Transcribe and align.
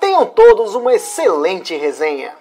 Tenham 0.00 0.26
todos 0.26 0.74
uma 0.74 0.94
excelente 0.94 1.76
resenha. 1.76 2.34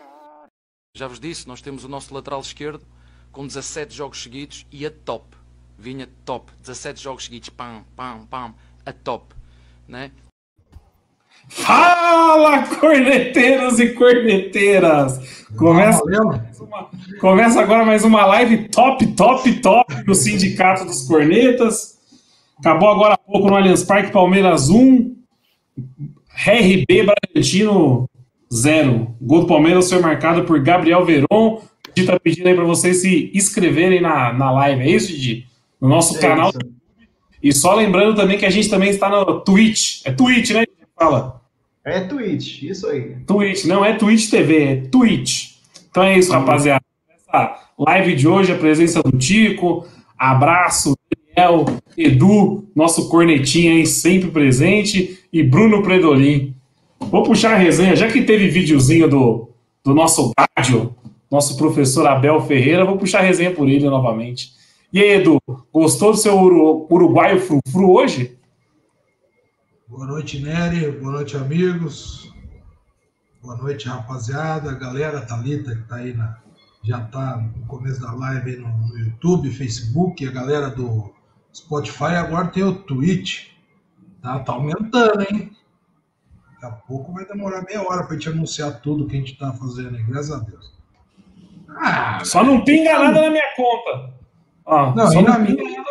Já 0.95 1.07
vos 1.07 1.19
disse, 1.19 1.47
nós 1.47 1.61
temos 1.61 1.83
o 1.83 1.89
nosso 1.89 2.13
lateral 2.13 2.39
esquerdo 2.39 2.85
com 3.31 3.45
17 3.45 3.93
jogos 3.93 4.23
seguidos 4.23 4.65
e 4.71 4.85
a 4.85 4.91
top. 4.91 5.35
Vinha 5.77 6.07
top. 6.23 6.51
17 6.61 7.01
jogos 7.01 7.25
seguidos, 7.25 7.49
pam, 7.49 7.83
pam, 7.95 8.25
pam, 8.29 8.53
a 8.85 8.93
top. 8.93 9.35
Né? 9.87 10.11
Fala, 11.49 12.63
corneteiros 12.79 13.79
e 13.79 13.93
corneteiras! 13.93 15.45
Começa, 15.55 16.03
uma, 16.03 16.89
começa 17.19 17.61
agora 17.61 17.85
mais 17.85 18.03
uma 18.03 18.25
live 18.25 18.67
top, 18.69 19.05
top, 19.13 19.61
top 19.61 20.03
do 20.03 20.15
Sindicato 20.15 20.85
dos 20.85 21.07
Cornetas. 21.07 21.99
Acabou 22.57 22.89
agora 22.89 23.13
há 23.13 23.17
pouco 23.17 23.47
no 23.47 23.55
Allianz 23.55 23.83
Parque 23.83 24.11
Palmeiras 24.11 24.69
1, 24.69 25.15
RB 26.35 26.85
Bragantino 27.03 28.09
zero. 28.53 29.15
Gol 29.21 29.41
do 29.41 29.47
Palmeiras 29.47 29.89
foi 29.89 29.99
marcado 29.99 30.43
por 30.43 30.59
Gabriel 30.59 31.05
Veron. 31.05 31.25
O 31.31 31.61
Didi 31.93 32.07
tá 32.07 32.19
pedindo 32.19 32.47
aí 32.47 32.55
para 32.55 32.63
vocês 32.63 33.01
se 33.01 33.31
inscreverem 33.33 34.01
na, 34.01 34.33
na 34.33 34.51
live. 34.51 34.81
É 34.81 34.89
isso, 34.89 35.07
Didi? 35.07 35.47
No 35.79 35.87
nosso 35.87 36.17
é 36.17 36.19
canal. 36.19 36.49
Isso. 36.49 36.75
E 37.41 37.53
só 37.53 37.75
lembrando 37.75 38.15
também 38.15 38.37
que 38.37 38.45
a 38.45 38.49
gente 38.49 38.69
também 38.69 38.89
está 38.89 39.09
no 39.09 39.41
Twitch. 39.41 40.01
É 40.05 40.11
Twitch, 40.11 40.51
né? 40.51 40.65
Fala. 40.97 41.41
É 41.83 42.01
Twitch, 42.01 42.63
isso 42.63 42.87
aí. 42.87 43.17
Twitch, 43.27 43.65
não 43.65 43.85
é 43.85 43.93
Twitch 43.93 44.31
TV, 44.31 44.63
é 44.63 44.75
Twitch. 44.77 45.51
Então 45.91 46.01
é 46.01 46.17
isso, 46.17 46.31
rapaziada. 46.31 46.83
Essa 47.07 47.69
live 47.77 48.15
de 48.15 48.27
hoje, 48.27 48.51
a 48.51 48.57
presença 48.57 49.03
do 49.03 49.15
Tico, 49.15 49.85
abraço, 50.17 50.97
Daniel, 51.35 51.65
Edu, 51.97 52.65
nosso 52.73 53.09
cornetinho 53.09 53.73
aí 53.73 53.85
sempre 53.85 54.31
presente, 54.31 55.19
e 55.31 55.43
Bruno 55.43 55.83
Predolin. 55.83 56.55
Vou 56.97 57.23
puxar 57.23 57.53
a 57.53 57.57
resenha, 57.57 57.95
já 57.95 58.09
que 58.09 58.23
teve 58.23 58.47
videozinho 58.47 59.09
do, 59.09 59.49
do 59.83 59.93
nosso 59.93 60.31
rádio, 60.57 60.95
nosso 61.29 61.57
professor 61.57 62.07
Abel 62.07 62.39
Ferreira, 62.41 62.85
vou 62.85 62.97
puxar 62.97 63.19
a 63.19 63.23
resenha 63.23 63.53
por 63.53 63.67
ele 63.67 63.89
novamente. 63.89 64.53
E 64.93 65.01
aí, 65.01 65.19
Edu, 65.19 65.37
gostou 65.73 66.11
do 66.11 66.17
seu 66.17 66.39
uruguaio 66.39 67.41
frufru 67.41 67.91
hoje? 67.91 68.37
Boa 69.89 70.07
noite, 70.07 70.39
Nery. 70.39 70.89
Boa 70.91 71.13
noite, 71.13 71.35
amigos. 71.35 72.31
Boa 73.43 73.57
noite, 73.57 73.87
rapaziada. 73.87 74.73
Galera 74.73 75.21
Thalita, 75.21 75.75
que 75.75 75.83
tá 75.83 75.97
aí 75.97 76.13
na, 76.13 76.37
já 76.81 77.01
tá 77.01 77.37
no 77.37 77.65
começo 77.65 77.99
da 77.99 78.13
live 78.13 78.57
no, 78.57 78.69
no, 78.69 78.97
YouTube, 78.97 79.51
Facebook, 79.51 80.25
a 80.25 80.31
galera 80.31 80.69
do 80.69 81.13
Spotify, 81.55 82.15
agora 82.15 82.47
tem 82.47 82.63
o 82.63 82.75
Twitch. 82.75 83.47
Tá, 84.21 84.39
tá 84.39 84.53
aumentando, 84.53 85.21
hein? 85.21 85.55
Daqui 86.53 86.65
a 86.65 86.69
pouco 86.71 87.13
vai 87.13 87.25
demorar 87.25 87.63
meia 87.63 87.81
hora 87.81 88.03
para 88.03 88.15
gente 88.15 88.29
anunciar 88.29 88.81
tudo 88.81 89.07
que 89.07 89.15
a 89.15 89.19
gente 89.19 89.33
está 89.33 89.53
fazendo 89.53 89.95
aí, 89.95 90.03
graças 90.03 90.31
a 90.31 90.39
Deus. 90.39 90.73
Ah, 91.69 92.23
só 92.25 92.43
não 92.43 92.63
pinga 92.63 92.99
nada 92.99 93.21
na 93.21 93.29
minha 93.29 93.55
conta. 93.55 94.13
Ah, 94.65 94.93
não, 94.95 95.13
e 95.13 95.21
na, 95.21 95.39
minha, 95.39 95.85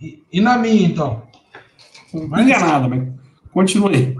e, 0.00 0.24
e, 0.32 0.40
na 0.40 0.56
minha, 0.56 0.86
então? 0.86 1.22
Não 2.14 2.28
mas, 2.28 2.44
pinga 2.44 2.60
nada, 2.60 2.88
mas 2.88 3.08
continue. 3.52 4.16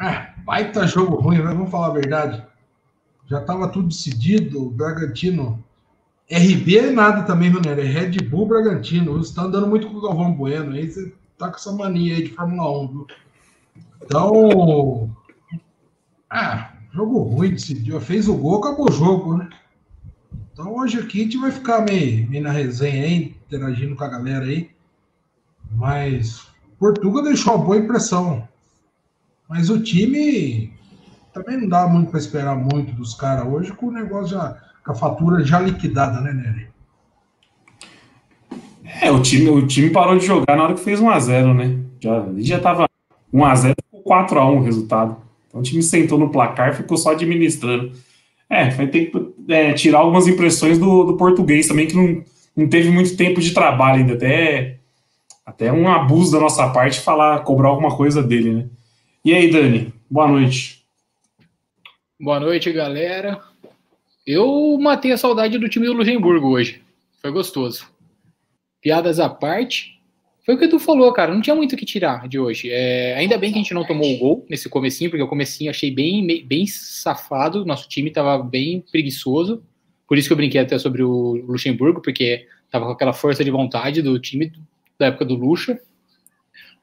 É, 0.00 0.32
baita 0.44 0.86
jogo 0.86 1.16
ruim, 1.16 1.40
vamos 1.42 1.70
falar 1.70 1.88
a 1.88 1.94
verdade. 1.94 2.44
Já 3.26 3.40
estava 3.40 3.68
tudo 3.68 3.88
decidido, 3.88 4.66
o 4.66 4.70
Bragantino. 4.70 5.62
RB 6.30 6.78
é 6.78 6.90
nada 6.90 7.22
também, 7.24 7.50
viu, 7.50 7.60
É 7.70 7.74
Red 7.74 8.18
Bull 8.28 8.46
Bragantino. 8.46 9.12
Você 9.12 9.30
está 9.30 9.42
andando 9.42 9.66
muito 9.66 9.88
com 9.88 9.98
o 9.98 10.00
Galvão 10.00 10.32
Bueno 10.32 10.72
aí, 10.72 10.90
você 10.90 11.12
tá 11.36 11.48
com 11.48 11.56
essa 11.56 11.72
mania 11.72 12.16
aí 12.16 12.24
de 12.24 12.34
Fórmula 12.34 12.80
1, 12.80 12.88
viu? 12.88 13.06
Então, 14.02 15.16
ah, 16.30 16.72
jogo 16.92 17.18
ruim 17.20 17.50
decidiu. 17.50 18.00
Fez 18.00 18.28
o 18.28 18.36
gol, 18.36 18.58
acabou 18.58 18.88
o 18.88 18.92
jogo, 18.92 19.36
né? 19.36 19.48
Então 20.52 20.74
hoje 20.76 20.98
aqui 20.98 21.20
a 21.20 21.24
gente 21.24 21.38
vai 21.38 21.50
ficar 21.50 21.84
meio, 21.84 22.28
meio 22.30 22.42
na 22.42 22.50
resenha 22.50 23.04
aí, 23.04 23.36
interagindo 23.46 23.96
com 23.96 24.04
a 24.04 24.08
galera 24.08 24.44
aí. 24.44 24.70
Mas 25.72 26.46
Portugal 26.78 27.24
deixou 27.24 27.56
uma 27.56 27.64
boa 27.64 27.76
impressão. 27.76 28.48
Mas 29.48 29.68
o 29.68 29.82
time 29.82 30.72
também 31.32 31.60
não 31.60 31.68
dá 31.68 31.86
muito 31.86 32.10
para 32.10 32.20
esperar 32.20 32.56
muito 32.56 32.92
dos 32.94 33.14
caras 33.14 33.46
hoje, 33.46 33.72
com 33.72 33.86
o 33.86 33.92
negócio 33.92 34.36
já, 34.36 34.56
com 34.84 34.92
a 34.92 34.94
fatura 34.94 35.44
já 35.44 35.58
liquidada, 35.60 36.20
né, 36.20 36.32
Nery? 36.32 36.68
É, 39.00 39.10
o 39.10 39.20
time, 39.20 39.48
o 39.48 39.66
time 39.66 39.90
parou 39.90 40.16
de 40.16 40.26
jogar 40.26 40.56
na 40.56 40.64
hora 40.64 40.74
que 40.74 40.80
fez 40.80 41.00
1x0, 41.00 41.54
né? 41.54 41.78
Já, 41.98 42.26
já 42.38 42.60
tava 42.60 42.88
1x0, 43.32 43.74
ficou 43.82 44.04
4x1 44.04 44.56
o 44.56 44.62
resultado. 44.62 45.16
Então 45.48 45.60
o 45.60 45.64
time 45.64 45.82
sentou 45.82 46.18
no 46.18 46.30
placar, 46.30 46.76
ficou 46.76 46.96
só 46.96 47.12
administrando. 47.12 47.92
É, 48.48 48.68
vai 48.70 48.86
ter 48.86 49.06
que 49.06 49.34
é, 49.48 49.72
tirar 49.72 50.00
algumas 50.00 50.28
impressões 50.28 50.78
do, 50.78 51.04
do 51.04 51.16
português 51.16 51.66
também, 51.66 51.86
que 51.86 51.96
não, 51.96 52.22
não 52.54 52.68
teve 52.68 52.90
muito 52.90 53.16
tempo 53.16 53.40
de 53.40 53.52
trabalho 53.52 54.00
ainda. 54.00 54.14
Até, 54.14 54.78
até 55.44 55.72
um 55.72 55.88
abuso 55.88 56.32
da 56.32 56.40
nossa 56.40 56.68
parte 56.68 57.00
falar, 57.00 57.40
cobrar 57.40 57.68
alguma 57.68 57.96
coisa 57.96 58.22
dele, 58.22 58.52
né? 58.52 58.66
E 59.24 59.32
aí, 59.32 59.50
Dani? 59.50 59.92
Boa 60.10 60.28
noite. 60.28 60.84
Boa 62.20 62.38
noite, 62.38 62.70
galera. 62.70 63.40
Eu 64.26 64.78
matei 64.80 65.12
a 65.12 65.18
saudade 65.18 65.58
do 65.58 65.68
time 65.68 65.86
do 65.86 65.92
Luxemburgo 65.92 66.48
hoje. 66.48 66.82
Foi 67.20 67.30
gostoso. 67.30 67.86
Piadas 68.80 69.20
à 69.20 69.28
parte, 69.28 70.00
foi 70.44 70.54
o 70.54 70.58
que 70.58 70.68
tu 70.68 70.78
falou, 70.78 71.10
cara. 71.12 71.32
Não 71.32 71.40
tinha 71.40 71.56
muito 71.56 71.74
o 71.74 71.76
que 71.76 71.86
tirar 71.86 72.28
de 72.28 72.38
hoje. 72.38 72.68
É, 72.70 73.14
ainda 73.16 73.38
bem 73.38 73.50
que 73.50 73.58
a 73.58 73.62
gente 73.62 73.72
não 73.72 73.84
tomou 73.84 74.14
o 74.14 74.18
gol 74.18 74.46
nesse 74.48 74.68
comecinho, 74.68 75.10
porque 75.10 75.22
o 75.22 75.28
comecinho 75.28 75.70
achei 75.70 75.90
bem, 75.90 76.26
bem 76.46 76.66
safado. 76.66 77.64
Nosso 77.64 77.88
time 77.88 78.10
tava 78.10 78.42
bem 78.42 78.84
preguiçoso. 78.90 79.62
Por 80.06 80.18
isso 80.18 80.28
que 80.28 80.32
eu 80.32 80.36
brinquei 80.36 80.60
até 80.60 80.78
sobre 80.78 81.02
o 81.02 81.32
Luxemburgo, 81.46 82.02
porque 82.02 82.46
tava 82.70 82.84
com 82.84 82.92
aquela 82.92 83.14
força 83.14 83.42
de 83.42 83.50
vontade 83.50 84.02
do 84.02 84.18
time 84.18 84.52
da 84.98 85.06
época 85.06 85.24
do 85.24 85.34
Luxa. 85.34 85.80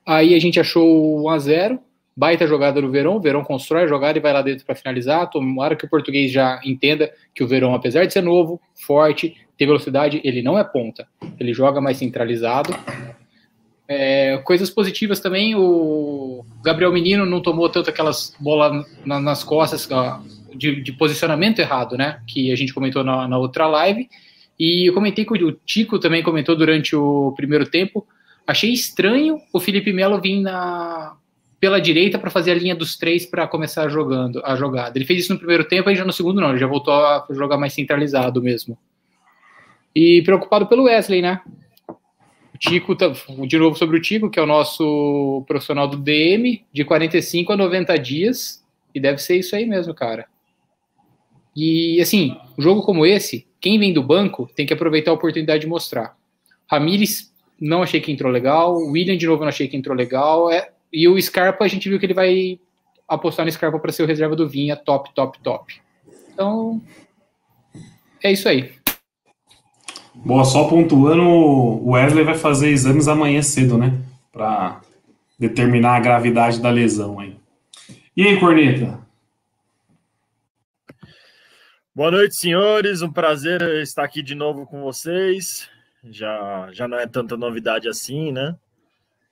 Aí 0.06 0.34
a 0.34 0.40
gente 0.40 0.60
achou 0.60 1.24
1 1.24 1.30
a 1.30 1.38
0 1.38 1.80
baita 2.16 2.46
jogada 2.46 2.82
do 2.82 2.92
Verão, 2.92 3.16
o 3.16 3.22
Verão 3.22 3.44
constrói 3.44 3.84
a 3.84 3.88
jogada 3.88 4.18
e 4.18 4.22
vai 4.22 4.34
lá 4.34 4.42
dentro 4.42 4.66
para 4.66 4.76
finalizar. 4.76 5.30
Tomara 5.30 5.76
que 5.76 5.86
o 5.86 5.90
português 5.90 6.32
já 6.32 6.60
entenda 6.64 7.12
que 7.34 7.44
o 7.44 7.48
Verão, 7.48 7.74
apesar 7.74 8.06
de 8.06 8.14
ser 8.14 8.22
novo, 8.22 8.60
forte, 8.76 9.36
ter 9.58 9.66
velocidade, 9.66 10.22
ele 10.24 10.42
não 10.42 10.58
é 10.58 10.64
ponta. 10.64 11.08
Ele 11.40 11.54
joga 11.54 11.80
mais 11.80 11.98
centralizado. 11.98 12.76
É, 13.88 14.38
coisas 14.40 14.70
positivas 14.70 15.20
também, 15.20 15.54
o 15.56 16.46
Gabriel 16.64 16.94
Menino 16.94 17.26
não 17.26 17.42
tomou 17.42 17.68
tanto 17.70 17.90
aquelas 17.90 18.36
bolas 18.40 18.86
na, 19.06 19.20
nas 19.20 19.44
costas 19.44 19.88
de, 20.56 20.82
de, 20.82 20.94
posicionamento 20.94 21.60
errado, 21.60 21.98
né? 21.98 22.22
Que 22.26 22.52
a 22.52 22.56
gente 22.56 22.74
comentou 22.74 23.04
na, 23.04 23.28
na, 23.28 23.38
outra 23.38 23.68
live. 23.68 24.08
E 24.58 24.90
eu 24.90 24.94
comentei 24.94 25.26
que 25.26 25.34
o 25.34 25.52
Tico 25.66 26.00
também 26.00 26.24
comentou 26.24 26.56
durante 26.56 26.96
o 26.96 27.34
primeiro 27.36 27.66
tempo. 27.70 28.08
Achei 28.48 28.72
estranho 28.72 29.40
o 29.52 29.60
Felipe 29.60 29.92
Melo 29.92 30.22
vir 30.22 30.40
na, 30.40 31.16
pela 31.62 31.80
direita 31.80 32.18
para 32.18 32.32
fazer 32.32 32.52
a 32.52 32.56
linha 32.56 32.76
dos 32.76 32.98
três 32.98 33.24
para 33.24 33.48
começar 33.48 33.88
jogando 33.88 34.42
a 34.44 34.56
jogada. 34.56 34.98
Ele 34.98 35.06
fez 35.06 35.20
isso 35.20 35.34
no 35.34 35.38
primeiro 35.38 35.64
tempo 35.64 35.92
e 35.92 35.96
já 35.96 36.04
no 36.04 36.12
segundo 36.12 36.42
não, 36.42 36.50
ele 36.50 36.58
já 36.58 36.66
voltou 36.66 36.92
a 36.92 37.24
jogar 37.30 37.56
mais 37.56 37.72
centralizado 37.72 38.42
mesmo. 38.42 38.76
E 39.96 40.24
preocupado 40.24 40.66
pelo 40.66 40.86
Wesley, 40.86 41.22
né? 41.22 41.40
Tico, 42.58 42.96
tá, 42.96 43.14
de 43.48 43.60
novo 43.60 43.78
sobre 43.78 43.98
o 43.98 44.02
Tico, 44.02 44.30
que 44.30 44.40
é 44.40 44.42
o 44.42 44.48
nosso 44.48 45.44
profissional 45.48 45.88
do 45.88 45.98
DM, 45.98 46.66
de 46.74 46.84
45 46.84 47.54
a 47.54 47.58
90 47.58 47.96
dias, 48.00 48.66
e 48.94 49.00
deve 49.00 49.20
ser 49.20 49.38
isso 49.38 49.56
aí 49.56 49.66
mesmo, 49.66 49.94
cara. 49.94 50.26
E 51.56 52.02
assim, 52.02 52.36
um 52.58 52.62
jogo 52.62 52.82
como 52.82 53.06
esse, 53.06 53.48
quem 53.60 53.78
vem 53.78 53.94
do 53.94 54.02
banco 54.02 54.50
tem 54.56 54.66
que 54.66 54.74
aproveitar 54.74 55.12
a 55.12 55.16
oportunidade 55.16 55.62
de 55.62 55.68
mostrar. 55.68 56.18
Ramires, 56.68 57.32
não 57.60 57.84
achei 57.84 58.02
que 58.02 58.12
entrou 58.12 58.32
legal, 58.32 58.76
William, 58.78 59.18
de 59.18 59.28
novo, 59.28 59.42
não 59.42 59.50
achei 59.50 59.68
que 59.68 59.78
entrou 59.78 59.96
legal, 59.96 60.50
é, 60.50 60.72
e 60.92 61.08
o 61.08 61.22
Scarpa, 61.22 61.64
a 61.64 61.68
gente 61.68 61.88
viu 61.88 62.00
que 62.00 62.06
ele 62.06 62.14
vai 62.14 62.60
apostar 63.08 63.46
no 63.46 63.52
Scarpa 63.52 63.80
para 63.80 63.92
ser 63.92 64.04
o 64.04 64.08
reserva 64.08 64.36
do 64.36 64.48
Vinha, 64.48 64.76
top, 64.76 65.14
top, 65.14 65.40
top. 65.42 65.82
Então, 66.34 66.82
é 68.24 68.32
isso 68.32 68.48
aí. 68.48 68.74
Boa, 70.14 70.44
só 70.44 70.68
pontuando, 70.68 71.24
o 71.24 71.92
Wesley 71.92 72.24
vai 72.24 72.36
fazer 72.36 72.70
exames 72.70 73.08
amanhã 73.08 73.42
cedo, 73.42 73.78
né? 73.78 73.98
Para 74.32 74.82
determinar 75.40 75.96
a 75.96 76.00
gravidade 76.00 76.62
da 76.62 76.70
lesão 76.70 77.20
aí. 77.20 77.36
E 78.16 78.28
aí, 78.28 78.40
Corneta? 78.40 79.00
Boa 81.96 82.12
noite, 82.12 82.36
senhores. 82.36 83.02
Um 83.02 83.12
prazer 83.12 83.62
estar 83.82 84.04
aqui 84.04 84.22
de 84.22 84.36
novo 84.36 84.66
com 84.66 84.82
vocês. 84.82 85.70
Já, 86.04 86.70
já 86.72 86.88
não 86.88 86.98
é 86.98 87.08
tanta 87.08 87.38
novidade 87.38 87.88
assim, 87.88 88.32
né? 88.32 88.56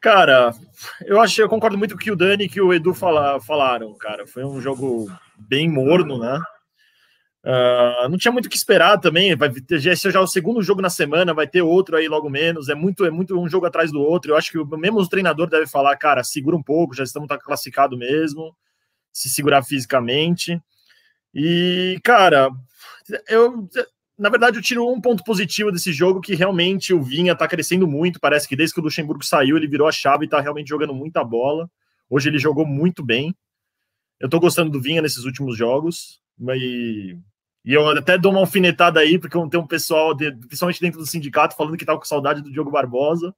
Cara, 0.02 0.54
eu 1.06 1.20
acho, 1.20 1.42
eu 1.42 1.50
concordo 1.50 1.78
muito 1.78 1.92
com 1.92 1.98
o 1.98 2.04
que 2.04 2.12
o 2.12 2.16
Dani 2.16 2.46
e 2.46 2.50
que 2.50 2.62
o 2.62 2.74
Edu 2.74 2.94
fala, 2.94 3.40
falaram, 3.42 3.94
cara. 3.98 4.26
Foi 4.26 4.46
um 4.46 4.62
jogo 4.62 5.12
bem 5.38 5.70
morno, 5.70 6.18
né? 6.18 6.42
Uh, 7.44 8.10
não 8.10 8.18
tinha 8.18 8.32
muito 8.32 8.46
o 8.46 8.50
que 8.50 8.56
esperar 8.56 8.98
também. 8.98 9.36
Vai 9.36 9.50
ter 9.50 9.76
esse 9.76 10.08
é 10.08 10.12
já 10.12 10.22
o 10.22 10.28
segundo 10.28 10.62
jogo 10.62 10.82
na 10.82 10.90
semana, 10.90 11.34
vai 11.34 11.48
ter 11.48 11.62
outro 11.62 11.98
aí 11.98 12.08
logo 12.08 12.30
menos. 12.30 12.70
É 12.70 12.76
muito, 12.76 13.06
é 13.06 13.10
muito 13.10 13.38
um 13.38 13.50
jogo 13.50 13.66
atrás 13.66 13.92
do 13.92 14.02
outro. 14.02 14.32
Eu 14.32 14.38
acho 14.38 14.52
que 14.52 14.78
mesmo 14.78 15.00
o 15.00 15.10
treinador 15.10 15.50
deve 15.50 15.68
falar, 15.68 15.96
cara, 15.98 16.24
segura 16.24 16.56
um 16.56 16.64
pouco, 16.64 16.96
já 16.96 17.04
estamos 17.04 17.28
tá 17.28 17.38
classificado 17.38 17.98
mesmo, 17.98 18.56
se 19.12 19.30
segurar 19.30 19.64
fisicamente. 19.64 20.62
E, 21.34 22.00
cara, 22.04 22.50
eu 23.28 23.68
na 24.20 24.30
verdade 24.30 24.58
eu 24.58 24.62
tiro 24.62 24.86
um 24.86 25.00
ponto 25.00 25.24
positivo 25.24 25.72
desse 25.72 25.94
jogo 25.94 26.20
que 26.20 26.36
realmente 26.36 26.94
o 26.94 27.02
Vinha 27.02 27.34
tá 27.34 27.48
crescendo 27.48 27.88
muito. 27.88 28.20
Parece 28.20 28.48
que 28.48 28.56
desde 28.56 28.76
que 28.76 28.82
o 28.82 28.84
Luxemburgo 28.84 29.24
saiu, 29.24 29.56
ele 29.56 29.68
virou 29.68 29.88
a 29.88 29.92
chave 29.94 30.26
e 30.26 30.30
tá 30.30 30.42
realmente 30.42 30.68
jogando 30.68 30.94
muita 30.94 31.24
bola. 31.24 31.72
Hoje 32.10 32.28
ele 32.28 32.38
jogou 32.38 32.66
muito 32.66 33.02
bem. 33.02 33.34
Eu 34.20 34.28
tô 34.28 34.38
gostando 34.38 34.70
do 34.70 34.82
Vinha 34.82 35.02
nesses 35.02 35.24
últimos 35.24 35.58
jogos. 35.58 36.20
E, 36.54 37.18
e 37.64 37.74
eu 37.74 37.88
até 37.88 38.18
dou 38.18 38.34
uma 38.34 38.42
alfinetada 38.42 39.00
aí, 39.00 39.18
porque 39.18 39.38
tem 39.50 39.60
um 39.60 39.66
pessoal, 39.66 40.14
de, 40.14 40.32
principalmente 40.34 40.82
dentro 40.82 41.00
do 41.00 41.06
sindicato, 41.06 41.56
falando 41.56 41.78
que 41.78 41.86
tá 41.86 41.96
com 41.96 42.04
saudade 42.04 42.42
do 42.42 42.52
Diogo 42.52 42.72
Barbosa. 42.72 43.34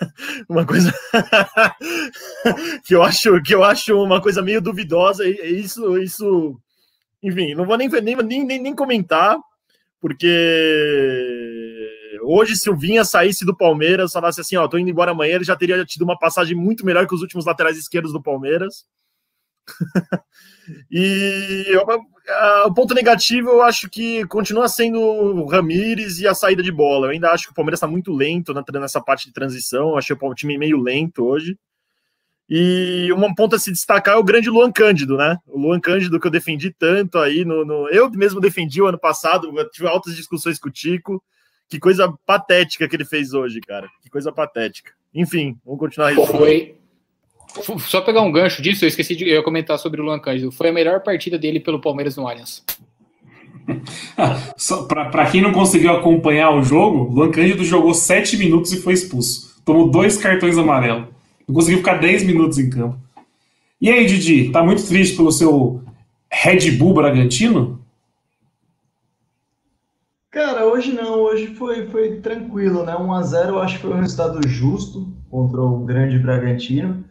uma 0.48 0.64
coisa 0.64 0.94
que 2.86 2.94
eu 2.94 3.02
acho 3.02 3.42
que 3.42 3.52
eu 3.52 3.64
acho 3.64 4.00
uma 4.00 4.22
coisa 4.22 4.40
meio 4.40 4.60
duvidosa. 4.60 5.26
E 5.26 5.60
isso, 5.60 5.98
isso 5.98 6.56
enfim, 7.20 7.54
não 7.54 7.66
vou 7.66 7.76
nem, 7.76 7.88
nem, 7.88 8.44
nem, 8.44 8.62
nem 8.62 8.74
comentar, 8.76 9.38
porque 10.04 11.90
hoje, 12.20 12.56
se 12.56 12.68
o 12.68 12.76
Vinha 12.76 13.06
saísse 13.06 13.42
do 13.42 13.56
Palmeiras, 13.56 14.12
falasse 14.12 14.38
assim: 14.38 14.54
Ó, 14.54 14.68
tô 14.68 14.76
indo 14.76 14.90
embora 14.90 15.12
amanhã, 15.12 15.36
ele 15.36 15.44
já 15.44 15.56
teria 15.56 15.82
tido 15.82 16.02
uma 16.02 16.18
passagem 16.18 16.54
muito 16.54 16.84
melhor 16.84 17.06
que 17.06 17.14
os 17.14 17.22
últimos 17.22 17.46
laterais 17.46 17.78
esquerdos 17.78 18.12
do 18.12 18.22
Palmeiras. 18.22 18.84
e 20.90 21.64
eu, 21.68 21.86
o 22.66 22.74
ponto 22.74 22.92
negativo, 22.92 23.48
eu 23.48 23.62
acho 23.62 23.88
que 23.88 24.26
continua 24.26 24.68
sendo 24.68 25.00
o 25.00 25.46
Ramires 25.46 26.18
e 26.18 26.28
a 26.28 26.34
saída 26.34 26.62
de 26.62 26.70
bola. 26.70 27.06
Eu 27.06 27.12
ainda 27.12 27.30
acho 27.30 27.46
que 27.46 27.52
o 27.52 27.54
Palmeiras 27.54 27.78
está 27.78 27.86
muito 27.86 28.12
lento 28.12 28.52
nessa 28.74 29.00
parte 29.00 29.28
de 29.28 29.32
transição. 29.32 29.88
Eu 29.88 29.96
achei 29.96 30.14
o 30.20 30.34
time 30.34 30.58
meio 30.58 30.76
lento 30.76 31.24
hoje. 31.24 31.58
E 32.48 33.10
uma 33.12 33.34
ponta 33.34 33.56
a 33.56 33.58
se 33.58 33.72
destacar 33.72 34.14
é 34.14 34.18
o 34.18 34.24
grande 34.24 34.50
Luan 34.50 34.70
Cândido, 34.70 35.16
né? 35.16 35.38
O 35.46 35.58
Luan 35.58 35.80
Cândido 35.80 36.20
que 36.20 36.26
eu 36.26 36.30
defendi 36.30 36.70
tanto 36.70 37.18
aí 37.18 37.44
no, 37.44 37.64
no... 37.64 37.88
eu 37.88 38.10
mesmo 38.10 38.40
defendi 38.40 38.82
o 38.82 38.86
ano 38.86 38.98
passado, 38.98 39.50
tive 39.72 39.88
altas 39.88 40.14
discussões 40.14 40.58
com 40.58 40.68
o 40.68 40.72
Tico. 40.72 41.22
Que 41.68 41.78
coisa 41.78 42.12
patética 42.26 42.86
que 42.86 42.94
ele 42.94 43.06
fez 43.06 43.32
hoje, 43.32 43.60
cara. 43.60 43.88
Que 44.02 44.10
coisa 44.10 44.30
patética. 44.30 44.92
Enfim, 45.14 45.56
vamos 45.64 45.80
continuar. 45.80 46.14
Foi. 46.14 46.76
Só 47.78 48.00
pegar 48.00 48.20
um 48.20 48.32
gancho 48.32 48.60
disso, 48.60 48.84
eu 48.84 48.88
esqueci 48.88 49.14
de 49.16 49.28
eu 49.28 49.42
comentar 49.42 49.78
sobre 49.78 50.00
o 50.00 50.04
Luan 50.04 50.18
Cândido. 50.18 50.52
Foi 50.52 50.68
a 50.68 50.72
melhor 50.72 51.00
partida 51.02 51.38
dele 51.38 51.60
pelo 51.60 51.80
Palmeiras 51.80 52.16
no 52.16 52.28
Allianz. 52.28 52.64
Para 54.88 55.30
quem 55.30 55.40
não 55.40 55.52
conseguiu 55.52 55.92
acompanhar 55.92 56.50
o 56.50 56.62
jogo, 56.62 57.04
Luan 57.12 57.30
Cândido 57.30 57.64
jogou 57.64 57.94
7 57.94 58.36
minutos 58.36 58.72
e 58.72 58.82
foi 58.82 58.92
expulso. 58.92 59.62
Tomou 59.64 59.90
dois 59.90 60.18
cartões 60.18 60.58
amarelos. 60.58 61.13
Não 61.46 61.54
conseguiu 61.54 61.78
ficar 61.78 61.98
10 61.98 62.24
minutos 62.24 62.58
em 62.58 62.70
campo. 62.70 62.98
E 63.80 63.90
aí, 63.90 64.06
Didi, 64.06 64.50
tá 64.50 64.62
muito 64.62 64.86
triste 64.86 65.16
pelo 65.16 65.30
seu 65.30 65.82
Red 66.30 66.72
Bull 66.72 66.94
Bragantino? 66.94 67.84
Cara, 70.30 70.66
hoje 70.66 70.92
não, 70.92 71.20
hoje 71.20 71.54
foi, 71.54 71.86
foi 71.86 72.16
tranquilo, 72.16 72.84
né? 72.84 72.94
1x0 72.94 73.48
eu 73.48 73.60
acho 73.60 73.76
que 73.76 73.82
foi 73.82 73.92
um 73.92 74.00
resultado 74.00 74.48
justo 74.48 75.12
contra 75.30 75.60
o 75.60 75.84
grande 75.84 76.18
Bragantino. 76.18 77.04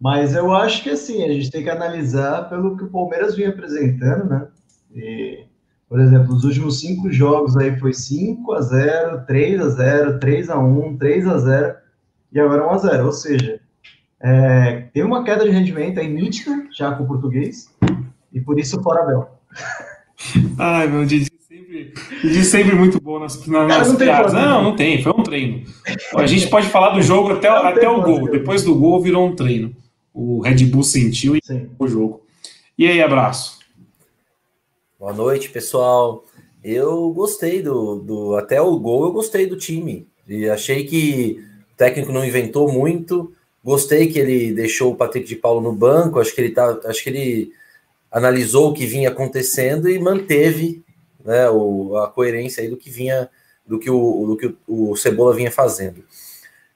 Mas 0.00 0.34
eu 0.34 0.52
acho 0.52 0.82
que 0.84 0.90
assim, 0.90 1.24
a 1.24 1.32
gente 1.32 1.50
tem 1.50 1.64
que 1.64 1.70
analisar 1.70 2.48
pelo 2.48 2.76
que 2.76 2.84
o 2.84 2.90
Palmeiras 2.90 3.34
vinha 3.34 3.48
apresentando, 3.48 4.28
né? 4.28 4.46
E, 4.94 5.44
por 5.88 5.98
exemplo, 5.98 6.34
os 6.34 6.44
últimos 6.44 6.78
cinco 6.78 7.10
jogos 7.10 7.56
aí 7.56 7.76
foi 7.80 7.92
5 7.92 8.52
a 8.52 8.60
0 8.60 9.26
3 9.26 9.60
a 9.60 9.68
0 9.70 10.20
3 10.20 10.50
a 10.50 10.58
1 10.58 10.98
3 10.98 11.26
a 11.26 11.38
0 11.38 11.74
e 12.32 12.38
agora 12.38 12.66
1 12.66 12.70
a 12.70 12.78
0 12.78 13.06
Ou 13.06 13.12
seja, 13.12 13.60
é, 14.20 14.88
tem 14.92 15.02
uma 15.02 15.22
queda 15.24 15.44
de 15.44 15.50
rendimento 15.50 16.00
aí 16.00 16.08
nítida, 16.08 16.66
já 16.72 16.92
com 16.92 17.04
o 17.04 17.06
português, 17.06 17.74
e 18.32 18.40
por 18.40 18.58
isso 18.58 18.82
fora 18.82 19.04
Bel. 19.04 19.30
Ai, 20.58 20.88
meu 20.88 21.04
Didi 21.04 21.30
sempre, 21.48 21.94
Didi 22.20 22.44
sempre 22.44 22.74
muito 22.74 23.00
bom 23.00 23.20
nas, 23.20 23.46
nas 23.46 23.68
Cara, 23.68 23.88
não 23.88 23.96
piadas. 23.96 24.32
Não, 24.32 24.62
não 24.62 24.76
tem, 24.76 25.02
foi 25.02 25.12
um 25.12 25.22
treino. 25.22 25.64
A 26.16 26.26
gente 26.26 26.48
pode 26.48 26.68
falar 26.68 26.90
do 26.90 27.02
jogo 27.02 27.32
até, 27.32 27.48
até 27.48 27.88
o 27.88 28.02
gol. 28.02 28.30
Depois 28.30 28.62
do 28.64 28.74
gol 28.74 29.00
virou 29.00 29.26
um 29.26 29.36
treino. 29.36 29.74
O 30.12 30.40
Red 30.40 30.64
Bull 30.66 30.82
sentiu 30.82 31.36
e 31.36 31.40
Sim. 31.42 31.70
o 31.78 31.86
jogo. 31.86 32.22
E 32.76 32.86
aí, 32.86 33.00
abraço. 33.00 33.58
Boa 34.98 35.12
noite, 35.12 35.48
pessoal. 35.50 36.24
Eu 36.62 37.12
gostei 37.12 37.62
do, 37.62 37.96
do. 37.96 38.36
Até 38.36 38.60
o 38.60 38.76
gol 38.78 39.04
eu 39.04 39.12
gostei 39.12 39.46
do 39.46 39.56
time. 39.56 40.08
E 40.26 40.48
achei 40.48 40.84
que 40.84 41.44
o 41.72 41.76
técnico 41.76 42.10
não 42.10 42.24
inventou 42.24 42.70
muito. 42.70 43.32
Gostei 43.68 44.06
que 44.10 44.18
ele 44.18 44.50
deixou 44.50 44.90
o 44.90 44.96
Patrick 44.96 45.28
de 45.28 45.36
Paulo 45.36 45.60
no 45.60 45.74
banco, 45.74 46.18
acho 46.18 46.34
que 46.34 46.40
ele 46.40 46.52
tá, 46.52 46.80
acho 46.86 47.04
que 47.04 47.10
ele 47.10 47.52
analisou 48.10 48.70
o 48.70 48.72
que 48.72 48.86
vinha 48.86 49.10
acontecendo 49.10 49.90
e 49.90 49.98
manteve 49.98 50.82
né, 51.22 51.50
o, 51.50 51.94
a 51.98 52.08
coerência 52.08 52.62
aí 52.62 52.70
do 52.70 52.78
que 52.78 52.88
vinha, 52.88 53.28
do 53.66 53.78
que 53.78 53.90
o, 53.90 54.24
do 54.24 54.36
que 54.38 54.46
o, 54.66 54.92
o 54.92 54.96
Cebola 54.96 55.34
vinha 55.34 55.52
fazendo. 55.52 56.02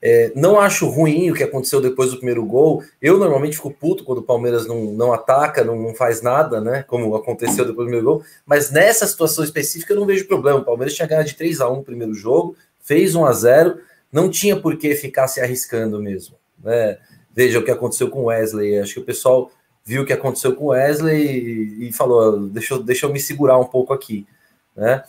É, 0.03 0.33
não 0.37 0.61
acho 0.61 0.87
ruim 0.87 1.31
o 1.31 1.35
que 1.35 1.43
aconteceu 1.43 1.81
depois 1.81 2.11
do 2.11 2.19
primeiro 2.19 2.45
gol. 2.45 2.85
Eu 3.01 3.17
normalmente 3.17 3.57
fico 3.57 3.71
puto 3.71 4.05
quando 4.05 4.19
o 4.19 4.23
Palmeiras 4.23 4.67
não, 4.67 4.93
não 4.93 5.15
ataca, 5.15 5.65
não, 5.65 5.81
não 5.81 5.95
faz 5.95 6.21
nada, 6.21 6.61
né? 6.61 6.85
Como 6.87 7.17
aconteceu 7.17 7.65
depois 7.65 7.87
do 7.87 7.91
primeiro 7.91 8.05
gol. 8.05 8.25
Mas 8.45 8.71
nessa 8.71 9.07
situação 9.07 9.43
específica 9.43 9.95
eu 9.95 9.99
não 9.99 10.05
vejo 10.05 10.29
problema. 10.29 10.59
O 10.59 10.65
Palmeiras 10.65 10.95
tinha 10.95 11.09
ganhado 11.09 11.27
de 11.27 11.37
3 11.37 11.59
a 11.63 11.71
1 11.71 11.77
no 11.77 11.85
primeiro 11.85 12.13
jogo, 12.13 12.55
fez 12.81 13.15
1 13.15 13.25
a 13.25 13.33
0 13.33 13.79
não 14.13 14.29
tinha 14.29 14.61
por 14.61 14.77
que 14.77 14.95
ficar 14.95 15.27
se 15.27 15.41
arriscando 15.41 15.99
mesmo. 15.99 16.42
Né? 16.63 16.99
Veja 17.35 17.59
o 17.59 17.65
que 17.65 17.71
aconteceu 17.71 18.09
com 18.09 18.25
Wesley. 18.25 18.79
Acho 18.79 18.95
que 18.95 19.01
o 19.01 19.05
pessoal 19.05 19.51
viu 19.85 20.03
o 20.03 20.07
que 20.07 20.13
aconteceu 20.13 20.55
com 20.55 20.67
Wesley 20.67 21.89
e, 21.89 21.93
falou: 21.93 22.49
deixa, 22.49 22.79
deixa 22.79 23.07
eu 23.07 23.13
me 23.13 23.21
segurar 23.21 23.59
um 23.59 23.65
pouco 23.65 23.93
aqui. 23.93 24.27
Né? 24.77 25.03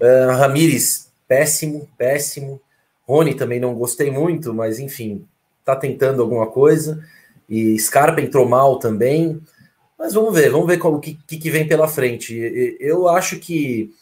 Uh, 0.00 0.36
Ramires, 0.36 1.10
péssimo, 1.26 1.88
péssimo. 1.96 2.60
Rony 3.06 3.34
também 3.34 3.58
não 3.58 3.74
gostei 3.74 4.10
muito, 4.10 4.54
mas 4.54 4.78
enfim, 4.78 5.26
tá 5.64 5.74
tentando 5.74 6.22
alguma 6.22 6.46
coisa. 6.46 7.04
E 7.48 7.78
Scarpa 7.78 8.20
entrou 8.20 8.48
mal 8.48 8.78
também. 8.78 9.40
Mas 9.98 10.14
vamos 10.14 10.32
ver, 10.32 10.50
vamos 10.50 10.66
ver 10.66 10.80
o 10.80 10.98
que, 10.98 11.14
que 11.14 11.50
vem 11.50 11.68
pela 11.68 11.86
frente. 11.86 12.34
Eu 12.80 13.06
acho 13.06 13.38
que 13.38 13.92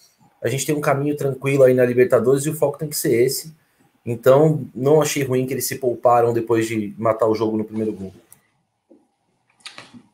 a 0.40 0.48
gente 0.48 0.64
tem 0.64 0.74
um 0.74 0.80
caminho 0.80 1.16
tranquilo 1.16 1.64
aí 1.64 1.74
na 1.74 1.84
Libertadores 1.84 2.44
e 2.44 2.50
o 2.50 2.54
foco 2.54 2.78
tem 2.78 2.88
que 2.88 2.96
ser 2.96 3.12
esse. 3.20 3.52
Então, 4.10 4.62
não 4.74 5.02
achei 5.02 5.22
ruim 5.22 5.44
que 5.44 5.52
eles 5.52 5.68
se 5.68 5.76
pouparam 5.76 6.32
depois 6.32 6.66
de 6.66 6.94
matar 6.96 7.26
o 7.26 7.34
jogo 7.34 7.58
no 7.58 7.64
primeiro 7.64 7.92
gol. 7.92 8.10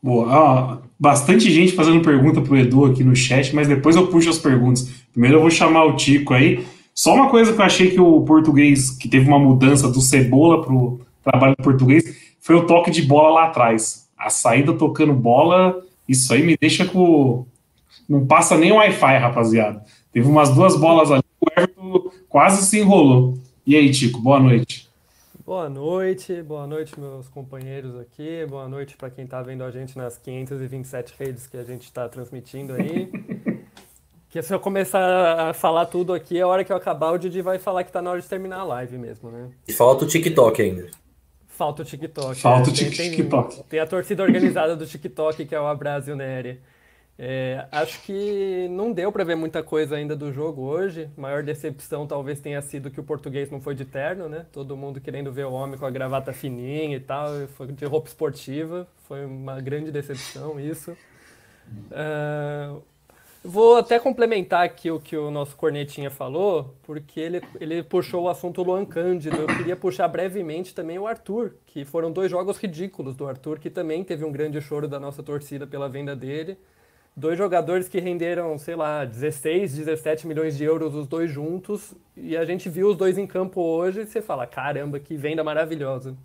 Boa. 0.02 0.26
Ah, 0.28 0.78
bastante 0.98 1.48
gente 1.48 1.72
fazendo 1.72 2.02
pergunta 2.02 2.40
pro 2.40 2.56
Edu 2.56 2.86
aqui 2.86 3.04
no 3.04 3.14
chat, 3.14 3.54
mas 3.54 3.68
depois 3.68 3.94
eu 3.94 4.08
puxo 4.08 4.28
as 4.28 4.38
perguntas. 4.38 4.90
Primeiro 5.12 5.36
eu 5.36 5.40
vou 5.40 5.50
chamar 5.50 5.84
o 5.84 5.94
Tico 5.94 6.34
aí. 6.34 6.66
Só 6.92 7.14
uma 7.14 7.30
coisa 7.30 7.52
que 7.52 7.60
eu 7.60 7.64
achei 7.64 7.90
que 7.92 8.00
o 8.00 8.22
português, 8.22 8.90
que 8.90 9.08
teve 9.08 9.28
uma 9.28 9.38
mudança 9.38 9.88
do 9.88 10.00
Cebola 10.00 10.60
pro 10.60 11.00
trabalho 11.22 11.54
português, 11.56 12.34
foi 12.40 12.56
o 12.56 12.66
toque 12.66 12.90
de 12.90 13.02
bola 13.02 13.30
lá 13.30 13.44
atrás. 13.44 14.08
A 14.18 14.28
saída 14.28 14.72
tocando 14.72 15.12
bola, 15.12 15.80
isso 16.08 16.34
aí 16.34 16.42
me 16.42 16.56
deixa 16.60 16.84
com. 16.84 17.46
Não 18.08 18.26
passa 18.26 18.58
nem 18.58 18.72
Wi-Fi, 18.72 19.18
rapaziada. 19.18 19.84
Teve 20.12 20.28
umas 20.28 20.50
duas 20.50 20.76
bolas 20.76 21.12
ali, 21.12 21.22
o 21.40 21.46
Everton 21.56 22.10
quase 22.28 22.66
se 22.66 22.80
enrolou. 22.80 23.38
E 23.66 23.74
aí, 23.76 23.90
Tico, 23.90 24.20
boa 24.20 24.38
noite. 24.38 24.90
Boa 25.42 25.70
noite, 25.70 26.42
boa 26.42 26.66
noite, 26.66 27.00
meus 27.00 27.28
companheiros 27.28 27.98
aqui. 27.98 28.44
Boa 28.46 28.68
noite 28.68 28.94
para 28.94 29.08
quem 29.08 29.24
está 29.24 29.40
vendo 29.40 29.64
a 29.64 29.70
gente 29.70 29.96
nas 29.96 30.18
527 30.18 31.14
redes 31.18 31.46
que 31.46 31.56
a 31.56 31.64
gente 31.64 31.84
está 31.84 32.06
transmitindo 32.06 32.74
aí. 32.74 33.10
que 34.28 34.42
se 34.42 34.52
eu 34.52 34.60
começar 34.60 35.48
a 35.48 35.54
falar 35.54 35.86
tudo 35.86 36.12
aqui, 36.12 36.38
a 36.38 36.46
hora 36.46 36.62
que 36.62 36.70
eu 36.70 36.76
acabar, 36.76 37.12
o 37.12 37.18
Didi 37.18 37.40
vai 37.40 37.58
falar 37.58 37.84
que 37.84 37.88
está 37.88 38.02
na 38.02 38.10
hora 38.10 38.20
de 38.20 38.28
terminar 38.28 38.58
a 38.58 38.64
live 38.64 38.98
mesmo, 38.98 39.30
né? 39.30 39.48
E 39.66 39.72
falta 39.72 40.04
o 40.04 40.08
TikTok 40.08 40.60
ainda. 40.60 40.90
Falta 41.46 41.80
o 41.80 41.84
TikTok. 41.86 42.34
Falta 42.34 42.66
né? 42.66 42.70
o 42.70 42.74
TikTok. 42.74 43.54
Tem, 43.54 43.64
tem, 43.64 43.80
a 43.80 43.86
torcida 43.86 44.22
organizada 44.22 44.76
do 44.76 44.84
TikTok, 44.84 45.46
que 45.46 45.54
é 45.54 45.60
o 45.60 45.66
Abrasil 45.66 46.14
Neri. 46.14 46.60
É, 47.16 47.66
acho 47.70 48.02
que 48.02 48.66
não 48.70 48.92
deu 48.92 49.12
para 49.12 49.22
ver 49.22 49.36
muita 49.36 49.62
coisa 49.62 49.96
ainda 49.96 50.16
do 50.16 50.32
jogo 50.32 50.62
hoje. 50.62 51.08
Maior 51.16 51.42
decepção 51.42 52.06
talvez 52.06 52.40
tenha 52.40 52.60
sido 52.60 52.90
que 52.90 52.98
o 52.98 53.04
português 53.04 53.50
não 53.50 53.60
foi 53.60 53.74
de 53.74 53.84
terno, 53.84 54.28
né? 54.28 54.46
Todo 54.52 54.76
mundo 54.76 55.00
querendo 55.00 55.32
ver 55.32 55.46
o 55.46 55.52
homem 55.52 55.78
com 55.78 55.86
a 55.86 55.90
gravata 55.90 56.32
fininha 56.32 56.96
e 56.96 57.00
tal, 57.00 57.28
foi 57.56 57.68
de 57.68 57.84
roupa 57.84 58.08
esportiva. 58.08 58.88
Foi 59.06 59.24
uma 59.24 59.60
grande 59.60 59.92
decepção 59.92 60.58
isso. 60.58 60.96
Uh, 61.90 62.82
Vou 63.46 63.76
até 63.76 64.00
complementar 64.00 64.64
aqui 64.64 64.90
o 64.90 64.98
que 64.98 65.14
o 65.14 65.30
nosso 65.30 65.54
cornetinha 65.54 66.10
falou, 66.10 66.74
porque 66.82 67.20
ele, 67.20 67.42
ele 67.60 67.82
puxou 67.82 68.22
o 68.22 68.28
assunto 68.30 68.62
Luan 68.62 68.86
Cândido. 68.86 69.36
Eu 69.36 69.46
queria 69.46 69.76
puxar 69.76 70.08
brevemente 70.08 70.74
também 70.74 70.98
o 70.98 71.06
Arthur, 71.06 71.52
que 71.66 71.84
foram 71.84 72.10
dois 72.10 72.30
jogos 72.30 72.56
ridículos 72.56 73.14
do 73.14 73.28
Arthur, 73.28 73.58
que 73.58 73.68
também 73.68 74.02
teve 74.02 74.24
um 74.24 74.32
grande 74.32 74.62
choro 74.62 74.88
da 74.88 74.98
nossa 74.98 75.22
torcida 75.22 75.66
pela 75.66 75.90
venda 75.90 76.16
dele. 76.16 76.56
Dois 77.16 77.38
jogadores 77.38 77.88
que 77.88 78.00
renderam, 78.00 78.58
sei 78.58 78.74
lá, 78.74 79.04
16, 79.04 79.76
17 79.76 80.26
milhões 80.26 80.56
de 80.56 80.64
euros 80.64 80.96
os 80.96 81.06
dois 81.06 81.30
juntos, 81.30 81.94
e 82.16 82.36
a 82.36 82.44
gente 82.44 82.68
viu 82.68 82.88
os 82.88 82.96
dois 82.96 83.16
em 83.16 83.26
campo 83.26 83.60
hoje 83.60 84.00
e 84.00 84.06
você 84.06 84.20
fala: 84.20 84.48
caramba, 84.48 84.98
que 84.98 85.16
venda 85.16 85.44
maravilhosa. 85.44 86.16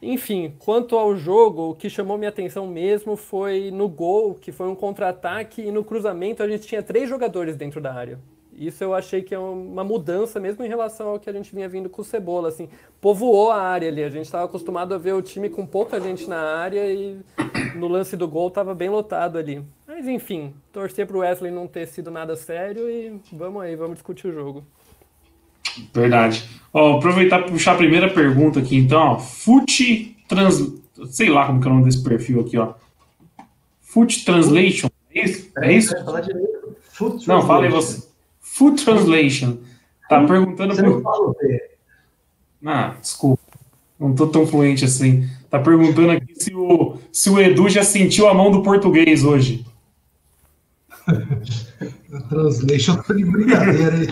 Enfim, 0.00 0.54
quanto 0.58 0.96
ao 0.96 1.14
jogo, 1.14 1.70
o 1.70 1.74
que 1.74 1.90
chamou 1.90 2.16
minha 2.16 2.30
atenção 2.30 2.66
mesmo 2.66 3.14
foi 3.14 3.70
no 3.70 3.86
gol, 3.86 4.34
que 4.34 4.52
foi 4.52 4.68
um 4.68 4.74
contra-ataque, 4.74 5.60
e 5.60 5.70
no 5.70 5.84
cruzamento 5.84 6.42
a 6.42 6.48
gente 6.48 6.66
tinha 6.66 6.82
três 6.82 7.06
jogadores 7.08 7.54
dentro 7.54 7.78
da 7.80 7.92
área. 7.92 8.18
Isso 8.56 8.84
eu 8.84 8.94
achei 8.94 9.20
que 9.22 9.34
é 9.34 9.38
uma 9.38 9.82
mudança 9.82 10.38
mesmo 10.38 10.64
em 10.64 10.68
relação 10.68 11.08
ao 11.08 11.18
que 11.18 11.28
a 11.28 11.32
gente 11.32 11.54
vinha 11.54 11.68
vindo 11.68 11.90
com 11.90 12.02
o 12.02 12.04
Cebola, 12.04 12.48
assim, 12.48 12.68
povoou 13.00 13.50
a 13.50 13.60
área 13.60 13.88
ali. 13.88 14.02
A 14.02 14.08
gente 14.08 14.26
estava 14.26 14.44
acostumado 14.44 14.94
a 14.94 14.98
ver 14.98 15.12
o 15.12 15.20
time 15.20 15.50
com 15.50 15.66
pouca 15.66 16.00
gente 16.00 16.28
na 16.28 16.38
área 16.38 16.86
e 16.90 17.18
no 17.74 17.88
lance 17.88 18.16
do 18.16 18.28
gol 18.28 18.48
estava 18.48 18.74
bem 18.74 18.88
lotado 18.88 19.38
ali. 19.38 19.62
Mas 19.86 20.06
enfim, 20.06 20.54
torcer 20.72 21.06
para 21.06 21.16
o 21.16 21.20
Wesley 21.20 21.50
não 21.50 21.66
ter 21.66 21.86
sido 21.86 22.10
nada 22.10 22.36
sério 22.36 22.88
e 22.88 23.20
vamos 23.32 23.62
aí, 23.62 23.76
vamos 23.76 23.94
discutir 23.94 24.28
o 24.28 24.32
jogo. 24.32 24.64
Verdade. 25.92 26.48
Ó, 26.72 26.98
aproveitar 26.98 27.40
para 27.40 27.50
puxar 27.50 27.72
a 27.72 27.76
primeira 27.76 28.08
pergunta 28.08 28.60
aqui, 28.60 28.76
então, 28.76 29.00
ó. 29.00 29.18
Foot 29.18 30.16
Trans... 30.28 30.62
Sei 31.06 31.28
lá 31.28 31.46
como 31.46 31.60
que 31.60 31.66
é 31.66 31.70
o 31.70 31.74
nome 31.74 31.86
desse 31.86 32.02
perfil 32.02 32.40
aqui, 32.40 32.56
ó. 32.56 32.74
Foot 33.80 34.24
Translation. 34.24 34.88
É 35.12 35.24
isso? 35.24 35.50
É 35.58 35.72
isso? 35.72 35.94
Não, 37.26 37.46
fala 37.46 37.64
aí 37.64 37.70
você. 37.70 38.06
Foot 38.40 38.84
Translation. 38.84 39.58
Tá 40.08 40.24
perguntando 40.24 40.74
Você 40.74 40.82
por... 40.82 40.90
não 40.90 41.02
fala? 41.02 41.34
Ah, 42.64 42.96
desculpa. 43.00 43.42
Não 43.98 44.14
tô 44.14 44.26
tão 44.26 44.46
fluente 44.46 44.84
assim. 44.84 45.28
Tá 45.54 45.60
perguntando 45.60 46.10
aqui 46.10 46.34
se 46.34 46.52
o, 46.52 46.96
se 47.12 47.30
o 47.30 47.38
Edu 47.40 47.68
já 47.68 47.84
sentiu 47.84 48.26
a 48.26 48.34
mão 48.34 48.50
do 48.50 48.60
português 48.60 49.22
hoje. 49.22 49.64
A 51.06 52.20
translation 52.28 52.96
tá 52.96 53.14
de 53.14 53.24
brincadeira, 53.24 54.02
hein? 54.02 54.08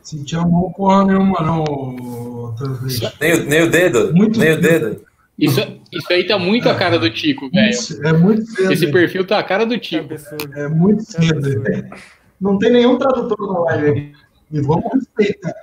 Sentia 0.00 0.38
a 0.38 0.46
mão 0.46 0.70
porra 0.76 1.04
nenhuma, 1.06 1.40
não, 1.40 2.54
translation. 2.56 3.10
Nem, 3.20 3.32
o- 3.32 3.44
nem 3.44 3.62
o 3.62 3.70
dedo. 3.72 4.14
Muito 4.14 4.38
nem 4.38 4.52
o 4.52 4.60
dedo. 4.60 5.00
Isso, 5.36 5.60
isso 5.92 6.12
aí 6.12 6.24
tá 6.28 6.38
muito 6.38 6.68
a 6.68 6.76
cara 6.76 6.96
do 6.96 7.10
Tico, 7.10 7.50
velho. 7.50 7.76
É 8.04 8.12
muito 8.12 8.46
cedo. 8.46 8.72
Esse 8.72 8.86
perfil 8.92 9.26
tá 9.26 9.40
a 9.40 9.42
cara 9.42 9.66
do 9.66 9.76
Tico. 9.76 10.14
É 10.54 10.68
muito 10.68 11.02
cedo. 11.02 11.38
absurdo. 11.38 11.96
Não 12.40 12.56
tem 12.56 12.70
nenhum 12.72 12.96
tradutor 12.98 13.52
na 13.52 13.58
live 13.62 13.88
aqui. 13.88 14.12
E 14.52 14.60
vamos 14.60 14.92
respeitar. 14.94 15.54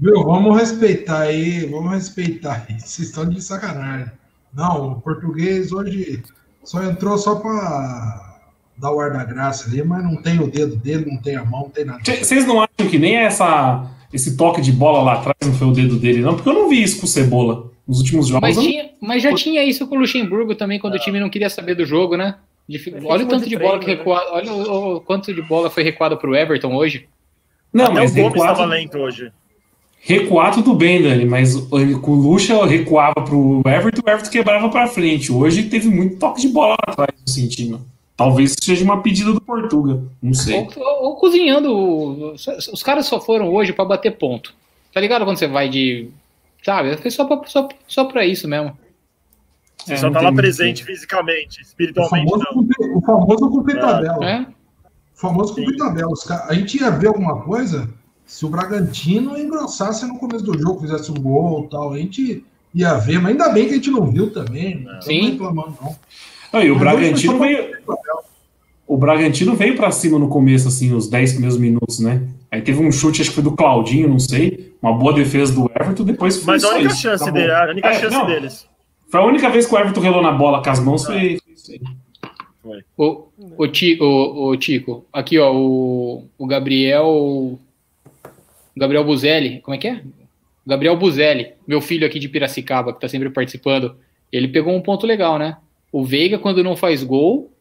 Viu? 0.00 0.24
Vamos 0.24 0.58
respeitar 0.58 1.20
aí. 1.20 1.64
Vamos 1.66 1.92
respeitar 1.92 2.66
aí. 2.68 2.80
Vocês 2.80 3.06
estão 3.10 3.28
de 3.28 3.40
sacanagem. 3.40 4.10
Não, 4.56 4.92
o 4.92 5.00
português 5.00 5.72
hoje 5.72 6.22
só 6.62 6.82
entrou 6.82 7.18
só 7.18 7.36
para 7.36 8.40
dar 8.76 8.92
o 8.92 9.00
ar 9.00 9.12
da 9.12 9.24
graça 9.24 9.68
ali, 9.68 9.82
mas 9.82 10.02
não 10.02 10.16
tem 10.16 10.40
o 10.40 10.46
dedo 10.46 10.76
dele, 10.76 11.06
não 11.10 11.18
tem 11.18 11.36
a 11.36 11.44
mão, 11.44 11.62
não 11.62 11.70
tem 11.70 11.84
nada. 11.84 12.00
Vocês 12.04 12.46
não 12.46 12.60
acham 12.60 12.88
que 12.90 12.98
nem 12.98 13.16
essa, 13.16 13.90
esse 14.12 14.36
toque 14.36 14.60
de 14.60 14.72
bola 14.72 15.02
lá 15.02 15.14
atrás 15.14 15.36
não 15.44 15.52
foi 15.52 15.68
o 15.68 15.72
dedo 15.72 15.96
dele, 15.96 16.20
não? 16.20 16.34
Porque 16.34 16.48
eu 16.48 16.54
não 16.54 16.68
vi 16.68 16.82
isso 16.82 16.98
com 17.00 17.06
o 17.06 17.08
Cebola 17.08 17.70
nos 17.86 17.98
últimos 17.98 18.28
jogos. 18.28 18.56
Mas, 18.56 18.64
tinha, 18.64 18.90
mas 19.00 19.22
já 19.22 19.34
tinha 19.34 19.64
isso 19.64 19.86
com 19.86 19.96
o 19.96 19.98
Luxemburgo 19.98 20.54
também, 20.54 20.78
quando 20.78 20.94
o 20.94 20.98
time 20.98 21.20
não 21.20 21.30
queria 21.30 21.50
saber 21.50 21.74
do 21.74 21.84
jogo, 21.84 22.16
né? 22.16 22.36
É 22.70 22.78
Olha 23.04 23.26
o 23.26 23.28
tanto 23.28 23.44
de 23.44 23.50
de 23.50 23.58
bola 23.58 23.78
que 23.78 23.86
né? 23.86 23.94
recuado. 23.94 24.26
Olha 24.30 24.52
o, 24.52 24.96
o 24.96 25.00
quanto 25.02 25.34
de 25.34 25.42
bola 25.42 25.68
foi 25.68 25.82
recuado 25.82 26.16
pro 26.16 26.34
Everton 26.34 26.74
hoje. 26.74 27.06
Não, 27.70 27.86
Até 27.86 27.94
mas 27.94 28.12
o 28.12 28.14
Gomes 28.14 28.40
estava 28.40 28.64
lento 28.64 28.98
hoje. 28.98 29.30
Recuar 30.06 30.52
tudo 30.54 30.74
bem, 30.74 31.02
Dani, 31.02 31.24
mas 31.24 31.54
ele- 31.72 31.94
com 31.98 32.12
o 32.12 32.14
Lucha 32.14 32.64
recuava 32.66 33.14
pro 33.24 33.62
Everton 33.66 34.02
e 34.04 34.10
o 34.10 34.12
Everton 34.12 34.30
quebrava 34.30 34.68
pra 34.68 34.86
frente. 34.86 35.32
Hoje 35.32 35.64
teve 35.64 35.88
muito 35.88 36.16
toque 36.16 36.42
de 36.42 36.48
bola 36.48 36.76
lá 36.86 36.92
atrás, 36.92 37.10
eu 37.26 37.32
senti, 37.32 37.66
mano. 37.70 37.84
Talvez 38.16 38.54
seja 38.60 38.84
uma 38.84 39.02
pedida 39.02 39.32
do 39.32 39.40
Portuga, 39.40 40.02
não 40.22 40.34
sei. 40.34 40.56
Ou, 40.58 40.68
ou- 40.76 41.04
ou 41.06 41.16
cozinhando. 41.16 42.32
Os 42.72 42.82
caras 42.82 43.06
só 43.06 43.20
foram 43.20 43.52
hoje 43.52 43.72
pra 43.72 43.84
bater 43.84 44.16
ponto. 44.16 44.54
Tá 44.92 45.00
ligado 45.00 45.24
quando 45.24 45.36
você 45.38 45.48
vai 45.48 45.68
de. 45.68 46.08
Sabe? 46.62 46.96
Foi 46.98 47.10
só 47.10 47.24
pra, 47.24 47.40
só, 47.48 47.68
só 47.88 48.04
pra 48.04 48.24
isso 48.24 48.46
mesmo. 48.46 48.76
Você 49.84 49.94
É, 49.94 49.96
só 49.96 50.10
tá 50.10 50.20
lá 50.20 50.32
presente 50.32 50.84
fisicamente, 50.84 51.58
O 51.58 51.62
espiritualmente 51.62 52.30
famoso, 52.30 52.44
não. 52.54 52.98
o 52.98 53.02
famoso 53.02 53.50
cumprir 53.50 53.76
É. 53.76 53.80
tabela. 53.80 54.24
É? 54.30 54.40
O 54.42 55.20
famoso 55.20 55.54
cumprir 55.54 55.76
tabela. 55.76 56.10
Os 56.12 56.22
ca- 56.22 56.46
A 56.48 56.54
gente 56.54 56.78
ia 56.80 56.90
ver 56.90 57.08
alguma 57.08 57.42
coisa 57.42 57.90
se 58.26 58.44
o 58.44 58.48
Bragantino 58.48 59.38
engrossasse 59.38 60.06
no 60.06 60.18
começo 60.18 60.44
do 60.44 60.58
jogo, 60.58 60.80
fizesse 60.80 61.10
um 61.10 61.14
gol 61.14 61.64
e 61.64 61.70
tal. 61.70 61.92
A 61.92 61.98
gente 61.98 62.44
ia 62.74 62.94
ver, 62.94 63.20
mas 63.20 63.32
ainda 63.32 63.48
bem 63.50 63.66
que 63.66 63.72
a 63.72 63.76
gente 63.76 63.90
não 63.90 64.10
viu 64.10 64.32
também. 64.32 64.82
Não 64.82 64.98
estamos 64.98 65.04
Sim. 65.04 65.30
reclamando, 65.30 65.74
não. 65.80 65.96
Não, 66.52 66.62
e 66.62 66.70
o 66.70 66.74
Mas 66.74 66.82
Bragantino 66.82 67.38
veio. 67.38 67.74
O 68.86 68.96
Bragantino 68.96 69.56
veio 69.56 69.76
pra 69.76 69.90
cima 69.90 70.18
no 70.18 70.28
começo, 70.28 70.68
assim, 70.68 70.92
os 70.92 71.08
10 71.08 71.32
primeiros 71.32 71.58
minutos, 71.58 71.98
né? 71.98 72.28
Aí 72.50 72.60
teve 72.62 72.80
um 72.80 72.92
chute, 72.92 73.22
acho 73.22 73.30
que 73.30 73.34
foi 73.34 73.42
do 73.42 73.52
Claudinho, 73.52 74.08
não 74.08 74.18
sei. 74.18 74.74
Uma 74.80 74.92
boa 74.92 75.12
defesa 75.12 75.52
do 75.52 75.70
Everton, 75.74 76.04
depois 76.04 76.36
foi 76.36 76.54
Mas 76.54 76.64
a 76.64 76.74
única 76.74 76.92
isso, 76.92 77.02
chance 77.02 77.32
dele, 77.32 77.50
a 77.50 77.70
única 77.70 77.88
É, 77.88 77.94
chance 77.98 78.14
não, 78.14 78.26
deles. 78.26 78.68
Foi 79.10 79.20
a 79.20 79.24
única 79.24 79.48
vez 79.50 79.66
que 79.66 79.74
o 79.74 79.78
Everton 79.78 80.00
relou 80.00 80.22
na 80.22 80.32
bola 80.32 80.62
com 80.62 80.70
as 80.70 80.80
mãos, 80.80 81.04
foi, 81.04 81.38
foi 81.42 81.54
isso 81.54 81.72
aí. 81.72 81.80
O, 82.96 83.28
o, 83.38 84.48
o 84.48 84.56
Tico, 84.56 85.04
aqui 85.12 85.38
ó, 85.38 85.52
o, 85.52 86.26
o 86.38 86.46
Gabriel. 86.46 87.58
O 88.76 88.80
Gabriel 88.80 89.04
Buzelli, 89.04 89.60
como 89.60 89.74
é 89.74 89.78
que 89.78 89.88
é? 89.88 90.02
Gabriel 90.66 90.96
Buzelli, 90.96 91.52
meu 91.66 91.80
filho 91.80 92.06
aqui 92.06 92.18
de 92.18 92.28
Piracicaba, 92.28 92.92
que 92.92 93.00
tá 93.00 93.08
sempre 93.08 93.30
participando, 93.30 93.96
ele 94.32 94.48
pegou 94.48 94.74
um 94.74 94.80
ponto 94.80 95.06
legal, 95.06 95.38
né? 95.38 95.58
O 95.92 96.04
Veiga, 96.04 96.38
quando 96.38 96.64
não 96.64 96.74
faz 96.74 97.04
gol, 97.04 97.52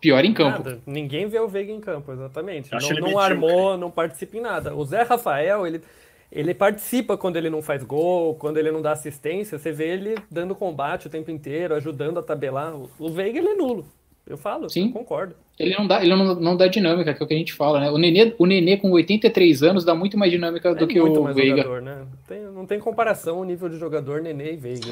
pior 0.00 0.24
em 0.24 0.32
campo. 0.32 0.64
Nada. 0.64 0.80
Ninguém 0.86 1.26
vê 1.26 1.38
o 1.38 1.48
Veiga 1.48 1.72
em 1.72 1.80
campo, 1.80 2.12
exatamente. 2.12 2.70
Não, 2.72 3.10
não 3.10 3.18
armou, 3.18 3.76
não 3.76 3.90
participa 3.90 4.36
em 4.36 4.40
nada. 4.40 4.74
O 4.74 4.84
Zé 4.84 5.02
Rafael, 5.02 5.66
ele, 5.66 5.82
ele 6.32 6.54
participa 6.54 7.16
quando 7.18 7.36
ele 7.36 7.50
não 7.50 7.60
faz 7.60 7.82
gol, 7.82 8.34
quando 8.36 8.56
ele 8.56 8.70
não 8.70 8.80
dá 8.80 8.92
assistência. 8.92 9.58
Você 9.58 9.70
vê 9.72 9.88
ele 9.88 10.14
dando 10.30 10.54
combate 10.54 11.08
o 11.08 11.10
tempo 11.10 11.30
inteiro, 11.30 11.74
ajudando 11.74 12.18
a 12.18 12.22
tabelar. 12.22 12.74
O- 12.74 12.88
O 12.98 13.08
Veiga, 13.10 13.38
ele 13.38 13.48
é 13.48 13.54
nulo. 13.54 13.84
Eu 14.26 14.38
falo, 14.38 14.70
Sim. 14.70 14.86
eu 14.86 14.92
concordo. 14.92 15.34
Ele 15.58 15.76
não 15.76 15.86
dá, 15.86 16.02
ele 16.02 16.14
não, 16.16 16.34
não 16.34 16.56
dá 16.56 16.66
dinâmica, 16.66 17.14
que 17.14 17.22
é 17.22 17.24
o 17.24 17.28
que 17.28 17.34
a 17.34 17.36
gente 17.38 17.52
fala, 17.52 17.78
né? 17.78 17.90
O 17.90 17.96
Nenê, 17.96 18.34
o 18.38 18.44
Nenê 18.46 18.76
com 18.76 18.90
83 18.90 19.62
anos 19.62 19.84
dá 19.84 19.94
muito 19.94 20.18
mais 20.18 20.32
dinâmica 20.32 20.74
do 20.74 20.84
é 20.84 20.86
que 20.88 21.00
muito 21.00 21.20
o 21.20 21.24
mais 21.24 21.36
Veiga. 21.36 21.58
jogador, 21.58 21.80
né? 21.82 22.02
Tem- 22.26 22.42
não 22.42 22.66
tem 22.66 22.80
comparação 22.80 23.38
o 23.38 23.44
nível 23.44 23.68
de 23.68 23.78
jogador 23.78 24.20
Nenê 24.20 24.54
e 24.54 24.56
Veiga. 24.56 24.88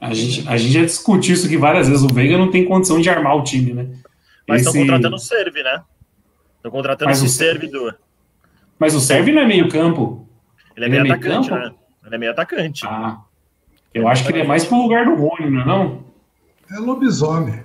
A 0.00 0.14
gente, 0.14 0.48
a 0.48 0.56
gente 0.56 0.72
já 0.72 0.80
discutiu 0.82 1.34
isso 1.34 1.46
aqui 1.46 1.56
várias 1.58 1.88
vezes. 1.88 2.02
O 2.02 2.12
Veiga 2.12 2.38
não 2.38 2.50
tem 2.50 2.64
condição 2.64 3.00
de 3.00 3.08
armar 3.10 3.36
o 3.36 3.44
time, 3.44 3.72
né? 3.74 3.88
Mas 4.48 4.62
estão 4.62 4.72
Esse- 4.72 4.80
contratando 4.80 5.16
o 5.16 5.18
Serve, 5.18 5.62
né? 5.62 5.82
Estão 6.56 6.70
contratando 6.70 7.08
Mas 7.10 7.18
esse 7.18 7.26
o 7.26 7.28
Serve- 7.30 7.60
servidor. 7.60 7.98
Mas 8.78 8.94
o 8.94 9.00
Serve 9.00 9.30
não 9.30 9.42
é 9.42 9.46
meio 9.46 9.68
campo. 9.68 10.26
Ele 10.74 10.86
é 10.86 10.88
Ele 10.88 10.96
é 10.96 11.02
meio 11.02 11.02
meio 11.02 11.14
atacante, 11.14 11.48
campo? 11.50 11.60
né? 11.66 11.72
Ele 12.06 12.14
é 12.14 12.18
meio 12.18 12.32
atacante. 12.32 12.86
Ah, 12.86 13.18
eu 13.92 14.08
acho 14.08 14.24
que 14.24 14.32
ele 14.32 14.40
é 14.40 14.44
mais 14.44 14.64
pro 14.64 14.80
lugar 14.80 15.04
do 15.04 15.14
Rony, 15.14 15.50
não 15.50 15.60
é 15.60 15.64
não? 15.66 16.04
É 16.72 16.78
lobisomem. 16.78 17.62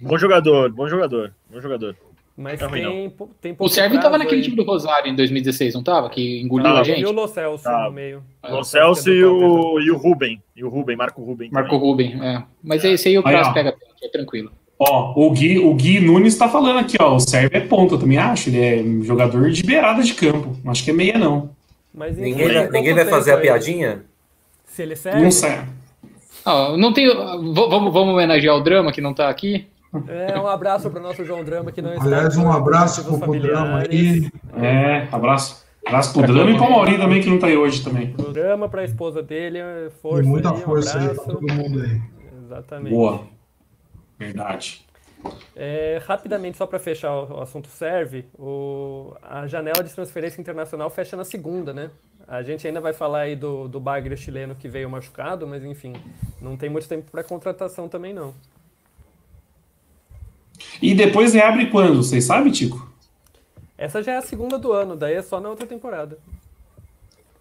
Bom 0.00 0.16
jogador, 0.18 0.70
bom 0.72 0.88
jogador, 0.88 1.32
bom 1.52 1.60
jogador. 1.60 1.96
Mas 2.36 2.58
Não, 2.58 2.68
ruim 2.70 2.82
tem, 2.82 3.10
po- 3.10 3.30
tem 3.40 3.52
O 3.52 3.56
pouco 3.56 3.72
Sérvio 3.74 3.98
prazo 3.98 4.04
tava 4.04 4.16
naquele 4.18 4.40
time 4.40 4.56
do 4.56 4.62
Rosário 4.62 5.10
em 5.10 5.14
2016, 5.14 5.74
não 5.74 5.82
tava? 5.82 6.08
Que 6.08 6.40
engoliu 6.40 6.64
Tava. 6.64 6.78
a 6.78 6.82
E 6.82 6.84
gente? 6.86 7.04
o 7.04 7.12
Lo 7.12 7.28
Celso 7.28 7.64
Tá. 7.64 7.84
no 7.84 7.92
meio. 7.92 8.22
O 8.42 8.64
Celso 8.64 9.10
e 9.10 9.22
o, 9.22 9.78
e 9.80 9.90
o 9.90 9.96
Ruben. 9.98 10.42
E 10.56 10.64
o 10.64 10.68
Ruben, 10.70 10.96
Marco 10.96 11.22
Ruben. 11.22 11.50
Marco 11.52 11.76
Ruben, 11.76 12.18
é. 12.22 12.42
Mas 12.62 12.82
esse 12.82 13.08
aí 13.08 13.18
o 13.18 13.20
ó. 13.20 13.52
pega 13.52 13.76
é 14.02 14.08
tranquilo. 14.08 14.50
Ó, 14.78 15.12
o 15.14 15.30
Gui, 15.32 15.58
o 15.58 15.74
Gui 15.74 16.00
Nunes 16.00 16.38
tá 16.38 16.48
falando 16.48 16.78
aqui, 16.78 16.96
ó. 16.98 17.14
O 17.16 17.20
Sérvio 17.20 17.54
é 17.58 17.60
ponta, 17.60 17.94
eu 17.94 17.98
também 17.98 18.16
acho. 18.16 18.48
Ele 18.48 18.58
é 19.02 19.04
jogador 19.04 19.50
de 19.50 19.62
beirada 19.62 20.02
de 20.02 20.14
campo. 20.14 20.56
Não 20.64 20.72
acho 20.72 20.82
que 20.82 20.90
é 20.90 20.94
meia, 20.94 21.18
não. 21.18 21.50
Mas 21.92 22.16
Ninguém, 22.16 22.46
vai- 22.46 22.54
pouco 22.62 22.72
ninguém 22.72 22.94
vai 22.94 23.04
tempo 23.04 23.14
fazer 23.16 23.32
a 23.32 23.36
piadinha? 23.36 24.02
Se 24.64 24.80
ele 24.82 24.96
serve, 24.96 25.20
Não 25.20 25.30
sei. 25.30 25.58
Ó, 26.46 26.74
não 26.78 26.94
tem. 26.94 27.06
Vamos, 27.14 27.92
vamos 27.92 28.14
homenagear 28.14 28.56
o 28.56 28.60
drama 28.62 28.90
que 28.92 29.02
não 29.02 29.12
tá 29.12 29.28
aqui? 29.28 29.66
É, 30.08 30.38
um 30.38 30.46
abraço 30.46 30.88
para 30.90 31.00
o 31.00 31.02
nosso 31.02 31.24
João 31.24 31.42
Drama 31.44 31.72
que 31.72 31.82
não 31.82 31.92
está. 31.92 32.04
Aliás, 32.04 32.36
um 32.36 32.50
abraço 32.50 33.04
pro 33.04 33.18
programa 33.18 33.82
familiares. 33.82 34.30
aí. 34.54 34.64
É, 34.64 35.08
abraço. 35.10 35.66
Abraço 35.86 36.12
pro 36.12 36.22
Drama 36.32 36.50
e 36.50 36.56
pro 36.56 36.70
Mauri 36.70 36.98
também, 36.98 37.20
que 37.22 37.28
não 37.30 37.38
tá 37.38 37.46
aí 37.48 37.56
hoje 37.56 37.82
também. 37.82 38.12
Pro 38.12 38.32
Drama, 38.32 38.68
para 38.68 38.82
a 38.82 38.84
esposa 38.84 39.22
dele, 39.22 39.58
E 39.58 39.90
força. 40.02 40.28
muita 40.28 40.50
aí, 40.50 40.54
um 40.54 40.58
força 40.60 40.98
aí 40.98 41.04
pra 41.08 41.12
abraço. 41.22 41.30
todo 41.32 41.52
mundo 41.54 41.80
aí. 41.82 42.00
Exatamente. 42.44 42.94
Boa. 42.94 43.24
Verdade. 44.18 44.84
É, 45.56 46.00
rapidamente, 46.06 46.56
só 46.56 46.66
para 46.66 46.78
fechar 46.78 47.12
o, 47.12 47.38
o 47.38 47.40
assunto 47.40 47.68
serve, 47.68 48.26
o, 48.38 49.14
a 49.22 49.46
janela 49.46 49.82
de 49.82 49.92
transferência 49.92 50.40
internacional 50.40 50.88
fecha 50.90 51.16
na 51.16 51.24
segunda, 51.24 51.72
né? 51.72 51.90
A 52.28 52.42
gente 52.42 52.66
ainda 52.66 52.80
vai 52.80 52.92
falar 52.92 53.20
aí 53.20 53.34
do, 53.34 53.66
do 53.66 53.80
Bagre 53.80 54.16
chileno 54.16 54.54
que 54.54 54.68
veio 54.68 54.88
machucado, 54.88 55.46
mas 55.46 55.64
enfim, 55.64 55.94
não 56.40 56.56
tem 56.56 56.70
muito 56.70 56.86
tempo 56.88 57.10
para 57.10 57.24
contratação 57.24 57.88
também 57.88 58.14
não. 58.14 58.32
E 60.80 60.94
depois 60.94 61.34
reabre 61.34 61.66
quando? 61.66 62.02
Vocês 62.02 62.24
sabem, 62.24 62.52
Tico? 62.52 62.90
Essa 63.78 64.02
já 64.02 64.12
é 64.12 64.16
a 64.18 64.22
segunda 64.22 64.58
do 64.58 64.72
ano, 64.72 64.94
daí 64.96 65.14
é 65.14 65.22
só 65.22 65.40
na 65.40 65.48
outra 65.48 65.66
temporada. 65.66 66.18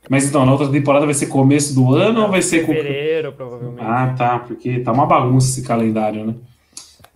Mas 0.10 0.26
então, 0.28 0.46
na 0.46 0.52
outra 0.54 0.68
temporada 0.70 1.06
vai 1.06 1.14
ser 1.14 1.28
começo 1.28 1.76
do 1.76 1.94
ano 1.94 2.24
ou 2.24 2.30
vai 2.30 2.42
ser. 2.42 2.66
com- 2.66 2.74
Fevereiro, 2.74 3.32
provavelmente. 3.34 3.82
Ah, 3.86 4.14
tá, 4.18 4.40
porque 4.40 4.80
tá 4.80 4.92
uma 4.92 5.06
bagunça 5.06 5.50
esse 5.50 5.68
calendário, 5.68 6.26
né? 6.26 6.36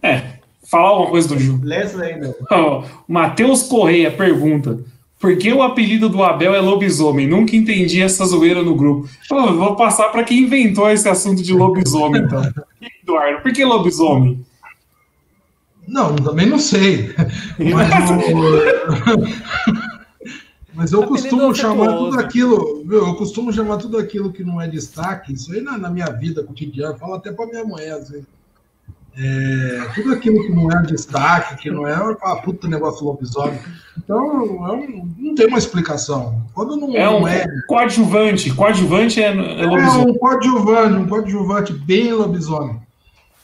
É, 0.01 0.23
falar 0.69 0.89
alguma 0.89 1.09
coisa 1.09 1.33
do. 1.33 1.65
Lessa 1.65 2.03
ainda. 2.03 2.35
Matheus 3.07 3.63
Correia 3.63 4.11
pergunta: 4.11 4.79
Por 5.19 5.37
que 5.37 5.51
o 5.53 5.63
apelido 5.63 6.09
do 6.09 6.21
Abel 6.21 6.53
é 6.53 6.59
lobisomem? 6.59 7.25
Nunca 7.25 7.55
entendi 7.55 8.01
essa 8.01 8.25
zoeira 8.25 8.61
no 8.61 8.75
grupo. 8.75 9.07
Vou 9.29 9.75
passar 9.77 10.09
para 10.09 10.23
quem 10.25 10.39
inventou 10.39 10.89
esse 10.91 11.07
assunto 11.07 11.41
de 11.41 11.53
lobisomem, 11.53 12.21
então. 12.23 12.41
Eduardo, 13.01 13.41
por 13.41 13.53
que 13.53 13.63
lobisomem? 13.63 14.45
Não, 15.87 16.15
também 16.15 16.45
não 16.47 16.59
sei. 16.59 17.13
Mas, 17.59 18.09
o- 18.09 19.33
Mas 20.73 20.91
eu 20.91 21.03
costumo 21.03 21.53
chamar 21.53 21.95
tudo 21.97 22.19
aquilo? 22.19 22.83
Eu 22.91 23.15
costumo 23.15 23.53
chamar 23.53 23.77
tudo 23.77 23.97
aquilo 23.97 24.31
que 24.33 24.43
não 24.43 24.59
é 24.59 24.67
destaque, 24.67 25.33
isso 25.33 25.53
aí 25.53 25.61
na, 25.61 25.77
na 25.77 25.89
minha 25.89 26.07
vida 26.07 26.43
cotidiana, 26.43 26.93
eu 26.93 26.97
falo 26.97 27.13
até 27.15 27.31
para 27.31 27.45
minha 27.45 27.63
mulher, 27.63 27.93
assim. 27.93 28.23
É, 29.15 29.89
tudo 29.93 30.11
aquilo 30.11 30.41
que 30.41 30.51
não 30.51 30.71
é 30.71 30.81
destaque, 30.81 31.61
que 31.61 31.69
não 31.69 31.87
é, 31.87 31.93
eu 31.95 32.17
falo, 32.17 32.41
puta 32.41 32.67
negócio 32.67 33.05
lobisomem. 33.05 33.59
Então, 33.95 34.17
eu 34.43 34.59
não, 34.59 35.07
não 35.19 35.35
tem 35.35 35.45
uma 35.45 35.59
explicação. 35.59 36.41
Quando 36.55 36.75
não 36.75 36.95
É 36.95 37.07
um 37.07 37.19
não 37.19 37.27
é, 37.27 37.45
coadjuvante. 37.67 38.49
Coadjuvante 38.55 39.21
é, 39.21 39.27
é 39.27 39.61
é 39.61 39.65
lobisomem. 39.67 40.07
um 40.09 40.17
coadjuvante, 40.17 40.95
um 40.95 41.07
coadjuvante 41.07 41.73
bem 41.73 42.11
lobisomem. 42.11 42.79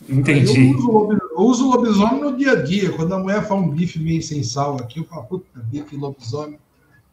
Entendi. 0.10 0.72
Eu 0.72 0.78
uso, 0.78 1.20
eu 1.32 1.40
uso 1.40 1.70
lobisomem 1.70 2.22
no 2.22 2.36
dia 2.38 2.52
a 2.54 2.62
dia. 2.62 2.92
Quando 2.92 3.14
a 3.14 3.20
mulher 3.20 3.44
faz 3.46 3.62
um 3.62 3.70
bife 3.70 4.00
meio 4.00 4.22
sem 4.22 4.44
sal 4.44 4.76
aqui, 4.78 5.00
eu 5.00 5.06
falo, 5.06 5.24
puta, 5.24 5.46
bife 5.64 5.96
lobisomem. 5.96 6.58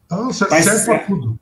Então, 0.05 0.31
serve 0.33 0.53
Mas 0.55 0.65
pra 0.65 0.99
se- 0.99 1.05
tudo. 1.05 1.39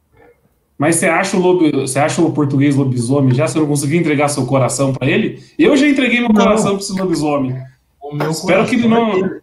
Mas 0.77 0.97
você 0.97 1.05
acha, 1.05 1.37
o 1.37 1.71
você 1.81 1.99
acha 1.99 2.21
o 2.21 2.33
português 2.33 2.75
lobisomem 2.75 3.33
já? 3.33 3.47
Você 3.47 3.57
não 3.59 3.67
conseguiu 3.67 3.99
entregar 3.99 4.27
seu 4.27 4.45
coração 4.45 4.93
para 4.93 5.07
ele? 5.09 5.41
Eu 5.57 5.77
já 5.77 5.87
entreguei 5.87 6.19
meu 6.19 6.27
Não. 6.29 6.35
coração 6.35 6.71
para 6.75 6.83
esse 6.83 6.93
lobisomem. 6.99 7.55
O 8.01 8.13
meu 8.13 8.31
Espero 8.31 8.65
que 8.65 8.75
ele 8.75 8.87
não- 8.87 9.11
é 9.11 9.21
dele. 9.21 9.41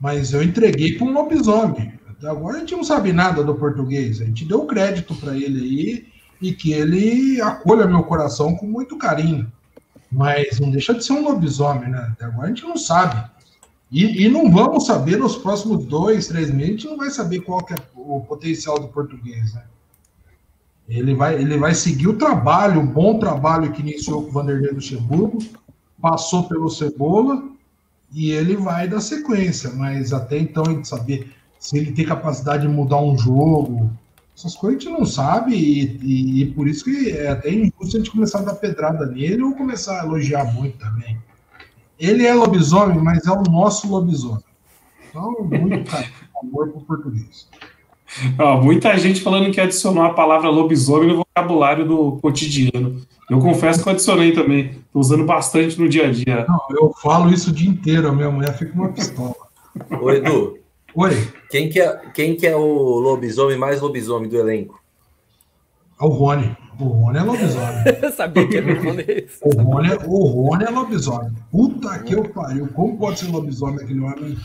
Mas 0.00 0.32
eu 0.32 0.42
entreguei 0.42 0.92
para 0.96 1.06
um 1.06 1.12
lobisomem. 1.12 1.92
Até 2.08 2.28
agora 2.28 2.56
a 2.56 2.60
gente 2.60 2.74
não 2.74 2.82
sabe 2.84 3.12
nada 3.12 3.44
do 3.44 3.54
português. 3.54 4.20
A 4.20 4.24
gente 4.24 4.44
deu 4.46 4.64
crédito 4.64 5.14
para 5.14 5.36
ele 5.36 5.60
aí 5.60 6.04
e 6.40 6.52
que 6.52 6.72
ele 6.72 7.40
acolha 7.42 7.86
meu 7.86 8.02
coração 8.02 8.54
com 8.56 8.66
muito 8.66 8.96
carinho. 8.96 9.46
Mas 10.14 10.60
não 10.60 10.70
deixa 10.70 10.94
de 10.94 11.04
ser 11.04 11.12
um 11.12 11.24
lobisomem, 11.24 11.90
né? 11.90 12.08
Até 12.12 12.24
agora 12.24 12.46
a 12.46 12.48
gente 12.48 12.62
não 12.62 12.76
sabe. 12.76 13.28
E, 13.90 14.24
e 14.24 14.28
não 14.28 14.50
vamos 14.50 14.86
saber 14.86 15.18
nos 15.18 15.36
próximos 15.36 15.84
dois, 15.84 16.28
três 16.28 16.50
meses, 16.50 16.68
a 16.68 16.72
gente 16.72 16.86
não 16.86 16.96
vai 16.96 17.10
saber 17.10 17.40
qual 17.40 17.60
é 17.70 17.74
o 17.94 18.20
potencial 18.20 18.78
do 18.78 18.88
português, 18.88 19.52
né? 19.54 19.64
Ele 20.88 21.14
vai, 21.14 21.34
ele 21.34 21.56
vai 21.58 21.74
seguir 21.74 22.08
o 22.08 22.16
trabalho, 22.16 22.80
o 22.80 22.86
bom 22.86 23.18
trabalho 23.18 23.72
que 23.72 23.80
iniciou 23.80 24.22
com 24.22 24.28
o 24.28 24.32
Vanderlei 24.32 24.70
Luxemburgo, 24.70 25.38
passou 26.00 26.44
pelo 26.44 26.68
Cebola, 26.68 27.42
e 28.12 28.30
ele 28.30 28.56
vai 28.56 28.86
dar 28.86 29.00
sequência, 29.00 29.70
mas 29.70 30.12
até 30.12 30.38
então 30.38 30.64
a 30.66 30.70
gente 30.70 30.86
saber 30.86 31.32
se 31.58 31.78
ele 31.78 31.92
tem 31.92 32.04
capacidade 32.04 32.66
de 32.66 32.72
mudar 32.72 33.00
um 33.00 33.16
jogo, 33.16 33.90
essas 34.36 34.54
coisas 34.56 34.80
a 34.80 34.84
gente 34.84 34.98
não 34.98 35.06
sabe, 35.06 35.54
e, 35.54 35.96
e- 36.02 36.42
e 36.42 36.46
por 36.52 36.66
isso 36.66 36.84
que 36.84 37.10
é 37.10 37.28
até 37.28 37.50
injusto 37.52 37.96
a 37.96 37.98
gente 38.00 38.10
começar 38.10 38.40
a 38.40 38.42
dar 38.42 38.54
pedrada 38.54 39.06
nele 39.06 39.42
ou 39.42 39.54
começar 39.54 40.00
a 40.00 40.04
elogiar 40.04 40.44
muito 40.52 40.78
também. 40.78 41.18
Ele 41.98 42.26
é 42.26 42.34
lobisomem, 42.34 42.98
mas 42.98 43.26
é 43.26 43.30
o 43.30 43.42
nosso 43.44 43.88
lobisomem. 43.88 44.42
Então, 45.08 45.32
muito 45.44 45.88
carinho, 45.90 46.10
amor 46.42 46.68
pro 46.70 46.80
português. 46.80 47.48
Ó, 48.38 48.60
muita 48.60 48.96
gente 48.98 49.20
falando 49.22 49.50
que 49.52 49.60
adicionou 49.60 50.02
a 50.04 50.12
palavra 50.12 50.48
lobisomem 50.50 51.08
no 51.08 51.16
vocabulário 51.18 51.86
do 51.86 52.12
cotidiano. 52.20 53.00
Eu 53.30 53.38
confesso 53.40 53.82
que 53.82 53.88
eu 53.88 53.92
adicionei 53.92 54.32
também. 54.32 54.78
Tô 54.92 54.98
usando 55.00 55.24
bastante 55.24 55.80
no 55.80 55.88
dia 55.88 56.08
a 56.08 56.10
dia. 56.12 56.44
Não, 56.48 56.60
eu 56.70 56.92
falo 57.02 57.32
isso 57.32 57.50
o 57.50 57.52
dia 57.52 57.68
inteiro, 57.70 58.08
a 58.08 58.12
minha 58.12 58.30
mulher 58.30 58.56
fica 58.58 58.72
uma 58.74 58.92
pistola. 58.92 59.34
Ô, 60.00 60.10
Edu, 60.10 60.58
Oi, 60.96 61.32
quem 61.50 61.68
que, 61.68 61.80
é, 61.80 61.96
quem 62.14 62.36
que 62.36 62.46
é 62.46 62.54
o 62.56 62.98
lobisomem 63.00 63.58
mais 63.58 63.80
lobisomem 63.80 64.28
do 64.28 64.36
elenco? 64.36 64.80
é 66.00 66.04
o 66.04 66.08
Rony. 66.08 66.56
O 66.78 66.84
Rony 66.84 67.18
é 67.18 67.22
lobisomem. 67.22 67.84
Eu 68.02 68.12
sabia 68.12 68.46
que 68.46 68.54
ia 68.54 68.62
responder 68.62 69.26
isso. 69.26 69.38
O 69.44 69.62
Rony, 69.62 69.88
é- 69.90 69.98
o 70.06 70.24
Rony 70.24 70.64
é 70.64 70.70
lobisomem. 70.70 71.32
Puta 71.50 71.98
que 72.00 72.14
eu 72.14 72.24
pariu. 72.30 72.68
Como 72.68 72.98
pode 72.98 73.20
ser 73.20 73.30
lobisomem 73.30 73.82
aquele 73.84 74.00
homem? 74.00 74.36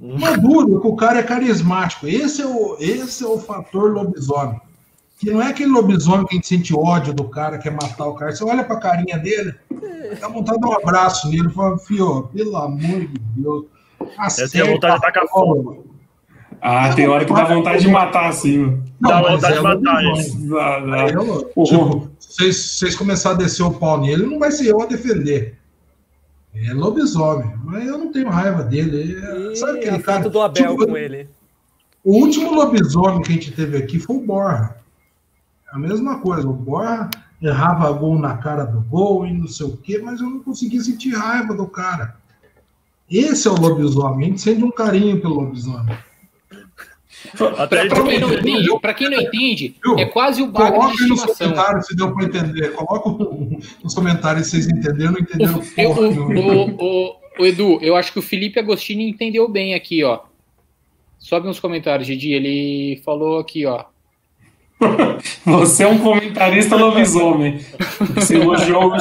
Mas 0.00 0.40
duro, 0.40 0.80
que 0.80 0.86
o 0.86 0.96
cara 0.96 1.18
é 1.18 1.22
carismático. 1.22 2.06
Esse 2.08 2.42
é, 2.42 2.46
o, 2.46 2.76
esse 2.80 3.22
é 3.22 3.26
o 3.26 3.38
fator 3.38 3.92
lobisomem. 3.92 4.60
Que 5.18 5.30
não 5.30 5.42
é 5.42 5.48
aquele 5.48 5.70
lobisomem 5.70 6.26
que 6.26 6.34
a 6.34 6.36
gente 6.36 6.46
sente 6.48 6.74
ódio 6.74 7.12
do 7.12 7.24
cara, 7.24 7.58
quer 7.58 7.70
matar 7.70 8.06
o 8.06 8.14
cara. 8.14 8.32
Você 8.34 8.42
olha 8.42 8.64
pra 8.64 8.76
carinha 8.80 9.18
dele, 9.18 9.54
dá 10.18 10.28
vontade 10.28 10.58
de 10.58 10.66
dar 10.66 10.70
um 10.70 10.78
abraço 10.80 11.28
nele 11.28 11.48
e 11.48 11.52
fala, 11.52 11.78
fio, 11.78 12.22
pelo 12.32 12.56
amor 12.56 13.00
de 13.00 13.18
Deus. 13.36 13.66
Essa 14.18 14.58
é 14.58 14.62
a 14.62 14.66
vontade 14.66 14.94
de 14.96 15.00
tacar 15.00 15.26
fogo. 15.28 15.86
Ah, 16.62 16.92
tem 16.94 17.08
hora 17.08 17.24
que 17.24 17.32
dá 17.32 17.44
vontade 17.44 17.82
de 17.82 17.88
matar 17.88 18.28
assim. 18.28 18.58
meu. 18.58 18.82
Dá 19.00 19.22
mas 19.22 19.32
vontade 19.32 19.54
é 19.54 19.56
de 19.56 19.62
matar 19.62 20.04
eu- 21.14 21.50
Ô, 21.56 21.64
tipo, 21.64 22.10
se 22.18 22.32
vocês, 22.34 22.56
se 22.56 22.96
começarem 22.98 23.38
a 23.38 23.42
descer 23.42 23.62
o 23.62 23.70
pau 23.72 24.00
nele, 24.00 24.26
não 24.26 24.38
vai 24.38 24.50
ser 24.50 24.66
eu 24.68 24.80
a 24.82 24.86
defender. 24.86 25.58
É 26.54 26.72
lobisomem, 26.74 27.54
mas 27.64 27.86
eu 27.86 27.96
não 27.96 28.12
tenho 28.12 28.28
raiva 28.28 28.62
dele. 28.62 29.16
É- 29.24 29.52
E 29.52 29.56
sabe 29.56 29.78
aquele 29.78 29.96
a 29.96 30.02
cara? 30.02 30.28
do 30.28 30.40
Abel 30.40 30.72
tipo, 30.72 30.86
com 30.86 30.96
ele. 30.96 31.28
O 32.04 32.16
último 32.16 32.52
lobisomem 32.54 33.22
que 33.22 33.30
a 33.30 33.34
gente 33.34 33.52
teve 33.52 33.76
aqui 33.78 33.98
foi 33.98 34.16
o 34.16 34.20
Borra. 34.20 34.76
A 35.72 35.78
mesma 35.78 36.18
coisa, 36.20 36.48
o 36.48 36.52
Borra 36.52 37.08
errava 37.40 37.90
gol 37.92 38.18
na 38.18 38.36
cara 38.36 38.64
do 38.64 38.80
gol 38.82 39.24
e 39.26 39.32
não 39.32 39.46
sei 39.46 39.66
o 39.66 39.76
quê, 39.76 39.98
mas 40.02 40.20
eu 40.20 40.28
não 40.28 40.40
conseguia 40.40 40.80
sentir 40.82 41.14
raiva 41.14 41.54
do 41.54 41.66
cara. 41.66 42.16
Esse 43.10 43.48
é 43.48 43.50
o 43.50 43.54
lobisomem, 43.60 44.26
a 44.26 44.28
gente 44.30 44.40
sente 44.40 44.62
um 44.62 44.70
carinho 44.70 45.20
pelo 45.20 45.34
lobisomem. 45.40 45.96
Pra 47.36 47.68
quem 47.68 48.18
não 48.18 48.32
entende, 48.32 48.80
pra 48.80 48.94
quem 48.94 49.10
não 49.10 49.20
entende, 49.20 49.74
Viu? 49.84 49.98
é 49.98 50.06
quase 50.06 50.42
o 50.42 50.50
Coloca 50.50 50.88
aí 50.88 51.08
nos 51.08 51.24
comentários 51.24 51.86
se 51.86 51.96
deu 51.96 52.14
para 52.14 52.24
entender. 52.24 52.72
Coloca 52.72 53.10
nos 53.84 53.94
comentários 53.94 54.46
se 54.46 54.52
vocês 54.62 54.68
entenderam 54.68 55.12
ou 55.12 55.18
O, 55.18 55.20
entenderam. 55.20 55.62
eu- 55.76 55.86
porra 55.94 56.00
o- 56.08 56.28
nenhuma. 56.28 56.54
o- 56.54 56.76
o- 57.08 57.16
o 57.40 57.46
Edu, 57.46 57.78
eu 57.82 57.94
acho 57.94 58.12
que 58.12 58.18
o 58.18 58.22
Felipe 58.22 58.58
Agostini 58.58 59.08
entendeu 59.10 59.46
bem 59.48 59.74
aqui, 59.74 60.02
ó. 60.02 60.20
Sobe 61.18 61.46
nos 61.46 61.60
comentários, 61.60 62.06
Didi. 62.06 62.32
Ele 62.32 63.02
falou 63.04 63.38
aqui, 63.38 63.66
ó. 63.66 63.84
Você 65.44 65.82
é 65.84 65.86
um 65.88 65.98
comentarista 65.98 66.76
lobisomem. 66.76 67.60
Você 68.14 68.36
elogiou 68.36 68.88
o 68.88 68.96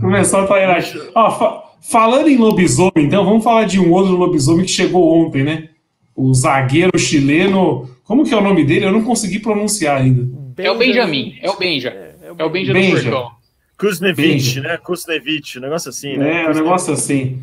Começou 0.00 0.40
a 0.40 0.46
trairagem. 0.46 1.00
Ó, 1.14 1.30
fa- 1.30 1.62
falando 1.80 2.28
em 2.28 2.36
lobisomem, 2.36 2.92
então, 3.04 3.24
vamos 3.24 3.42
falar 3.44 3.64
de 3.64 3.78
um 3.80 3.90
outro 3.92 4.14
lobisomem 4.16 4.64
que 4.64 4.70
chegou 4.70 5.14
ontem, 5.26 5.42
né? 5.42 5.68
O 6.14 6.32
zagueiro 6.34 6.98
chileno. 6.98 7.88
Como 8.04 8.24
que 8.24 8.34
é 8.34 8.36
o 8.36 8.42
nome 8.42 8.64
dele? 8.64 8.84
Eu 8.86 8.92
não 8.92 9.02
consegui 9.02 9.38
pronunciar 9.38 9.98
ainda. 10.00 10.28
É 10.58 10.70
o 10.70 10.76
Benjamin, 10.76 11.38
é 11.40 11.50
o 11.50 11.56
Benja. 11.56 11.88
É, 11.88 12.14
é 12.28 12.32
o 12.32 12.36
É 12.38 12.44
o 12.44 12.50
Benja 12.50 12.72
do 12.72 12.78
Benja. 12.78 13.10
Porcão. 13.10 13.30
Kuznevich, 13.78 14.60
né? 14.60 14.76
Kuznevich, 14.76 15.58
um 15.58 15.62
negócio 15.62 15.88
assim, 15.88 16.16
né? 16.16 16.44
É, 16.44 16.50
um 16.50 16.54
negócio 16.54 16.92
assim. 16.92 17.40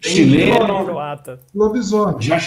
Chileno. 0.00 0.86
Lobisomem. 1.54 2.16
Já, 2.20 2.40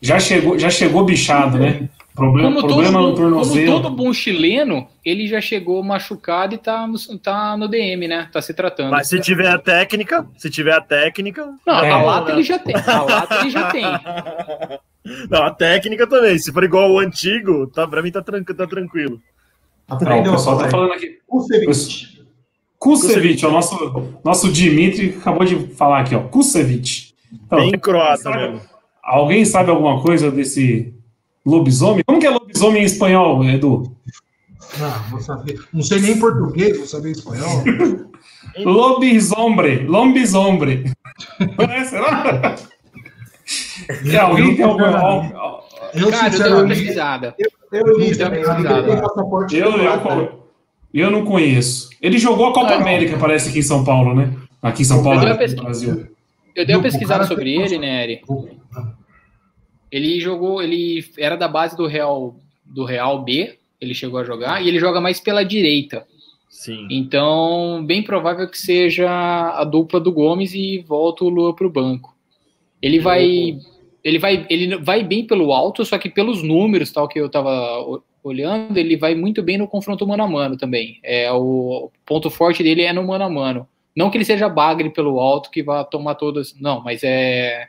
já, 0.00 0.20
chegou, 0.20 0.56
já 0.58 0.70
chegou 0.70 1.04
bichado, 1.04 1.58
né? 1.58 1.88
Problema, 2.16 2.48
Como 2.48 2.60
todo, 2.62 2.68
problema 2.72 2.98
no 3.00 3.08
bom, 3.10 3.14
como 3.14 3.30
tornozelo. 3.30 3.72
todo 3.82 3.90
bom 3.94 4.12
chileno, 4.12 4.88
ele 5.04 5.26
já 5.26 5.38
chegou 5.40 5.82
machucado 5.84 6.54
e 6.54 6.58
tá 6.58 6.86
no, 6.86 6.96
tá 7.18 7.56
no 7.58 7.68
DM, 7.68 8.08
né? 8.08 8.28
Tá 8.32 8.40
se 8.40 8.54
tratando. 8.54 8.90
Mas 8.90 9.08
se 9.08 9.20
tiver 9.20 9.48
a 9.48 9.58
técnica, 9.58 10.26
se 10.38 10.48
tiver 10.48 10.72
a 10.72 10.80
técnica. 10.80 11.46
Não, 11.66 11.74
É. 11.84 11.90
a 11.90 12.02
lata 12.02 12.32
ele 12.32 12.42
já 12.42 12.58
tem. 12.58 12.74
A 12.74 13.02
lata 13.02 13.34
ele 13.40 13.50
já 13.50 13.70
tem. 13.70 13.84
Não, 15.30 15.44
a 15.44 15.50
técnica 15.52 16.06
também. 16.06 16.36
Se 16.38 16.50
for 16.52 16.64
igual 16.64 16.90
o 16.90 16.98
antigo, 16.98 17.66
tá, 17.68 17.86
pra 17.86 18.02
mim 18.02 18.10
tá, 18.10 18.20
tran- 18.22 18.42
tá 18.42 18.66
tranquilo. 18.66 19.20
Não, 19.88 19.96
o 19.96 20.02
Aprendeu 20.02 20.32
pessoal 20.32 20.58
tá 20.58 20.68
falando 20.70 20.92
aqui. 20.94 21.18
Kusevich. 21.26 22.16
Kusevich, 22.78 23.44
é 23.44 23.48
o 23.48 23.52
nosso, 23.52 24.18
nosso 24.24 24.50
Dimitri 24.50 25.16
acabou 25.20 25.44
de 25.44 25.56
falar 25.74 26.00
aqui, 26.00 26.14
ó. 26.14 26.20
Kusevich. 26.20 27.14
Então, 27.32 27.58
Bem 27.58 27.72
croata 27.78 28.16
sabe- 28.22 28.38
mesmo. 28.38 28.60
Alguém 29.02 29.44
sabe 29.44 29.70
alguma 29.70 30.02
coisa 30.02 30.30
desse 30.30 30.92
lobisomem? 31.46 32.02
Como 32.04 32.18
que 32.20 32.26
é 32.26 32.30
lobisomem 32.30 32.82
em 32.82 32.86
espanhol, 32.86 33.42
Edu? 33.44 33.96
Não, 34.78 34.90
vou 35.10 35.20
saber. 35.20 35.58
Não 35.72 35.82
sei 35.82 36.00
nem 36.00 36.18
português, 36.18 36.76
vou 36.76 36.86
saber 36.86 37.12
espanhol. 37.12 37.62
Lobisombre, 38.64 39.86
lobisombre. 39.86 40.90
Conhece, 41.56 41.94
não? 41.94 42.06
É, 44.12 44.16
alguém 44.18 44.56
tem 44.56 44.64
alguma... 44.64 45.62
Eu, 45.94 46.10
Cara, 46.10 46.34
eu 46.34 46.42
dei 46.42 46.52
uma 46.52 46.66
pesquisada. 46.66 47.34
Eu 47.72 47.98
li 47.98 48.16
tem 48.16 49.00
passaporte 49.00 49.56
Eu, 49.56 49.72
croata. 49.74 50.08
eu, 50.14 50.42
eu 50.94 51.10
não 51.10 51.24
conheço. 51.24 51.90
Ele 52.00 52.18
jogou 52.18 52.46
a 52.46 52.52
Copa 52.54 52.68
Ah, 52.72 52.74
não. 52.76 52.82
América, 52.82 53.16
parece, 53.18 53.50
aqui 53.50 53.58
em 53.58 53.62
São 53.62 53.84
Paulo, 53.84 54.14
né? 54.14 54.32
Aqui 54.62 54.82
em 54.82 54.84
São 54.86 55.02
Paulo, 55.02 55.18
Eu 55.18 55.20
dei 55.20 55.28
uma 55.28 55.34
no 55.34 55.38
pesqui- 55.40 55.62
Brasil. 55.62 56.06
Eu 56.54 56.66
dei 56.66 56.74
uma 56.74 56.80
Não, 56.82 56.88
o 56.88 56.92
pesquisada 56.92 57.24
sobre 57.26 57.54
ele, 57.54 57.78
né, 57.78 58.04
Eri? 58.04 58.22
Ele 59.90 60.20
jogou, 60.20 60.62
ele 60.62 61.04
era 61.16 61.36
da 61.36 61.48
base 61.48 61.76
do 61.76 61.86
Real, 61.86 62.36
do 62.64 62.84
Real 62.84 63.22
B, 63.22 63.58
ele 63.80 63.94
chegou 63.94 64.18
a 64.18 64.24
jogar, 64.24 64.64
e 64.64 64.68
ele 64.68 64.78
joga 64.78 65.00
mais 65.00 65.20
pela 65.20 65.44
direita. 65.44 66.06
Sim. 66.48 66.86
Então, 66.90 67.84
bem 67.84 68.02
provável 68.02 68.48
que 68.48 68.58
seja 68.58 69.08
a 69.08 69.62
dupla 69.64 70.00
do 70.00 70.12
Gomes 70.12 70.54
e 70.54 70.78
volta 70.78 71.24
o 71.24 71.28
Lua 71.28 71.54
para 71.54 71.66
o 71.66 71.70
banco. 71.70 72.16
Ele 72.80 72.98
vai, 72.98 73.58
ele 74.02 74.18
vai, 74.18 74.46
ele 74.48 74.76
vai 74.76 75.02
bem 75.02 75.26
pelo 75.26 75.52
alto, 75.52 75.84
só 75.84 75.98
que 75.98 76.08
pelos 76.08 76.42
números, 76.42 76.90
tal 76.90 77.08
que 77.08 77.20
eu 77.20 77.26
estava 77.26 77.84
olhando, 78.22 78.76
ele 78.76 78.96
vai 78.96 79.14
muito 79.14 79.42
bem 79.42 79.58
no 79.58 79.68
confronto 79.68 80.06
mano 80.06 80.22
a 80.22 80.28
mano 80.28 80.56
também. 80.56 80.98
É 81.02 81.30
o 81.30 81.90
ponto 82.04 82.30
forte 82.30 82.62
dele 82.62 82.82
é 82.82 82.92
no 82.92 83.04
mano 83.04 83.24
a 83.24 83.30
mano. 83.30 83.68
Não 83.94 84.10
que 84.10 84.16
ele 84.16 84.24
seja 84.24 84.48
bagre 84.48 84.90
pelo 84.90 85.20
alto 85.20 85.50
que 85.50 85.62
vá 85.62 85.84
tomar 85.84 86.16
todas, 86.16 86.54
não, 86.60 86.82
mas 86.82 87.02
é 87.02 87.68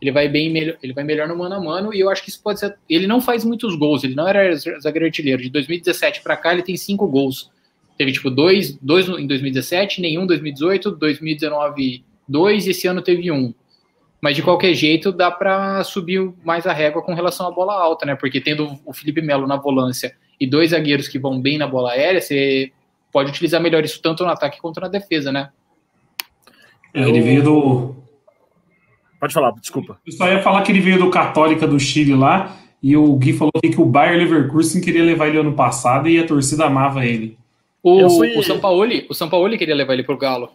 ele 0.00 0.12
vai 0.12 0.28
bem 0.28 0.50
melhor, 0.50 0.76
ele 0.82 0.92
vai 0.92 1.04
melhor 1.04 1.28
no 1.28 1.36
mano 1.36 1.54
a 1.54 1.60
mano 1.60 1.94
e 1.94 2.00
eu 2.00 2.08
acho 2.08 2.22
que 2.22 2.30
isso 2.30 2.42
pode 2.42 2.60
ser. 2.60 2.76
Ele 2.88 3.06
não 3.06 3.20
faz 3.20 3.44
muitos 3.44 3.76
gols, 3.76 4.04
ele 4.04 4.14
não 4.14 4.26
era 4.28 4.54
zagueiro 4.56 5.06
artilheiro. 5.06 5.42
De 5.42 5.50
2017 5.50 6.22
para 6.22 6.36
cá 6.36 6.52
ele 6.52 6.62
tem 6.62 6.76
cinco 6.76 7.06
gols. 7.06 7.50
Teve 7.96 8.12
tipo 8.12 8.30
dois, 8.30 8.76
dois 8.80 9.08
em 9.08 9.26
2017, 9.26 10.00
nenhum 10.00 10.22
em 10.22 10.26
2018, 10.26 10.92
2019 10.92 12.04
dois 12.28 12.66
e 12.66 12.70
esse 12.70 12.86
ano 12.86 13.02
teve 13.02 13.32
um. 13.32 13.52
Mas 14.20 14.36
de 14.36 14.42
qualquer 14.42 14.74
jeito 14.74 15.12
dá 15.12 15.30
para 15.30 15.82
subir 15.84 16.32
mais 16.44 16.66
a 16.66 16.72
régua 16.72 17.02
com 17.02 17.14
relação 17.14 17.46
à 17.46 17.50
bola 17.50 17.72
alta, 17.74 18.04
né? 18.04 18.14
Porque 18.14 18.40
tendo 18.40 18.78
o 18.84 18.92
Felipe 18.92 19.22
Melo 19.22 19.46
na 19.46 19.56
volância 19.56 20.14
e 20.40 20.46
dois 20.46 20.70
zagueiros 20.70 21.08
que 21.08 21.18
vão 21.18 21.40
bem 21.40 21.56
na 21.56 21.66
bola 21.66 21.92
aérea, 21.92 22.20
você 22.20 22.72
pode 23.12 23.30
utilizar 23.30 23.60
melhor 23.60 23.84
isso 23.84 24.02
tanto 24.02 24.24
no 24.24 24.30
ataque 24.30 24.60
quanto 24.60 24.80
na 24.80 24.88
defesa, 24.88 25.32
né? 25.32 25.50
É, 26.92 27.08
Ele 27.08 27.20
veio 27.20 27.42
do. 27.42 27.96
Pode 29.20 29.34
falar, 29.34 29.50
desculpa. 29.52 29.98
Eu 30.06 30.12
só 30.12 30.28
ia 30.28 30.42
falar 30.42 30.62
que 30.62 30.70
ele 30.72 30.80
veio 30.80 30.98
do 30.98 31.10
Católica 31.10 31.66
do 31.66 31.78
Chile 31.80 32.14
lá, 32.14 32.54
e 32.82 32.96
o 32.96 33.12
Gui 33.16 33.32
falou 33.32 33.52
que 33.60 33.80
o 33.80 33.84
Bayer 33.84 34.16
Leverkusen 34.18 34.80
queria 34.80 35.02
levar 35.02 35.26
ele 35.28 35.38
ano 35.38 35.52
passado 35.54 36.08
e 36.08 36.18
a 36.18 36.26
torcida 36.26 36.66
amava 36.66 37.04
ele. 37.04 37.36
O, 37.82 38.08
fui- 38.10 38.36
o 38.36 38.42
São 38.42 38.58
Paulo, 38.60 38.86
o 39.08 39.14
São 39.14 39.28
Paulo 39.28 39.56
queria 39.58 39.74
levar 39.74 39.94
ele 39.94 40.04
pro 40.04 40.16
Galo. 40.16 40.50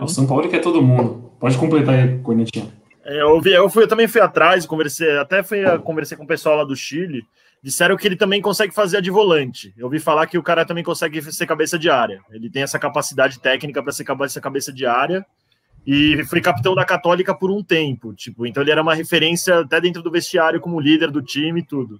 O 0.00 0.08
São 0.08 0.26
Paulo 0.26 0.48
quer 0.48 0.60
todo 0.60 0.82
mundo. 0.82 1.30
Pode 1.38 1.56
completar 1.56 1.94
aí, 1.94 2.18
Cornetinha. 2.18 2.66
É, 3.04 3.22
Eu, 3.22 3.40
vi, 3.40 3.52
eu, 3.52 3.68
fui, 3.70 3.84
eu 3.84 3.88
também 3.88 4.08
fui 4.08 4.20
atrás, 4.20 4.66
conversei, 4.66 5.16
até 5.18 5.42
fui, 5.42 5.64
a- 5.64 5.78
conversei 5.78 6.16
com 6.16 6.24
o 6.24 6.26
pessoal 6.26 6.56
lá 6.56 6.64
do 6.64 6.74
Chile. 6.74 7.22
Disseram 7.62 7.96
que 7.96 8.06
ele 8.06 8.16
também 8.16 8.40
consegue 8.40 8.72
fazer 8.74 8.98
a 8.98 9.00
de 9.00 9.10
volante. 9.10 9.72
Eu 9.76 9.86
ouvi 9.86 9.98
falar 9.98 10.26
que 10.26 10.38
o 10.38 10.42
cara 10.42 10.64
também 10.64 10.84
consegue 10.84 11.20
ser 11.32 11.46
cabeça 11.46 11.76
de 11.78 11.90
área. 11.90 12.20
Ele 12.30 12.48
tem 12.48 12.62
essa 12.62 12.78
capacidade 12.78 13.40
técnica 13.40 13.82
para 13.82 13.90
ser 13.92 14.04
cabeça, 14.04 14.40
cabeça 14.40 14.72
de 14.72 14.86
área. 14.86 15.24
E 15.90 16.22
foi 16.24 16.42
capitão 16.42 16.74
da 16.74 16.84
Católica 16.84 17.34
por 17.34 17.50
um 17.50 17.64
tempo. 17.64 18.12
Tipo, 18.12 18.46
então 18.46 18.62
ele 18.62 18.70
era 18.70 18.82
uma 18.82 18.94
referência 18.94 19.60
até 19.60 19.80
dentro 19.80 20.02
do 20.02 20.10
vestiário 20.10 20.60
como 20.60 20.78
líder 20.78 21.10
do 21.10 21.22
time 21.22 21.60
e 21.60 21.64
tudo. 21.64 21.98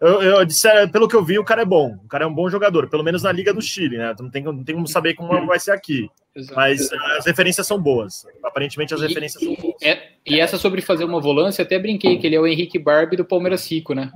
Eu, 0.00 0.20
eu 0.20 0.44
disser, 0.44 0.90
pelo 0.90 1.06
que 1.06 1.14
eu 1.14 1.24
vi, 1.24 1.38
o 1.38 1.44
cara 1.44 1.62
é 1.62 1.64
bom. 1.64 1.96
O 2.04 2.08
cara 2.08 2.24
é 2.24 2.26
um 2.26 2.34
bom 2.34 2.50
jogador, 2.50 2.88
pelo 2.88 3.04
menos 3.04 3.22
na 3.22 3.30
Liga 3.30 3.54
do 3.54 3.62
Chile, 3.62 3.96
né? 3.96 4.12
Não 4.18 4.28
tem, 4.28 4.42
não 4.42 4.64
tem 4.64 4.74
como 4.74 4.88
saber 4.88 5.14
como 5.14 5.46
vai 5.46 5.60
ser 5.60 5.70
aqui. 5.70 6.10
Mas 6.56 6.90
as 7.16 7.26
referências 7.26 7.64
são 7.64 7.80
boas. 7.80 8.26
Aparentemente 8.42 8.92
as 8.92 9.00
referências 9.00 9.40
são 9.40 9.54
boas. 9.54 9.76
É, 9.84 10.08
e 10.26 10.40
essa 10.40 10.58
sobre 10.58 10.82
fazer 10.82 11.04
uma 11.04 11.20
volância, 11.20 11.62
até 11.62 11.78
brinquei 11.78 12.18
que 12.18 12.26
ele 12.26 12.34
é 12.34 12.40
o 12.40 12.46
Henrique 12.46 12.76
Barbie 12.76 13.16
do 13.16 13.24
Palmeiras 13.24 13.70
Rico, 13.70 13.94
né? 13.94 14.10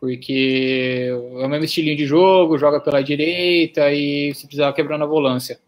Porque 0.00 1.08
é 1.08 1.46
o 1.46 1.48
mesmo 1.48 1.64
estilinho 1.64 1.96
de 1.96 2.04
jogo, 2.04 2.58
joga 2.58 2.80
pela 2.80 3.00
direita 3.00 3.92
e 3.92 4.34
se 4.34 4.44
precisar 4.44 4.72
quebrar 4.72 4.98
na 4.98 5.06
volância. 5.06 5.60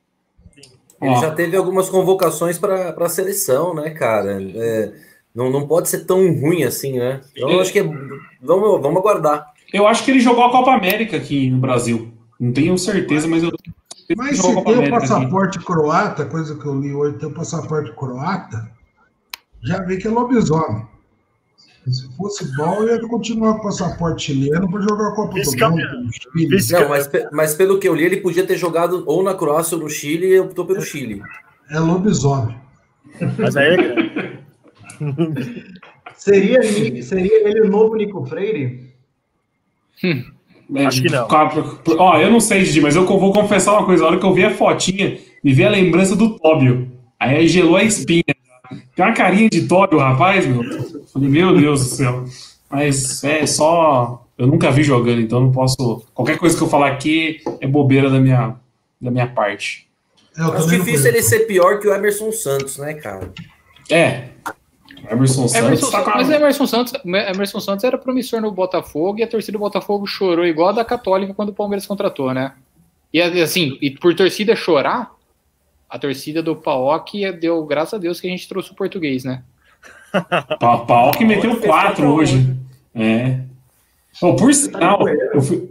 Ele 1.01 1.13
Ó. 1.13 1.21
já 1.21 1.31
teve 1.31 1.57
algumas 1.57 1.89
convocações 1.89 2.59
para 2.59 2.91
a 2.91 3.09
seleção, 3.09 3.75
né, 3.75 3.91
cara? 3.91 4.39
É, 4.41 4.93
não, 5.35 5.51
não 5.51 5.67
pode 5.67 5.89
ser 5.89 6.05
tão 6.05 6.19
ruim 6.41 6.65
assim, 6.65 6.99
né? 6.99 7.21
Então 7.37 7.51
eu 7.51 7.61
acho 7.61 7.73
que 7.73 7.79
é, 7.79 7.85
vamos, 8.43 8.81
vamos 8.83 8.97
aguardar. 8.97 9.53
Eu 9.73 9.87
acho 9.87 10.05
que 10.05 10.11
ele 10.11 10.21
jogou 10.21 10.45
a 10.45 10.51
Copa 10.51 10.73
América 10.73 11.17
aqui 11.17 11.51
no 11.51 11.59
Brasil. 11.59 12.13
Não 12.41 12.53
tenho 12.53 12.77
certeza, 12.77 13.29
mas 13.29 13.43
eu. 13.43 13.53
Mas 14.17 14.39
se 14.39 14.43
tem 14.43 14.55
o 14.55 14.61
América 14.61 14.97
aqui. 14.97 15.09
passaporte 15.09 15.59
croata, 15.61 16.25
coisa 16.25 16.57
que 16.57 16.67
eu 16.67 16.81
li 16.81 16.95
hoje, 16.95 17.19
tem 17.19 17.29
o 17.29 17.35
passaporte 17.35 17.93
croata, 17.93 18.71
já 19.63 19.83
vê 19.83 19.97
que 19.97 20.09
é 20.09 20.11
lobisomem. 20.11 20.87
Se 21.91 22.17
fosse 22.17 22.57
bom, 22.57 22.83
eu 22.83 22.97
ia 22.97 23.09
continuar 23.09 23.55
com 23.55 23.61
o 23.61 23.63
passaporte 23.65 24.27
chileno 24.27 24.71
para 24.71 24.81
jogar 24.83 25.09
a 25.09 25.13
Copa 25.15 25.31
do 25.31 25.35
Vice-campeão. 25.37 26.01
Mundo. 26.01 26.11
Vice- 26.35 26.73
Não, 26.73 26.89
mas, 26.89 27.11
mas 27.33 27.55
pelo 27.55 27.79
que 27.79 27.89
eu 27.89 27.95
li, 27.95 28.05
ele 28.05 28.19
podia 28.19 28.47
ter 28.47 28.57
jogado 28.57 29.03
ou 29.07 29.23
na 29.23 29.35
Croácia 29.35 29.77
ou 29.77 29.83
no 29.83 29.89
Chile 29.91 30.27
e 30.27 30.41
optou 30.41 30.65
pelo 30.67 30.81
Chile. 30.83 31.23
É 31.71 31.79
lobisomem. 31.79 32.57
Mas 33.39 33.57
aí 33.57 33.75
é 33.75 34.39
Seria, 36.17 36.61
seria 37.03 37.49
ele 37.49 37.61
o 37.63 37.69
novo 37.71 37.95
Nico 37.95 38.25
Freire? 38.27 38.93
É, 40.03 40.85
Acho 40.87 41.03
que 41.03 41.09
não. 41.11 41.27
Ó, 41.99 42.19
eu 42.19 42.31
não 42.31 42.41
sei, 42.41 42.63
Didi, 42.65 42.81
mas 42.81 42.97
eu 42.97 43.07
vou 43.07 43.33
confessar 43.33 43.73
uma 43.75 43.87
coisa. 43.87 44.05
A 44.05 44.09
hora 44.09 44.19
que 44.19 44.27
eu 44.27 44.35
vi 44.35 44.45
a 44.45 44.51
fotinha, 44.55 45.17
me 45.43 45.53
veio 45.53 45.69
a 45.69 45.73
lembrança 45.73 46.17
do 46.17 46.37
Tóbio. 46.39 46.91
Aí 47.19 47.47
gelou 47.49 47.77
a 47.77 47.85
espinha. 47.85 48.25
Tem 48.95 49.05
uma 49.05 49.13
carinha 49.15 49.49
de 49.49 49.67
Tóbio, 49.69 49.99
rapaz, 49.99 50.45
meu. 50.47 50.63
Falei, 51.13 51.29
meu 51.29 51.57
Deus 51.57 51.81
do 51.81 51.97
céu. 51.97 52.25
Mas 52.71 53.23
é 53.25 53.47
só. 53.47 54.27
Eu 54.37 54.47
nunca 54.47 54.71
vi 54.71 54.83
jogando, 54.83 55.21
então 55.21 55.41
não 55.41 55.53
posso. 55.53 56.05
Qualquer 56.15 56.39
coisa 56.39 56.57
que 56.57 56.63
eu 56.63 56.69
falar 56.69 56.89
aqui 56.89 57.41
é 57.61 57.67
bobeira 57.67 58.11
da 58.11 58.21
minha, 58.21 58.57
da 59.01 59.11
minha 59.11 59.27
parte. 59.27 59.89
É, 60.37 60.43
eu 60.43 60.53
Acho 60.53 60.69
difícil 60.69 61.09
ele 61.09 61.23
ser 61.23 61.41
pior 61.41 61.81
que 61.81 61.89
o 61.89 61.95
Emerson 61.95 62.31
Santos, 62.31 62.79
né, 62.79 62.95
cara? 62.95 63.33
É. 63.91 64.29
Emerson 65.11 65.49
Santos 65.49 65.67
Emerson, 65.67 65.91
tá 65.91 66.13
mas 66.17 66.31
Emerson 66.31 66.67
Santos, 66.67 66.93
Emerson 67.05 67.61
Santos 67.61 67.85
era 67.85 67.97
promissor 67.97 68.41
no 68.41 68.51
Botafogo 68.51 69.19
e 69.19 69.23
a 69.23 69.29
torcida 69.29 69.53
do 69.53 69.61
Botafogo 69.61 70.07
chorou 70.07 70.45
igual 70.45 70.69
a 70.69 70.73
da 70.73 70.85
Católica 70.85 71.33
quando 71.35 71.51
o 71.51 71.55
Palmeiras 71.55 71.87
contratou, 71.87 72.35
né? 72.35 72.53
E 73.13 73.21
assim, 73.21 73.79
e 73.81 73.91
por 73.91 74.15
torcida 74.15 74.55
chorar, 74.55 75.13
a 75.89 75.99
torcida 75.99 76.43
do 76.43 76.55
Paok 76.55 77.33
deu, 77.33 77.65
graças 77.65 77.95
a 77.95 77.99
Deus, 77.99 78.21
que 78.21 78.27
a 78.27 78.31
gente 78.31 78.49
trouxe 78.49 78.71
o 78.73 78.75
português, 78.75 79.25
né? 79.25 79.43
Pa- 80.59 80.79
Pau 80.79 81.11
que 81.13 81.25
meteu 81.25 81.57
quatro 81.57 82.09
hoje. 82.09 82.55
É. 82.95 83.41
Oh, 84.23 84.35
por 84.35 84.53
sinal, 84.53 85.07
eu 85.09 85.41
fui. 85.41 85.71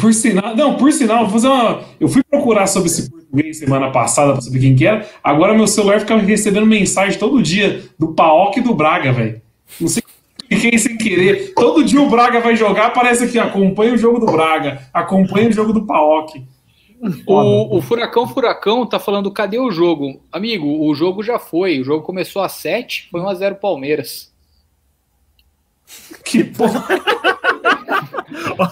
Por 0.00 0.12
sinal, 0.14 0.56
não, 0.56 0.76
por 0.76 0.90
sinal, 0.92 1.20
vou 1.24 1.30
fazer 1.30 1.48
uma. 1.48 1.82
Eu 2.00 2.08
fui 2.08 2.22
procurar 2.24 2.66
sobre 2.66 2.88
esse 2.88 3.10
português 3.10 3.58
semana 3.58 3.90
passada 3.90 4.32
pra 4.32 4.40
saber 4.40 4.58
quem 4.58 4.74
que 4.74 4.86
era. 4.86 5.06
Agora 5.22 5.54
meu 5.54 5.66
celular 5.66 6.00
fica 6.00 6.16
recebendo 6.16 6.66
mensagem 6.66 7.18
todo 7.18 7.42
dia 7.42 7.82
do 7.98 8.08
Paok 8.14 8.58
e 8.58 8.62
do 8.62 8.74
Braga, 8.74 9.12
velho. 9.12 9.40
Não 9.80 9.88
sei 9.88 10.02
quem 10.48 10.78
sem 10.78 10.96
querer. 10.96 11.52
Todo 11.54 11.84
dia 11.84 12.00
o 12.00 12.08
Braga 12.08 12.40
vai 12.40 12.56
jogar, 12.56 12.86
aparece 12.86 13.24
aqui, 13.24 13.38
acompanha 13.38 13.92
o 13.94 13.98
jogo 13.98 14.18
do 14.18 14.26
Braga, 14.26 14.82
acompanha 14.92 15.48
o 15.48 15.52
jogo 15.52 15.72
do 15.72 15.84
Paok. 15.86 16.42
O, 17.26 17.76
o 17.78 17.82
Furacão 17.82 18.26
Furacão 18.26 18.86
tá 18.86 18.98
falando, 18.98 19.30
cadê 19.30 19.58
o 19.58 19.70
jogo? 19.70 20.20
Amigo, 20.32 20.66
o 20.88 20.94
jogo 20.94 21.22
já 21.22 21.38
foi. 21.38 21.80
O 21.80 21.84
jogo 21.84 22.02
começou 22.04 22.40
às 22.42 22.52
7, 22.52 23.08
foi 23.10 23.20
1x0 23.20 23.56
Palmeiras. 23.56 24.32
Que 26.24 26.42
porra. 26.44 26.84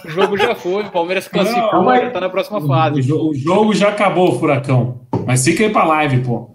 O 0.04 0.08
jogo 0.08 0.36
já 0.38 0.54
foi, 0.54 0.82
o 0.84 0.90
Palmeiras 0.90 1.28
classificou, 1.28 1.72
Não, 1.74 1.84
mas- 1.84 2.02
já 2.02 2.10
tá 2.10 2.20
na 2.20 2.30
próxima 2.30 2.58
O, 2.58 2.66
fase. 2.66 3.02
jo- 3.02 3.28
o 3.30 3.34
jogo 3.34 3.74
já 3.74 3.88
acabou, 3.90 4.38
Furacão. 4.38 5.00
Mas 5.26 5.44
fica 5.44 5.64
aí 5.64 5.70
pra 5.70 5.84
live, 5.84 6.24
pô. 6.24 6.50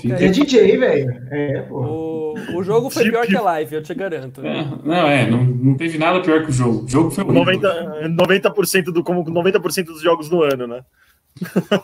Fica 0.00 0.14
É 0.22 0.28
DJ, 0.28 0.76
velho. 0.76 1.22
É. 1.30 1.66
O, 1.70 2.34
o 2.54 2.62
jogo 2.62 2.90
foi 2.90 3.10
pior 3.10 3.26
que 3.26 3.36
a 3.36 3.40
live, 3.40 3.74
eu 3.74 3.82
te 3.82 3.94
garanto. 3.94 4.44
É, 4.44 4.64
não, 4.84 5.08
é, 5.08 5.30
não, 5.30 5.44
não 5.44 5.74
teve 5.74 5.96
nada 5.98 6.20
pior 6.20 6.44
que 6.44 6.50
o 6.50 6.52
jogo. 6.52 6.84
O 6.84 6.88
jogo 6.88 7.10
foi 7.10 7.24
horrível. 7.24 7.70
90%, 8.16 8.16
90% 8.16 8.84
do 8.84 9.02
como 9.02 9.24
90% 9.24 9.84
dos 9.84 10.02
jogos 10.02 10.28
do 10.28 10.42
ano, 10.42 10.66
né? 10.66 10.84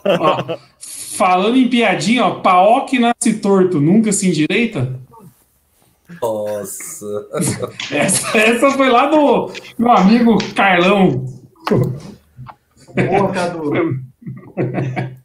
Ó, 0.05 0.57
falando 1.17 1.57
em 1.57 1.67
piadinha, 1.67 2.25
ó, 2.25 2.39
Paok 2.41 2.99
nasce 2.99 3.39
torto, 3.39 3.79
nunca 3.79 4.11
se 4.11 4.27
endireita. 4.27 4.99
Nossa. 6.21 7.05
Essa, 7.91 8.37
essa 8.37 8.71
foi 8.71 8.89
lá 8.89 9.07
do 9.07 9.51
meu 9.77 9.91
amigo 9.91 10.37
Carlão. 10.53 11.25
Boa, 12.95 13.31
Cadu. 13.31 13.71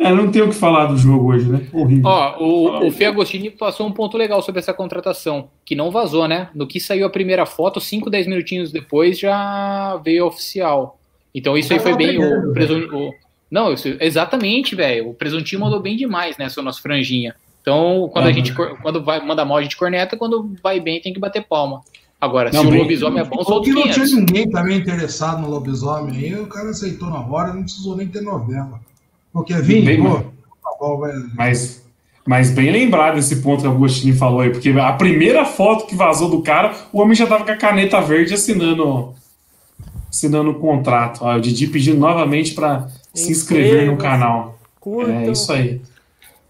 É, 0.00 0.10
não 0.14 0.30
tem 0.30 0.40
o 0.40 0.48
que 0.48 0.54
falar 0.54 0.86
do 0.86 0.96
jogo 0.96 1.26
hoje, 1.30 1.46
né? 1.50 1.66
Horrível. 1.72 2.06
Ó, 2.08 2.38
o, 2.42 2.86
o 2.86 2.90
Fê 2.90 3.04
Agostini 3.04 3.50
passou 3.50 3.86
um 3.86 3.92
ponto 3.92 4.16
legal 4.16 4.40
sobre 4.40 4.58
essa 4.58 4.72
contratação, 4.72 5.50
que 5.62 5.74
não 5.74 5.90
vazou, 5.90 6.26
né? 6.26 6.48
No 6.54 6.66
que 6.66 6.80
saiu 6.80 7.06
a 7.06 7.10
primeira 7.10 7.44
foto, 7.44 7.78
5, 7.80 8.08
10 8.08 8.26
minutinhos 8.26 8.72
depois 8.72 9.18
já 9.18 10.00
veio 10.02 10.24
oficial. 10.26 10.98
Então 11.34 11.56
isso 11.56 11.72
aí 11.74 11.78
foi 11.78 11.94
bem. 11.94 12.16
O, 12.18 12.52
presun- 12.54 12.88
o- 12.92 13.12
não, 13.50 13.74
isso- 13.74 13.94
exatamente, 14.00 14.74
velho. 14.74 15.10
O 15.10 15.14
presuntinho 15.14 15.60
mandou 15.60 15.80
bem 15.80 15.96
demais 15.96 16.38
nessa 16.38 16.62
nossa 16.62 16.80
franjinha. 16.80 17.34
Então, 17.60 18.08
quando 18.10 18.24
a 18.24 18.28
Uhum. 18.28 18.34
gente 18.34 18.54
cor- 18.54 18.78
quando 18.80 19.04
vai 19.04 19.20
manda 19.24 19.44
mal, 19.44 19.58
a 19.58 19.62
gente 19.62 19.76
corneta, 19.76 20.16
quando 20.16 20.54
vai 20.62 20.80
bem, 20.80 20.98
tem 21.02 21.12
que 21.12 21.20
bater 21.20 21.44
palma. 21.46 21.82
Agora, 22.18 22.50
Não, 22.52 22.62
se 22.62 22.66
o 22.68 22.70
lobisomem 22.74 23.20
é 23.20 23.24
bom, 23.24 23.36
Ou 23.46 23.60
que 23.62 23.70
não 23.70 23.82
tinha 23.82 23.94
500. 23.94 24.12
ninguém 24.14 24.48
também 24.50 24.78
interessado 24.78 25.42
no 25.42 25.50
lobisomem 25.50 26.16
aí, 26.16 26.34
o 26.40 26.46
cara 26.46 26.70
aceitou 26.70 27.08
na 27.10 27.20
hora, 27.20 27.52
não 27.52 27.62
precisou 27.62 27.96
nem 27.96 28.08
ter 28.08 28.22
novela. 28.22 28.80
Porque 29.32 29.54
Bem, 29.54 29.84
vinho, 29.84 30.04
mano. 30.04 30.32
pô, 30.78 31.06
Mas, 31.34 31.84
mas 32.26 32.50
bem 32.50 32.70
lembrado 32.70 33.18
esse 33.18 33.36
ponto 33.36 33.62
que 33.62 33.68
o 33.68 33.70
Agostinho 33.70 34.16
falou 34.16 34.40
aí, 34.40 34.50
porque 34.50 34.70
a 34.70 34.92
primeira 34.92 35.44
foto 35.44 35.86
que 35.86 35.94
vazou 35.94 36.28
do 36.28 36.42
cara, 36.42 36.74
o 36.92 37.00
homem 37.00 37.14
já 37.14 37.26
tava 37.26 37.44
com 37.44 37.50
a 37.50 37.56
caneta 37.56 38.00
verde 38.00 38.34
assinando 38.34 39.14
assinando 40.08 40.50
o 40.50 40.54
contrato. 40.58 41.20
Ó, 41.22 41.36
o 41.36 41.40
Didi 41.40 41.68
pedindo 41.68 41.98
novamente 41.98 42.52
para 42.52 42.88
se 43.14 43.30
inscrever 43.30 43.86
no 43.86 43.96
canal. 43.96 44.58
Curtam. 44.80 45.14
É 45.14 45.30
isso 45.30 45.52
aí. 45.52 45.80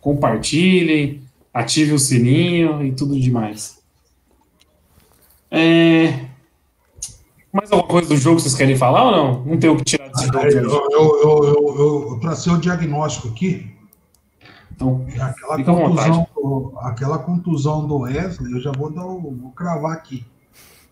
Compartilhem, 0.00 1.20
ative 1.52 1.92
o 1.92 1.98
sininho 1.98 2.84
e 2.84 2.92
tudo 2.92 3.18
demais. 3.20 3.78
É... 5.50 6.29
Mais 7.52 7.70
alguma 7.72 7.88
coisa 7.88 8.08
do 8.08 8.16
jogo 8.16 8.38
vocês 8.38 8.54
querem 8.54 8.76
falar 8.76 9.04
ou 9.04 9.10
não? 9.10 9.44
Não 9.44 9.58
tem 9.58 9.70
o 9.70 9.76
que 9.76 9.84
tirar 9.84 10.08
desse 10.08 10.26
jogo. 10.26 10.92
Eu, 10.92 11.20
eu, 11.22 11.44
eu, 11.44 12.10
eu 12.12 12.18
para 12.20 12.36
ser 12.36 12.50
o 12.50 12.58
diagnóstico 12.58 13.28
aqui, 13.28 13.70
então, 14.80 15.06
aquela, 15.20 15.62
contusão, 15.62 16.26
do, 16.34 16.72
aquela 16.78 17.18
contusão 17.18 17.86
do 17.86 17.98
Wesley, 17.98 18.54
eu 18.54 18.60
já 18.60 18.72
vou, 18.72 18.90
dar, 18.90 19.02
vou 19.02 19.52
cravar 19.54 19.92
aqui. 19.92 20.26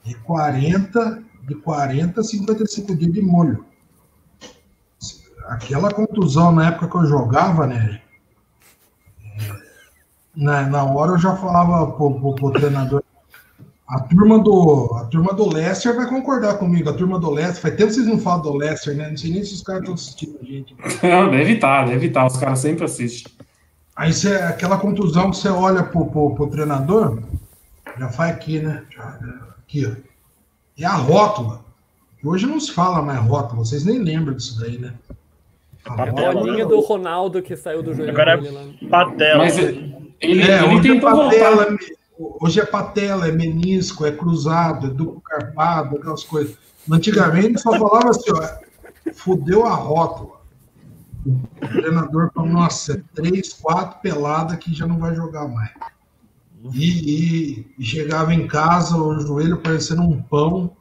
É 0.07 0.13
40, 0.13 1.23
de 1.47 1.55
40 1.55 2.21
a 2.21 2.25
55 2.25 2.95
dias 2.95 3.13
de 3.15 3.23
molho. 3.23 3.65
Aquela 5.47 5.91
contusão 5.91 6.53
na 6.53 6.69
época 6.69 6.89
que 6.89 6.97
eu 6.97 7.07
jogava, 7.07 7.67
né? 7.67 8.03
É, 9.25 9.63
na, 10.37 10.63
na 10.65 10.85
hora 10.85 11.13
eu 11.13 11.19
já 11.19 11.35
falava 11.37 11.91
pro, 11.93 12.21
pro, 12.21 12.35
pro 12.35 12.53
treinador, 12.53 13.03
a 13.89 14.01
turma 14.01 14.39
do 14.39 14.95
a 14.97 15.05
turma 15.07 15.33
do 15.33 15.49
Leicester 15.49 15.97
vai 15.97 16.07
concordar 16.07 16.59
comigo. 16.59 16.91
A 16.91 16.93
turma 16.93 17.19
do 17.19 17.31
Leicester, 17.31 17.63
faz 17.63 17.75
tempo 17.75 17.89
que 17.89 17.95
vocês 17.95 18.07
não 18.07 18.19
falam 18.19 18.43
do 18.43 18.55
Leicester, 18.55 18.95
né? 18.95 19.09
Não 19.09 19.17
sei 19.17 19.33
nem 19.33 19.43
se 19.43 19.55
os 19.55 19.63
caras 19.63 19.81
estão 19.81 19.95
assistindo 19.95 20.39
a 20.43 20.45
gente. 20.45 20.77
Não, 21.03 21.31
deve 21.31 21.53
estar, 21.55 21.87
deve 21.87 22.07
estar. 22.09 22.27
Os 22.27 22.37
caras 22.37 22.59
sempre 22.59 22.85
assistem. 22.85 23.33
Aí 23.97 24.13
você, 24.13 24.35
aquela 24.35 24.79
contusão 24.79 25.31
que 25.31 25.39
você 25.39 25.49
olha 25.49 25.83
pro, 25.83 26.05
pro, 26.07 26.35
pro 26.35 26.47
treinador, 26.49 27.23
já 27.99 28.09
faz 28.11 28.33
aqui, 28.33 28.61
né? 28.61 28.85
Aqui, 29.59 29.87
ó. 29.87 29.93
É 30.79 30.85
a 30.85 30.95
rótula. 30.95 31.65
Hoje 32.23 32.47
não 32.47 32.61
se 32.61 32.73
fala 32.73 33.01
mais 33.01 33.19
rótula, 33.21 33.65
vocês 33.65 33.85
nem 33.85 33.99
lembram 33.99 34.35
disso 34.35 34.61
daí, 34.61 34.79
né? 34.79 34.93
A 35.85 36.33
bolinha 36.33 36.67
do 36.67 36.81
Ronaldo 36.81 37.41
que 37.41 37.57
saiu 37.57 37.83
do 37.83 37.95
joelho 37.95 38.11
Agora 38.11 38.35
é 38.35 38.87
patela. 38.89 39.39
Mas 39.39 39.57
ele, 39.57 39.97
ele, 40.21 40.43
é, 40.43 40.63
ele 40.63 40.81
tentou 40.83 41.11
patela, 41.11 41.65
voltar. 41.65 41.98
Hoje 42.19 42.61
é 42.61 42.67
patela, 42.67 43.29
é 43.29 43.33
menisco, 43.33 44.05
é 44.05 44.11
cruzado, 44.11 44.89
é 44.89 44.91
duplo 44.91 45.21
carpado, 45.21 45.97
aquelas 45.97 46.25
coisas. 46.25 46.57
Antigamente 46.91 47.61
só 47.61 47.71
falava 47.71 48.11
assim, 48.11 48.33
ó, 48.33 49.13
fudeu 49.15 49.65
a 49.65 49.75
rótula. 49.75 50.39
O 51.25 51.69
treinador 51.69 52.33
falou, 52.35 52.51
nossa, 52.51 52.95
é 52.95 53.03
três, 53.15 53.53
quatro 53.53 54.01
pelada 54.01 54.57
que 54.57 54.75
já 54.75 54.87
não 54.87 54.99
vai 54.99 55.15
jogar 55.15 55.47
mais. 55.47 55.71
E, 56.75 57.65
e, 57.79 57.85
chegava 57.85 58.35
em 58.35 58.49
casa, 58.49 58.97
o 58.97 59.21
joelho 59.21 59.59
parecendo 59.59 60.03
um 60.03 60.21
pão, 60.21 60.73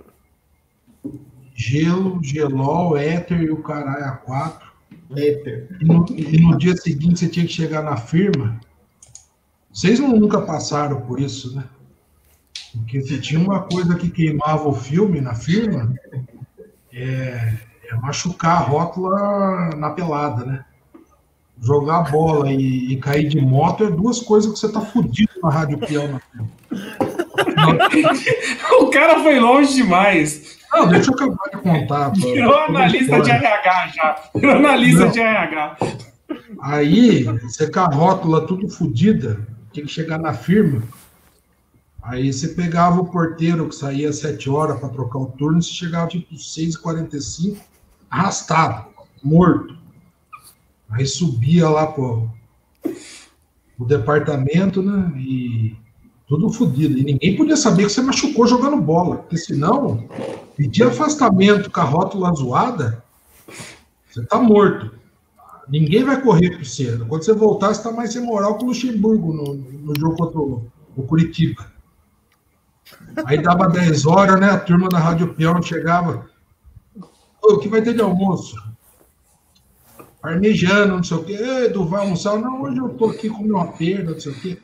gelo, 1.54 2.20
gelol, 2.24 2.98
éter 2.98 3.42
e 3.42 3.52
o 3.52 3.62
caralho 3.62 4.06
a 4.06 4.12
quatro. 4.12 4.68
Éter. 5.16 5.78
E 5.80 5.86
no, 5.86 6.06
e 6.10 6.42
no 6.42 6.58
dia 6.58 6.76
seguinte 6.76 7.20
você 7.20 7.30
tinha 7.30 7.46
que 7.46 7.54
chegar 7.54 7.84
na 7.84 7.96
firma 7.96 8.60
vocês 9.78 10.00
nunca 10.00 10.42
passaram 10.42 11.02
por 11.02 11.20
isso, 11.20 11.56
né? 11.56 11.64
Porque 12.74 13.00
se 13.00 13.22
tinha 13.22 13.40
uma 13.40 13.60
coisa 13.60 13.94
que 13.94 14.10
queimava 14.10 14.68
o 14.68 14.74
filme 14.74 15.22
na 15.22 15.36
firma, 15.36 15.94
é, 16.92 17.54
é 17.88 17.96
machucar 18.02 18.54
a 18.58 18.66
rótula 18.66 19.70
na 19.76 19.92
pelada, 19.92 20.44
né? 20.46 20.66
Jogar 21.62 22.10
bola 22.10 22.52
e, 22.52 22.92
e, 22.92 22.98
cair 22.98 23.28
de 23.28 23.40
moto 23.40 23.84
é 23.84 23.92
duas 23.92 24.20
coisas 24.20 24.52
que 24.52 24.58
você 24.58 24.72
tá 24.72 24.82
fudido 24.82 25.34
na 25.44 25.52
rádio 25.52 25.78
peão 25.78 26.08
na 26.08 26.20
firma. 26.22 26.50
o 28.82 28.88
cara 28.88 29.22
foi 29.22 29.40
longe 29.40 29.76
demais. 29.76 30.58
Não, 30.74 30.88
deixa 30.88 31.12
eu 31.12 31.14
acabar 31.14 31.50
de 31.54 31.58
contar. 31.62 32.10
Virou 32.14 32.58
analista 32.62 33.22
de 33.22 33.30
RH 33.30 33.88
já. 33.90 34.16
Virou 34.34 34.56
analista 34.56 35.08
de 35.10 35.20
RH. 35.20 35.78
Aí, 36.64 37.26
você 37.44 37.70
com 37.70 37.80
a 37.80 37.86
rótula 37.86 38.48
tudo 38.48 38.68
fodida, 38.68 39.46
tinha 39.78 39.86
que 39.86 39.92
chegar 39.92 40.18
na 40.18 40.34
firma. 40.34 40.82
Aí 42.02 42.32
você 42.32 42.50
pegava 42.50 43.02
o 43.02 43.12
porteiro 43.12 43.68
que 43.68 43.76
saía 43.76 44.10
às 44.10 44.18
7 44.18 44.50
horas 44.50 44.80
para 44.80 44.90
trocar 44.90 45.20
o 45.20 45.28
turno, 45.28 45.62
você 45.62 45.72
chegava 45.72 46.08
tipo 46.08 46.36
6h45, 46.36 47.58
arrastado, 48.10 48.88
morto. 49.22 49.78
Aí 50.90 51.06
subia 51.06 51.70
lá 51.70 51.88
pro, 51.88 52.30
o 53.78 53.86
departamento, 53.86 54.82
né? 54.82 55.12
E 55.18 55.76
tudo 56.28 56.50
fodido. 56.50 56.98
E 56.98 57.04
ninguém 57.04 57.36
podia 57.36 57.58
saber 57.58 57.84
que 57.84 57.90
você 57.90 58.02
machucou 58.02 58.48
jogando 58.48 58.82
bola, 58.82 59.18
porque 59.18 59.38
senão, 59.38 60.08
pedir 60.56 60.84
afastamento 60.84 61.70
com 61.70 61.82
a 61.82 61.84
rótula 61.84 62.34
zoada, 62.34 63.04
você 64.10 64.24
tá 64.26 64.40
morto. 64.40 64.97
Ninguém 65.70 66.04
vai 66.04 66.22
correr 66.22 66.52
por 66.52 66.66
você. 66.66 66.98
Quando 67.08 67.24
você 67.24 67.34
voltar, 67.34 67.68
você 67.68 67.82
está 67.82 67.92
mais 67.92 68.14
sem 68.14 68.22
moral 68.22 68.58
que 68.58 68.64
o 68.64 68.68
Luxemburgo 68.68 69.34
no, 69.34 69.56
no 69.56 70.00
jogo 70.00 70.16
contra 70.16 70.40
o, 70.40 70.68
o, 70.96 71.04
Curitiba. 71.04 71.72
Aí 73.26 73.42
dava 73.42 73.68
10 73.68 74.06
horas, 74.06 74.40
né? 74.40 74.50
A 74.50 74.60
turma 74.60 74.88
da 74.88 74.98
Rádio 74.98 75.34
Peão 75.34 75.62
chegava. 75.62 76.26
O 77.44 77.58
que 77.58 77.68
vai 77.68 77.82
ter 77.82 77.94
de 77.94 78.02
almoço? 78.02 78.56
Parmejano, 80.22 80.98
não 80.98 81.04
sei 81.04 81.18
o 81.18 81.24
quê. 81.24 81.34
Edu, 81.66 81.86
vai 81.86 82.02
almoçar? 82.02 82.38
Não, 82.40 82.62
hoje 82.62 82.78
eu 82.78 82.90
tô 82.90 83.06
aqui 83.06 83.30
com 83.30 83.44
uma 83.44 83.68
perda, 83.74 84.12
não 84.12 84.20
sei 84.20 84.32
o 84.32 84.40
quê. 84.40 84.58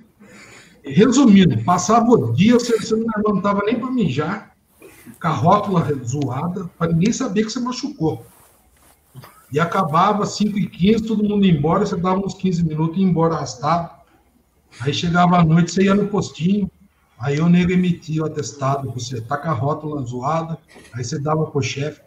Resumindo, 0.86 1.63
passava 1.63 2.10
o 2.10 2.34
dia, 2.34 2.54
você, 2.54 2.78
você 2.78 2.96
não 2.96 3.08
levantava 3.16 3.62
nem 3.66 3.80
para 3.80 3.89
mijar, 3.89 4.54
com 5.22 5.28
a 5.28 5.32
rótula 5.32 5.88
zoada, 6.04 6.70
para 6.78 6.92
ninguém 6.92 7.13
saber 7.13 7.46
que 7.46 7.52
você 7.52 7.60
machucou. 7.60 8.26
E 9.54 9.60
acabava 9.60 10.26
5 10.26 10.58
e 10.58 10.68
15 10.68 11.04
todo 11.04 11.24
mundo 11.24 11.46
ia 11.46 11.52
embora, 11.52 11.86
você 11.86 11.96
dava 11.96 12.20
uns 12.20 12.34
15 12.34 12.66
minutos 12.66 12.98
e 12.98 13.02
ia 13.02 13.08
embora 13.08 13.36
arrastado. 13.36 13.92
Aí 14.82 14.92
chegava 14.92 15.38
a 15.38 15.46
noite, 15.46 15.72
você 15.72 15.84
ia 15.84 15.94
no 15.94 16.08
postinho, 16.08 16.70
aí 17.20 17.39
o 17.39 17.48
nego 17.48 17.72
emitia 17.72 18.24
o 18.24 18.26
atestado, 18.26 18.92
você 18.92 19.22
tá 19.22 19.38
com 19.38 19.50
a 19.50 19.54
rótula 19.54 20.02
zoada, 20.02 20.58
aí 20.92 21.04
você 21.04 21.20
dava 21.20 21.46
pro 21.46 21.62
chefe, 21.62 22.02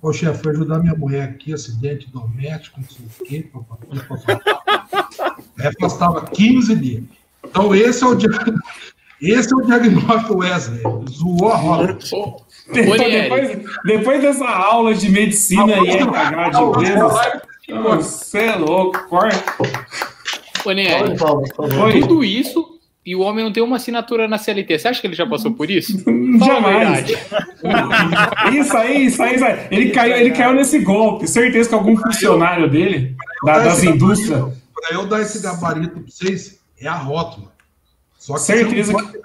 Ô 0.00 0.12
chefe, 0.12 0.44
foi 0.44 0.52
ajudar 0.52 0.78
minha 0.78 0.94
mulher 0.94 1.28
aqui, 1.28 1.52
acidente 1.52 2.08
doméstico, 2.10 2.80
não 2.80 2.88
sei 2.88 3.04
o 3.04 3.24
quê, 3.24 3.50
papapá, 3.52 3.86
papapá. 4.08 5.36
Aí 5.58 5.66
afastava 5.66 6.24
15 6.26 6.76
dias. 6.76 7.04
Então 7.44 7.74
esse 7.74 8.04
é 8.04 8.06
o, 8.06 8.16
esse 9.20 9.52
é 9.52 9.56
o 9.56 9.66
diagnóstico 9.66 10.38
Wesley, 10.38 10.82
zoou 11.10 11.48
a 11.48 11.56
rótula. 11.56 12.36
Depois, 12.72 13.00
depois, 13.00 13.58
depois, 13.84 14.22
dessa 14.22 14.48
aula 14.48 14.94
de 14.94 15.10
medicina 15.10 15.78
e 15.78 15.90
RH 15.90 16.50
de 16.50 16.62
empresas, 16.62 17.12
você 17.96 18.38
é 18.38 18.56
louco, 18.56 19.08
corre. 19.08 19.30
Ô, 20.64 22.00
tudo 22.00 22.22
isso 22.22 22.78
e 23.08 23.16
o 23.16 23.20
homem 23.20 23.42
não 23.42 23.50
tem 23.50 23.62
uma 23.62 23.76
assinatura 23.76 24.28
na 24.28 24.36
CLT. 24.36 24.78
Você 24.78 24.86
acha 24.86 25.00
que 25.00 25.06
ele 25.06 25.14
já 25.14 25.26
passou 25.26 25.50
por 25.52 25.70
isso? 25.70 25.96
Jamais. 26.44 27.08
isso 28.52 28.76
aí, 28.76 29.06
isso 29.06 29.22
aí, 29.22 29.34
isso 29.36 29.44
aí. 29.46 29.66
Ele 29.70 29.90
caiu, 29.92 30.14
ele 30.14 30.30
caiu 30.32 30.52
nesse 30.52 30.78
golpe. 30.80 31.26
Certeza 31.26 31.70
que 31.70 31.74
algum 31.74 31.96
funcionário 31.96 32.68
dele, 32.68 33.16
da, 33.42 33.60
das 33.60 33.82
indústrias. 33.82 34.52
Para 34.74 34.94
eu 34.94 35.06
dar 35.06 35.22
esse 35.22 35.40
gabarito 35.40 36.00
para 36.00 36.02
vocês, 36.02 36.60
é 36.78 36.86
a 36.86 36.96
rótula. 36.96 37.50
Só 38.18 38.34
que 38.34 38.40
Certeza 38.40 38.92
que. 38.92 39.18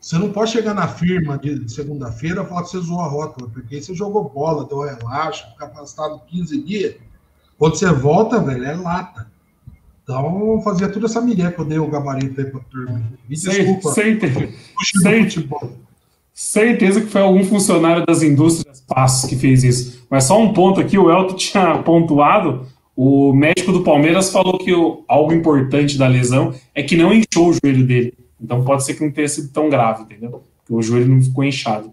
Você 0.00 0.16
não 0.16 0.30
pode 0.30 0.52
chegar 0.52 0.74
na 0.74 0.86
firma 0.86 1.36
de 1.36 1.68
segunda-feira 1.70 2.42
e 2.42 2.46
falar 2.46 2.62
que 2.62 2.70
você 2.70 2.78
zoou 2.78 3.00
a 3.00 3.08
rótula, 3.08 3.50
porque 3.50 3.76
aí 3.76 3.82
você 3.82 3.94
jogou 3.94 4.28
bola, 4.28 4.64
deu 4.64 4.80
relaxo, 4.80 5.44
fica 5.50 5.66
afastado 5.66 6.20
15 6.28 6.62
dias. 6.62 6.94
Quando 7.58 7.76
você 7.76 7.92
volta, 7.92 8.40
velho, 8.40 8.64
é 8.64 8.76
lata. 8.76 9.26
Então, 10.02 10.60
fazia 10.62 10.88
toda 10.88 11.06
essa 11.06 11.20
mulher 11.20 11.54
que 11.54 11.60
eu 11.60 11.64
dei 11.64 11.78
o 11.78 11.90
gabarito 11.90 12.40
aí 12.40 12.46
pra 12.46 12.60
turma. 12.60 13.02
Me 13.28 13.36
desculpa. 13.36 13.92
Certeza, 13.92 14.48
certeza 16.32 17.00
que 17.00 17.08
foi 17.08 17.20
algum 17.20 17.44
funcionário 17.44 18.06
das 18.06 18.22
indústrias 18.22 18.80
Passos 18.88 19.28
que 19.28 19.36
fez 19.36 19.62
isso. 19.64 20.06
Mas 20.08 20.24
só 20.24 20.40
um 20.40 20.54
ponto 20.54 20.80
aqui, 20.80 20.96
o 20.96 21.10
Elton 21.10 21.34
tinha 21.34 21.82
pontuado, 21.82 22.66
o 22.96 23.34
médico 23.34 23.70
do 23.70 23.84
Palmeiras 23.84 24.30
falou 24.30 24.56
que 24.56 24.72
o, 24.72 25.04
algo 25.06 25.32
importante 25.32 25.98
da 25.98 26.08
lesão 26.08 26.54
é 26.74 26.82
que 26.82 26.96
não 26.96 27.12
inchou 27.12 27.50
o 27.50 27.52
joelho 27.52 27.86
dele. 27.86 28.14
Então 28.40 28.64
pode 28.64 28.84
ser 28.84 28.94
que 28.94 29.04
não 29.04 29.10
tenha 29.10 29.28
sido 29.28 29.52
tão 29.52 29.68
grave, 29.68 30.02
entendeu? 30.02 30.44
Porque 30.58 30.74
o 30.74 30.82
joelho 30.82 31.08
não 31.08 31.22
ficou 31.22 31.44
inchado. 31.44 31.92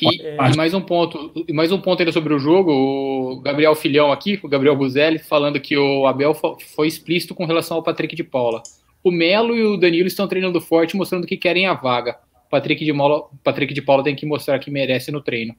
E, 0.00 0.20
e, 0.20 0.56
mais 0.56 0.74
um 0.74 0.80
ponto, 0.80 1.32
mais 1.52 1.70
um 1.70 1.80
ponto 1.80 2.00
ainda 2.00 2.12
sobre 2.12 2.34
o 2.34 2.38
jogo, 2.38 2.72
o 2.72 3.40
Gabriel 3.40 3.74
Filhão 3.74 4.10
aqui, 4.10 4.40
o 4.42 4.48
Gabriel 4.48 4.74
Buzelli, 4.74 5.18
falando 5.18 5.60
que 5.60 5.76
o 5.76 6.06
Abel 6.06 6.34
foi 6.74 6.88
explícito 6.88 7.34
com 7.34 7.44
relação 7.44 7.76
ao 7.76 7.82
Patrick 7.82 8.16
de 8.16 8.24
Paula. 8.24 8.62
O 9.04 9.10
Melo 9.10 9.54
e 9.54 9.62
o 9.62 9.76
Danilo 9.76 10.06
estão 10.06 10.26
treinando 10.26 10.60
forte, 10.60 10.96
mostrando 10.96 11.26
que 11.26 11.36
querem 11.36 11.66
a 11.66 11.74
vaga. 11.74 12.18
Patrick 12.50 12.84
de, 12.84 12.92
Mola, 12.92 13.24
Patrick 13.42 13.72
de 13.72 13.80
Paula 13.80 14.04
tem 14.04 14.14
que 14.14 14.26
mostrar 14.26 14.58
que 14.58 14.70
merece 14.70 15.10
no 15.10 15.20
treino. 15.20 15.54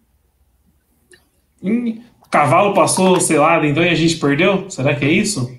Hum, 1.62 2.01
o 2.25 2.29
cavalo 2.29 2.73
passou, 2.73 3.19
sei 3.19 3.39
lá, 3.39 3.65
então 3.65 3.84
e 3.84 3.89
a 3.89 3.95
gente 3.95 4.17
perdeu? 4.17 4.69
Será 4.69 4.93
que 4.93 5.06
é 5.06 5.12
isso? 5.12 5.58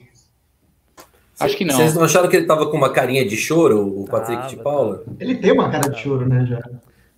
Acho 1.44 1.56
que 1.56 1.64
não. 1.64 1.74
Vocês 1.74 1.94
não 1.94 2.04
acharam 2.04 2.28
que 2.28 2.36
ele 2.36 2.46
tava 2.46 2.66
com 2.70 2.76
uma 2.76 2.90
carinha 2.92 3.24
de 3.26 3.36
choro, 3.36 4.00
o 4.00 4.04
Patrick 4.06 4.42
Tava, 4.42 4.48
de 4.48 4.62
Paula? 4.62 5.04
Ele 5.20 5.36
tem 5.36 5.52
uma 5.52 5.70
cara 5.70 5.88
de 5.90 6.00
choro, 6.00 6.28
né, 6.28 6.44
já. 6.46 6.60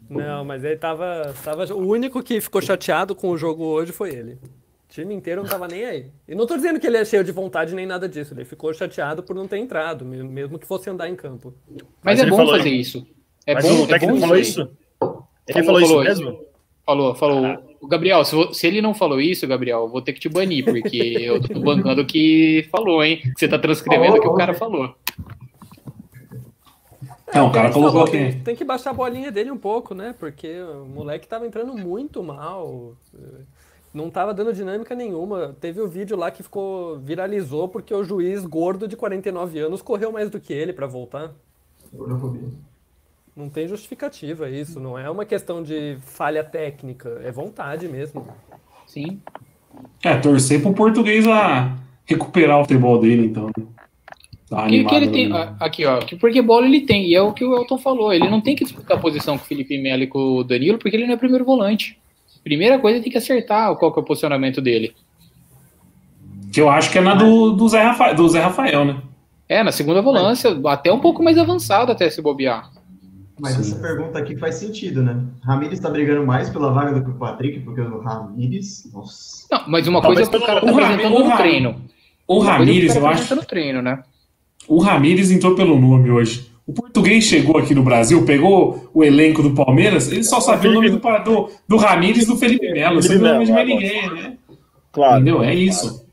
Não, 0.08 0.44
mas 0.44 0.62
ele 0.64 0.76
tava, 0.76 1.34
tava. 1.44 1.64
O 1.74 1.88
único 1.88 2.22
que 2.22 2.40
ficou 2.40 2.60
chateado 2.62 3.14
com 3.14 3.28
o 3.30 3.36
jogo 3.36 3.64
hoje 3.64 3.90
foi 3.92 4.10
ele. 4.10 4.32
O 4.34 4.88
time 4.88 5.12
inteiro 5.14 5.42
não 5.42 5.48
tava 5.48 5.66
nem 5.66 5.84
aí. 5.84 6.06
E 6.28 6.34
não 6.34 6.46
tô 6.46 6.54
dizendo 6.56 6.78
que 6.78 6.86
ele 6.86 6.96
é 6.96 7.04
cheio 7.04 7.24
de 7.24 7.32
vontade 7.32 7.74
nem 7.74 7.84
nada 7.86 8.08
disso. 8.08 8.32
Ele 8.32 8.44
ficou 8.44 8.72
chateado 8.72 9.22
por 9.22 9.34
não 9.34 9.48
ter 9.48 9.58
entrado, 9.58 10.04
me- 10.04 10.22
mesmo 10.22 10.58
que 10.58 10.66
fosse 10.66 10.88
andar 10.88 11.08
em 11.08 11.16
campo. 11.16 11.52
Mas, 12.02 12.18
Mas 12.18 12.20
é 12.20 12.26
bom 12.30 12.36
falou- 12.36 12.56
fazer 12.56 12.70
isso. 12.70 13.04
É 13.46 13.54
Mas 13.54 13.64
bom, 13.64 13.70
o 13.86 13.94
é 13.94 13.98
bom 13.98 14.20
falou 14.20 14.36
isso? 14.36 14.60
Ele 15.48 15.64
Falou, 15.64 15.80
falou 15.80 15.80
isso 15.82 15.98
mesmo? 16.22 16.38
Falou, 16.86 17.14
falou. 17.16 17.58
Gabriel, 17.88 18.24
se, 18.24 18.54
se 18.54 18.66
ele 18.66 18.80
não 18.80 18.94
falou 18.94 19.20
isso, 19.20 19.46
Gabriel, 19.46 19.80
eu 19.80 19.88
vou 19.88 20.00
ter 20.00 20.12
que 20.12 20.20
te 20.20 20.28
banir, 20.28 20.64
porque 20.64 20.96
eu 21.20 21.42
tô 21.42 21.58
bancando 21.58 22.02
o 22.02 22.06
que 22.06 22.68
falou, 22.70 23.02
hein? 23.02 23.20
Que 23.20 23.40
você 23.40 23.48
tá 23.48 23.58
transcrevendo 23.58 24.16
o 24.16 24.20
que 24.20 24.28
o 24.28 24.34
cara 24.34 24.54
falou. 24.54 24.94
Não, 27.34 27.48
o 27.48 27.52
cara 27.52 27.72
colocou 27.72 27.92
falou 27.92 28.08
que 28.08 28.16
aqui. 28.16 28.40
Tem 28.40 28.54
que 28.54 28.64
baixar 28.64 28.90
a 28.90 28.94
bolinha 28.94 29.32
dele 29.32 29.50
um 29.50 29.58
pouco, 29.58 29.94
né? 29.94 30.14
Porque 30.16 30.60
o 30.60 30.86
moleque 30.86 31.26
tava 31.26 31.44
entrando 31.44 31.74
muito 31.74 32.22
mal. 32.22 32.94
Não 33.92 34.08
tava 34.08 34.32
dando 34.32 34.52
dinâmica 34.52 34.94
nenhuma. 34.94 35.56
Teve 35.60 35.80
o 35.80 35.88
vídeo 35.88 36.16
lá 36.16 36.30
que 36.30 36.42
ficou 36.42 36.98
viralizou 36.98 37.68
porque 37.68 37.92
o 37.92 38.04
juiz 38.04 38.46
gordo 38.46 38.86
de 38.86 38.96
49 38.96 39.58
anos 39.58 39.82
correu 39.82 40.12
mais 40.12 40.30
do 40.30 40.38
que 40.38 40.52
ele 40.52 40.72
pra 40.72 40.86
voltar. 40.86 41.32
Não 41.92 42.46
tem 43.50 43.68
justificativa 43.68 44.48
isso, 44.48 44.80
não 44.80 44.98
é 44.98 45.10
uma 45.10 45.26
questão 45.26 45.62
de 45.62 45.98
falha 46.00 46.42
técnica, 46.42 47.20
é 47.22 47.30
vontade 47.30 47.86
mesmo. 47.86 48.26
Sim. 48.86 49.20
É, 50.02 50.16
torcer 50.16 50.62
pro 50.62 50.72
português 50.72 51.28
a 51.28 51.76
recuperar 52.06 52.58
o 52.58 52.62
futebol 52.62 52.98
dele, 52.98 53.26
então. 53.26 53.50
né? 53.56 53.66
Uma 54.50 54.68
Que, 54.68 54.84
que 54.84 54.94
ele 54.94 55.08
tem, 55.08 55.30
aqui, 55.60 55.84
ó, 55.84 55.98
que 55.98 56.16
porque 56.16 56.40
bola 56.40 56.66
ele 56.66 56.82
tem, 56.82 57.08
e 57.08 57.14
é 57.14 57.20
o 57.20 57.32
que 57.32 57.44
o 57.44 57.54
Elton 57.56 57.78
falou, 57.78 58.12
ele 58.12 58.30
não 58.30 58.40
tem 58.40 58.54
que 58.54 58.64
disputar 58.64 58.96
a 58.96 59.00
posição 59.00 59.36
com 59.36 59.44
o 59.44 59.46
Felipe 59.46 59.76
Melo 59.76 60.04
e 60.04 60.06
com 60.06 60.36
o 60.36 60.44
Danilo, 60.44 60.78
porque 60.78 60.96
ele 60.96 61.06
não 61.06 61.14
é 61.14 61.16
primeiro 61.16 61.44
volante. 61.44 61.98
Primeira 62.44 62.78
coisa, 62.78 62.96
ele 62.96 63.02
tem 63.02 63.12
que 63.12 63.18
acertar 63.18 63.74
qual 63.74 63.92
que 63.92 63.98
é 63.98 64.02
o 64.02 64.04
posicionamento 64.04 64.60
dele. 64.62 64.94
Que 66.52 66.60
eu 66.60 66.70
acho 66.70 66.90
que 66.92 66.98
é 66.98 67.00
na 67.00 67.16
do, 67.16 67.50
do, 67.50 67.68
Zé, 67.68 67.82
Rafael, 67.82 68.14
do 68.14 68.28
Zé 68.28 68.40
Rafael, 68.40 68.84
né? 68.84 69.02
É, 69.48 69.64
na 69.64 69.72
segunda 69.72 70.00
volância, 70.00 70.56
até 70.66 70.92
um 70.92 71.00
pouco 71.00 71.22
mais 71.22 71.36
avançado 71.36 71.90
até 71.90 72.08
se 72.08 72.22
bobear. 72.22 72.70
Mas 73.38 73.54
Sim. 73.54 73.60
essa 73.60 73.76
pergunta 73.76 74.18
aqui 74.18 74.36
faz 74.36 74.54
sentido, 74.54 75.02
né? 75.02 75.20
Ramires 75.42 75.78
tá 75.78 75.90
brigando 75.90 76.26
mais 76.26 76.48
pela 76.48 76.72
vaga 76.72 76.92
do 76.92 77.04
que 77.04 77.10
o 77.10 77.14
Patrick, 77.14 77.60
porque 77.60 77.80
o 77.80 78.00
Ramires. 78.00 78.90
Nossa. 78.92 79.46
Não, 79.50 79.68
mas 79.68 79.86
uma 79.86 80.00
Talvez 80.00 80.28
coisa 80.28 80.42
é 80.42 80.44
o 80.44 80.46
cara 80.46 80.60
tá 80.60 80.70
apresentando 80.70 81.18
no 81.18 81.36
treino. 81.36 81.76
O 82.26 82.42
é 82.42 82.46
Ramires, 82.46 82.96
eu 82.96 83.06
acho. 83.06 83.36
no 83.36 83.44
treino, 83.44 83.82
né? 83.82 84.02
O 84.66 84.78
Ramires 84.80 85.30
entrou 85.30 85.54
pelo 85.54 85.78
nome 85.78 86.10
hoje. 86.10 86.50
O 86.66 86.72
português 86.72 87.24
chegou 87.24 87.58
aqui 87.58 87.74
no 87.74 87.84
Brasil, 87.84 88.24
pegou 88.24 88.90
o 88.92 89.04
elenco 89.04 89.40
do 89.40 89.54
Palmeiras, 89.54 90.10
ele 90.10 90.24
só 90.24 90.40
sabia 90.40 90.70
o 90.70 90.74
nome 90.74 90.90
do, 90.90 90.98
do, 90.98 91.50
do 91.68 91.76
Ramires 91.76 92.24
e 92.24 92.26
do 92.26 92.36
Felipe 92.36 92.72
Melo. 92.72 93.00
Você 93.00 93.16
não 93.16 93.22
lembra 93.22 93.46
de 93.46 93.52
mais 93.52 93.68
ninguém, 93.68 94.10
né? 94.12 94.36
Claro. 94.90 95.14
Entendeu? 95.16 95.42
É 95.44 95.54
isso. 95.54 96.04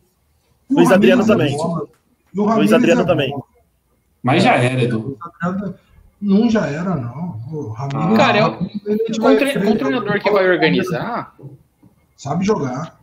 E 0.69 0.73
o 0.73 0.77
Luiz 0.77 0.91
Adriano 0.91 1.23
é 1.23 1.25
também. 1.25 1.57
Luiz 2.35 2.73
Adriano 2.73 3.01
é 3.01 3.05
também. 3.05 3.33
Mas 4.21 4.43
já 4.43 4.55
era, 4.55 4.83
Edu. 4.83 5.17
Não 6.23 6.49
já 6.49 6.65
era, 6.67 6.95
não. 6.95 7.33
O 7.51 8.15
Cara, 8.15 8.37
é 8.37 8.45
o- 8.47 8.57
ele 8.85 9.17
Com 9.17 9.21
vai 9.23 9.33
um 9.33 9.71
um 9.71 9.75
treinador 9.77 10.19
que 10.21 10.31
vai 10.31 10.49
organizar, 10.49 11.35
Sabe 12.15 12.45
jogar. 12.45 12.97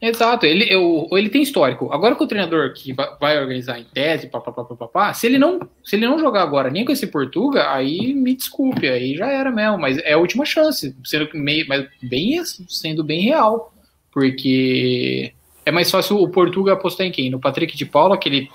Exato, 0.00 0.44
ele, 0.44 0.66
eu, 0.68 1.06
ele 1.12 1.28
tem 1.28 1.42
histórico. 1.42 1.92
Agora 1.92 2.16
com 2.16 2.24
o 2.24 2.26
treinador 2.26 2.72
que 2.74 2.92
va- 2.92 3.16
vai 3.20 3.38
organizar 3.40 3.78
em 3.78 3.84
tese, 3.84 4.26
papapá, 4.26 4.64
papapá, 4.64 5.14
se 5.14 5.28
ele 5.28 5.38
não 5.38 5.60
se 5.84 5.94
ele 5.94 6.06
não 6.08 6.18
jogar 6.18 6.42
agora 6.42 6.68
nem 6.70 6.84
com 6.84 6.90
esse 6.90 7.06
Portuga, 7.06 7.70
aí 7.72 8.12
me 8.12 8.34
desculpe, 8.34 8.88
aí 8.88 9.14
já 9.14 9.28
era 9.30 9.52
mesmo, 9.52 9.78
mas 9.78 9.98
é 9.98 10.14
a 10.14 10.18
última 10.18 10.44
chance, 10.44 10.96
sendo 11.04 11.28
que 11.28 11.38
meio, 11.38 11.66
mas 11.68 11.86
bem 12.02 12.42
sendo 12.68 13.04
bem 13.04 13.20
real, 13.20 13.72
porque 14.10 15.32
é 15.64 15.70
mais 15.70 15.88
fácil 15.88 16.16
o 16.20 16.28
Portuga 16.28 16.72
apostar 16.72 17.06
em 17.06 17.12
quem? 17.12 17.30
No 17.30 17.38
Patrick 17.38 17.76
de 17.76 17.86
Paula, 17.86 18.18
que 18.18 18.28
ele 18.28 18.50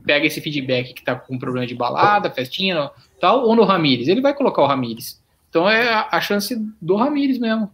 pega 0.00 0.26
esse 0.26 0.40
feedback 0.40 0.94
que 0.94 1.04
tá 1.04 1.14
com 1.14 1.38
problema 1.38 1.66
de 1.66 1.74
balada, 1.74 2.30
festinha, 2.30 2.90
tal, 3.20 3.44
ou 3.46 3.54
no 3.54 3.64
Ramires, 3.64 4.08
ele 4.08 4.20
vai 4.20 4.34
colocar 4.34 4.62
o 4.62 4.66
Ramires. 4.66 5.20
Então 5.48 5.68
é 5.68 5.92
a, 5.92 6.08
a 6.12 6.20
chance 6.20 6.56
do 6.80 6.96
Ramires 6.96 7.38
mesmo. 7.38 7.70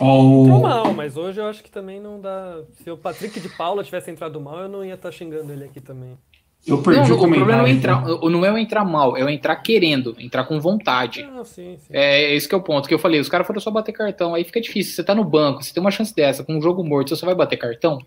Ó, 0.00 0.42
Entrou 0.42 0.58
o- 0.58 0.62
mal, 0.62 0.92
mas 0.92 1.16
hoje 1.16 1.40
eu 1.40 1.46
acho 1.46 1.62
que 1.62 1.70
também 1.70 2.00
não 2.00 2.20
dá. 2.20 2.58
Se 2.82 2.90
o 2.90 2.96
Patrick 2.96 3.38
de 3.38 3.48
Paula 3.48 3.84
tivesse 3.84 4.10
entrado 4.10 4.40
mal, 4.40 4.60
eu 4.60 4.68
não 4.68 4.84
ia 4.84 4.94
estar 4.94 5.12
xingando 5.12 5.52
ele 5.52 5.64
aqui 5.64 5.80
também. 5.80 6.18
eu 6.66 6.82
perdi 6.82 7.10
não, 7.10 7.16
o 7.16 7.18
o 7.24 7.28
problema 7.30 7.62
comentário. 7.62 7.62
não 7.62 7.66
é, 7.66 7.70
entrar, 7.70 8.30
não 8.30 8.44
é 8.44 8.52
o 8.52 8.58
entrar 8.58 8.84
mal, 8.84 9.16
é 9.16 9.22
o 9.24 9.28
entrar 9.28 9.54
querendo, 9.56 10.16
entrar 10.18 10.44
com 10.44 10.58
vontade. 10.58 11.22
Ah, 11.22 11.44
sim, 11.44 11.76
sim. 11.78 11.92
É 11.92 12.34
esse 12.34 12.48
que 12.48 12.54
é 12.54 12.58
o 12.58 12.62
ponto 12.62 12.88
que 12.88 12.94
eu 12.94 12.98
falei. 12.98 13.20
Os 13.20 13.28
caras 13.28 13.46
foram 13.46 13.60
só 13.60 13.70
bater 13.70 13.92
cartão, 13.92 14.34
aí 14.34 14.42
fica 14.42 14.60
difícil. 14.60 14.94
Você 14.94 15.04
tá 15.04 15.14
no 15.14 15.22
banco, 15.24 15.62
você 15.62 15.72
tem 15.72 15.80
uma 15.80 15.90
chance 15.92 16.12
dessa, 16.14 16.42
com 16.42 16.56
um 16.56 16.62
jogo 16.62 16.82
morto, 16.82 17.10
você 17.10 17.16
só 17.16 17.26
vai 17.26 17.34
bater 17.34 17.56
cartão? 17.56 17.98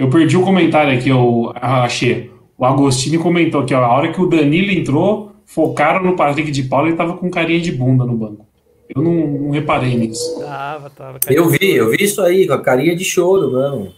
Eu 0.00 0.08
perdi 0.08 0.34
o 0.36 0.42
comentário 0.42 0.96
aqui, 0.96 1.10
eu 1.10 1.52
achei. 1.54 2.30
O 2.56 2.64
Agostini 2.64 3.18
comentou 3.18 3.60
aqui, 3.60 3.74
ó, 3.74 3.84
a 3.84 3.94
hora 3.94 4.10
que 4.10 4.20
o 4.20 4.26
Danilo 4.26 4.70
entrou, 4.70 5.32
focaram 5.44 6.02
no 6.02 6.16
Patrick 6.16 6.50
de 6.50 6.62
Paula 6.62 6.86
e 6.86 6.90
ele 6.90 6.96
tava 6.96 7.18
com 7.18 7.28
carinha 7.30 7.60
de 7.60 7.70
bunda 7.72 8.04
no 8.06 8.14
banco. 8.16 8.46
Eu 8.94 9.02
não, 9.02 9.12
não 9.14 9.50
reparei 9.50 9.94
nisso. 9.96 10.40
Tava, 10.40 10.88
tava. 10.88 11.20
Eu 11.28 11.48
vi, 11.50 11.70
eu 11.72 11.90
vi 11.90 12.02
isso 12.02 12.20
aí, 12.22 12.46
com 12.46 12.54
a 12.54 12.62
carinha 12.62 12.96
de 12.96 13.04
choro, 13.04 13.50
não. 13.50 13.92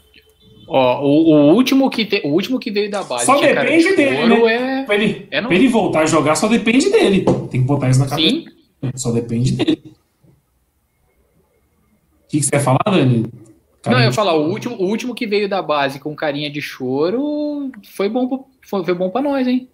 Ó, 0.66 1.02
o, 1.04 1.32
o 1.50 1.54
último 1.54 1.88
que 1.88 2.04
te- 2.04 2.22
o 2.24 2.30
último 2.30 2.58
que 2.58 2.70
veio 2.72 2.90
da 2.90 3.02
base. 3.04 3.24
Só 3.26 3.38
cara 3.40 3.62
depende 3.62 3.84
de 3.88 3.96
dele, 3.96 4.26
né? 4.26 4.82
Pra 4.84 4.94
ele, 4.96 5.28
É, 5.30 5.40
não- 5.40 5.48
pra 5.48 5.56
ele 5.56 5.68
voltar 5.68 6.00
a 6.00 6.06
jogar, 6.06 6.34
só 6.34 6.48
depende 6.48 6.90
dele. 6.90 7.24
Tem 7.50 7.60
que 7.60 7.66
botar 7.66 7.90
isso 7.90 8.00
na 8.00 8.06
É, 8.06 8.08
cabeça. 8.08 8.28
sim. 8.28 8.44
Só 8.96 9.12
depende 9.12 9.52
dele. 9.52 9.80
O 9.84 9.88
que, 12.28 12.38
que 12.38 12.42
você 12.42 12.56
ia 12.56 12.60
falar, 12.60 12.80
Dani? 12.86 13.26
Não, 13.86 13.98
eu 13.98 14.04
ia 14.06 14.12
falar, 14.12 14.34
o 14.34 14.48
último, 14.48 14.76
o 14.76 14.84
último 14.86 15.14
que 15.14 15.26
veio 15.26 15.48
da 15.48 15.60
base 15.60 15.98
com 15.98 16.14
carinha 16.14 16.48
de 16.50 16.60
choro 16.62 17.70
foi 17.96 18.08
bom, 18.08 18.28
pro- 18.28 18.46
foi, 18.68 18.84
foi 18.84 18.94
bom 18.94 19.10
pra 19.10 19.20
nós, 19.22 19.46
hein? 19.48 19.68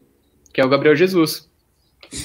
Que 0.53 0.61
é 0.61 0.65
o 0.65 0.69
Gabriel 0.69 0.97
Jesus. 0.97 1.47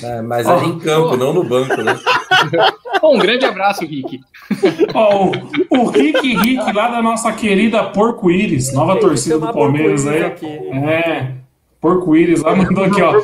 É, 0.02 0.22
mas 0.22 0.48
ali 0.48 0.70
em 0.70 0.80
campo, 0.80 1.18
não 1.18 1.34
no 1.34 1.44
banco, 1.44 1.76
né? 1.82 2.00
Um 3.04 3.18
grande 3.20 3.44
abraço, 3.46 3.86
Rick. 3.86 4.22
Ó, 4.94 5.26
o, 5.70 5.78
o 5.82 5.90
Rick 5.90 6.36
Rick 6.38 6.72
lá 6.72 6.88
da 6.90 7.02
nossa 7.02 7.34
querida 7.34 7.84
Porco 7.84 8.32
Íris, 8.32 8.74
nova 8.74 8.98
torcida 8.98 9.38
do 9.40 9.52
Palmeiras 9.52 10.08
aí. 10.08 10.22
É, 10.22 11.32
Porco 11.82 12.16
Íris 12.16 12.42
lá 12.42 12.56
mandou 12.56 12.86
aqui, 12.86 13.02
ó. 13.02 13.20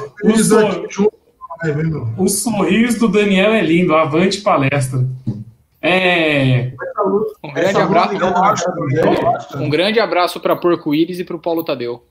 O, 2.18 2.24
o 2.24 2.28
sorriso 2.28 3.00
do 3.00 3.08
Daniel 3.08 3.54
é 3.54 3.62
lindo, 3.62 3.96
avante 3.96 4.42
palestra. 4.42 5.06
É. 5.82 6.74
Um 7.44 7.54
grande 7.54 7.78
abraço, 7.80 8.16
um 9.58 9.70
grande 9.70 10.00
abraço 10.00 10.40
para 10.40 10.56
Porco 10.56 10.94
Íris 10.94 11.20
e 11.20 11.24
pro 11.24 11.40
Paulo 11.40 11.64
Tadeu. 11.64 12.04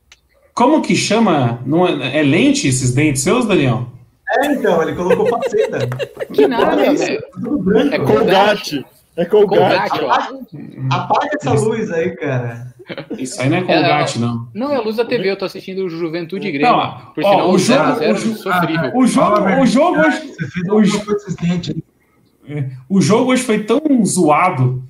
Como 0.55 0.83
que 0.83 0.95
chama? 0.97 1.61
Não 1.65 1.87
é, 1.87 2.19
é 2.19 2.23
lente 2.23 2.67
esses 2.67 2.93
dentes 2.93 3.23
seus, 3.23 3.47
Daniel? 3.47 3.87
É, 4.31 4.47
então, 4.53 4.83
ele 4.83 4.95
colocou 4.95 5.27
faceta. 5.27 5.89
Que 6.35 6.47
nada, 6.47 6.73
Olha 6.77 6.93
isso, 6.93 7.05
velho. 7.07 7.23
branco. 7.61 7.95
É 7.95 7.99
Colgate. 7.99 8.87
É 9.17 9.25
Colgate. 9.25 9.91
Colgate, 9.91 10.05
ó. 10.05 10.95
Apaga 10.95 11.31
essa 11.41 11.53
luz 11.53 11.91
aí, 11.91 12.11
cara. 12.17 12.75
Isso 13.19 13.41
aí 13.41 13.49
não 13.51 13.59
é 13.59 13.63
colgate, 13.63 14.19
não. 14.19 14.49
Não, 14.55 14.73
é 14.73 14.77
a 14.77 14.81
luz 14.81 14.97
da 14.97 15.05
TV, 15.05 15.31
eu 15.31 15.37
tô 15.39 15.45
assistindo 15.45 15.85
o 15.85 15.89
Juventude 15.91 16.51
Grêmio. 16.51 16.71
Não, 16.77 17.13
Por 17.15 17.25
ó, 17.25 17.31
sinal, 17.31 17.49
o 17.51 17.53
o 17.55 17.59
jogo- 17.59 17.83
0x0 18.01 18.11
o 18.13 18.17
jogo- 18.17 18.37
sofrível. 18.37 18.91
O 18.95 19.07
jogo, 19.07 19.63
o 19.63 19.67
jogo 19.67 20.01
hoje. 20.01 20.33
O 20.71 20.79
aí. 22.49 22.71
O 22.89 23.01
jogo 23.01 23.33
hoje 23.33 23.43
foi 23.43 23.63
tão 23.65 23.81
zoado, 24.05 24.83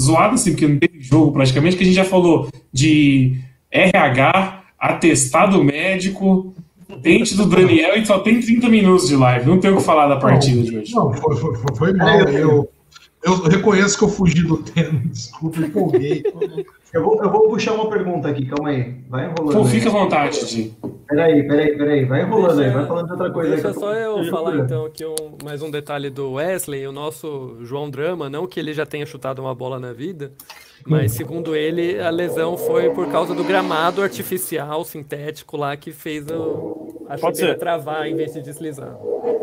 zoado 0.00 0.34
assim, 0.34 0.52
porque 0.52 0.66
não 0.66 0.78
teve 0.78 1.00
jogo 1.00 1.32
praticamente, 1.32 1.76
que 1.76 1.82
a 1.82 1.86
gente 1.86 1.96
já 1.96 2.04
falou 2.04 2.48
de 2.72 3.36
RH, 3.70 4.64
atestado 4.78 5.62
médico, 5.62 6.54
dente 7.00 7.36
do 7.36 7.46
Daniel 7.46 7.96
e 7.96 8.04
só 8.04 8.18
tem 8.18 8.40
30 8.40 8.68
minutos 8.68 9.08
de 9.08 9.16
live. 9.16 9.46
Não 9.46 9.58
tem 9.58 9.70
o 9.70 9.76
que 9.76 9.82
falar 9.82 10.08
da 10.08 10.16
partida 10.16 10.62
de 10.62 10.78
hoje. 10.78 10.94
Não, 10.94 11.12
foi, 11.12 11.36
foi, 11.36 11.54
foi, 11.56 11.76
foi 11.76 11.92
mal. 11.94 12.20
Eu, 12.20 12.68
eu 13.22 13.42
reconheço 13.44 13.96
que 13.96 14.04
eu 14.04 14.08
fugi 14.08 14.42
do 14.42 14.58
tema. 14.58 15.00
Desculpa, 15.06 15.60
empolguei. 15.60 16.22
Eu 16.92 17.02
vou, 17.02 17.22
eu 17.22 17.30
vou 17.30 17.48
puxar 17.48 17.72
uma 17.72 17.88
pergunta 17.88 18.28
aqui, 18.28 18.44
calma 18.46 18.68
aí. 18.68 19.02
Vai 19.08 19.24
enrolando. 19.30 19.52
Pô, 19.56 19.62
aí. 19.62 19.68
fica 19.70 19.88
à 19.88 19.92
vontade, 19.92 20.46
Di. 20.46 20.74
Peraí, 21.08 21.46
peraí, 21.46 21.76
peraí. 21.78 22.04
Vai 22.04 22.22
enrolando 22.22 22.50
aí, 22.60 22.64
Deixa- 22.64 22.78
vai 22.78 22.86
falando 22.86 23.06
de 23.06 23.12
outra 23.12 23.30
coisa 23.30 23.50
Deixa 23.52 23.68
aí. 23.68 23.74
só 23.74 23.94
eu 23.94 24.14
Deixa 24.16 24.30
falar 24.30 24.54
eu- 24.56 24.64
então 24.64 24.84
aqui 24.86 25.04
um, 25.06 25.14
mais 25.42 25.62
um 25.62 25.70
detalhe 25.70 26.10
do 26.10 26.32
Wesley, 26.32 26.86
o 26.86 26.92
nosso 26.92 27.56
João 27.62 27.88
Drama, 27.88 28.28
não 28.28 28.46
que 28.46 28.60
ele 28.60 28.74
já 28.74 28.84
tenha 28.84 29.06
chutado 29.06 29.40
uma 29.40 29.54
bola 29.54 29.80
na 29.80 29.92
vida, 29.94 30.32
mas 30.86 31.12
segundo 31.12 31.56
ele 31.56 31.98
a 31.98 32.10
lesão 32.10 32.58
foi 32.58 32.90
por 32.90 33.06
causa 33.10 33.34
do 33.34 33.42
gramado 33.44 34.02
artificial 34.02 34.84
sintético 34.84 35.56
lá 35.56 35.74
que 35.76 35.92
fez 35.92 36.26
o, 36.30 37.04
a 37.08 37.16
Pode 37.16 37.36
chuteira 37.38 37.52
ser. 37.54 37.58
travar 37.58 38.06
em 38.06 38.14
vez 38.16 38.34
de 38.34 38.42
deslizar. 38.42 38.94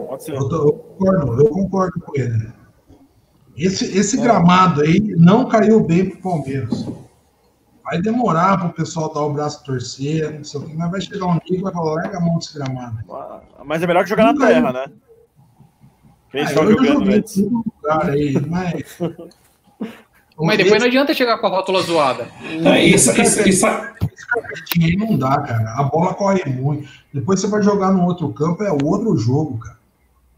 Pode 0.07 0.23
ser. 0.23 0.33
Eu, 0.35 0.47
tô- 0.49 0.67
eu 0.67 0.73
concordo, 0.73 1.41
eu 1.41 1.49
concordo 1.49 1.99
com 2.01 2.19
ele. 2.19 2.47
Esse, 3.57 3.97
esse 3.97 4.17
gramado 4.17 4.81
aí 4.81 4.99
não 5.17 5.45
caiu 5.47 5.79
bem 5.83 6.09
pro 6.09 6.21
Palmeiras. 6.21 6.85
Vai 7.89 8.01
demorar 8.01 8.57
para 8.57 8.67
o 8.67 8.73
pessoal 8.73 9.11
dar 9.11 9.21
o 9.21 9.33
braço 9.33 9.63
torcer, 9.63 10.31
não 10.31 10.43
sei 10.43 10.59
o 10.59 10.63
que, 10.63 10.75
mas 10.75 10.91
vai 10.91 11.01
chegar 11.01 11.25
um 11.25 11.39
dia 11.39 11.57
que 11.57 11.61
vai 11.61 11.73
falar, 11.73 11.93
larga 11.93 12.17
a 12.17 12.21
mão 12.21 12.37
desse 12.37 12.53
gramado. 12.53 12.99
Mas 13.65 13.81
é 13.81 13.87
melhor 13.87 14.03
que 14.03 14.09
jogar 14.09 14.31
na 14.31 14.47
terra, 14.47 14.71
né? 14.71 14.85
Quem 16.31 16.45
ah, 16.45 16.51
eu 16.51 16.71
jogando 16.71 17.11
antes. 17.11 17.37
Lugar 17.37 18.09
aí, 18.11 18.39
mas... 18.47 18.97
Mas 20.41 20.57
depois 20.57 20.79
não 20.79 20.87
adianta 20.87 21.13
chegar 21.13 21.37
com 21.37 21.47
a 21.47 21.49
rótula 21.49 21.81
zoada. 21.81 22.29
É, 22.63 22.81
isso, 22.85 23.11
isso, 23.21 23.41
isso, 23.45 23.65
aí 23.67 24.95
não 24.95 25.17
dá, 25.17 25.37
cara. 25.41 25.73
A 25.73 25.83
bola 25.83 26.13
corre 26.13 26.49
muito. 26.49 26.87
Depois 27.13 27.41
você 27.41 27.47
vai 27.47 27.61
jogar 27.61 27.91
no 27.91 28.05
outro 28.05 28.31
campo, 28.31 28.63
é 28.63 28.71
outro 28.71 29.17
jogo, 29.17 29.57
cara. 29.57 29.77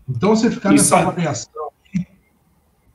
Então 0.10 0.36
você 0.36 0.50
ficar 0.50 0.72
nessa 0.72 0.98
avaliação. 0.98 1.70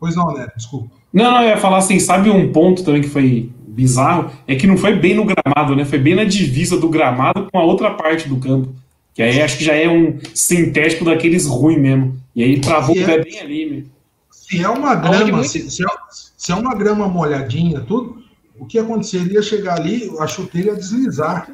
Pois 0.00 0.16
não, 0.16 0.34
né? 0.34 0.48
Desculpa. 0.56 0.96
Não, 1.12 1.30
não, 1.30 1.42
eu 1.42 1.50
ia 1.50 1.56
falar 1.58 1.78
assim, 1.78 2.00
sabe 2.00 2.28
um 2.28 2.52
ponto 2.52 2.84
também 2.84 3.02
que 3.02 3.08
foi 3.08 3.52
bizarro? 3.76 4.32
É 4.48 4.56
que 4.56 4.66
não 4.66 4.78
foi 4.78 4.96
bem 4.96 5.14
no 5.14 5.26
gramado, 5.26 5.76
né? 5.76 5.84
Foi 5.84 5.98
bem 5.98 6.14
na 6.14 6.24
divisa 6.24 6.78
do 6.78 6.88
gramado 6.88 7.48
com 7.52 7.58
a 7.58 7.64
outra 7.64 7.90
parte 7.90 8.26
do 8.26 8.38
campo. 8.38 8.74
Que 9.14 9.22
aí 9.22 9.40
acho 9.40 9.58
que 9.58 9.64
já 9.64 9.74
é 9.74 9.88
um 9.88 10.18
sintético 10.34 11.04
daqueles 11.04 11.46
ruins 11.46 11.78
mesmo. 11.78 12.18
E 12.34 12.42
aí 12.42 12.60
travou 12.60 12.96
o 12.96 13.04
pé 13.04 13.22
bem 13.22 13.38
ali, 13.38 13.70
né? 13.70 13.82
Se 14.30 14.62
é 14.62 14.68
uma 14.68 14.94
grama, 14.94 15.42
se, 15.44 15.70
se, 15.70 15.82
é, 15.82 15.88
se 16.36 16.52
é 16.52 16.54
uma 16.54 16.74
grama 16.74 17.08
molhadinha, 17.08 17.80
tudo, 17.80 18.22
o 18.58 18.64
que 18.64 18.78
aconteceria 18.78 19.42
chegar 19.42 19.78
ali, 19.78 20.10
a 20.18 20.26
chuteira 20.26 20.68
ia 20.70 20.76
deslizar. 20.76 21.50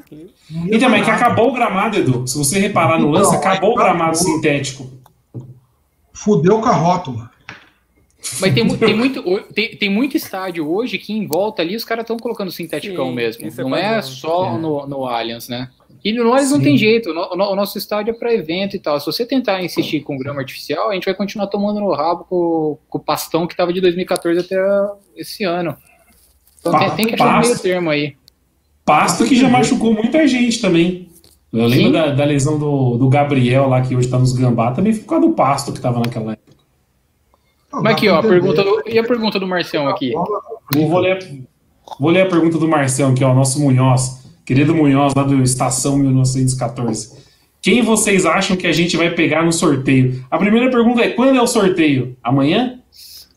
Então, 0.51 0.91
mas 0.91 1.03
é 1.03 1.05
que 1.05 1.11
acabou 1.11 1.51
o 1.51 1.55
gramado, 1.55 1.97
Edu. 1.97 2.27
Se 2.27 2.37
você 2.37 2.59
reparar 2.59 2.99
no 2.99 3.11
lance, 3.11 3.35
então, 3.35 3.41
acabou 3.41 3.73
o 3.73 3.77
gramado 3.77 4.17
sintético. 4.17 4.91
Fudeu 6.13 6.61
com 6.61 6.69
a 6.69 6.73
rótula. 6.73 7.31
Mas 8.41 8.55
tem, 8.55 8.67
tem, 8.77 8.95
muito, 8.95 9.23
tem, 9.55 9.77
tem 9.77 9.91
muito 9.91 10.17
estádio 10.17 10.71
hoje 10.71 10.99
que 10.99 11.13
em 11.13 11.27
volta 11.27 11.63
ali 11.63 11.77
os 11.77 11.85
caras 11.85 12.05
estão 12.05 12.17
colocando 12.17 12.51
sinteticão 12.51 13.09
Sim, 13.09 13.15
mesmo. 13.15 13.47
É 13.47 13.63
não 13.63 13.77
é, 13.77 13.99
é 13.99 14.03
só 14.03 14.57
no, 14.59 14.87
no 14.87 15.07
Allianz, 15.07 15.49
né? 15.49 15.69
E 16.05 16.13
no 16.13 16.23
Allianz 16.33 16.51
não 16.51 16.61
tem 16.61 16.77
jeito. 16.77 17.11
O, 17.11 17.37
no, 17.37 17.53
o 17.53 17.57
nosso 17.57 17.79
estádio 17.79 18.13
é 18.13 18.15
para 18.15 18.33
evento 18.33 18.75
e 18.75 18.79
tal. 18.79 18.99
Se 18.99 19.07
você 19.07 19.25
tentar 19.25 19.63
insistir 19.63 20.01
com 20.01 20.19
grama 20.19 20.41
artificial, 20.41 20.91
a 20.91 20.95
gente 20.95 21.05
vai 21.05 21.15
continuar 21.15 21.47
tomando 21.47 21.81
no 21.81 21.93
rabo 21.93 22.25
com, 22.25 22.79
com 22.89 22.99
o 22.99 23.01
pastão 23.01 23.47
que 23.47 23.55
estava 23.55 23.73
de 23.73 23.81
2014 23.81 24.41
até 24.41 24.57
esse 25.17 25.45
ano. 25.45 25.77
Então 26.61 26.79
tem, 26.79 26.91
tem, 26.91 27.07
que 27.07 27.15
achar 27.15 27.39
um 27.39 27.41
meio 27.41 27.59
termo 27.59 27.91
aí. 27.91 28.17
Pasto 28.85 29.25
que 29.25 29.37
já 29.37 29.49
machucou 29.49 29.93
muita 29.93 30.27
gente 30.27 30.61
também. 30.61 31.09
Eu 31.53 31.67
lembro 31.67 31.93
da, 31.93 32.11
da, 32.11 32.25
lesão 32.25 32.59
do, 32.59 32.97
do 32.97 33.09
Gabriel 33.11 33.69
lá, 33.69 33.83
que 33.83 33.95
hoje 33.95 34.09
tá 34.09 34.19
nos 34.19 34.33
Gambá, 34.33 34.73
também 34.73 34.95
ficou 34.95 35.21
do 35.21 35.33
pasto 35.33 35.71
que 35.71 35.81
tava 35.81 36.01
naquela 36.01 36.33
época. 36.33 36.42
Mas 37.73 37.93
aqui, 37.95 38.09
ó, 38.09 38.19
a 38.19 38.23
pergunta 38.23 38.63
do, 38.63 38.83
e 38.87 38.99
a 38.99 39.05
pergunta 39.05 39.41
do 39.41 39.47
Marcião 39.47 39.89
aqui? 39.89 40.13
Vou 40.75 40.99
ler, 40.99 41.47
vou 41.99 42.11
ler 42.11 42.23
a 42.23 42.29
pergunta 42.29 42.59
do 42.59 42.69
Marcião, 42.69 43.15
que 43.15 43.25
é 43.25 43.27
o 43.27 43.35
nosso 43.35 43.61
Munhoz, 43.61 44.29
querido 44.45 44.75
Munhoz, 44.75 45.15
lá 45.15 45.23
do 45.23 45.43
Estação 45.43 45.97
1914. 45.97 47.23
Quem 47.63 47.81
vocês 47.81 48.27
acham 48.27 48.57
que 48.57 48.67
a 48.67 48.73
gente 48.73 48.97
vai 48.97 49.11
pegar 49.11 49.45
no 49.45 49.53
sorteio? 49.53 50.25
A 50.31 50.37
primeira 50.37 50.71
pergunta 50.71 51.01
é: 51.01 51.11
quando 51.11 51.39
é 51.39 51.41
o 51.43 51.47
sorteio? 51.47 52.17
Amanhã? 52.23 52.81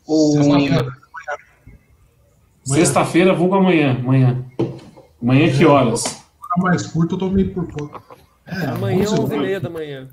Ou 0.06 0.38
amanhã? 0.40 0.86
Sexta-feira, 2.64 3.32
vulgo 3.32 3.54
amanhã. 3.54 3.96
Amanhã. 4.00 4.44
Amanhã 5.22 5.56
que 5.56 5.64
horas? 5.64 6.26
mais 6.58 6.86
curto, 6.86 7.14
eu 7.14 7.18
tô 7.18 7.30
meio 7.30 7.52
por 7.52 7.66
fora. 7.70 8.02
É, 8.46 8.66
amanhã, 8.66 9.04
11h30 9.04 9.60
da 9.60 9.70
manhã. 9.70 10.08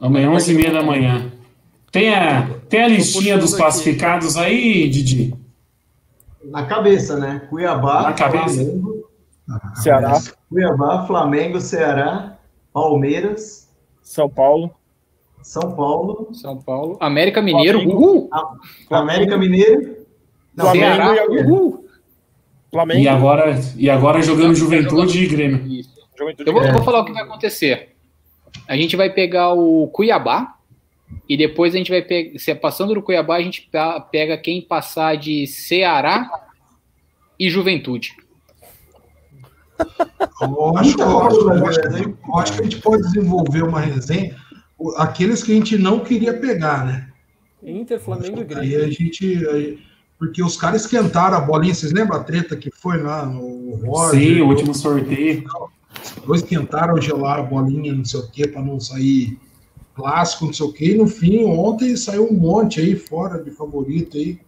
Amanhã, 0.00 0.30
11h30 0.30 0.72
da 0.72 0.82
manhã. 0.82 1.32
Tem 1.90 2.14
a, 2.14 2.48
tem 2.68 2.82
a 2.82 2.88
listinha 2.88 3.36
dos 3.36 3.54
classificados 3.54 4.36
aqui. 4.36 4.46
aí, 4.46 4.88
Didi? 4.88 5.34
Na 6.44 6.64
cabeça, 6.64 7.18
né? 7.18 7.42
Cuiabá, 7.50 8.02
Na 8.02 8.12
cabeça. 8.12 8.64
Flamengo, 8.64 9.10
Ceará. 9.74 10.20
Cuiabá, 10.48 11.06
Flamengo, 11.06 11.60
Ceará, 11.60 12.38
Palmeiras, 12.72 13.68
São 14.02 14.28
Paulo. 14.28 14.74
São 15.42 15.72
Paulo. 15.74 16.28
São 16.32 16.56
Paulo. 16.58 16.96
América 17.00 17.42
Mineiro. 17.42 17.80
Uhul. 17.88 18.28
América 18.90 19.36
Mineiro. 19.36 19.96
Não, 20.54 20.70
Ceará. 20.70 21.14
Uhul. 21.28 21.86
Flamengo. 22.70 23.00
E 23.00 23.08
agora, 23.08 23.60
e 23.76 23.90
agora 23.90 24.22
jogando 24.22 24.54
Juventude 24.54 25.24
e 25.24 25.26
Grêmio. 25.26 25.84
Eu 26.38 26.52
vou, 26.52 26.62
vou, 26.72 26.82
falar 26.84 27.00
o 27.00 27.04
que 27.04 27.12
vai 27.12 27.22
acontecer. 27.22 27.96
A 28.68 28.76
gente 28.76 28.94
vai 28.94 29.10
pegar 29.10 29.54
o 29.54 29.88
Cuiabá 29.88 30.59
e 31.28 31.36
depois 31.36 31.74
a 31.74 31.78
gente 31.78 31.90
vai 31.90 32.02
pegar, 32.02 32.38
se 32.38 32.50
é 32.50 32.54
passando 32.54 32.94
do 32.94 33.02
Cuiabá, 33.02 33.36
a 33.36 33.42
gente 33.42 33.70
pega 34.10 34.36
quem 34.36 34.60
passar 34.60 35.16
de 35.16 35.46
Ceará 35.46 36.28
e 37.38 37.48
Juventude. 37.48 38.12
Eu 40.40 40.76
acho, 40.76 41.00
eu 41.00 41.18
acho, 41.22 41.40
eu 41.40 41.66
acho, 41.66 41.80
eu 41.80 42.36
acho 42.36 42.52
que 42.52 42.60
a 42.60 42.62
gente 42.64 42.78
pode 42.78 43.02
desenvolver 43.02 43.62
uma 43.62 43.80
resenha, 43.80 44.36
aqueles 44.96 45.42
que 45.42 45.52
a 45.52 45.54
gente 45.54 45.78
não 45.78 46.00
queria 46.00 46.34
pegar, 46.34 46.84
né? 46.84 47.08
Inter, 47.62 48.00
Flamengo 48.00 48.40
e 48.40 48.44
Grêmio. 48.44 48.62
Aí 48.62 48.76
a 48.76 48.90
gente. 48.90 49.48
Aí, 49.48 49.78
porque 50.18 50.42
os 50.42 50.56
caras 50.56 50.82
esquentaram 50.82 51.36
a 51.36 51.40
bolinha. 51.40 51.74
Vocês 51.74 51.92
lembram 51.92 52.18
a 52.18 52.24
treta 52.24 52.56
que 52.56 52.70
foi 52.70 53.02
lá 53.02 53.24
no 53.24 53.76
Roger? 53.76 54.20
Sim, 54.20 54.40
o 54.40 54.48
último 54.48 54.74
sorteio. 54.74 55.44
Dois 56.26 56.42
esquentaram, 56.42 57.00
gelaram 57.00 57.44
a 57.44 57.46
bolinha, 57.46 57.92
não 57.92 58.04
sei 58.04 58.20
o 58.20 58.30
quê, 58.30 58.46
para 58.46 58.62
não 58.62 58.78
sair 58.80 59.38
clássico, 60.00 60.46
não 60.46 60.52
sei 60.52 60.66
o 60.66 60.72
quê. 60.72 60.92
E 60.92 60.96
no 60.96 61.06
fim, 61.06 61.44
ontem 61.44 61.94
saiu 61.96 62.26
um 62.26 62.34
monte 62.34 62.80
aí 62.80 62.96
fora 62.96 63.42
de 63.42 63.50
favorito 63.50 64.16
aí. 64.16 64.40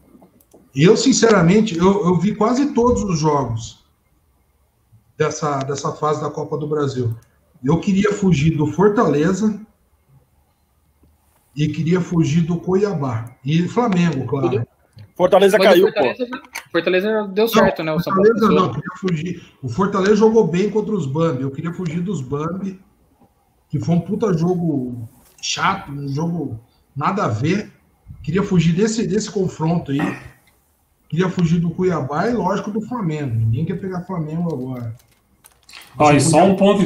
Eu, 0.75 0.97
sinceramente, 0.97 1.77
eu, 1.77 2.07
eu 2.07 2.19
vi 2.19 2.35
quase 2.35 2.73
todos 2.73 3.03
os 3.03 3.19
jogos 3.19 3.85
dessa, 5.17 5.59
dessa 5.59 5.93
fase 5.93 6.23
da 6.23 6.31
Copa 6.31 6.57
do 6.57 6.67
Brasil. 6.67 7.15
Eu 7.63 7.79
queria 7.79 8.13
fugir 8.13 8.57
do 8.57 8.67
Fortaleza 8.67 9.61
e 11.55 11.69
queria 11.69 12.01
fugir 12.01 12.41
do 12.41 12.57
Cuiabá. 12.57 13.37
E 13.45 13.69
Flamengo, 13.69 14.27
claro. 14.27 14.67
Fortaleza 15.15 15.59
Mas 15.59 15.69
caiu, 15.69 15.85
Fortaleza, 15.85 16.27
pô. 16.27 16.39
Fortaleza 16.73 17.31
deu 17.35 17.47
certo, 17.47 17.83
não, 17.83 17.97
né? 17.97 18.01
O 18.01 18.03
Fortaleza 18.03 18.49
não, 18.49 18.73
queria 18.73 18.97
fugir. 18.97 19.43
O 19.63 19.69
Fortaleza 19.69 20.17
jogou 20.17 20.47
bem 20.47 20.71
contra 20.71 20.95
os 20.95 21.07
Bambi. 21.07 21.43
Eu 21.43 21.51
queria 21.51 21.73
fugir 21.73 22.01
dos 22.01 22.23
Bambi, 22.23 22.81
que 23.69 23.79
foi 23.79 23.95
um 23.95 24.01
puta 24.01 24.33
jogo 24.33 25.07
chato, 25.43 25.91
um 25.91 26.09
jogo 26.09 26.59
nada 26.97 27.25
a 27.25 27.29
ver. 27.29 27.71
Queria 28.23 28.43
fugir 28.43 28.73
desse, 28.73 29.07
desse 29.07 29.31
confronto 29.31 29.91
aí. 29.91 30.17
Queria 31.09 31.29
fugir 31.29 31.59
do 31.59 31.71
Cuiabá 31.71 32.29
e, 32.29 32.33
lógico, 32.33 32.71
do 32.71 32.81
Flamengo. 32.81 33.35
Ninguém 33.35 33.67
quer 33.67 33.79
pegar 33.79 34.03
Flamengo 34.03 34.55
agora. 34.55 34.95
Olha, 35.99 36.21
só 36.21 36.45
um 36.45 36.57
ponto. 36.57 36.85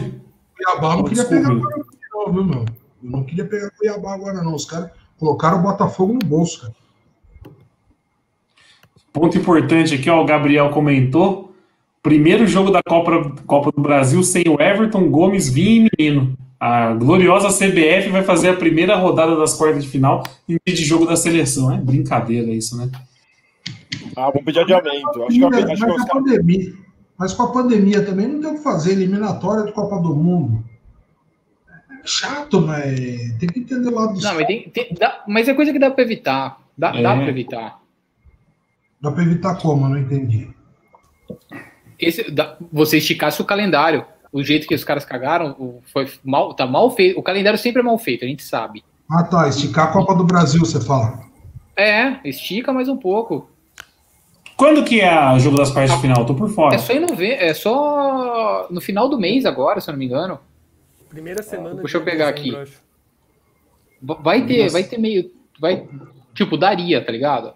Cuiabá 0.56 0.96
não 0.96 1.04
queria 1.04 1.24
pegar 1.24 1.50
agora, 1.50 1.84
não, 2.12 2.32
viu, 2.32 2.44
meu? 2.44 2.64
Eu 3.04 3.10
não 3.10 3.22
queria 3.22 3.44
pegar 3.44 3.70
Cuiabá 3.70 4.14
agora, 4.14 4.42
não. 4.42 4.54
Os 4.54 4.64
caras 4.64 4.90
colocaram 5.18 5.60
o 5.60 5.62
Botafogo 5.62 6.14
no 6.14 6.26
bolso, 6.26 6.62
cara. 6.62 6.74
Ponto 9.12 9.38
importante 9.38 9.94
aqui, 9.94 10.10
ó, 10.10 10.22
o 10.22 10.26
Gabriel 10.26 10.70
comentou. 10.70 11.54
Primeiro 12.02 12.46
jogo 12.46 12.70
da 12.70 12.82
Copa, 12.82 13.32
Copa 13.46 13.72
do 13.72 13.82
Brasil 13.82 14.22
sem 14.22 14.44
o 14.48 14.60
Everton, 14.60 15.10
Gomes, 15.10 15.48
Vinha 15.48 15.88
e 15.88 15.90
Menino. 15.98 16.36
A 16.66 16.94
gloriosa 16.94 17.46
CBF 17.48 18.08
vai 18.08 18.24
fazer 18.24 18.48
a 18.48 18.56
primeira 18.56 18.96
rodada 18.96 19.36
das 19.36 19.54
quartas 19.54 19.84
de 19.84 19.88
final 19.88 20.24
em 20.48 20.58
vez 20.66 20.76
de 20.76 20.84
jogo 20.84 21.06
da 21.06 21.14
seleção. 21.14 21.72
É 21.72 21.76
brincadeira 21.76 22.50
isso, 22.50 22.76
né? 22.76 22.90
Ah, 24.16 24.30
vamos 24.32 24.44
pedir 24.44 24.58
adiamento. 24.58 25.22
Acho 25.22 25.38
que, 25.38 25.38
mas, 25.38 25.64
acho 25.64 25.84
que 25.84 25.90
a 26.02 26.06
pandemia, 26.06 26.72
mas 27.16 27.32
com 27.34 27.42
a 27.44 27.52
pandemia 27.52 28.04
também 28.04 28.26
não 28.26 28.40
tem 28.40 28.50
o 28.50 28.54
que 28.56 28.64
fazer. 28.64 28.94
Eliminatória 28.94 29.64
de 29.64 29.72
Copa 29.72 30.00
do 30.00 30.16
Mundo. 30.16 30.64
É 31.88 32.04
chato, 32.04 32.60
mas 32.60 32.98
tem 33.38 33.48
que 33.48 33.60
entender 33.60 33.90
lá 33.90 34.06
do. 34.06 34.20
Não, 34.20 34.34
mas, 34.34 34.46
tem, 34.48 34.68
tem, 34.68 34.92
dá, 34.98 35.22
mas 35.28 35.46
é 35.46 35.54
coisa 35.54 35.72
que 35.72 35.78
dá 35.78 35.88
para 35.88 36.02
evitar. 36.02 36.60
Dá, 36.76 36.88
é. 36.96 37.00
dá 37.00 37.14
para 37.14 37.28
evitar. 37.28 37.80
Dá 39.00 39.12
para 39.12 39.22
evitar 39.22 39.54
como? 39.60 39.86
Eu 39.86 39.90
não 39.90 39.98
entendi. 39.98 40.48
Esse, 41.96 42.28
dá, 42.28 42.56
você 42.72 42.98
esticasse 42.98 43.40
o 43.40 43.44
calendário. 43.44 44.04
O 44.36 44.42
jeito 44.42 44.68
que 44.68 44.74
os 44.74 44.84
caras 44.84 45.02
cagaram 45.02 45.80
foi 45.90 46.06
mal, 46.22 46.52
tá 46.52 46.66
mal 46.66 46.90
feito. 46.90 47.18
O 47.18 47.22
calendário 47.22 47.58
sempre 47.58 47.80
é 47.80 47.82
mal 47.82 47.96
feito, 47.96 48.22
a 48.22 48.28
gente 48.28 48.42
sabe. 48.42 48.84
Ah, 49.10 49.22
tá. 49.22 49.48
Esticar 49.48 49.88
a 49.88 49.92
Copa 49.92 50.14
do 50.14 50.24
Brasil, 50.24 50.60
você 50.60 50.78
fala. 50.78 51.20
É, 51.74 52.20
estica 52.22 52.70
mais 52.70 52.86
um 52.86 52.98
pouco. 52.98 53.48
Quando 54.54 54.84
que 54.84 55.00
é 55.00 55.32
o 55.32 55.38
jogo 55.38 55.56
das 55.56 55.70
quartas 55.70 55.94
de 55.94 56.02
final? 56.02 56.26
Tô 56.26 56.34
por 56.34 56.50
fora. 56.50 56.74
É 56.74 56.78
só 56.78 56.92
em 56.92 57.00
novembro, 57.00 57.24
é 57.24 57.54
só 57.54 58.66
no 58.70 58.78
final 58.82 59.08
do 59.08 59.18
mês 59.18 59.46
agora, 59.46 59.80
se 59.80 59.88
eu 59.88 59.92
não 59.92 59.98
me 59.98 60.04
engano. 60.04 60.38
Primeira 61.08 61.42
semana. 61.42 61.76
Deixa 61.76 61.96
eu 61.96 62.04
pegar 62.04 62.28
aqui. 62.28 62.52
Vai 64.02 64.44
ter, 64.44 64.68
vai 64.68 64.84
ter 64.84 64.98
meio, 64.98 65.30
vai, 65.58 65.88
tipo, 66.34 66.58
daria, 66.58 67.02
tá 67.02 67.10
ligado? 67.10 67.54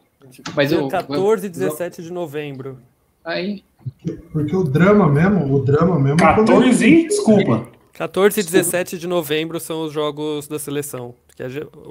Mas 0.57 0.73
eu, 0.73 0.89
14 0.89 1.47
e 1.47 1.51
17 1.51 2.03
de 2.03 2.11
novembro. 2.11 2.79
Aí. 3.25 3.63
Porque 4.33 4.55
o 4.55 4.65
drama 4.65 5.09
mesmo, 5.09 5.55
o 5.55 5.65
drama 5.65 5.99
mesmo. 5.99 6.17
14 6.19 6.87
e, 6.87 7.09
desculpa. 7.09 7.67
14 7.93 8.41
e 8.41 8.43
17 8.43 8.99
de 8.99 9.07
novembro 9.07 9.61
são 9.61 9.85
os 9.85 9.93
jogos 9.93 10.49
da 10.49 10.59
seleção. 10.59 11.15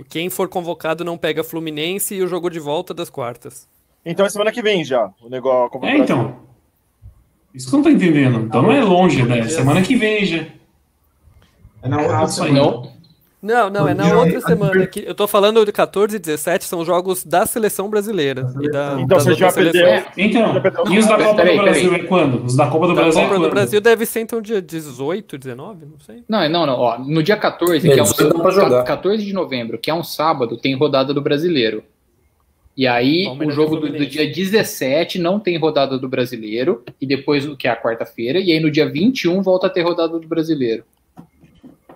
Quem 0.08 0.30
for 0.30 0.48
convocado 0.48 1.04
não 1.04 1.18
pega 1.18 1.44
Fluminense 1.44 2.16
e 2.16 2.24
o 2.24 2.28
jogo 2.28 2.50
de 2.50 2.60
volta 2.60 2.94
das 2.94 3.10
quartas. 3.10 3.68
Então 4.06 4.26
é 4.26 4.30
semana 4.30 4.52
que 4.52 4.62
vem 4.62 4.84
já, 4.84 5.12
o 5.22 5.30
negócio. 5.30 5.84
É, 5.84 5.98
então. 5.98 6.40
Isso 7.54 7.68
que 7.70 7.76
eu 7.76 7.78
não 7.78 7.84
tô 7.84 7.90
entendendo. 7.90 8.40
Então 8.42 8.62
não 8.62 8.72
é 8.72 8.82
longe, 8.84 9.24
né? 9.24 9.48
Semana 9.48 9.82
que 9.82 9.96
vem 9.96 10.26
já. 10.26 10.46
É 11.82 11.88
na 11.88 12.02
outra 12.02 12.28
semana. 12.28 12.54
Não. 12.54 12.99
Não, 13.42 13.70
não, 13.70 13.88
é 13.88 13.94
na 13.94 14.14
outra 14.20 14.42
semana. 14.42 14.86
Que 14.86 15.02
eu 15.08 15.16
tô 15.16 15.26
falando 15.26 15.66
de 15.66 15.72
14 15.72 16.14
e 16.16 16.20
17, 16.20 16.66
são 16.66 16.84
jogos 16.84 17.24
da 17.24 17.46
seleção 17.46 17.90
brasileira. 17.90 18.52
E 18.62 18.70
da, 18.70 18.98
Então 19.00 19.18
você 19.18 19.34
já 19.34 19.50
perdeu. 19.52 19.72
seleções. 19.74 20.14
Então, 20.18 20.54
e 20.92 21.00
os 21.00 21.08
da 21.08 21.18
Copa 21.18 21.36
Peraí, 21.36 21.58
do 21.58 21.64
peraí. 21.64 21.74
Brasil 21.82 21.94
é 21.96 22.00
quando? 22.00 22.44
Os 22.46 22.56
da 22.58 22.68
Copa 22.68 22.88
do 22.88 22.96
Da 22.96 23.02
Brasil 23.04 23.22
é 23.22 23.24
Copa 23.24 23.36
quando? 23.36 23.44
do 23.48 23.50
Brasil 23.52 23.80
deve 23.80 24.06
ser 24.06 24.20
então 24.20 24.42
dia 24.42 24.62
18, 24.62 25.38
19, 25.38 25.86
não 25.86 26.00
sei. 26.00 26.24
Não, 26.28 26.50
não, 26.50 26.66
não. 26.66 26.74
Ó, 26.80 27.00
no 27.00 27.24
dia 27.24 27.38
14, 27.38 27.88
que 27.90 27.98
é 27.98 28.02
um, 28.02 28.06
Isso 28.06 28.28
dá 28.28 28.40
pra 28.40 28.52
jogar. 28.52 28.84
14 28.84 29.24
de 29.24 29.32
novembro, 29.32 29.78
que 29.78 29.90
é 29.90 29.94
um 29.94 30.04
sábado, 30.04 30.58
tem 30.58 30.76
rodada 30.76 31.14
do 31.14 31.22
brasileiro. 31.22 31.82
E 32.76 32.88
aí, 32.88 33.26
Palmeiras 33.26 33.54
o 33.54 33.56
jogo 33.56 33.76
do, 33.78 33.90
do 33.90 34.06
dia 34.06 34.30
17 34.32 35.18
não 35.20 35.40
tem 35.40 35.58
rodada 35.58 35.98
do 35.98 36.08
brasileiro, 36.10 36.84
e 37.00 37.06
depois, 37.06 37.46
que 37.58 37.68
é 37.68 37.72
a 37.72 37.82
quarta-feira, 37.82 38.40
e 38.40 38.52
aí 38.52 38.60
no 38.60 38.70
dia 38.72 38.90
21 38.90 39.42
volta 39.42 39.68
a 39.68 39.70
ter 39.70 39.82
rodada 39.82 40.18
do 40.20 40.28
brasileiro. 40.28 40.84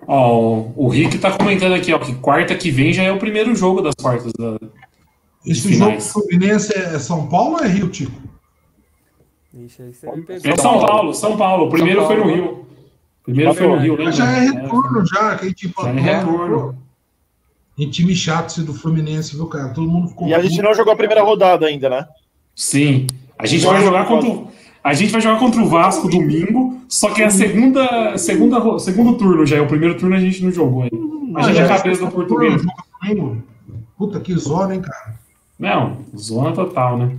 Ó, 0.06 0.36
o- 0.36 0.72
o 0.76 0.88
Rick 0.88 1.18
tá 1.18 1.30
comentando 1.36 1.74
aqui, 1.74 1.92
ó, 1.92 1.98
que 1.98 2.14
quarta 2.16 2.54
que 2.54 2.70
vem 2.70 2.92
já 2.92 3.02
é 3.02 3.12
o 3.12 3.18
primeiro 3.18 3.54
jogo 3.54 3.80
das 3.80 3.94
quartas. 3.94 4.32
Da... 4.38 4.58
Esse 5.46 5.74
jogo. 5.74 6.00
Fluminense 6.00 6.76
é 6.76 6.98
São 6.98 7.26
Paulo 7.26 7.56
ou 7.56 7.64
é 7.64 7.68
Rio, 7.68 7.88
Tico? 7.88 8.12
Ixi, 9.54 9.82
aí 9.82 9.92
você 9.94 10.10
me 10.10 10.22
pegou. 10.22 10.52
É 10.52 10.56
São 10.56 10.80
Paulo, 10.80 11.14
São 11.14 11.36
Paulo. 11.36 11.66
O 11.66 11.70
primeiro 11.70 12.00
São 12.00 12.06
foi 12.08 12.16
no 12.16 12.22
Paulo. 12.22 12.36
Rio. 12.36 12.66
Primeiro 13.22 13.54
foi 13.54 13.66
no 13.66 13.76
Rio, 13.76 13.92
lembra? 13.92 14.04
Mas 14.06 14.16
já 14.16 14.30
é 14.30 14.40
retorno, 14.40 15.06
já. 15.06 15.36
Que, 15.36 15.54
tipo, 15.54 15.82
Já 15.82 15.90
é 15.90 16.00
retorno. 16.00 16.76
Em 17.78 17.90
time 17.90 18.14
chato 18.14 18.50
esse 18.50 18.62
do 18.62 18.72
Fluminense, 18.74 19.34
viu, 19.34 19.46
cara? 19.46 19.70
Todo 19.70 19.88
mundo 19.90 20.08
ficou. 20.08 20.28
E 20.28 20.34
a 20.34 20.40
gente 20.42 20.60
não 20.62 20.74
jogou 20.74 20.92
a 20.92 20.96
primeira 20.96 21.22
rodada 21.22 21.66
ainda, 21.66 21.88
né? 21.88 22.06
Sim. 22.54 23.06
A 23.38 23.46
gente 23.46 23.64
vai 23.66 23.82
jogar 23.82 24.06
contra 24.06 24.28
o, 24.28 24.48
a 24.82 24.94
gente 24.94 25.10
vai 25.10 25.20
jogar 25.20 25.40
contra 25.40 25.60
o 25.60 25.68
Vasco 25.68 26.08
domingo, 26.08 26.63
só 26.94 27.12
que 27.12 27.22
é 27.22 27.24
a 27.24 27.30
segunda, 27.30 28.16
segunda, 28.16 28.78
segundo 28.78 29.18
turno 29.18 29.44
já. 29.44 29.56
é 29.56 29.60
O 29.60 29.66
primeiro 29.66 29.98
turno 29.98 30.14
a 30.14 30.20
gente 30.20 30.44
não 30.44 30.52
jogou 30.52 30.82
ainda. 30.82 30.96
A 31.40 31.42
gente 31.42 31.58
é 31.60 31.66
cabeça 31.66 32.04
do 32.06 32.12
português. 32.12 32.62
Puta 33.98 34.20
que 34.20 34.32
zona, 34.38 34.76
hein, 34.76 34.80
cara? 34.80 35.16
Não, 35.58 35.98
zona 36.16 36.52
total, 36.52 36.96
né? 36.96 37.16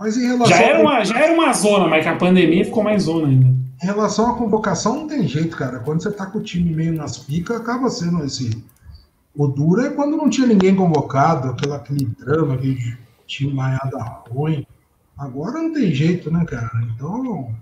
Mas 0.00 0.16
em 0.16 0.28
relação, 0.28 0.56
Já 0.56 0.62
era 0.62 0.80
uma, 0.80 1.04
já 1.04 1.18
era 1.18 1.34
uma 1.34 1.52
zona, 1.52 1.88
mas 1.88 2.04
com 2.04 2.10
a 2.10 2.16
pandemia 2.16 2.64
ficou 2.64 2.82
mais 2.82 3.02
zona 3.02 3.28
ainda. 3.28 3.48
em 3.82 3.86
relação 3.86 4.30
à 4.30 4.34
convocação, 4.34 5.00
não 5.00 5.06
tem 5.06 5.28
jeito, 5.28 5.58
cara. 5.58 5.80
Quando 5.80 6.02
você 6.02 6.10
tá 6.10 6.24
com 6.24 6.38
o 6.38 6.42
time 6.42 6.74
meio 6.74 6.94
nas 6.94 7.18
picas, 7.18 7.60
acaba 7.60 7.90
sendo 7.90 8.24
esse. 8.24 8.64
O 9.36 9.46
duro 9.46 9.82
é 9.82 9.90
quando 9.90 10.16
não 10.16 10.30
tinha 10.30 10.46
ninguém 10.46 10.74
convocado, 10.74 11.50
aquela, 11.50 11.76
aquele 11.76 12.06
drama, 12.06 12.54
aquele 12.54 12.96
time 13.26 13.52
maiada 13.52 13.98
ruim. 14.30 14.66
Agora 15.18 15.60
não 15.60 15.74
tem 15.74 15.92
jeito, 15.92 16.30
né, 16.30 16.46
cara? 16.46 16.70
Então. 16.94 17.54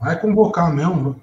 Vai 0.00 0.18
convocar 0.18 0.74
mesmo. 0.74 1.16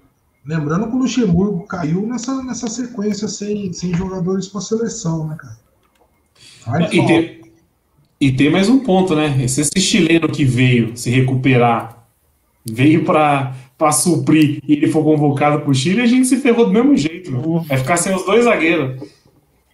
Lembrando 0.46 0.88
que 0.88 0.96
o 0.96 1.00
Luxemburgo 1.00 1.66
caiu 1.66 2.06
nessa, 2.08 2.42
nessa 2.44 2.68
sequência 2.68 3.28
sem, 3.28 3.74
sem 3.74 3.94
jogadores 3.94 4.48
para 4.48 4.62
seleção, 4.62 5.28
né, 5.28 5.36
cara? 5.38 5.58
Faz 6.62 6.94
E 6.94 7.06
tem, 7.06 7.42
e 8.22 8.32
tem 8.32 8.50
mais 8.50 8.70
um 8.70 8.80
ponto, 8.80 9.16
né? 9.16 9.44
Esse, 9.44 9.62
esse 9.62 9.82
chileno 9.82 10.30
que 10.30 10.46
veio 10.46 10.96
se 10.96 11.10
recuperar, 11.10 12.08
veio 12.66 13.04
para 13.04 13.92
suprir 13.92 14.62
e 14.66 14.74
ele 14.74 14.88
foi 14.88 15.04
convocado 15.04 15.62
pro 15.62 15.74
Chile, 15.74 16.02
a 16.02 16.08
gente 16.08 16.28
se 16.28 16.38
ferrou 16.38 16.66
do 16.66 16.72
mesmo 16.72 16.96
jeito. 16.96 17.32
meu. 17.32 17.62
Vai 17.62 17.78
ficar 17.78 17.98
sem 17.98 18.16
os 18.16 18.26
dois 18.26 18.46
zagueiros. 18.46 19.02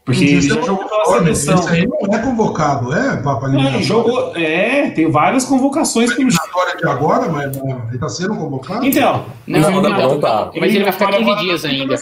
Porque 0.05 0.23
ele 0.25 0.41
já 0.41 0.55
jogou 0.61 0.85
pela 0.85 1.03
Olha, 1.07 1.33
seleção. 1.33 1.55
Esse 1.59 1.69
aí 1.69 1.87
não 1.87 2.13
é 2.13 2.21
convocado, 2.21 2.93
é, 2.93 3.17
Papa 3.21 3.47
Não, 3.47 3.81
jogou. 3.81 4.35
É, 4.35 4.89
tem 4.89 5.09
várias 5.09 5.45
convocações 5.45 6.13
pelo. 6.13 6.27
Eliminatória 6.27 6.75
de 6.75 6.85
agora, 6.85 7.29
mas 7.31 7.55
não, 7.55 7.87
ele 7.87 7.97
tá 7.97 8.09
sendo 8.09 8.35
convocado? 8.35 8.85
Então, 8.85 9.25
Não, 9.47 9.59
mas 9.61 9.71
não, 9.71 9.79
ele- 9.85 9.89
não, 9.89 10.19
tá. 10.19 10.51
Mas 10.59 10.75
ele 10.75 10.83
vai 10.83 10.91
ficar 10.91 11.07
15 11.11 11.21
agora 11.23 11.41
dias 11.41 11.61
tá 11.61 11.67
ainda. 11.69 11.95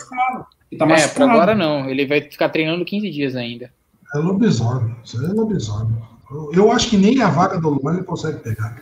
tá 0.79 0.89
é, 0.89 1.07
por 1.09 1.29
agora 1.29 1.53
não. 1.55 1.89
Ele 1.89 2.05
vai 2.07 2.21
ficar 2.21 2.49
treinando 2.49 2.83
15 2.83 3.09
dias 3.11 3.35
ainda. 3.35 3.71
É 4.15 4.17
lobisomem, 4.17 4.95
isso 5.03 5.19
aí 5.19 5.25
é 5.25 5.33
lobisomem. 5.33 5.95
Eu, 6.31 6.51
eu 6.53 6.71
acho 6.71 6.89
que 6.89 6.97
nem 6.97 7.21
a 7.21 7.29
vaga 7.29 7.59
do 7.59 7.69
Luan 7.69 7.93
ele 7.95 8.03
consegue 8.03 8.39
pegar. 8.39 8.75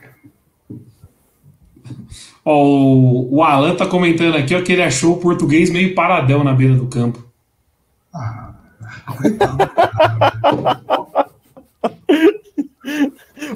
Ó, 2.45 2.63
o, 2.63 3.35
o 3.35 3.43
Alan 3.43 3.75
tá 3.75 3.85
comentando 3.85 4.35
aqui 4.35 4.55
ó, 4.55 4.61
que 4.61 4.71
ele 4.71 4.83
achou 4.83 5.13
o 5.13 5.17
português 5.17 5.69
meio 5.69 5.93
paradão 5.93 6.43
na 6.43 6.53
beira 6.53 6.75
do 6.75 6.87
campo. 6.87 7.23
Ah, 8.13 8.48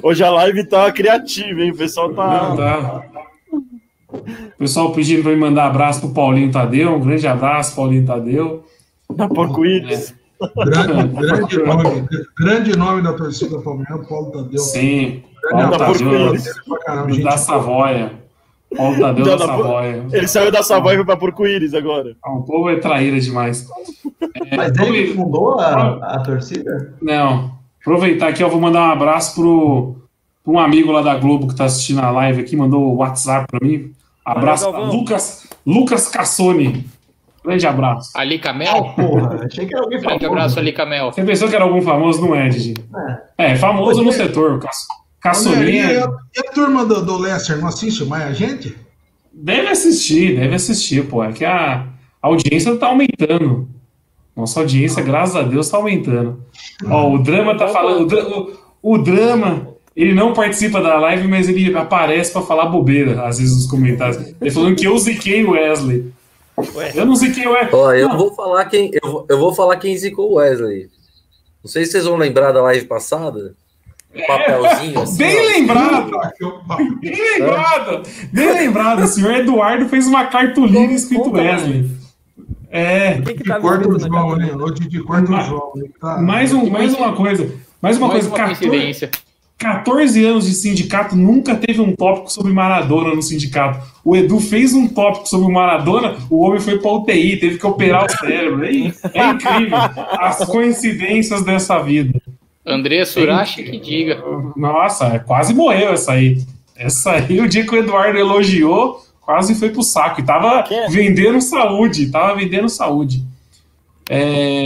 Hoje 0.02 0.22
a 0.22 0.30
live 0.30 0.64
tá 0.68 0.90
criativa, 0.92 1.62
hein? 1.62 1.70
O 1.72 1.76
pessoal 1.76 2.12
tá. 2.12 2.48
Não, 2.48 2.56
tá. 2.56 3.02
O 4.12 4.58
pessoal 4.58 4.92
pedindo 4.92 5.22
pra 5.22 5.32
me 5.32 5.38
mandar 5.38 5.66
abraço 5.66 6.00
pro 6.00 6.14
Paulinho 6.14 6.52
Tadeu. 6.52 6.94
Um 6.94 7.00
grande 7.00 7.26
abraço, 7.26 7.74
Paulinho 7.74 8.06
Tadeu. 8.06 8.64
Tá 9.16 9.28
porco-íris. 9.28 10.14
grande, 10.56 11.08
grande 11.08 11.58
nome, 11.58 12.08
grande 12.38 12.76
nome 12.76 13.02
da 13.02 13.12
torcida 13.12 13.60
Palmeiras, 13.60 14.06
Paulo 14.08 14.30
Tadeu. 14.30 14.58
Sim, 14.58 15.22
Grande 15.50 15.78
Paulo 15.78 15.98
Tadeu, 15.98 17.24
da 17.24 17.36
Savoia. 17.36 18.23
Paulo 18.76 18.98
Tadeu 19.00 19.24
Não, 19.26 19.36
da 19.36 19.46
não, 19.46 19.56
Savoia. 19.56 20.04
Ele 20.12 20.28
saiu 20.28 20.50
da 20.52 20.62
Savoia 20.62 20.94
e 20.94 20.96
foi 20.98 21.04
pra 21.06 21.16
porco-íris 21.16 21.74
agora. 21.74 22.16
Ah, 22.24 22.32
O 22.32 22.42
povo 22.42 22.68
é 22.68 22.76
traíra 22.76 23.18
demais. 23.20 23.66
É, 24.50 24.56
Mas 24.56 24.76
ele 24.78 25.08
que 25.08 25.14
fundou 25.14 25.58
a, 25.60 26.14
a 26.14 26.20
torcida? 26.20 26.94
Não. 27.00 27.52
Aproveitar 27.80 28.28
aqui, 28.28 28.42
eu 28.42 28.50
vou 28.50 28.60
mandar 28.60 28.80
um 28.88 28.92
abraço 28.92 29.34
pro, 29.34 29.96
pro 30.42 30.52
um 30.54 30.58
amigo 30.58 30.90
lá 30.90 31.02
da 31.02 31.14
Globo 31.16 31.48
que 31.48 31.54
tá 31.56 31.64
assistindo 31.66 32.00
a 32.00 32.10
live 32.10 32.40
aqui, 32.42 32.56
mandou 32.56 32.82
o 32.92 32.96
WhatsApp 32.96 33.46
pra 33.50 33.60
mim. 33.66 33.92
Abraço 34.24 34.64
Valeu, 34.70 34.88
pra. 34.88 34.96
Lucas, 34.96 35.46
Lucas 35.66 36.08
Cassoni. 36.08 36.86
Grande 37.44 37.66
abraço. 37.66 38.10
Ali 38.16 38.38
Camel? 38.38 38.84
Porra, 38.96 39.44
achei 39.44 39.66
que 39.66 39.74
era 39.74 39.84
alguém 39.84 40.00
Grande 40.00 40.14
famoso. 40.24 40.26
abraço, 40.32 40.58
Ali 40.58 40.72
Camel. 40.72 41.12
Você 41.12 41.22
pensou 41.24 41.46
que 41.46 41.54
era 41.54 41.64
algum 41.64 41.82
famoso? 41.82 42.22
Não 42.26 42.34
é, 42.34 42.48
Didi. 42.48 42.72
É, 43.36 43.54
famoso 43.56 44.02
no 44.02 44.10
setor. 44.10 44.58
Cass- 44.60 44.86
Cassoni 44.86 45.03
Olha, 45.26 45.70
e, 45.70 45.80
a, 45.80 46.10
e 46.36 46.40
a 46.40 46.52
turma 46.52 46.84
do, 46.84 47.04
do 47.04 47.16
Leicester 47.16 47.56
não 47.58 47.68
assiste 47.68 48.04
mais 48.04 48.24
a 48.24 48.32
gente? 48.32 48.76
deve 49.32 49.66
assistir, 49.68 50.36
deve 50.38 50.54
assistir, 50.54 51.06
pô. 51.08 51.24
É 51.24 51.32
que 51.32 51.44
a 51.44 51.86
audiência 52.22 52.76
tá 52.76 52.86
aumentando. 52.86 53.68
Nossa 54.36 54.60
audiência, 54.60 55.02
graças 55.02 55.34
a 55.36 55.42
Deus, 55.42 55.68
tá 55.68 55.76
aumentando. 55.76 56.40
Ó, 56.86 57.14
o 57.14 57.18
Drama 57.22 57.56
tá 57.56 57.68
falando. 57.68 58.02
O, 58.02 58.06
Dra- 58.06 58.28
o- 58.28 58.52
o 58.82 58.98
Drama, 58.98 59.68
ele 59.96 60.14
não 60.14 60.32
participa 60.32 60.80
da 60.80 60.98
live, 61.00 61.26
mas 61.26 61.48
ele 61.48 61.76
aparece 61.76 62.32
pra 62.32 62.42
falar 62.42 62.66
bobeira, 62.66 63.26
às 63.26 63.38
vezes, 63.38 63.54
nos 63.56 63.66
comentários. 63.66 64.18
Ele 64.40 64.50
falando 64.50 64.76
que 64.76 64.86
eu 64.86 64.96
ziquei 64.98 65.44
o 65.44 65.52
Wesley. 65.52 66.12
Eu 66.94 67.06
não 67.06 67.16
ziquei 67.16 67.46
o 67.46 67.52
Wesley. 67.52 67.74
Ó, 67.74 67.92
eu 67.92 68.08
Não. 68.08 68.16
vou 68.18 68.32
falar 68.34 68.64
quem 68.66 68.90
eu, 69.02 69.26
eu 69.28 69.38
vou 69.38 69.52
falar 69.54 69.76
quem 69.78 69.96
zicou 69.96 70.30
o 70.30 70.34
Wesley. 70.34 70.88
Não 71.64 71.70
sei 71.70 71.84
se 71.84 71.92
vocês 71.92 72.04
vão 72.04 72.16
lembrar 72.16 72.52
da 72.52 72.62
live 72.62 72.86
passada. 72.86 73.54
Um 74.16 74.26
papelzinho 74.26 75.00
assim. 75.02 75.16
Bem 75.18 75.36
ó. 75.36 75.48
lembrado, 75.48 76.10
bem 77.00 77.38
lembrado, 77.38 78.02
bem 78.32 78.52
lembrado. 78.52 79.02
O 79.02 79.06
senhor 79.06 79.34
Eduardo 79.34 79.88
fez 79.88 80.06
uma 80.06 80.24
cartolina 80.26 80.92
escrito 80.92 81.24
Conta 81.24 81.42
mais. 81.42 81.62
Wesley. 81.62 81.90
É. 82.70 83.20
Que 83.20 83.34
De 83.34 83.44
tá 83.44 83.60
quarto 83.60 83.82
escrito 83.82 84.08
na 84.08 84.18
João, 84.20 84.36
né? 84.36 84.52
Hoje 84.54 84.88
de 84.88 85.02
quarto 85.02 85.30
Mais- 85.30 85.46
João. 85.46 85.72
né? 85.76 85.84
Tá. 86.00 86.18
Mais, 86.20 86.52
um, 86.52 86.68
mais 86.70 86.94
uma 86.94 87.12
coisa. 87.12 87.52
Mais 87.80 87.96
uma 87.98 88.08
Mais 88.08 88.26
coisa. 88.26 88.28
uma 88.28 88.36
14, 88.48 88.66
coincidência. 88.68 89.10
14 89.56 90.24
anos 90.24 90.46
de 90.46 90.52
sindicato, 90.54 91.14
nunca 91.16 91.54
teve 91.54 91.80
um 91.80 91.94
tópico 91.94 92.30
sobre 92.30 92.52
Maradona 92.52 93.14
no 93.14 93.22
sindicato. 93.22 93.78
O 94.04 94.16
Edu 94.16 94.40
fez 94.40 94.74
um 94.74 94.88
tópico 94.88 95.28
sobre 95.28 95.46
o 95.46 95.50
Maradona, 95.52 96.16
o 96.28 96.44
homem 96.44 96.60
foi 96.60 96.78
pra 96.78 96.90
UTI, 96.90 97.36
teve 97.36 97.56
que 97.58 97.66
operar 97.66 98.04
o 98.04 98.10
cérebro. 98.10 98.64
É, 98.64 98.68
é 99.14 99.26
incrível 99.30 99.78
as 100.18 100.44
coincidências 100.44 101.42
dessa 101.44 101.78
vida. 101.80 102.20
André 102.66 103.04
Surashi 103.04 103.62
que 103.62 103.78
diga. 103.78 104.22
Nossa, 104.56 105.18
quase 105.20 105.52
morreu 105.54 105.92
essa 105.92 106.12
aí. 106.12 106.42
Essa 106.76 107.12
aí, 107.12 107.40
o 107.42 107.48
dia 107.48 107.64
que 107.66 107.74
o 107.74 107.78
Eduardo 107.78 108.18
elogiou, 108.18 109.00
quase 109.20 109.54
foi 109.54 109.70
pro 109.70 109.82
saco. 109.82 110.20
E 110.20 110.24
tava 110.24 110.62
Quem 110.62 110.78
é? 110.78 110.88
vendendo 110.88 111.40
saúde, 111.40 112.10
tava 112.10 112.34
vendendo 112.36 112.68
saúde. 112.68 113.22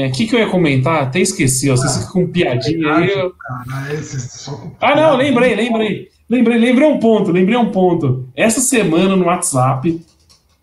O 0.09 0.13
que, 0.13 0.27
que 0.27 0.35
eu 0.35 0.41
ia 0.41 0.49
comentar? 0.49 1.03
Até 1.03 1.21
esqueci, 1.21 1.71
ó. 1.71 1.77
Vocês 1.77 1.99
ficam 2.07 2.27
com 2.27 2.33
piadinha 2.33 2.93
aí. 2.97 3.09
eu- 3.11 3.33
Ah, 3.49 3.85
Ah, 4.81 4.97
não, 4.97 5.17
lembrei, 5.17 5.55
lembrei. 5.55 6.09
Lembrei, 6.29 6.59
lembrei 6.59 6.87
um 6.89 6.99
ponto, 6.99 7.31
lembrei 7.31 7.57
um 7.57 7.71
ponto. 7.71 8.29
Essa 8.37 8.61
semana 8.61 9.17
no 9.17 9.27
WhatsApp, 9.27 9.99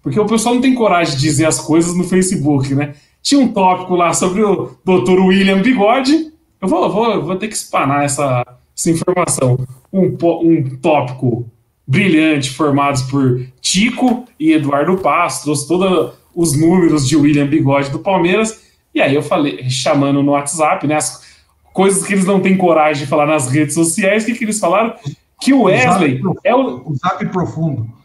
porque 0.04 0.20
o 0.20 0.26
pessoal 0.26 0.54
não 0.56 0.62
tem 0.62 0.76
coragem 0.76 1.16
de 1.16 1.22
dizer 1.22 1.46
as 1.48 1.60
coisas 1.60 1.96
no 1.98 2.04
Facebook, 2.04 2.76
né? 2.76 2.94
Tinha 3.24 3.42
um 3.42 3.48
tópico 3.48 3.96
lá 3.96 4.14
sobre 4.14 4.44
o 4.44 4.76
Dr. 4.86 5.20
William 5.22 5.62
Bigode. 5.62 6.32
Eu 6.66 6.70
vou, 6.70 6.90
vou, 6.90 7.22
vou 7.22 7.36
ter 7.36 7.48
que 7.48 7.54
espanar 7.54 8.04
essa, 8.04 8.44
essa 8.76 8.90
informação. 8.90 9.60
Um, 9.94 10.18
um 10.42 10.78
tópico 10.78 11.48
brilhante, 11.88 12.50
formados 12.50 13.04
por 13.04 13.46
Tico 13.62 14.26
e 14.40 14.52
Eduardo 14.52 14.98
Passo, 14.98 15.44
trouxe 15.44 15.68
todos 15.68 16.14
os 16.34 16.60
números 16.60 17.08
de 17.08 17.16
William 17.16 17.46
Bigode 17.46 17.92
do 17.92 18.00
Palmeiras. 18.00 18.64
E 18.96 19.00
aí 19.00 19.14
eu 19.14 19.22
falei, 19.22 19.70
chamando 19.70 20.24
no 20.24 20.32
WhatsApp, 20.32 20.88
né? 20.88 20.96
As 20.96 21.24
coisas 21.72 22.04
que 22.04 22.14
eles 22.14 22.26
não 22.26 22.40
têm 22.40 22.58
coragem 22.58 23.04
de 23.04 23.10
falar 23.10 23.28
nas 23.28 23.48
redes 23.48 23.76
sociais, 23.76 24.24
o 24.24 24.26
que, 24.26 24.34
que 24.34 24.44
eles 24.44 24.60
falaram? 24.60 24.96
Que 25.40 25.54
o 25.54 25.64
Wesley 25.64 26.20
Zap 26.20 26.40
é 26.44 26.56
o. 26.56 26.82
O 26.84 26.96
zap 26.96 27.26
profundo. 27.28 27.88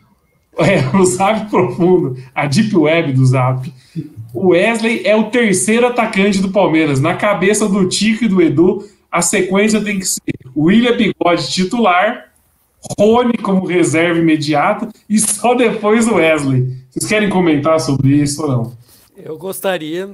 É, 0.58 0.94
o 0.94 1.06
Zap 1.06 1.48
profundo, 1.48 2.18
a 2.34 2.44
Deep 2.44 2.76
Web 2.76 3.12
do 3.12 3.24
Zap. 3.24 3.72
O 4.32 4.48
Wesley 4.48 5.02
é 5.04 5.16
o 5.16 5.30
terceiro 5.30 5.86
atacante 5.86 6.40
do 6.40 6.50
Palmeiras. 6.50 7.00
Na 7.00 7.14
cabeça 7.14 7.68
do 7.68 7.88
Tico 7.88 8.24
e 8.24 8.28
do 8.28 8.40
Edu, 8.40 8.88
a 9.10 9.20
sequência 9.20 9.82
tem 9.82 9.98
que 9.98 10.06
ser 10.06 10.20
William 10.56 10.96
Bigode 10.96 11.50
titular, 11.50 12.30
Rony 12.98 13.36
como 13.38 13.66
reserva 13.66 14.18
imediata 14.18 14.88
e 15.08 15.18
só 15.18 15.54
depois 15.54 16.06
o 16.06 16.14
Wesley. 16.14 16.76
Vocês 16.90 17.06
querem 17.06 17.28
comentar 17.28 17.78
sobre 17.80 18.08
isso 18.16 18.42
ou 18.42 18.48
não? 18.48 18.78
Eu 19.16 19.36
gostaria, 19.36 20.10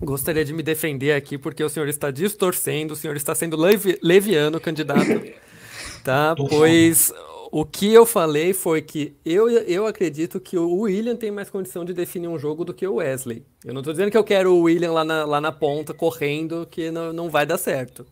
gostaria 0.00 0.44
de 0.44 0.52
me 0.52 0.62
defender 0.62 1.12
aqui, 1.12 1.36
porque 1.36 1.64
o 1.64 1.68
senhor 1.68 1.88
está 1.88 2.10
distorcendo, 2.10 2.92
o 2.92 2.96
senhor 2.96 3.16
está 3.16 3.34
sendo 3.34 3.56
levi 3.56 3.98
leviano, 4.02 4.60
candidato, 4.60 5.22
tá? 6.04 6.34
Pois 6.36 7.12
o 7.56 7.64
que 7.64 7.92
eu 7.94 8.04
falei 8.04 8.52
foi 8.52 8.82
que 8.82 9.14
eu, 9.24 9.48
eu 9.48 9.86
acredito 9.86 10.40
que 10.40 10.58
o 10.58 10.80
William 10.80 11.14
tem 11.14 11.30
mais 11.30 11.48
condição 11.48 11.84
de 11.84 11.94
definir 11.94 12.26
um 12.26 12.36
jogo 12.36 12.64
do 12.64 12.74
que 12.74 12.84
o 12.84 12.94
Wesley. 12.94 13.46
Eu 13.64 13.72
não 13.72 13.80
estou 13.80 13.92
dizendo 13.92 14.10
que 14.10 14.18
eu 14.18 14.24
quero 14.24 14.52
o 14.52 14.62
William 14.62 14.90
lá 14.90 15.04
na, 15.04 15.24
lá 15.24 15.40
na 15.40 15.52
ponta, 15.52 15.94
correndo, 15.94 16.66
que 16.68 16.90
não, 16.90 17.12
não 17.12 17.30
vai 17.30 17.46
dar 17.46 17.56
certo. 17.56 18.04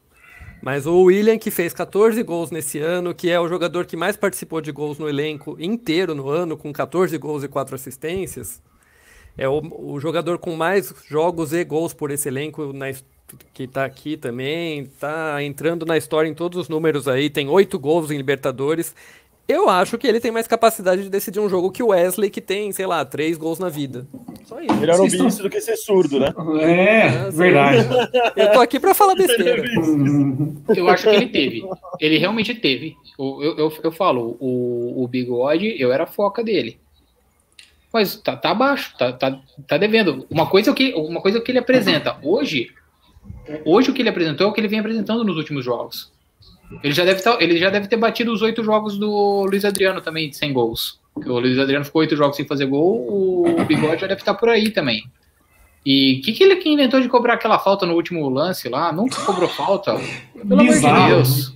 Mas 0.62 0.86
o 0.86 0.96
William, 1.02 1.36
que 1.38 1.50
fez 1.50 1.74
14 1.74 2.22
gols 2.22 2.52
nesse 2.52 2.78
ano, 2.78 3.12
que 3.12 3.30
é 3.30 3.40
o 3.40 3.48
jogador 3.48 3.84
que 3.84 3.96
mais 3.96 4.16
participou 4.16 4.60
de 4.60 4.70
gols 4.70 4.96
no 4.96 5.08
elenco 5.08 5.56
inteiro 5.58 6.14
no 6.14 6.28
ano, 6.28 6.56
com 6.56 6.72
14 6.72 7.18
gols 7.18 7.42
e 7.42 7.48
4 7.48 7.74
assistências, 7.74 8.62
é 9.36 9.48
o, 9.48 9.60
o 9.60 9.98
jogador 9.98 10.38
com 10.38 10.54
mais 10.54 10.94
jogos 11.08 11.52
e 11.52 11.64
gols 11.64 11.92
por 11.92 12.12
esse 12.12 12.28
elenco 12.28 12.72
na, 12.72 12.92
que 13.52 13.64
está 13.64 13.84
aqui 13.84 14.16
também, 14.16 14.80
está 14.80 15.42
entrando 15.42 15.86
na 15.86 15.96
história 15.96 16.28
em 16.28 16.34
todos 16.34 16.58
os 16.58 16.68
números 16.68 17.08
aí, 17.08 17.30
tem 17.30 17.48
8 17.48 17.78
gols 17.78 18.10
em 18.10 18.16
Libertadores. 18.16 18.94
Eu 19.52 19.68
acho 19.68 19.98
que 19.98 20.06
ele 20.06 20.18
tem 20.18 20.30
mais 20.30 20.46
capacidade 20.46 21.02
de 21.02 21.10
decidir 21.10 21.38
um 21.38 21.48
jogo 21.48 21.70
que 21.70 21.82
o 21.82 21.88
Wesley, 21.88 22.30
que 22.30 22.40
tem, 22.40 22.72
sei 22.72 22.86
lá, 22.86 23.04
três 23.04 23.36
gols 23.36 23.58
na 23.58 23.68
vida. 23.68 24.06
Só 24.46 24.58
isso. 24.58 24.74
Melhor 24.76 24.98
ouvir 24.98 25.12
estão... 25.12 25.28
isso 25.28 25.42
do 25.42 25.50
que 25.50 25.60
ser 25.60 25.76
surdo, 25.76 26.18
né? 26.18 26.32
É, 26.62 27.06
é 27.06 27.30
verdade. 27.30 27.86
Eu 28.34 28.50
tô 28.50 28.60
aqui 28.60 28.80
para 28.80 28.94
falar 28.94 29.14
besteira. 29.14 29.62
Eu 30.74 30.88
acho 30.88 31.08
que 31.08 31.14
ele 31.16 31.26
teve. 31.26 31.62
Ele 32.00 32.16
realmente 32.16 32.54
teve. 32.54 32.96
Eu, 33.18 33.54
eu, 33.58 33.72
eu 33.82 33.92
falo, 33.92 34.38
o, 34.40 35.04
o 35.04 35.06
bigode, 35.08 35.74
eu 35.78 35.92
era 35.92 36.04
a 36.04 36.06
foca 36.06 36.42
dele. 36.42 36.78
Mas 37.92 38.16
tá, 38.16 38.34
tá 38.34 38.52
abaixo, 38.52 38.96
tá, 38.96 39.12
tá, 39.12 39.38
tá 39.68 39.76
devendo. 39.76 40.26
Uma 40.30 40.46
coisa, 40.46 40.70
é 40.70 40.74
que, 40.74 40.94
uma 40.94 41.20
coisa 41.20 41.38
é 41.38 41.40
que 41.42 41.50
ele 41.50 41.58
apresenta. 41.58 42.16
Hoje, 42.22 42.70
hoje 43.66 43.90
o 43.90 43.94
que 43.94 44.00
ele 44.00 44.08
apresentou 44.08 44.46
é 44.46 44.50
o 44.50 44.52
que 44.52 44.60
ele 44.60 44.68
vem 44.68 44.78
apresentando 44.78 45.24
nos 45.24 45.36
últimos 45.36 45.62
jogos. 45.62 46.11
Ele 46.82 46.92
já 46.92 47.04
deve, 47.04 47.22
tá, 47.22 47.36
ele 47.40 47.58
já 47.58 47.70
deve 47.70 47.88
ter 47.88 47.96
batido 47.96 48.32
os 48.32 48.42
oito 48.42 48.62
jogos 48.62 48.98
do 48.98 49.44
Luiz 49.44 49.64
Adriano 49.64 50.00
também, 50.00 50.32
100 50.32 50.52
gols. 50.52 51.00
O 51.14 51.38
Luiz 51.38 51.58
Adriano 51.58 51.84
ficou 51.84 52.00
oito 52.00 52.16
jogos 52.16 52.36
sem 52.36 52.46
fazer 52.46 52.66
gol, 52.66 53.46
o 53.46 53.64
Bigode 53.64 54.00
já 54.00 54.06
deve 54.06 54.20
estar 54.20 54.34
tá 54.34 54.38
por 54.38 54.48
aí 54.48 54.70
também. 54.70 55.04
E 55.84 56.18
o 56.20 56.22
que, 56.22 56.32
que 56.32 56.44
ele 56.44 56.56
que 56.56 56.68
inventou 56.68 57.00
de 57.00 57.08
cobrar 57.08 57.34
aquela 57.34 57.58
falta 57.58 57.84
no 57.84 57.94
último 57.94 58.28
lance 58.28 58.68
lá? 58.68 58.92
Nunca 58.92 59.20
cobrou 59.22 59.48
falta. 59.48 60.00
Pelo 60.46 60.62
Bizarro. 60.62 60.96
amor 60.96 61.08
de 61.08 61.14
Deus. 61.14 61.52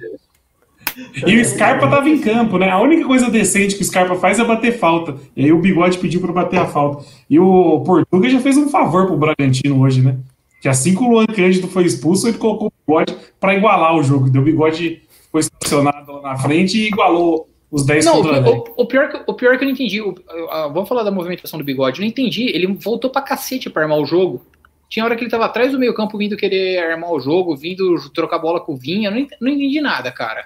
E 1.26 1.40
o 1.40 1.44
Scarpa 1.44 1.88
tava 1.88 2.08
em 2.08 2.18
campo, 2.18 2.58
né? 2.58 2.70
A 2.70 2.80
única 2.80 3.06
coisa 3.06 3.30
decente 3.30 3.76
que 3.76 3.82
o 3.82 3.84
Scarpa 3.84 4.16
faz 4.16 4.38
é 4.38 4.44
bater 4.44 4.78
falta. 4.78 5.14
E 5.36 5.44
aí 5.44 5.52
o 5.52 5.58
Bigode 5.58 5.98
pediu 5.98 6.20
para 6.20 6.32
bater 6.32 6.58
a 6.58 6.66
falta. 6.66 7.04
E 7.28 7.38
o 7.38 7.80
Portuga 7.80 8.28
já 8.28 8.40
fez 8.40 8.56
um 8.56 8.68
favor 8.68 9.06
pro 9.06 9.16
Bragantino 9.16 9.80
hoje, 9.80 10.00
né? 10.00 10.16
Que 10.60 10.68
assim 10.68 10.94
que 10.94 11.02
o 11.02 11.08
Luan 11.08 11.26
Cândido 11.26 11.68
foi 11.68 11.84
expulso, 11.84 12.26
ele 12.26 12.38
colocou 12.38 12.68
o 12.68 12.72
Bigode 12.86 13.16
para 13.38 13.54
igualar 13.54 13.94
o 13.94 14.02
jogo. 14.02 14.30
Deu 14.30 14.40
o 14.40 14.44
Bigode 14.44 15.02
foi 15.36 15.40
estacionado 15.40 16.12
lá 16.12 16.22
na 16.22 16.36
frente 16.38 16.78
e 16.78 16.86
igualou 16.88 17.48
os 17.70 17.84
10 17.84 18.04
não, 18.04 18.20
o, 18.20 18.64
o, 18.76 18.86
pior 18.86 19.08
que, 19.08 19.22
o 19.26 19.34
pior 19.34 19.54
é 19.54 19.58
que 19.58 19.64
eu 19.64 19.66
não 19.66 19.74
entendi. 19.74 20.00
O, 20.00 20.14
a, 20.50 20.68
vamos 20.68 20.88
falar 20.88 21.02
da 21.02 21.10
movimentação 21.10 21.58
do 21.58 21.64
bigode. 21.64 21.98
Eu 21.98 22.04
não 22.04 22.08
entendi. 22.08 22.44
Ele 22.44 22.66
voltou 22.68 23.10
pra 23.10 23.20
cacete 23.20 23.68
pra 23.68 23.82
armar 23.82 23.98
o 23.98 24.06
jogo. 24.06 24.42
Tinha 24.88 25.04
hora 25.04 25.16
que 25.16 25.24
ele 25.24 25.30
tava 25.30 25.44
atrás 25.44 25.72
do 25.72 25.78
meio 25.78 25.92
campo 25.92 26.16
vindo 26.16 26.36
querer 26.36 26.78
armar 26.78 27.10
o 27.10 27.20
jogo, 27.20 27.56
vindo 27.56 27.96
trocar 28.10 28.38
bola 28.38 28.60
com 28.60 28.74
o 28.74 28.76
Vinha. 28.76 29.10
Não, 29.10 29.26
não 29.40 29.48
entendi 29.48 29.80
nada, 29.80 30.12
cara. 30.12 30.44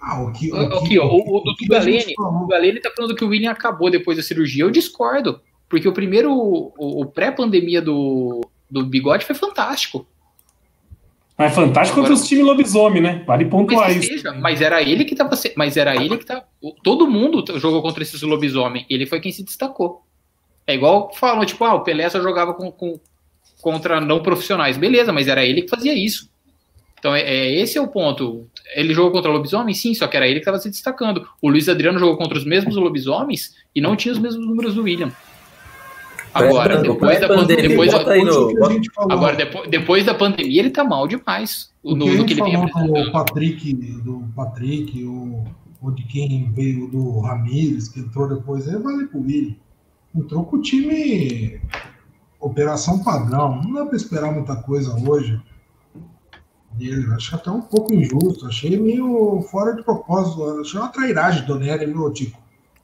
Ah, 0.00 0.22
o 0.22 0.32
que, 0.32 0.50
o, 0.50 0.56
Aqui, 0.56 0.98
ó, 0.98 1.06
o, 1.06 1.36
o, 1.36 1.40
do 1.42 1.54
Galene, 1.68 2.14
o 2.18 2.46
Galene 2.46 2.80
tá 2.80 2.90
falando 2.96 3.14
que 3.14 3.24
o 3.24 3.28
William 3.28 3.50
acabou 3.50 3.90
depois 3.90 4.16
da 4.16 4.22
cirurgia. 4.22 4.64
Eu 4.64 4.70
discordo. 4.70 5.40
Porque 5.68 5.86
o 5.86 5.92
primeiro, 5.92 6.32
o, 6.32 7.02
o 7.02 7.06
pré-pandemia 7.06 7.82
do, 7.82 8.40
do 8.70 8.86
bigode 8.86 9.26
foi 9.26 9.34
fantástico. 9.34 10.06
Mas 11.38 11.52
é 11.52 11.54
fantástico 11.54 12.00
Agora, 12.00 12.12
contra 12.12 12.14
os 12.14 12.28
times 12.28 12.44
lobisomem, 12.44 13.00
né? 13.00 13.22
Vale 13.24 13.44
pontuar 13.44 13.96
isso. 13.96 14.08
Seja, 14.08 14.32
mas 14.32 14.60
era 14.60 14.82
ele 14.82 15.04
que 15.04 15.14
tava. 15.14 15.38
Mas 15.56 15.76
era 15.76 15.94
ele 15.94 16.18
que 16.18 16.26
tava. 16.26 16.44
Todo 16.82 17.06
mundo 17.06 17.44
jogou 17.60 17.80
contra 17.80 18.02
esses 18.02 18.20
lobisomem. 18.22 18.84
Ele 18.90 19.06
foi 19.06 19.20
quem 19.20 19.30
se 19.30 19.44
destacou. 19.44 20.02
É 20.66 20.74
igual 20.74 21.12
falam, 21.14 21.46
tipo, 21.46 21.64
ah, 21.64 21.74
o 21.74 21.84
Pelé 21.84 22.08
só 22.10 22.20
jogava 22.20 22.52
com, 22.52 22.72
com, 22.72 22.98
contra 23.62 24.00
não 24.00 24.20
profissionais. 24.20 24.76
Beleza, 24.76 25.12
mas 25.12 25.28
era 25.28 25.44
ele 25.44 25.62
que 25.62 25.70
fazia 25.70 25.94
isso. 25.94 26.28
Então, 26.98 27.14
é, 27.14 27.20
é 27.20 27.54
esse 27.54 27.78
é 27.78 27.80
o 27.80 27.86
ponto. 27.86 28.48
Ele 28.74 28.92
jogou 28.92 29.12
contra 29.12 29.30
lobisomem? 29.30 29.72
Sim, 29.72 29.94
só 29.94 30.08
que 30.08 30.16
era 30.16 30.26
ele 30.26 30.40
que 30.40 30.40
estava 30.40 30.58
se 30.58 30.68
destacando. 30.68 31.24
O 31.40 31.48
Luiz 31.48 31.68
Adriano 31.68 32.00
jogou 32.00 32.16
contra 32.16 32.36
os 32.36 32.44
mesmos 32.44 32.74
lobisomens 32.74 33.54
e 33.72 33.80
não 33.80 33.94
tinha 33.94 34.12
os 34.12 34.18
mesmos 34.18 34.44
números 34.44 34.74
do 34.74 34.82
William. 34.82 35.12
Agora, 36.38 36.82
depois 36.82 37.20
da 37.20 37.28
pandemia, 37.28 37.68
depois, 37.68 37.92
no... 37.92 39.12
agora 39.12 39.36
depois, 39.36 39.70
depois 39.70 40.06
da 40.06 40.14
pandemia, 40.14 40.60
ele 40.60 40.70
tá 40.70 40.84
mal 40.84 41.06
demais. 41.06 41.72
O, 41.82 41.94
no, 41.94 42.06
no 42.06 42.24
que 42.24 42.34
ele 42.34 42.42
vinha 42.42 42.60
do 42.60 43.12
Patrick, 43.12 43.74
do 43.74 44.24
Patrick, 44.34 45.04
ou, 45.04 45.44
ou 45.82 45.90
de 45.90 46.04
quem 46.04 46.50
veio 46.52 46.88
do 46.88 47.20
Ramires, 47.20 47.88
que 47.88 48.00
entrou 48.00 48.28
depois, 48.28 48.68
aí 48.68 48.76
vale 48.76 49.06
pro 49.06 49.20
William. 49.20 49.56
Entrou 50.14 50.44
com 50.44 50.56
o 50.56 50.62
time 50.62 51.60
operação 52.40 53.02
padrão. 53.02 53.62
Não 53.62 53.72
dá 53.72 53.86
para 53.86 53.96
esperar 53.96 54.32
muita 54.32 54.56
coisa 54.56 54.94
hoje 55.08 55.40
dele. 56.72 57.12
Acho 57.14 57.34
até 57.34 57.50
um 57.50 57.60
pouco 57.60 57.92
injusto. 57.92 58.46
Achei 58.46 58.78
meio 58.78 59.40
fora 59.42 59.74
de 59.74 59.82
propósito. 59.82 60.60
Achei 60.60 60.80
uma 60.80 60.88
trairagem 60.88 61.44
do 61.46 61.58
Nery, 61.58 61.86
viu, 61.86 62.12
Tico? 62.12 62.38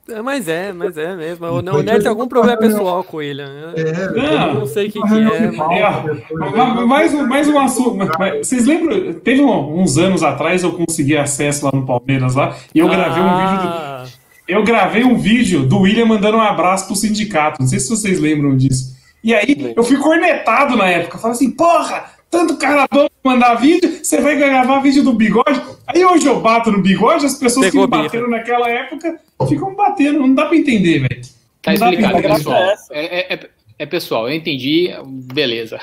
É, 0.07 0.21
mas 0.21 0.47
é, 0.47 0.71
mas 0.71 0.97
é 0.97 1.15
mesmo. 1.15 1.47
O 1.47 1.61
Nery 1.61 1.99
tem 1.99 2.07
algum 2.07 2.27
problema 2.27 2.57
pessoal 2.57 3.03
com 3.03 3.21
ele. 3.21 3.43
Né? 3.43 3.73
É, 3.75 4.49
eu 4.49 4.53
não 4.53 4.67
sei 4.67 4.87
o 4.87 4.91
que, 4.91 5.01
que 5.01 5.13
é. 5.13 5.51
Mas... 5.51 6.85
Mais, 6.85 7.13
mais 7.13 7.47
um 7.47 7.59
assunto. 7.59 8.07
Vocês 8.37 8.65
lembram? 8.65 9.13
Teve 9.13 9.41
uns 9.41 9.97
anos 9.97 10.21
atrás 10.21 10.63
eu 10.63 10.73
consegui 10.73 11.17
acesso 11.17 11.65
lá 11.65 11.71
no 11.73 11.85
Palmeiras 11.85 12.35
lá 12.35 12.55
e 12.73 12.79
eu 12.79 12.87
gravei 12.87 13.23
ah. 13.23 13.25
um 13.25 13.49
vídeo. 13.49 13.69
Do, 13.69 13.75
ah. 13.75 14.05
eu 14.47 14.63
gravei 14.63 15.03
um 15.03 15.17
vídeo 15.17 15.65
do 15.65 15.79
William 15.79 16.05
mandando 16.05 16.37
um 16.37 16.41
abraço 16.41 16.85
pro 16.85 16.95
sindicato. 16.95 17.61
Não 17.61 17.67
sei 17.67 17.79
se 17.79 17.89
vocês 17.89 18.19
lembram 18.19 18.55
disso. 18.55 18.95
E 19.23 19.33
aí 19.33 19.73
eu 19.75 19.83
fui 19.83 19.97
cornetado 19.97 20.77
na 20.77 20.87
época. 20.87 21.17
Falei 21.17 21.35
assim, 21.35 21.49
porra, 21.49 22.05
tanto 22.29 22.57
cara 22.57 22.85
bom 22.91 23.07
mandar 23.23 23.55
vídeo, 23.55 23.91
você 24.05 24.21
vai 24.21 24.35
gravar 24.35 24.79
vídeo 24.79 25.03
do 25.03 25.13
bigode. 25.13 25.61
Aí 25.87 26.05
hoje 26.05 26.27
eu 26.27 26.39
bato 26.39 26.71
no 26.71 26.81
bigode, 26.81 27.25
as 27.25 27.35
pessoas 27.35 27.67
Pegou 27.67 27.87
que 27.87 27.97
me 27.97 28.03
bateram 28.03 28.29
naquela 28.29 28.69
época 28.69 29.19
ficam 29.49 29.75
batendo, 29.75 30.19
não 30.19 30.33
dá 30.33 30.45
pra 30.45 30.55
entender, 30.55 30.99
velho. 30.99 31.21
Tá 31.61 31.73
explicado, 31.73 32.21
pessoal. 32.21 32.63
É, 32.91 33.05
é, 33.05 33.33
é, 33.33 33.49
é, 33.79 33.85
pessoal, 33.85 34.29
eu 34.29 34.35
entendi, 34.35 34.91
beleza. 35.33 35.79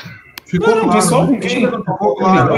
Ficou 0.47 0.69
não, 0.69 0.85
claro, 0.85 0.93
pessoal 0.93 1.27
com 1.27 1.41
quem? 1.41 1.67
Ficou 1.67 2.17
claro. 2.17 2.55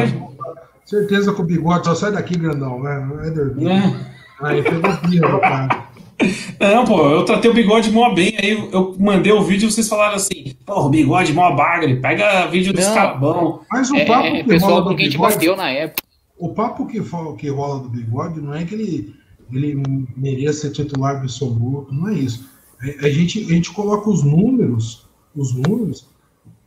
Certeza 0.85 1.33
com 1.33 1.43
o 1.43 1.47
bigode, 1.47 1.87
só 1.87 1.95
sai 1.95 2.13
daqui, 2.13 2.37
grandão, 2.37 2.83
né? 2.83 3.27
É 3.27 3.31
dormir. 3.31 3.97
Aí 4.43 4.63
pegou 4.63 4.97
pirra, 5.09 5.41
cara. 5.41 5.89
Não, 6.61 6.85
pô, 6.85 7.09
eu 7.09 7.25
tratei 7.25 7.51
o 7.51 7.55
bigode 7.55 7.91
mó 7.91 8.15
bem, 8.15 8.35
aí 8.39 8.51
eu 8.73 8.95
mandei 8.99 9.33
o 9.33 9.43
vídeo 9.43 9.69
e 9.69 9.73
vocês 9.73 9.89
falaram 9.89 10.17
assim, 10.17 10.55
pô, 10.65 10.87
o 10.87 10.89
bigode 10.89 11.33
mó 11.33 11.55
bagre, 11.55 11.97
pega 11.97 12.47
vídeo 12.47 12.73
do 12.73 12.81
escabão. 12.81 13.61
Mas 13.71 13.91
o 13.91 13.97
é, 13.97 14.05
papo 14.05 14.27
é, 14.27 14.43
que 14.43 14.45
pessoal 14.45 14.73
rola 14.73 14.85
do 14.91 14.97
bigode, 14.97 15.19
bateu 15.19 15.57
na 15.57 15.71
época. 15.71 16.03
O 16.39 16.49
papo 16.51 16.87
que, 16.87 17.01
que 17.39 17.49
rola 17.49 17.81
do 17.81 17.89
bigode 17.89 18.41
não 18.41 18.55
é 18.55 18.65
que 18.65 18.75
ele, 18.75 19.15
ele 19.53 19.83
mereça 20.17 20.69
ser 20.69 20.73
titular 20.73 21.17
absoluto, 21.17 21.93
não 21.93 22.09
é 22.09 22.15
isso. 22.15 22.49
A, 22.81 23.07
a, 23.07 23.11
gente, 23.11 23.45
a 23.45 23.55
gente 23.55 23.73
coloca 23.73 24.09
os 24.09 24.23
números, 24.23 25.07
os 25.35 25.55
números, 25.55 26.09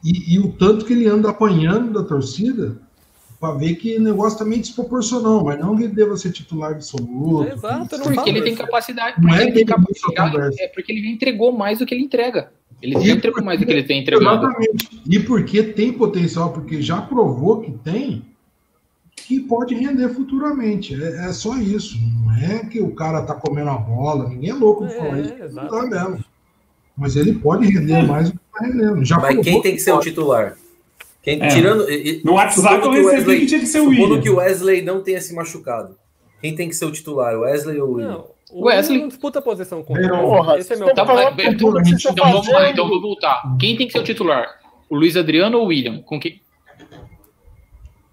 e, 0.04 0.36
e 0.36 0.40
o 0.40 0.52
tanto 0.54 0.86
que 0.86 0.94
ele 0.94 1.08
anda 1.08 1.30
apanhando 1.30 1.94
da 1.94 2.04
torcida 2.04 2.82
para 3.40 3.54
ver 3.54 3.76
que 3.76 3.98
o 3.98 4.02
negócio 4.02 4.40
também 4.40 4.60
é 4.60 4.62
desproporcional, 4.62 5.44
mas 5.44 5.60
não 5.60 5.76
que 5.76 5.84
ele 5.84 5.94
deva 5.94 6.18
ser 6.18 6.32
titular 6.32 6.72
absoluto. 6.72 7.48
exato, 7.52 8.00
porque 8.02 8.30
ele 8.30 8.42
tem 8.42 8.56
capacidade. 8.56 9.22
Porque, 9.22 9.36
é 9.36 9.42
ele 9.44 9.52
tem 9.52 9.66
capacidade 9.66 10.62
é 10.62 10.68
porque 10.70 10.92
ele 10.92 11.08
entregou 11.10 11.52
mais 11.52 11.80
do 11.80 11.86
que 11.86 11.94
ele 11.94 12.04
entrega. 12.04 12.52
Ele 12.82 13.00
já 13.00 13.14
entregou 13.14 13.44
mais 13.44 13.60
do 13.60 13.66
que 13.66 13.72
ele 13.72 13.84
tem 13.84 14.02
entregado. 14.02 14.46
Exatamente. 14.46 15.02
E 15.10 15.20
porque 15.20 15.64
tem 15.64 15.94
potencial, 15.94 16.52
porque 16.52 16.82
já 16.82 17.02
provou 17.02 17.62
que 17.62 17.72
tem, 17.72 18.24
que 19.16 19.40
pode 19.40 19.74
render 19.74 20.10
futuramente. 20.10 20.94
É, 20.96 21.28
é 21.28 21.34
só 21.34 21.58
isso. 21.58 21.98
Não 22.24 22.34
é 22.36 22.66
que 22.66 22.80
o 22.80 22.94
cara 22.94 23.22
tá 23.22 23.34
comendo 23.34 23.70
a 23.70 23.78
bola, 23.78 24.30
ninguém 24.30 24.52
é 24.52 24.54
louco 24.54 24.86
de 24.86 24.94
é, 24.94 24.98
falar 24.98 25.20
isso. 25.20 25.34
Não 25.54 25.68
tá 25.68 25.84
mesmo. 25.84 26.26
Mas 26.96 27.16
ele 27.16 27.34
pode 27.34 27.68
render 27.68 28.04
mais 28.08 28.32
do 28.32 28.40
que 28.40 28.46
tá 28.52 28.66
rendendo. 28.66 29.06
Já 29.06 29.20
mas 29.20 29.40
quem 29.44 29.62
tem 29.62 29.76
que 29.76 29.82
ser 29.82 29.92
o 29.92 30.00
titular? 30.00 30.56
Quem, 31.28 31.44
é. 31.44 31.48
tirando, 31.50 31.86
no 32.24 32.36
WhatsApp 32.36 32.86
eu 32.86 32.90
recebi 32.90 33.16
Wesley, 33.18 33.40
que 33.42 33.46
tinha 33.48 33.60
que 33.60 33.66
ser 33.66 33.82
o 33.82 33.90
William. 33.90 34.22
que 34.22 34.30
o 34.30 34.38
Wesley 34.38 34.82
não 34.82 35.04
tenha 35.04 35.20
se 35.20 35.36
machucado. 35.36 35.98
Quem 36.40 36.56
tem 36.56 36.70
que 36.70 36.76
ser 36.76 36.86
o 36.86 36.92
titular, 36.92 37.36
o 37.36 37.42
Wesley 37.42 37.82
ou 37.82 37.90
o 37.90 37.94
William? 37.96 38.12
Não. 38.14 38.28
O 38.50 38.68
Wesley 38.68 39.02
não 39.02 39.10
disputa 39.10 39.40
a 39.40 39.42
posição 39.42 39.84
com 39.84 39.98
ele. 39.98 40.08
Esse 40.58 40.74
é 40.74 40.78
meu 40.78 40.94
tá. 40.94 41.04
Então, 41.04 41.82
então, 41.82 42.32
vamos 42.32 42.48
lá, 42.48 42.70
então 42.70 42.88
vou 42.88 43.02
voltar. 43.02 43.44
Quem 43.60 43.76
tem 43.76 43.88
que 43.88 43.92
ser 43.92 44.00
o 44.00 44.04
titular? 44.06 44.58
O 44.90 44.96
Luiz 44.96 45.18
Adriano 45.18 45.58
ou 45.58 45.66
o 45.66 45.68
William? 45.68 46.02
Com 46.04 46.18
que... 46.18 46.40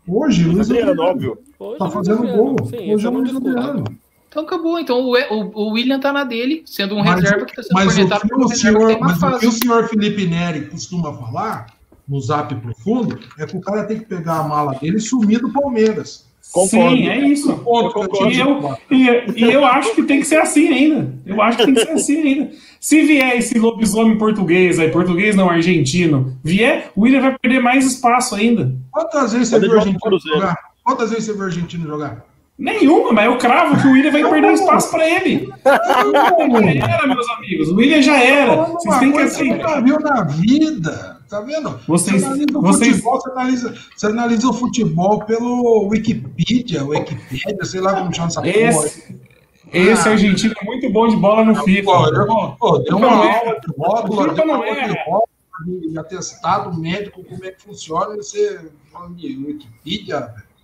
Hoje, 0.09 0.43
Luiz 0.43 0.69
Adriano, 0.69 1.01
óbvio. 1.01 1.39
Tá 1.79 1.89
fazendo 1.89 2.27
gol. 2.27 2.57
Sim, 2.67 2.93
Hoje 2.93 3.07
é 3.07 3.09
o 3.09 3.13
Luiz 3.13 3.37
Adriano. 3.37 3.85
Então 4.29 4.43
acabou. 4.43 4.77
Então 4.81 4.99
o, 4.99 5.17
o, 5.17 5.67
o, 5.67 5.73
William 5.75 6.01
tá 6.01 6.13
na 6.13 6.25
dele, 6.25 6.65
sendo 6.67 6.97
um 6.97 7.05
mas, 7.05 7.23
reserva 7.23 7.47
que 7.47 7.61
está 7.61 7.63
sendo 7.63 8.29
por 8.29 8.45
um 8.45 8.49
senhor, 8.49 8.89
que 8.93 9.01
Mas 9.01 9.21
fase. 9.21 9.37
o 9.37 9.39
que 9.39 9.47
o 9.47 9.53
senhor 9.53 9.89
Felipe 9.89 10.27
Neri 10.27 10.67
costuma 10.67 11.13
falar 11.13 11.67
no 12.09 12.21
zap 12.21 12.55
profundo 12.57 13.19
é 13.39 13.47
que 13.47 13.57
o 13.57 13.61
cara 13.61 13.85
tem 13.85 13.99
que 13.99 14.05
pegar 14.05 14.39
a 14.39 14.43
mala 14.43 14.75
dele 14.75 14.99
e 14.99 15.01
sumir 15.01 15.41
do 15.41 15.53
Palmeiras. 15.53 16.25
Concordo. 16.53 16.97
Sim, 16.97 17.09
é 17.09 17.19
isso. 17.19 17.51
Eu 17.51 18.31
e, 18.31 18.39
eu, 18.39 18.77
e, 18.91 19.45
e, 19.45 19.53
eu 19.53 19.65
acho 19.65 19.95
que 19.95 20.05
tem 20.05 20.21
que 20.21 20.27
ser 20.27 20.37
assim 20.37 20.69
ainda. 20.69 21.13
Eu 21.27 21.43
acho 21.43 21.59
que 21.59 21.65
tem 21.65 21.75
que 21.75 21.81
ser 21.81 21.91
assim 21.91 22.23
ainda. 22.23 22.51
Se 22.79 23.03
vier 23.03 23.39
esse 23.39 23.59
lobisomem 23.59 24.17
português, 24.19 24.79
aí, 24.79 24.91
português 24.91 25.35
não 25.35 25.51
argentino, 25.51 26.37
vier, 26.45 26.93
o 26.95 27.03
William 27.03 27.23
vai 27.23 27.39
perder 27.39 27.61
mais 27.61 27.85
espaço 27.85 28.35
ainda. 28.37 28.73
Quantas 28.91 29.33
vezes 29.33 29.49
você 29.49 29.59
viu 29.59 29.71
o 29.71 29.79
argentino 29.79 30.19
jogar? 30.21 30.57
Quantas 30.85 31.11
vezes 31.11 31.25
você 31.25 31.33
viu 31.33 31.43
o 31.43 31.45
argentino 31.47 31.89
jogar? 31.89 32.25
Nenhuma, 32.57 33.13
mas 33.13 33.25
eu 33.25 33.37
cravo 33.37 33.81
que 33.81 33.89
o 33.89 33.93
William 33.93 34.13
vai 34.13 34.31
perder 34.31 34.53
espaço 34.53 34.93
para 34.93 35.09
ele. 35.11 35.53
já 35.65 36.89
era, 36.89 37.07
meus 37.07 37.29
amigos. 37.31 37.69
O 37.69 37.75
William 37.75 38.01
já 38.01 38.23
era. 38.23 38.55
Vocês 38.55 38.99
têm 38.99 39.13
que 39.13 39.19
aceitar. 39.19 39.75
Você 39.75 39.83
viu 39.83 39.99
na 39.99 40.23
vida. 40.23 41.14
Tá 41.29 41.41
vendo? 41.41 41.81
Vocês, 41.87 42.23
você, 42.23 42.27
analisa 42.27 42.61
vocês... 42.61 42.91
Futebol, 42.97 43.21
você, 43.21 43.31
analisa, 43.31 43.75
você 43.97 44.07
analisa 44.07 44.49
o 44.49 44.53
futebol 44.53 45.25
pelo 45.25 45.89
Wikipedia, 45.89 46.85
Wikipedia, 46.85 47.65
sei 47.65 47.81
lá 47.81 47.95
como 47.95 48.15
chama 48.15 48.29
essa 48.29 48.47
esse, 48.47 49.21
Esse 49.73 50.09
ah, 50.09 50.13
argentino 50.13 50.55
é 50.61 50.65
muito 50.65 50.91
bom 50.91 51.09
de 51.09 51.17
bola 51.17 51.45
no 51.45 51.57
FIFA. 51.57 52.27
Pô, 52.27 52.53
pô, 52.53 52.79
deu 52.79 52.97
uma 52.97 53.07
é. 53.07 53.39
aula 53.39 53.61
de 53.61 53.77
módulo, 53.77 54.35
deu 54.35 54.45
uma 54.45 54.57
aula 54.57 55.25
de 55.67 55.99
atestado 55.99 56.79
médico, 56.79 57.25
como 57.25 57.45
é 57.45 57.51
que 57.53 57.63
funciona, 57.63 58.17
você 58.17 58.71
fala 58.93 59.11
de 59.11 59.37
Wikipedia, 59.37 60.21
velho. 60.21 60.55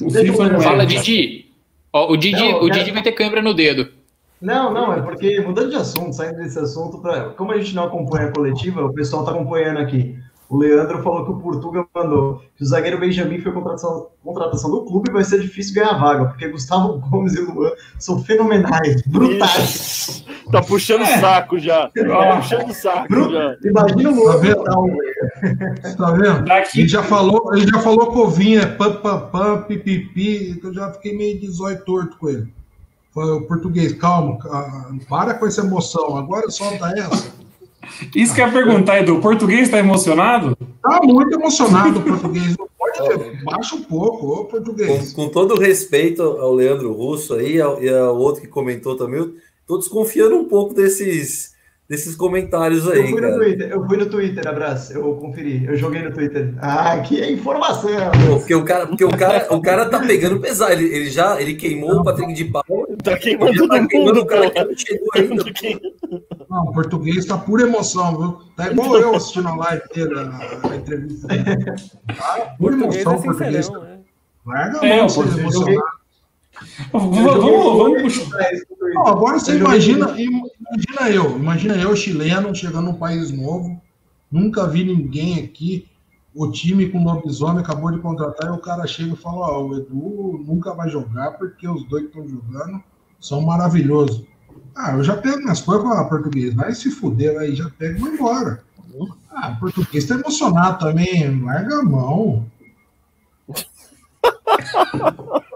O 0.00 0.10
FIFA 0.10 0.48
não 0.50 0.60
Fala, 0.60 0.82
é. 0.82 0.86
Didi. 0.86 1.52
Ó, 1.92 2.12
o 2.12 2.16
Didi, 2.16 2.52
não, 2.52 2.62
o 2.62 2.70
Didi 2.70 2.90
vai 2.90 3.02
ter 3.02 3.12
câimbra 3.12 3.42
no 3.42 3.54
dedo. 3.54 3.90
Não, 4.40 4.72
não, 4.72 4.92
é 4.92 5.02
porque, 5.02 5.40
mudando 5.40 5.70
de 5.70 5.76
assunto, 5.76 6.12
saindo 6.12 6.36
desse 6.36 6.58
assunto, 6.58 6.98
pra, 6.98 7.30
como 7.30 7.52
a 7.52 7.58
gente 7.58 7.74
não 7.74 7.84
acompanha 7.84 8.28
a 8.28 8.32
coletiva, 8.32 8.84
o 8.84 8.92
pessoal 8.92 9.22
está 9.22 9.34
acompanhando 9.34 9.78
aqui. 9.78 10.16
O 10.48 10.56
Leandro 10.56 11.02
falou 11.02 11.26
que 11.26 11.30
o 11.32 11.36
Portugal 11.36 11.86
mandou 11.94 12.40
que 12.56 12.62
o 12.62 12.66
zagueiro 12.66 12.98
Benjamin 12.98 13.38
foi 13.38 13.52
contratação, 13.52 14.06
contratação 14.24 14.70
do 14.70 14.82
clube 14.86 15.10
e 15.10 15.12
vai 15.12 15.22
ser 15.22 15.40
difícil 15.40 15.74
ganhar 15.74 15.92
vaga, 15.98 16.24
porque 16.24 16.48
Gustavo 16.48 16.98
Gomes 17.00 17.34
e 17.34 17.40
Luan 17.42 17.70
são 17.98 18.22
fenomenais, 18.24 19.02
brutais. 19.02 20.24
tá 20.50 20.62
puxando 20.62 21.02
é. 21.02 21.18
saco 21.18 21.58
já. 21.58 21.90
Tá 21.90 22.36
puxando 22.36 22.72
saco 22.72 23.08
Bru... 23.08 23.30
já. 23.30 23.56
Imagina 23.62 24.10
o 24.10 24.14
Luan. 24.14 24.32
Tá 24.32 24.38
vendo? 24.38 24.64
Tá 25.98 26.10
vendo? 26.12 26.44
Daqui... 26.46 26.80
Ele 26.80 26.88
já 26.88 27.02
falou, 27.02 27.54
ele 27.54 27.66
já 27.70 27.80
falou 27.80 28.06
covinha, 28.06 28.66
pam, 28.68 28.94
pam, 28.94 29.28
pam, 29.28 29.62
pipipi, 29.64 30.52
então 30.52 30.70
eu 30.70 30.74
já 30.74 30.92
fiquei 30.92 31.14
meio 31.14 31.38
de 31.38 31.50
zóio 31.50 31.84
torto 31.84 32.16
com 32.16 32.30
ele. 32.30 32.48
Foi 33.12 33.24
o 33.32 33.42
português, 33.42 33.92
calma, 33.94 34.38
para 35.08 35.34
com 35.34 35.46
essa 35.46 35.62
emoção, 35.62 36.16
agora 36.16 36.50
solta 36.50 36.88
essa. 36.96 37.32
Isso 38.14 38.34
que 38.34 38.40
eu 38.40 38.46
ia 38.46 38.52
perguntar, 38.52 39.00
Edu. 39.00 39.16
O 39.16 39.20
português 39.20 39.62
está 39.62 39.78
emocionado? 39.78 40.56
Está 40.60 41.00
muito 41.02 41.34
emocionado 41.34 41.98
o 41.98 42.02
português. 42.02 42.56
Não 42.56 42.68
pode 42.78 43.44
baixa 43.44 43.76
um 43.76 43.82
pouco, 43.82 44.26
o 44.26 44.44
português. 44.44 45.12
Com, 45.12 45.24
com 45.24 45.28
todo 45.30 45.58
respeito 45.58 46.22
ao 46.22 46.54
Leandro 46.54 46.92
Russo 46.92 47.34
aí 47.34 47.56
e 47.56 47.60
ao, 47.60 47.82
e 47.82 47.88
ao 47.88 48.16
outro 48.16 48.42
que 48.42 48.48
comentou 48.48 48.96
também, 48.96 49.34
estou 49.60 49.78
desconfiando 49.78 50.36
um 50.36 50.44
pouco 50.44 50.74
desses 50.74 51.56
desses 51.88 52.14
comentários 52.14 52.86
aí. 52.86 53.00
Eu 53.00 53.08
fui 53.08 53.20
cara. 53.20 53.32
no 53.32 53.38
Twitter, 53.38 53.70
eu 53.70 53.86
fui 53.86 53.96
no 53.96 54.06
Twitter, 54.06 54.46
abraço, 54.46 54.92
eu 54.92 55.14
conferi, 55.16 55.64
eu 55.64 55.76
joguei 55.76 56.02
no 56.02 56.12
Twitter. 56.12 56.54
Ah, 56.58 56.92
aqui 56.92 57.20
é 57.20 57.32
informação. 57.32 57.90
porque 58.38 58.54
o 58.54 58.64
cara, 58.64 58.86
porque 58.86 59.04
o 59.04 59.10
cara, 59.10 59.54
o 59.54 59.62
cara 59.62 59.88
tá 59.88 60.00
pegando 60.00 60.38
pesado, 60.38 60.72
ele, 60.72 60.84
ele 60.84 61.10
já 61.10 61.40
ele 61.40 61.54
queimou 61.54 61.94
não, 61.94 62.00
o 62.02 62.04
Patrick 62.04 62.34
de 62.34 62.44
pau. 62.44 62.62
Tá 63.02 63.16
queimando 63.16 63.54
todo 63.54 63.68
tá 63.68 63.86
queimando 63.86 64.20
o 64.20 64.26
cara 64.26 64.50
que 64.50 64.64
não 64.64 64.76
chegou 64.76 65.08
ainda. 65.14 65.44
Não, 66.50 66.64
o 66.64 66.72
português 66.72 67.24
tá 67.24 67.38
pura 67.38 67.62
emoção, 67.62 68.18
viu? 68.18 68.38
Tá 68.56 68.70
igual 68.70 68.96
eu 68.96 69.14
assistindo 69.14 69.48
a 69.48 69.56
live 69.56 69.82
dele, 69.94 70.14
a, 70.18 70.70
a 70.70 70.76
entrevista 70.76 71.28
dele. 71.28 71.64
Tá 72.16 72.54
pura 72.58 72.74
emoção, 72.74 73.22
português. 73.22 73.70
Né? 73.70 73.98
Larga 74.46 74.78
a 74.78 74.82
mão, 74.82 74.90
é, 74.90 75.40
emocionado. 75.40 75.97
Vamos, 76.92 77.18
vamos, 77.18 78.02
puxar. 78.02 78.38
agora 79.06 79.38
você 79.38 79.56
imagina, 79.56 80.14
imagina 80.18 81.10
eu, 81.10 81.36
imagina 81.36 81.76
eu, 81.76 81.94
chileno, 81.94 82.54
chegando 82.54 82.86
num 82.86 82.94
país 82.94 83.30
novo, 83.30 83.80
nunca 84.30 84.66
vi 84.66 84.84
ninguém 84.84 85.44
aqui, 85.44 85.86
o 86.34 86.50
time 86.50 86.88
com 86.88 87.02
lobisomem 87.02 87.62
acabou 87.62 87.90
de 87.90 87.98
contratar, 87.98 88.50
e 88.50 88.56
o 88.56 88.60
cara 88.60 88.86
chega 88.86 89.12
e 89.12 89.16
fala, 89.16 89.38
ó, 89.38 89.60
oh, 89.60 89.68
o 89.68 89.76
Edu 89.76 90.44
nunca 90.46 90.74
vai 90.74 90.88
jogar 90.88 91.32
porque 91.32 91.68
os 91.68 91.84
dois 91.84 92.04
que 92.04 92.18
estão 92.18 92.28
jogando 92.28 92.82
são 93.20 93.40
maravilhosos. 93.40 94.24
Ah, 94.76 94.92
eu 94.92 95.02
já 95.02 95.16
pego 95.16 95.38
minhas 95.38 95.60
coisas 95.60 95.84
e 95.84 95.88
falo, 95.88 96.00
ah, 96.00 96.08
português, 96.08 96.54
vai 96.54 96.72
se 96.72 96.90
fuder 96.90 97.38
aí, 97.38 97.54
já 97.54 97.68
pego 97.70 97.96
e 97.96 98.00
vou 98.00 98.08
embora. 98.08 98.62
Ah, 99.30 99.56
português 99.58 100.06
tá 100.06 100.14
emocionado 100.14 100.78
também, 100.78 101.42
larga 101.42 101.78
a 101.78 101.82
mão. 101.82 102.46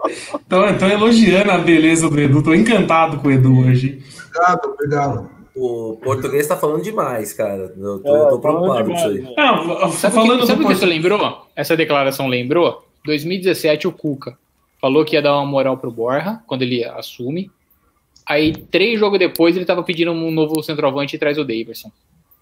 Tô, 0.49 0.73
tô 0.77 0.85
elogiando 0.85 1.51
a 1.51 1.57
beleza 1.57 2.09
do 2.09 2.19
Edu, 2.19 2.43
tô 2.43 2.53
encantado 2.53 3.17
com 3.17 3.27
o 3.27 3.31
Edu 3.31 3.59
hoje. 3.59 4.03
Obrigado, 4.27 4.65
obrigado. 4.65 5.29
O 5.55 5.99
português 6.03 6.47
tá 6.47 6.57
falando 6.57 6.81
demais, 6.81 7.31
cara. 7.31 7.73
Eu 7.77 7.99
tô, 7.99 8.15
é, 8.15 8.29
tô 8.29 8.39
preocupado 8.39 8.85
com 8.85 8.95
isso 8.95 9.07
aí. 9.07 9.21
Não, 9.37 9.91
sabe 9.91 10.15
falando 10.15 10.39
que, 10.41 10.47
sabe 10.47 10.63
o 10.63 10.67
que 10.67 10.73
isso 10.73 10.85
lembrou? 10.85 11.47
Essa 11.55 11.77
declaração 11.77 12.27
lembrou? 12.27 12.85
2017, 13.05 13.87
o 13.87 13.91
Cuca 13.91 14.37
falou 14.81 15.05
que 15.05 15.15
ia 15.15 15.21
dar 15.21 15.35
uma 15.35 15.45
moral 15.45 15.77
pro 15.77 15.91
Borja 15.91 16.41
quando 16.47 16.63
ele 16.63 16.83
assume. 16.83 17.51
Aí, 18.25 18.53
três 18.53 18.99
jogos 18.99 19.19
depois, 19.19 19.55
ele 19.55 19.65
tava 19.65 19.83
pedindo 19.83 20.11
um 20.11 20.31
novo 20.31 20.61
centroavante 20.63 21.15
e 21.15 21.19
traz 21.19 21.37
o 21.37 21.43
Davidson. 21.43 21.91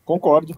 Concordo. 0.06 0.56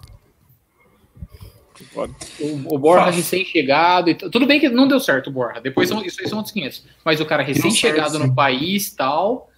O, 1.96 2.76
o 2.76 2.80
Borja 2.80 3.12
recém-chegado. 3.12 4.14
Tudo 4.16 4.46
bem 4.46 4.60
que 4.60 4.70
não 4.70 4.88
deu 4.88 5.00
certo 5.00 5.28
o 5.28 5.32
Borja. 5.32 5.62
Depois 5.62 5.88
são, 5.88 6.04
isso 6.04 6.22
aí 6.22 6.28
são 6.28 6.40
outros 6.40 6.54
500. 6.54 6.86
Mas 7.06 7.20
o 7.20 7.26
cara 7.26 7.44
recém-chegado 7.44 8.18
no 8.20 8.34
país 8.34 8.92
tal. 8.92 9.50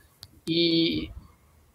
E. 0.47 1.09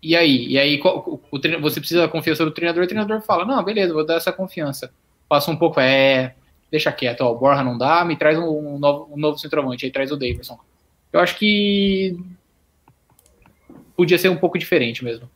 E 0.02 0.16
aí? 0.16 0.46
E 0.48 0.58
aí 0.58 0.80
o, 0.82 1.20
o, 1.30 1.60
você 1.60 1.80
precisa 1.80 2.02
da 2.02 2.08
confiança 2.08 2.44
do 2.44 2.50
treinador. 2.50 2.84
O 2.84 2.86
treinador 2.86 3.20
fala: 3.22 3.44
Não, 3.44 3.62
beleza, 3.62 3.94
vou 3.94 4.04
dar 4.04 4.16
essa 4.16 4.32
confiança. 4.32 4.92
Passa 5.28 5.50
um 5.50 5.56
pouco, 5.56 5.80
é. 5.80 6.34
Deixa 6.70 6.92
quieto, 6.92 7.22
ó, 7.22 7.32
o 7.32 7.38
Borja 7.38 7.64
não 7.64 7.76
dá, 7.76 8.04
me 8.04 8.16
traz 8.16 8.38
um, 8.38 8.44
um, 8.44 8.78
novo, 8.78 9.08
um 9.12 9.16
novo 9.18 9.36
centroavante, 9.36 9.84
aí 9.84 9.90
traz 9.90 10.12
o 10.12 10.16
Davidson. 10.16 10.56
Eu 11.12 11.18
acho 11.18 11.36
que 11.36 12.16
podia 13.96 14.16
ser 14.16 14.28
um 14.28 14.36
pouco 14.36 14.56
diferente 14.56 15.02
mesmo. 15.02 15.28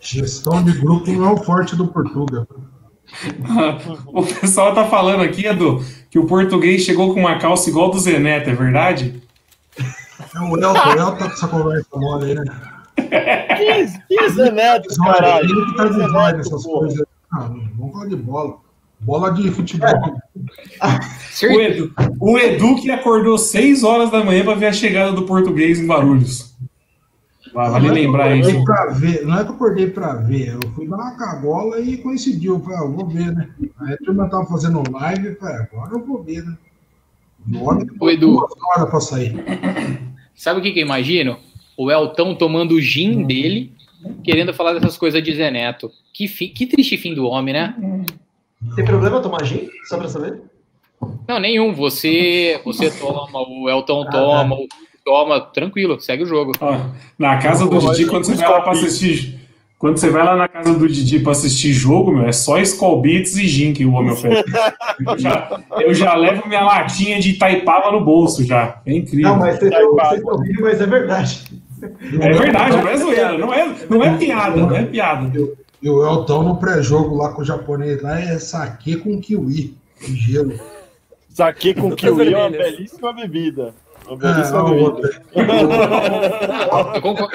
Gestão 0.00 0.64
de 0.64 0.72
grupo 0.72 1.08
não 1.12 1.28
é 1.28 1.32
o 1.32 1.36
forte 1.36 1.76
do 1.76 1.86
Portugal 1.86 2.48
o 4.06 4.22
pessoal 4.22 4.74
tá 4.74 4.84
falando 4.84 5.22
aqui, 5.22 5.46
Edu, 5.46 5.84
que 6.10 6.18
o 6.18 6.26
português 6.26 6.82
chegou 6.82 7.12
com 7.12 7.20
uma 7.20 7.38
calça 7.38 7.68
igual 7.70 7.90
do 7.90 7.98
Zeneto, 7.98 8.50
é 8.50 8.54
verdade? 8.54 9.22
É 9.78 10.40
o 10.40 10.56
Elton, 10.56 10.72
o 10.72 10.92
Elton 10.92 11.16
tá 11.16 11.26
com 11.26 11.32
essa 11.32 11.48
conversa 11.48 11.88
mole 11.94 12.24
aí, 12.26 12.34
né? 12.34 12.44
Que, 13.56 13.86
que 14.08 14.28
Zeneto, 14.30 14.88
caralho? 14.96 15.44
Ele 15.44 15.66
que 15.66 15.76
tá 15.76 15.84
dizendo 15.86 16.18
essas 16.18 16.64
coisas. 16.64 17.06
Ah, 17.32 17.50
vamos 17.76 17.92
falar 17.92 18.06
de 18.06 18.16
bola. 18.16 18.56
Bola 19.00 19.30
de 19.32 19.50
futebol. 19.50 19.88
o, 21.42 21.60
Edu, 21.60 21.92
o 22.18 22.38
Edu 22.38 22.76
que 22.76 22.90
acordou 22.90 23.36
6 23.36 23.84
horas 23.84 24.10
da 24.10 24.24
manhã 24.24 24.44
para 24.44 24.54
ver 24.54 24.66
a 24.66 24.72
chegada 24.72 25.12
do 25.12 25.22
português 25.22 25.78
em 25.78 25.86
Barulhos. 25.86 26.45
Vale 27.56 27.88
lembrar 27.88 28.36
isso. 28.36 28.64
Ver, 28.96 29.24
não 29.24 29.38
é 29.38 29.42
que 29.42 29.48
eu 29.48 29.54
acordei 29.54 29.86
para 29.88 30.12
ver, 30.12 30.58
eu 30.62 30.70
fui 30.72 30.86
dar 30.86 30.96
uma 30.96 31.16
cagola 31.16 31.80
e 31.80 31.96
coincidiu. 31.96 32.56
Eu 32.56 32.60
falei, 32.60 32.78
ah, 32.78 32.82
eu 32.82 32.92
vou 32.92 33.06
ver, 33.08 33.34
né? 33.34 33.48
Aí 33.80 33.94
a 33.94 33.96
turma 33.96 34.28
tava 34.28 34.44
fazendo 34.44 34.82
live, 34.92 35.36
falei, 35.36 35.56
agora 35.56 35.94
eu 35.94 36.04
vou 36.04 36.22
ver, 36.22 36.44
né? 36.44 36.54
O 37.98 38.10
Edu. 38.10 38.32
Duas 38.32 38.52
horas 38.62 38.90
para 38.90 39.00
sair. 39.00 39.34
Sabe 40.36 40.60
o 40.60 40.62
que, 40.62 40.72
que 40.72 40.80
eu 40.80 40.84
imagino? 40.84 41.38
O 41.78 41.90
Elton 41.90 42.34
tomando 42.34 42.72
o 42.72 42.80
gin 42.80 43.22
hum. 43.22 43.26
dele, 43.26 43.72
querendo 44.22 44.52
falar 44.52 44.74
dessas 44.74 44.98
coisas 44.98 45.24
de 45.24 45.34
Zé 45.34 45.50
Neto. 45.50 45.90
Que, 46.12 46.28
fi, 46.28 46.48
que 46.48 46.66
triste 46.66 46.98
fim 46.98 47.14
do 47.14 47.24
homem, 47.24 47.54
né? 47.54 47.74
Tem 48.74 48.84
problema 48.84 49.22
tomar 49.22 49.42
gin? 49.44 49.66
Só 49.88 49.96
para 49.96 50.10
saber? 50.10 50.42
Não, 51.26 51.38
nenhum. 51.38 51.72
Você, 51.72 52.60
você 52.66 52.90
toma, 53.00 53.48
o 53.48 53.66
Elton 53.70 54.02
ah, 54.02 54.10
toma, 54.10 54.56
o 54.56 54.68
toma, 55.06 55.40
tranquilo, 55.40 56.00
segue 56.00 56.24
o 56.24 56.26
jogo. 56.26 56.50
Ó, 56.60 56.80
na 57.16 57.38
casa 57.38 57.64
do 57.64 57.78
Didi, 57.78 58.06
quando 58.06 58.24
você 58.24 58.34
vai 58.34 58.50
lá 58.50 58.60
pra 58.60 58.72
assistir. 58.72 59.36
Quando 59.78 59.98
você 59.98 60.08
vai 60.08 60.24
lá 60.24 60.34
na 60.34 60.48
casa 60.48 60.72
do 60.76 60.88
Didi 60.88 61.20
pra 61.20 61.32
assistir 61.32 61.70
jogo, 61.70 62.10
meu, 62.10 62.26
é 62.26 62.32
só 62.32 62.58
Skull 62.58 63.02
Beats 63.02 63.36
e 63.36 63.46
Gin 63.46 63.74
que 63.74 63.84
o 63.84 63.92
homem 63.92 64.12
oferece. 64.12 64.42
eu, 65.06 65.18
já, 65.18 65.60
eu 65.80 65.94
já 65.94 66.14
levo 66.14 66.48
minha 66.48 66.64
latinha 66.64 67.20
de 67.20 67.32
Itaipava 67.32 67.92
no 67.92 68.02
bolso 68.02 68.42
já. 68.42 68.80
É 68.86 68.94
incrível. 68.94 69.30
Não, 69.30 69.38
mas 69.38 69.58
vocês 69.58 69.70
estão 69.72 70.32
ouvindo, 70.32 70.62
mas 70.62 70.80
é 70.80 70.86
verdade. 70.86 71.44
É 71.82 72.32
verdade, 72.32 72.76
não 72.76 72.88
é 72.88 72.96
zoeira, 72.96 73.38
não 73.38 73.54
é, 73.54 73.74
não 73.88 74.02
é 74.02 74.16
piada, 74.16 74.56
não 74.56 74.76
é 74.76 74.84
piada. 74.84 75.30
E 75.82 75.90
o 75.90 76.04
Elton 76.04 76.42
no 76.42 76.56
pré-jogo 76.56 77.14
lá 77.14 77.34
com 77.34 77.42
o 77.42 77.44
japonês 77.44 78.02
lá 78.02 78.18
é 78.18 78.38
saque 78.38 78.96
com 78.96 79.20
kiwi, 79.20 79.76
com 80.00 80.14
gelo. 80.14 80.58
Saque 81.28 81.74
com 81.74 81.94
kiwi 81.94 82.32
é 82.32 82.38
uma 82.38 82.50
belíssima 82.50 83.12
bebida. 83.12 83.74
É. 84.06 85.36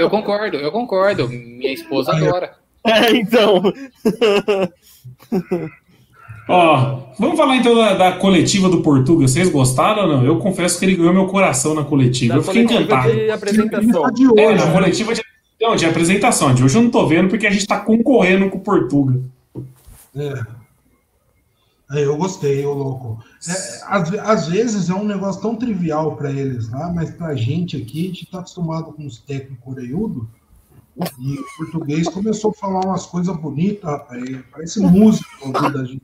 Eu 0.02 0.10
concordo, 0.10 0.58
eu 0.58 0.72
concordo. 0.72 1.28
Minha 1.30 1.74
esposa 1.74 2.12
adora. 2.14 2.54
É, 2.86 3.12
então. 3.16 3.62
Ó, 6.50 7.00
vamos 7.20 7.38
falar 7.38 7.58
então 7.58 7.76
da, 7.76 7.94
da 7.94 8.12
coletiva 8.14 8.68
do 8.70 8.82
Portuga. 8.82 9.28
Vocês 9.28 9.50
gostaram 9.50 10.04
ou 10.04 10.08
não? 10.08 10.26
Eu 10.26 10.40
confesso 10.40 10.80
que 10.80 10.86
ele 10.86 10.96
ganhou 10.96 11.14
meu 11.14 11.28
coração 11.28 11.76
na 11.76 11.84
coletiva. 11.84 12.34
Da 12.34 12.40
eu 12.40 12.44
fiquei 12.44 12.66
coletiva 12.66 12.94
encantado. 12.94 13.14
de 13.14 13.30
apresentação. 13.30 14.12
De 14.12 14.24
É, 14.24 14.28
hoje, 14.48 14.58
na 14.60 14.66
né? 14.66 14.74
coletiva 14.74 15.14
de, 15.14 15.22
não, 15.62 15.76
de 15.76 15.86
apresentação. 15.86 16.54
De 16.54 16.64
hoje 16.64 16.78
eu 16.78 16.82
não 16.82 16.90
tô 16.90 17.06
vendo 17.08 17.30
porque 17.30 17.46
a 17.48 17.52
gente 17.52 17.68
tá 17.68 17.80
concorrendo 17.80 18.50
com 18.50 18.58
o 18.58 18.62
Portuga. 18.62 19.22
É. 20.16 20.34
É, 21.94 22.06
eu 22.06 22.16
gostei, 22.18 22.66
ô 22.66 22.74
louco. 22.74 23.20
É, 23.48 23.82
às, 23.88 24.14
às 24.14 24.48
vezes 24.48 24.90
é 24.90 24.94
um 24.94 25.04
negócio 25.04 25.42
tão 25.42 25.56
trivial 25.56 26.16
para 26.16 26.32
eles 26.32 26.70
lá, 26.70 26.92
mas 26.94 27.10
pra 27.10 27.36
gente 27.36 27.76
aqui, 27.76 28.06
a 28.06 28.08
gente 28.08 28.26
tá 28.28 28.40
acostumado 28.40 28.94
com 28.94 29.06
os 29.06 29.18
técnicos 29.18 29.66
orelhudos. 29.66 30.28
E 31.20 31.40
o 31.40 31.46
português 31.58 32.08
começou 32.08 32.52
a 32.52 32.54
falar 32.54 32.86
umas 32.86 33.06
coisas 33.06 33.36
bonitas, 33.36 33.90
rapaz. 33.90 34.24
Parece 34.52 34.80
música 34.82 35.70
da 35.72 35.84
gente. 35.86 36.02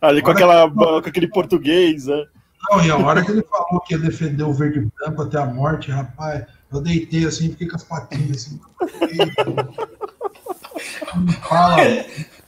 Ali 0.00 0.22
com, 0.22 0.30
aquela, 0.30 0.70
com 0.70 0.96
aquele 0.96 1.28
português, 1.28 2.06
né? 2.06 2.26
Não, 2.68 2.84
e 2.84 2.90
a 2.90 2.96
hora 2.96 3.24
que 3.24 3.30
ele 3.30 3.42
falou 3.42 3.80
que 3.80 3.94
ia 3.94 3.98
defender 3.98 4.42
o 4.42 4.52
verde 4.52 4.80
e 4.80 4.90
branco 4.98 5.22
até 5.22 5.38
a 5.38 5.46
morte, 5.46 5.90
rapaz, 5.90 6.44
eu 6.72 6.80
deitei 6.80 7.24
assim, 7.24 7.50
fiquei 7.50 7.68
com 7.68 7.76
as 7.76 7.84
patinhas 7.84 8.36
assim. 8.36 8.60
Não 11.14 11.32
fala, 11.42 11.76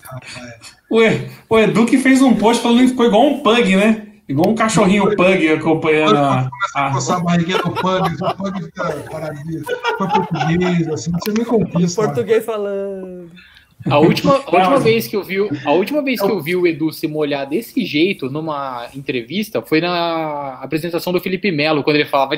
rapaz. 0.02 0.81
O, 0.92 1.02
E- 1.02 1.62
Edu 1.62 1.86
que 1.86 1.96
fez 1.98 2.20
um 2.20 2.34
post 2.34 2.62
falando 2.62 2.80
que 2.80 2.88
ficou 2.88 3.06
igual 3.06 3.26
um 3.26 3.40
pug, 3.40 3.76
né? 3.76 4.02
Igual 4.28 4.50
um 4.50 4.54
cachorrinho 4.54 5.16
pug 5.16 5.48
acompanhando 5.48 6.16
a. 6.16 6.50
a 6.74 6.86
a- 6.96 7.20
barriguinha 7.20 7.58
do 7.58 7.70
pug, 7.70 8.08
o 8.22 8.34
pug 8.36 8.62
fica 8.64 8.84
paradinho. 9.10 9.62
Foi 9.98 10.08
português, 10.08 10.88
assim, 10.88 11.10
você 11.12 11.32
me 11.32 11.44
conquista. 11.44 12.02
Português 12.04 12.44
falando. 12.44 13.30
A 13.90 13.98
última, 13.98 14.34
a 14.34 14.36
última 14.56 14.78
vez 14.78 15.08
que 15.08 15.16
eu 15.16 15.24
vi, 15.24 15.40
o- 15.40 15.50
a 15.64 15.72
última 15.72 16.02
vez 16.02 16.20
que 16.20 16.30
eu 16.30 16.40
vi 16.40 16.54
o 16.54 16.66
Edu 16.68 16.92
se 16.92 17.08
molhar 17.08 17.48
desse 17.48 17.84
jeito 17.84 18.30
numa 18.30 18.86
entrevista 18.94 19.60
foi 19.60 19.80
na 19.80 20.58
apresentação 20.62 21.12
do 21.12 21.18
Felipe 21.20 21.50
Melo, 21.50 21.82
quando 21.82 21.96
ele 21.96 22.04
falava 22.04 22.36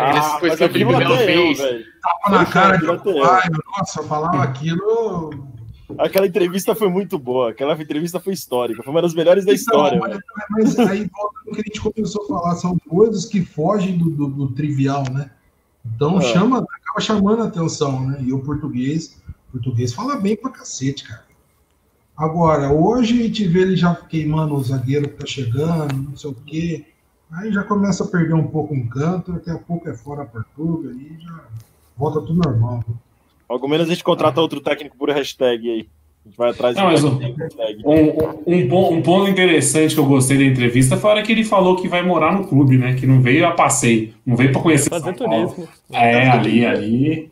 Ah, 0.00 0.38
coisas 0.40 0.58
que 0.58 0.64
o 0.64 0.68
Felipe 0.70 0.96
Melo 0.96 1.16
fez. 1.18 1.58
Tapa 1.58 2.30
na 2.38 2.46
cara 2.46 2.76
de 2.78 2.86
Bateu. 2.86 3.20
pai, 3.20 3.42
nossa, 3.76 4.02
falava 4.04 4.42
aquilo. 4.42 5.30
Aquela 5.98 6.26
entrevista 6.26 6.74
foi 6.74 6.88
muito 6.88 7.18
boa. 7.18 7.50
Aquela 7.50 7.74
entrevista 7.80 8.18
foi 8.20 8.32
histórica. 8.32 8.82
Foi 8.82 8.92
uma 8.92 9.02
das 9.02 9.14
melhores 9.14 9.44
da 9.44 9.52
história. 9.52 9.96
Então, 9.96 10.08
velho. 10.08 10.20
mas, 10.50 10.74
mas 10.76 10.88
aí 10.88 11.08
volta 11.12 11.38
que 11.44 11.60
a 11.60 11.64
gente 11.64 11.80
começou 11.80 12.24
a 12.24 12.28
falar, 12.28 12.54
são 12.56 12.76
coisas 12.88 13.24
que 13.26 13.44
fogem 13.44 13.96
do, 13.96 14.10
do- 14.10 14.28
do 14.28 14.48
trivial, 14.52 15.04
né? 15.12 15.30
Então 15.84 16.18
É. 16.18 16.22
chama, 16.22 16.58
acaba 16.58 17.00
chamando 17.00 17.42
a 17.42 17.46
atenção, 17.46 18.04
né? 18.08 18.18
E 18.20 18.32
o 18.32 18.40
português, 18.40 19.22
o 19.48 19.52
português 19.52 19.92
fala 19.92 20.16
bem 20.16 20.36
pra 20.36 20.50
cacete, 20.50 21.04
cara. 21.06 21.24
Agora, 22.16 22.72
hoje 22.72 23.18
a 23.20 23.22
gente 23.24 23.46
vê 23.46 23.60
ele 23.60 23.76
já 23.76 23.94
queimando 23.94 24.54
o 24.54 24.62
zagueiro 24.64 25.08
que 25.08 25.14
tá 25.16 25.26
chegando, 25.26 25.94
não 25.94 26.16
sei 26.16 26.30
o 26.30 26.34
quê. 26.34 26.86
Aí 27.30 27.52
já 27.52 27.62
começa 27.62 28.04
a 28.04 28.06
perder 28.06 28.34
um 28.34 28.46
pouco 28.46 28.72
o 28.72 28.76
encanto, 28.76 29.32
daqui 29.32 29.50
a 29.50 29.58
pouco 29.58 29.88
é 29.88 29.94
fora 29.94 30.22
a 30.22 30.26
Portuga, 30.26 30.90
aí 30.90 31.16
já 31.20 31.44
volta 31.96 32.20
tudo 32.20 32.34
normal. 32.42 32.78
né? 32.88 32.94
Algo 33.48 33.68
menos 33.68 33.86
a 33.86 33.90
gente 33.92 34.02
contrata 34.04 34.40
outro 34.40 34.60
técnico 34.60 34.96
por 34.96 35.10
hashtag 35.10 35.70
aí. 35.70 35.86
A 36.24 36.28
gente 36.28 36.36
vai 36.36 36.50
atrás 36.50 36.74
Não, 36.76 36.84
mas 36.86 37.00
de. 37.00 37.06
Um, 37.06 38.08
um, 38.46 38.68
pon- 38.68 38.94
um 38.94 39.02
ponto 39.02 39.30
interessante 39.30 39.94
que 39.94 40.00
eu 40.00 40.06
gostei 40.06 40.36
da 40.36 40.44
entrevista 40.44 40.96
foi 40.96 41.10
a 41.10 41.12
hora 41.14 41.22
que 41.22 41.30
ele 41.30 41.44
falou 41.44 41.76
que 41.76 41.86
vai 41.86 42.02
morar 42.02 42.32
no 42.36 42.46
clube, 42.48 42.76
né? 42.76 42.94
Que 42.94 43.06
não 43.06 43.20
veio 43.22 43.46
a 43.46 43.52
passeio, 43.52 44.12
não 44.26 44.34
veio 44.36 44.50
pra 44.50 44.60
conhecer 44.60 44.90
Fazer 44.90 45.04
São 45.16 45.28
Paulo. 45.28 45.48
turismo. 45.50 45.68
É, 45.92 46.28
ali, 46.28 46.66
ali. 46.66 47.30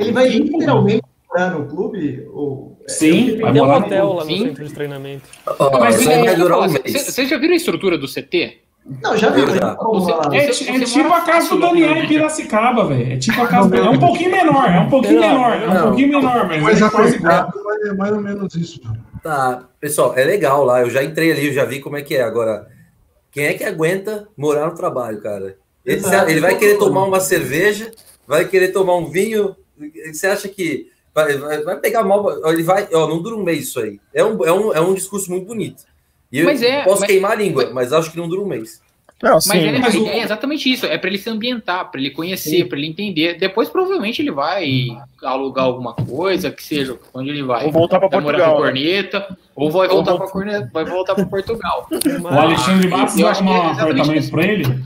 Ele 0.00 0.12
vai 0.12 0.28
literalmente 0.28 1.02
morar 1.28 1.50
no 1.50 1.66
clube? 1.66 2.26
Ou... 2.32 2.78
Sim, 2.88 3.38
vai 3.40 3.52
um 3.52 3.54
morar 3.56 3.80
no 3.80 3.86
hotel 3.86 4.06
clube. 4.08 4.18
lá 4.18 4.24
no 4.24 4.46
centro 4.46 4.64
de 4.68 4.74
treinamento. 4.74 5.28
Ó, 5.58 5.78
Mas 5.78 6.06
é, 6.06 6.32
um. 6.34 6.68
Vocês 6.68 7.28
já 7.28 7.36
viram 7.36 7.52
a 7.52 7.56
estrutura 7.56 7.98
do 7.98 8.06
CT? 8.08 8.58
Não, 9.02 9.16
já 9.16 9.30
viu. 9.30 9.46
É, 10.32 10.46
é 10.46 10.84
tipo 10.84 11.08
a 11.12 11.22
casa 11.22 11.48
do 11.48 11.60
Daniel 11.60 11.94
no 11.94 12.02
em 12.02 12.06
Piracicaba, 12.08 12.86
velho. 12.86 13.14
É 13.14 13.16
tipo 13.16 13.40
a 13.40 13.48
casa 13.48 13.68
do 13.70 13.76
É 13.76 13.88
um 13.88 13.98
pouquinho 13.98 14.30
menor, 14.30 14.68
é 14.70 14.80
um 14.80 14.90
pouquinho 14.90 15.20
Não, 15.20 15.28
menor, 15.28 15.52
é 15.52 15.66
um 15.68 15.74
não. 15.74 15.82
pouquinho 15.84 16.08
menor, 16.08 16.46
mas 16.46 16.62
Mas 16.62 16.82
é 16.82 16.90
quase 16.90 17.16
igual. 17.16 17.50
é 17.86 17.92
mais 17.94 18.12
ou 18.12 18.20
menos 18.20 18.54
isso. 18.54 18.80
Né? 18.84 18.98
Tá, 19.22 19.64
pessoal, 19.80 20.12
é 20.18 20.24
legal 20.24 20.64
lá. 20.64 20.82
Eu 20.82 20.90
já 20.90 21.02
entrei 21.02 21.32
ali, 21.32 21.46
eu 21.46 21.52
já 21.54 21.64
vi 21.64 21.80
como 21.80 21.96
é 21.96 22.02
que 22.02 22.14
é. 22.14 22.22
Agora, 22.22 22.68
quem 23.32 23.46
é 23.46 23.54
que 23.54 23.64
aguenta 23.64 24.28
morar 24.36 24.66
no 24.66 24.74
trabalho, 24.74 25.20
cara? 25.22 25.56
Ele, 25.84 25.96
Exato. 25.96 26.30
ele 26.30 26.40
vai 26.40 26.56
querer 26.58 26.76
tomar 26.76 27.04
uma 27.04 27.20
cerveja, 27.20 27.90
vai 28.26 28.44
querer 28.44 28.68
tomar 28.68 28.96
um 28.96 29.10
vinho. 29.10 29.56
Você 30.12 30.26
acha 30.26 30.46
que 30.46 30.90
vai, 31.14 31.38
vai, 31.38 31.62
vai 31.62 31.80
pegar 31.80 32.04
mal? 32.04 32.46
Ele 32.50 32.62
vai, 32.62 32.86
ó, 32.92 33.08
não 33.08 33.22
dura 33.22 33.34
um 33.34 33.42
mês 33.42 33.68
isso 33.68 33.80
aí. 33.80 33.98
É 34.12 34.22
um, 34.22 34.44
é 34.44 34.52
um, 34.52 34.72
é 34.74 34.80
um 34.80 34.92
discurso 34.92 35.30
muito 35.30 35.46
bonito. 35.46 35.84
E 36.34 36.40
eu 36.40 36.46
Mas 36.46 36.62
é- 36.62 36.82
posso 36.82 37.00
mas- 37.02 37.10
queimar 37.10 37.30
a 37.30 37.34
língua, 37.36 37.70
mas 37.72 37.92
acho 37.92 38.10
que 38.10 38.16
não 38.16 38.28
dura 38.28 38.40
um 38.42 38.46
mês. 38.46 38.82
Não, 39.22 39.34
Mas 39.34 39.44
sim. 39.44 39.56
ele- 39.58 39.78
mas 39.78 39.94
a 39.94 39.98
o- 39.98 40.02
ideia 40.02 40.20
é 40.20 40.24
exatamente 40.24 40.70
isso, 40.70 40.84
é 40.84 40.98
para 40.98 41.08
ele 41.08 41.16
se 41.18 41.30
ambientar, 41.30 41.90
para 41.90 42.00
ele 42.00 42.10
conhecer, 42.10 42.68
para 42.68 42.76
ele 42.76 42.88
entender. 42.88 43.38
Depois 43.38 43.68
provavelmente 43.68 44.20
ele 44.20 44.32
vai 44.32 44.88
alugar 45.22 45.64
alguma 45.66 45.94
coisa, 45.94 46.50
que 46.50 46.62
seja 46.62 46.98
onde 47.14 47.30
ele 47.30 47.42
vai. 47.44 47.64
Ou 47.64 47.72
voltar 47.72 48.00
pra 48.00 48.08
Vai 48.08 48.20
morar 48.20 48.38
Portugal. 48.38 48.56
com 48.56 48.62
né? 48.64 48.72
corneta, 48.72 49.38
ou 49.54 49.70
vai 49.70 49.88
voltar 49.88 50.16
para 50.16 50.26
corneta, 50.28 50.70
vai 50.74 50.84
voltar 50.84 51.14
para 51.14 51.24
Portugal. 51.26 51.88
O 52.20 52.26
Alexandre 52.28 52.88
Matos 52.88 53.16
Eu 53.16 53.22
vai 53.22 53.30
acho 53.30 53.42
que 53.42 53.48
arrumar 53.48 53.64
é 53.64 53.68
um 53.68 53.70
apartamento 53.72 54.30
pra 54.30 54.42
ele? 54.44 54.64
O 54.66 54.80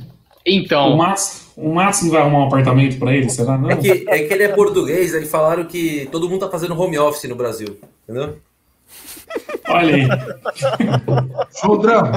Então, 0.46 0.96
Matos, 0.96 1.46
o 1.56 1.74
Matos 1.74 2.02
não 2.02 2.10
vai 2.10 2.20
arrumar 2.20 2.38
um 2.40 2.46
apartamento 2.46 2.98
pra 2.98 3.12
ele, 3.16 3.28
será? 3.30 3.56
Não? 3.58 3.70
É 3.70 3.76
que, 3.76 4.04
é 4.06 4.18
que 4.24 4.32
ele 4.34 4.42
é 4.44 4.48
português, 4.48 5.14
aí 5.14 5.24
falaram 5.26 5.64
que 5.64 6.06
todo 6.12 6.28
mundo 6.28 6.40
tá 6.40 6.48
fazendo 6.50 6.78
home 6.78 6.98
office 6.98 7.28
no 7.28 7.34
Brasil. 7.34 7.78
Entendeu? 8.04 8.36
Olha 9.68 9.94
aí. 9.94 10.08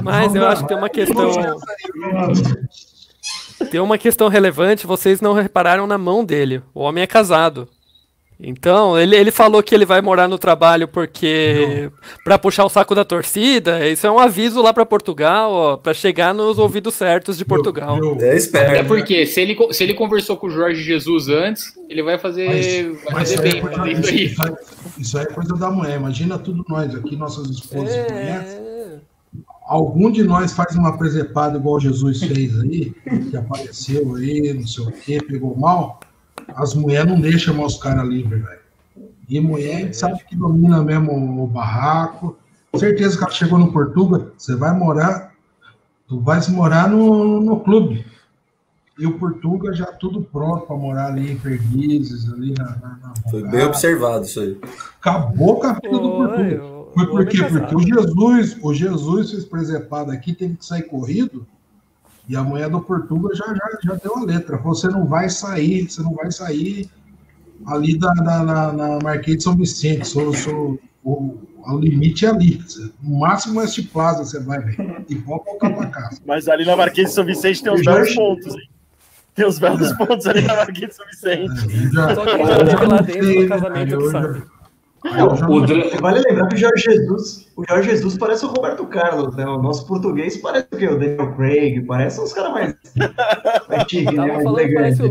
Mas 0.03 0.35
eu 0.35 0.47
acho 0.47 0.61
que 0.63 0.67
tem 0.67 0.77
uma 0.77 0.89
questão. 0.89 1.31
Tem 3.69 3.79
uma 3.79 3.97
questão 3.97 4.27
relevante, 4.27 4.87
vocês 4.87 5.21
não 5.21 5.33
repararam 5.33 5.85
na 5.85 5.97
mão 5.97 6.25
dele. 6.25 6.61
O 6.73 6.81
homem 6.81 7.03
é 7.03 7.07
casado. 7.07 7.67
Então, 8.43 8.97
ele, 8.97 9.15
ele 9.15 9.29
falou 9.29 9.61
que 9.61 9.75
ele 9.75 9.85
vai 9.85 10.01
morar 10.01 10.27
no 10.27 10.37
trabalho 10.37 10.87
porque 10.87 11.91
para 12.23 12.39
puxar 12.39 12.65
o 12.65 12.69
saco 12.69 12.95
da 12.95 13.05
torcida, 13.05 13.87
isso 13.87 14.07
é 14.07 14.11
um 14.11 14.17
aviso 14.17 14.61
lá 14.63 14.73
para 14.73 14.83
Portugal, 14.85 15.51
ó, 15.51 15.77
para 15.77 15.93
chegar 15.93 16.33
nos 16.33 16.57
ouvidos 16.57 16.95
certos 16.95 17.37
de 17.37 17.45
Portugal. 17.45 17.97
Eu- 17.99 18.13
É 18.13 18.15
até 18.15 18.35
esperto. 18.37 18.87
porque 18.87 19.25
se 19.27 19.41
ele, 19.41 19.55
se 19.71 19.83
ele 19.83 19.93
conversou 19.93 20.35
com 20.37 20.47
o 20.47 20.49
Jorge 20.49 20.81
Jesus 20.81 21.29
antes, 21.29 21.65
ele 21.87 22.01
vai 22.01 22.17
fazer, 22.17 22.47
vai 23.05 23.13
Mas 23.13 23.13
fazer 23.13 23.33
isso 23.35 23.41
aí, 23.43 23.51
bem. 23.51 23.57
é 23.57 23.61
coisa, 23.61 23.77
vai 23.77 23.95
fazer 23.95 24.15
isso 24.23 24.41
aí. 24.41 24.49
aí, 24.49 24.55
isso 25.01 25.17
aí 25.19 25.23
é 25.23 25.27
coisa 25.27 25.55
da 25.55 25.69
mulher. 25.69 25.97
Imagina 25.97 26.39
tudo 26.39 26.65
nós 26.67 26.95
aqui, 26.95 27.15
nossas 27.15 27.47
esposas. 27.49 27.93
É, 27.93 28.99
Algum 29.67 30.11
de 30.11 30.23
nós 30.23 30.51
faz 30.51 30.75
uma 30.75 30.97
presepada 30.97 31.57
igual 31.57 31.79
Jesus 31.79 32.21
fez 32.21 32.59
aí, 32.59 32.91
que 33.29 33.37
apareceu 33.37 34.15
aí, 34.15 34.51
não 34.53 34.67
sei 34.67 34.83
o 34.85 34.91
quê, 34.91 35.19
pegou 35.25 35.55
mal. 35.57 35.99
As 36.55 36.73
mulheres 36.73 37.11
não 37.11 37.19
deixam 37.19 37.53
mais 37.53 37.73
os 37.73 37.79
caras 37.79 38.07
livres, 38.07 38.43
velho. 38.43 38.61
E 39.27 39.39
mulher, 39.39 39.75
a 39.75 39.79
gente 39.79 39.97
sabe 39.97 40.23
que 40.25 40.35
domina 40.35 40.83
mesmo 40.83 41.43
o 41.43 41.47
barraco. 41.47 42.37
Certeza 42.75 43.17
que 43.17 43.23
ela 43.23 43.31
chegou 43.31 43.57
no 43.57 43.71
Portugal, 43.71 44.31
você 44.37 44.55
vai 44.55 44.77
morar, 44.77 45.33
tu 46.07 46.19
vais 46.19 46.47
morar 46.49 46.89
no, 46.89 47.39
no 47.39 47.59
clube. 47.61 48.05
E 48.99 49.05
o 49.05 49.17
Portugal 49.17 49.73
já 49.73 49.85
tudo 49.85 50.21
pronto 50.21 50.67
para 50.67 50.75
morar 50.75 51.07
ali 51.07 51.31
em 51.31 51.37
Perdizes, 51.37 52.31
ali 52.31 52.53
na, 52.57 52.65
na, 52.65 52.99
na 53.01 53.13
Foi 53.29 53.41
bem 53.41 53.63
observado 53.63 54.25
isso 54.25 54.39
aí. 54.39 54.59
Acabou 54.99 55.59
com 55.59 55.67
a 55.67 55.73
vida 55.73 55.97
do 55.97 56.11
Portugal. 56.11 56.91
Foi 56.93 57.07
por 57.07 57.25
quê? 57.25 57.37
Porque 57.43 57.75
o 57.75 57.79
Jesus, 57.79 58.57
o 58.61 58.73
Jesus 58.73 59.31
fez 59.31 59.45
presepada 59.45 60.11
aqui, 60.13 60.33
teve 60.33 60.55
que 60.55 60.65
sair 60.65 60.83
corrido, 60.83 61.47
e 62.31 62.35
a 62.37 62.41
mulher 62.43 62.69
do 62.69 62.79
Portugal 62.81 63.35
já, 63.35 63.45
já, 63.47 63.69
já 63.83 63.93
deu 63.95 64.15
a 64.15 64.23
letra. 64.23 64.55
Você 64.57 64.87
não 64.87 65.05
vai 65.05 65.29
sair, 65.29 65.89
você 65.89 66.01
não 66.01 66.13
vai 66.13 66.31
sair 66.31 66.89
ali 67.67 67.97
da, 67.97 68.09
da, 68.13 68.43
na, 68.43 68.71
na 68.71 68.99
Marquês 69.03 69.37
de 69.37 69.43
São 69.43 69.55
Vicente. 69.55 70.07
Sou, 70.07 70.33
sou, 70.33 70.79
o, 71.03 71.37
o 71.67 71.77
limite 71.77 72.25
é 72.25 72.29
ali. 72.29 72.61
No 73.03 73.19
máximo 73.19 73.61
este 73.61 73.83
plaza 73.83 74.23
você 74.23 74.39
vai 74.39 74.59
ver. 74.61 75.03
E 75.09 75.15
pode 75.15 75.43
voltar 75.45 75.69
para 75.71 75.87
casa. 75.87 76.21
Mas 76.25 76.47
ali 76.47 76.65
na 76.65 76.75
Marquês 76.77 77.09
de 77.09 77.13
São 77.15 77.25
Vicente 77.25 77.61
tem 77.61 77.73
uns 77.73 77.83
já 77.83 77.93
belos 77.93 78.15
pontos, 78.15 78.55
hein? 78.55 78.69
Tem 79.35 79.45
uns 79.47 79.59
belos 79.59 79.91
pontos 79.93 80.25
ali 80.27 80.41
na 80.41 80.55
Marquês 80.55 80.89
de 80.89 80.95
São 80.95 81.05
Vicente. 81.07 81.85
Eu 81.85 81.91
já- 81.93 82.15
Só 82.15 82.25
quem 82.25 82.45
já 82.47 82.57
teve 82.65 82.85
lá 82.85 83.01
dentro 83.01 83.41
do 83.41 83.47
casamento 83.49 83.97
que 83.97 84.09
sabe. 84.09 84.43
É, 85.03 85.23
o 85.23 85.99
vale 85.99 86.19
lembrar 86.19 86.47
que 86.47 86.55
o 86.55 86.57
Jorge 86.57 86.83
Jesus, 86.83 87.47
o 87.57 87.63
Jorge 87.67 87.89
Jesus 87.89 88.17
parece 88.17 88.45
o 88.45 88.49
Roberto 88.49 88.85
Carlos, 88.85 89.35
né? 89.35 89.47
O 89.47 89.59
nosso 89.59 89.87
português 89.87 90.37
parece 90.37 90.67
o 90.71 90.77
quê? 90.77 90.87
O 90.87 90.99
Daniel 90.99 91.33
Craig, 91.35 91.81
parece 91.87 92.21
uns 92.21 92.31
caras 92.33 92.53
mais. 92.53 92.75
mais 93.67 93.83
chique, 93.89 94.15
né? 94.15 94.27
Mais 94.27 94.45
elegante, 94.45 95.01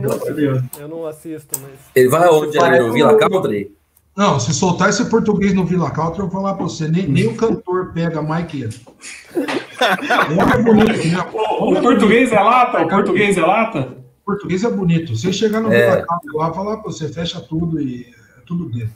Eu 0.79 0.89
não 0.89 1.07
assisto, 1.07 1.59
mas. 1.61 1.73
Ele 1.95 2.09
vai 2.09 2.29
aonde? 2.29 2.57
Ali 2.59 2.79
no 2.79 2.93
Vila 2.93 3.19
Country? 3.19 3.75
Não, 4.17 4.39
se 4.39 4.55
soltar 4.55 4.91
esse 4.91 5.05
português 5.11 5.55
no 5.55 5.65
Vila 5.65 5.91
Country, 5.91 6.21
eu 6.21 6.29
vou 6.29 6.41
falar 6.41 6.55
pra 6.55 6.65
você, 6.65 6.87
nem, 6.87 7.09
nem 7.09 7.27
o 7.27 7.35
cantor 7.35 7.93
pega 7.93 8.23
mais 8.23 8.47
que 8.47 8.63
ele. 8.63 8.77
é 9.35 10.63
bonito, 10.63 11.09
né? 11.09 11.31
o, 11.33 11.73
o 11.73 11.83
português 11.83 12.33
é 12.33 12.41
lata? 12.41 12.83
O 12.83 12.89
português 12.89 13.37
é 13.37 13.41
lata? 13.41 13.97
O 14.23 14.25
português 14.25 14.63
é 14.63 14.71
bonito. 14.71 15.17
Você 15.17 15.33
chegar 15.33 15.61
no 15.61 15.73
é. 15.73 15.91
Vila 15.91 16.07
Country 16.07 16.37
lá, 16.37 16.53
falar 16.53 16.77
pra 16.77 16.93
você, 16.93 17.09
fecha 17.09 17.41
tudo 17.41 17.81
e 17.81 18.03
é 18.03 18.41
tudo 18.47 18.69
dele. 18.69 18.91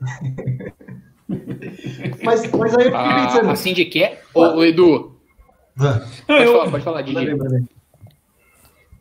mas, 2.22 2.50
mas 2.50 2.76
aí 2.76 2.86
eu 2.86 2.92
fiquei 2.92 2.94
ah, 2.94 3.26
pensando. 3.26 3.50
Assim 3.50 3.74
de 3.74 3.84
que? 3.84 4.16
Ô, 4.34 4.62
Edu. 4.62 5.16
Ah. 5.78 6.06
Pode, 6.26 6.44
eu... 6.44 6.52
falar, 6.52 6.70
pode 6.70 6.84
falar, 6.84 7.02
Didi. 7.02 7.26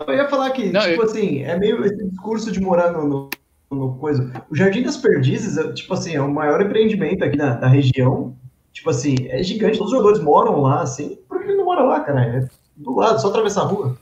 Eu 0.07 0.13
ia 0.13 0.27
falar 0.27 0.49
que, 0.51 0.71
Não, 0.71 0.81
tipo 0.81 1.01
eu... 1.01 1.05
assim, 1.05 1.43
é 1.43 1.57
meio 1.57 1.83
esse 1.85 2.09
discurso 2.09 2.51
de 2.51 2.59
morar 2.59 2.91
no, 2.91 3.07
no, 3.07 3.29
no, 3.71 3.95
coisa. 3.95 4.31
O 4.49 4.55
Jardim 4.55 4.83
das 4.83 4.97
Perdizes, 4.97 5.57
tipo 5.73 5.93
assim, 5.93 6.15
é 6.15 6.21
o 6.21 6.31
maior 6.31 6.61
empreendimento 6.61 7.23
aqui 7.23 7.37
na, 7.37 7.55
da 7.55 7.67
região. 7.67 8.35
Tipo 8.73 8.89
assim, 8.89 9.15
é 9.29 9.41
gigante, 9.41 9.77
todos 9.77 9.93
os 9.93 9.97
jogadores 9.97 10.21
moram 10.21 10.61
lá, 10.61 10.81
assim. 10.81 11.17
Por 11.29 11.39
que 11.39 11.45
ele 11.45 11.57
não 11.57 11.65
mora 11.65 11.83
lá, 11.83 12.01
cara? 12.01 12.25
É 12.25 12.47
do 12.75 12.95
lado, 12.95 13.21
só 13.21 13.29
atravessar 13.29 13.61
a 13.61 13.65
rua. 13.65 13.97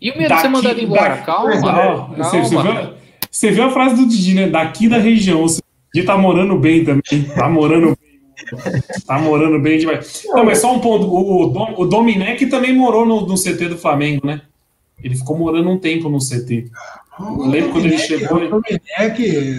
E 0.00 0.10
o 0.10 0.16
medo 0.16 0.34
de 0.34 0.40
ser 0.40 0.48
mandado 0.48 0.80
embora? 0.80 1.18
Calma, 1.18 1.60
calma. 1.60 2.16
Você, 2.16 2.40
você, 2.40 2.56
viu, 2.56 2.94
você 3.30 3.50
viu 3.50 3.64
a 3.64 3.70
frase 3.70 3.96
do 3.96 4.08
Didi, 4.08 4.34
né? 4.34 4.48
Daqui 4.48 4.88
da 4.88 4.96
região. 4.96 5.44
De 5.92 6.02
tá 6.04 6.16
morando 6.16 6.58
bem 6.58 6.84
também. 6.84 7.24
Tá 7.34 7.48
morando 7.48 7.96
bem. 8.00 8.82
Tá 9.06 9.18
morando 9.18 9.60
bem 9.60 9.78
demais. 9.78 10.22
Não, 10.26 10.44
mas 10.44 10.58
só 10.58 10.74
um 10.74 10.80
ponto. 10.80 11.06
O, 11.06 11.46
Dom, 11.48 11.74
o 11.76 11.86
Dominec 11.86 12.46
também 12.46 12.74
morou 12.74 13.04
no, 13.04 13.26
no, 13.26 13.34
CT 13.34 13.68
do 13.68 13.78
Flamengo, 13.78 14.26
né? 14.26 14.42
Ele 15.02 15.16
ficou 15.16 15.36
morando 15.36 15.68
um 15.68 15.78
tempo 15.78 16.08
no 16.08 16.18
CT. 16.18 16.70
Eu 17.18 17.46
lembro 17.46 17.72
quando 17.72 17.86
ele 17.86 17.98
chegou. 17.98 18.38
O 18.38 18.48
Dominec. 18.48 19.58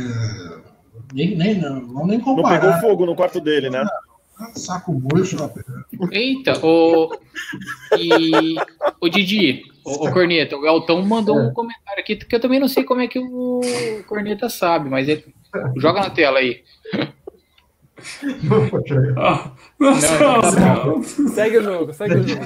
Nem, 1.13 1.35
nem, 1.35 1.55
não, 1.55 1.81
não 1.81 2.07
nem 2.07 2.19
comparar. 2.19 2.63
Não 2.63 2.73
pegou 2.73 2.89
fogo 2.89 3.05
no 3.05 3.15
quarto 3.15 3.39
dele, 3.39 3.69
né? 3.69 3.85
Saco 4.55 4.91
murcho, 4.91 5.37
Eita, 6.11 6.59
o. 6.65 7.15
E. 7.97 8.55
O 8.99 9.07
Didi, 9.07 9.63
o, 9.85 10.07
o 10.07 10.11
Corneta, 10.11 10.57
o 10.57 10.65
Elton 10.65 11.03
mandou 11.03 11.37
um 11.37 11.53
comentário 11.53 11.99
aqui 11.99 12.15
que 12.15 12.35
eu 12.35 12.39
também 12.39 12.59
não 12.59 12.67
sei 12.67 12.83
como 12.83 13.01
é 13.01 13.07
que 13.07 13.19
o 13.19 13.61
Corneta 14.07 14.49
sabe, 14.49 14.89
mas 14.89 15.07
ele 15.07 15.23
Joga 15.77 16.01
na 16.01 16.09
tela 16.09 16.39
aí. 16.39 16.63
Não, 18.43 18.69
não, 19.79 21.03
segue 21.03 21.57
o 21.57 21.63
jogo, 21.63 21.93
segue 21.93 22.15
o 22.15 22.27
jogo. 22.27 22.43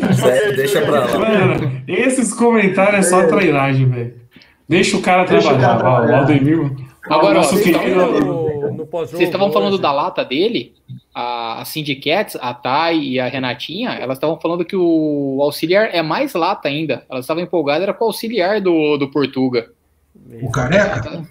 Deixa 0.55 0.81
pra 0.81 1.05
lá. 1.05 1.19
Mano, 1.19 1.83
esses 1.87 2.33
comentários 2.33 3.07
é 3.07 3.09
só 3.09 3.27
trairagem, 3.27 3.89
velho. 3.89 4.21
Deixa 4.67 4.97
o 4.97 5.01
cara 5.01 5.25
trabalhar, 5.25 5.77
o 5.77 6.07
Valdemir. 6.07 6.71
Agora, 7.09 7.35
nosso 7.35 7.61
querido. 7.61 8.47
Vocês 8.91 9.23
estavam 9.23 9.51
falando 9.51 9.77
da 9.77 9.91
lata 9.91 10.23
dele, 10.23 10.73
a, 11.13 11.61
a 11.61 11.65
Cindy 11.65 11.95
Cats, 11.95 12.37
a 12.39 12.53
Thay 12.53 12.99
e 12.99 13.19
a 13.19 13.27
Renatinha, 13.27 13.91
elas 13.91 14.17
estavam 14.17 14.39
falando 14.39 14.63
que 14.63 14.75
o 14.75 15.39
auxiliar 15.41 15.89
é 15.93 16.01
mais 16.01 16.33
lata 16.33 16.67
ainda. 16.67 17.03
Elas 17.09 17.25
estavam 17.25 17.43
empolgadas, 17.43 17.83
era 17.83 17.93
com 17.93 18.05
o 18.05 18.07
auxiliar 18.07 18.61
do, 18.61 18.97
do 18.97 19.09
Portuga. 19.09 19.69
O 20.41 20.51
careca? 20.51 21.25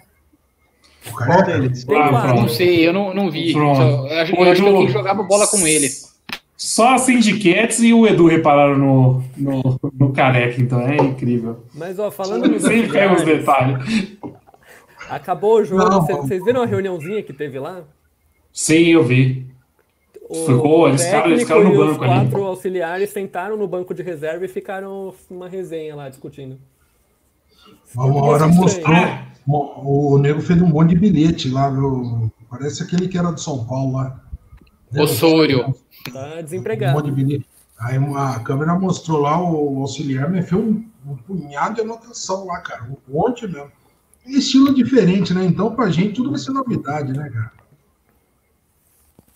Qual 1.11 1.43
deles? 1.43 1.85
Não 1.85 2.47
sei, 2.49 2.87
eu 2.87 2.93
não, 2.93 3.13
não 3.13 3.29
vi. 3.29 3.53
Só, 3.53 3.59
eu 3.59 4.21
acho, 4.21 4.35
eu 4.35 4.51
acho 4.51 4.61
que 4.61 4.67
alguém 4.67 4.89
jogava 4.89 5.23
bola 5.23 5.47
com 5.47 5.65
ele. 5.65 5.89
Só 6.57 6.95
a 6.95 6.97
Syndicates 6.97 7.79
e 7.83 7.93
o 7.93 8.07
Edu 8.07 8.25
repararam 8.25 8.77
no, 8.77 9.23
no, 9.37 9.79
no 9.93 10.11
careca, 10.11 10.59
então 10.59 10.81
é 10.81 10.97
incrível. 10.97 11.63
Mas, 11.73 11.99
ó, 11.99 12.09
falando 12.09 12.49
nos 12.49 12.63
Sempre 12.63 12.91
pega 12.91 13.13
os 13.13 13.23
detalhes. 13.23 14.17
Acabou 15.07 15.59
o 15.59 15.63
jogo, 15.63 16.01
vocês 16.01 16.43
viram 16.43 16.63
a 16.63 16.65
reuniãozinha 16.65 17.21
que 17.21 17.31
teve 17.31 17.59
lá? 17.59 17.83
Sim, 18.51 18.87
eu 18.87 19.03
vi. 19.03 19.45
O 20.29 20.45
Ficou, 20.45 20.89
eles 20.89 21.05
ficaram, 21.05 21.27
eles 21.27 21.43
ficaram 21.43 21.63
no 21.63 21.77
banco 21.77 21.91
os 21.91 21.97
quatro 21.97 22.37
ali. 22.37 22.45
auxiliares 22.47 23.09
sentaram 23.11 23.55
no 23.55 23.67
banco 23.67 23.93
de 23.93 24.03
reserva 24.03 24.43
e 24.43 24.47
ficaram 24.47 25.13
uma 25.29 25.47
resenha 25.47 25.95
lá 25.95 26.09
discutindo. 26.09 26.57
Uma 27.95 28.25
hora 28.25 28.47
mostrou, 28.47 28.95
o, 29.47 30.15
o 30.15 30.17
nego 30.17 30.41
fez 30.41 30.61
um 30.61 30.67
monte 30.67 30.89
de 30.89 30.95
bilhete 30.95 31.49
lá, 31.49 31.69
viu? 31.69 32.31
Parece 32.49 32.83
aquele 32.83 33.07
que 33.07 33.17
era 33.17 33.31
do 33.31 33.39
São 33.39 33.65
Paulo 33.65 33.93
lá. 33.93 34.19
Osório. 34.95 35.73
Tá 36.11 36.41
desempregado. 36.41 36.93
Um 36.93 37.01
monte 37.01 37.13
de 37.13 37.23
bilhete. 37.23 37.45
Aí 37.79 37.97
a 38.15 38.39
câmera 38.39 38.77
mostrou 38.77 39.21
lá 39.21 39.39
o 39.41 39.81
auxiliar, 39.81 40.29
me 40.29 40.41
fez 40.41 40.59
um, 40.59 40.83
um 41.05 41.15
punhado 41.15 41.75
de 41.75 41.81
anotação 41.81 42.45
lá, 42.45 42.59
cara. 42.59 42.83
Um 42.83 43.13
monte 43.13 43.47
mesmo. 43.47 43.71
Estilo 44.25 44.73
diferente, 44.73 45.33
né? 45.33 45.45
Então, 45.45 45.73
pra 45.73 45.89
gente, 45.89 46.15
tudo 46.15 46.31
vai 46.31 46.39
ser 46.39 46.51
novidade, 46.51 47.13
né, 47.13 47.29
cara? 47.29 47.51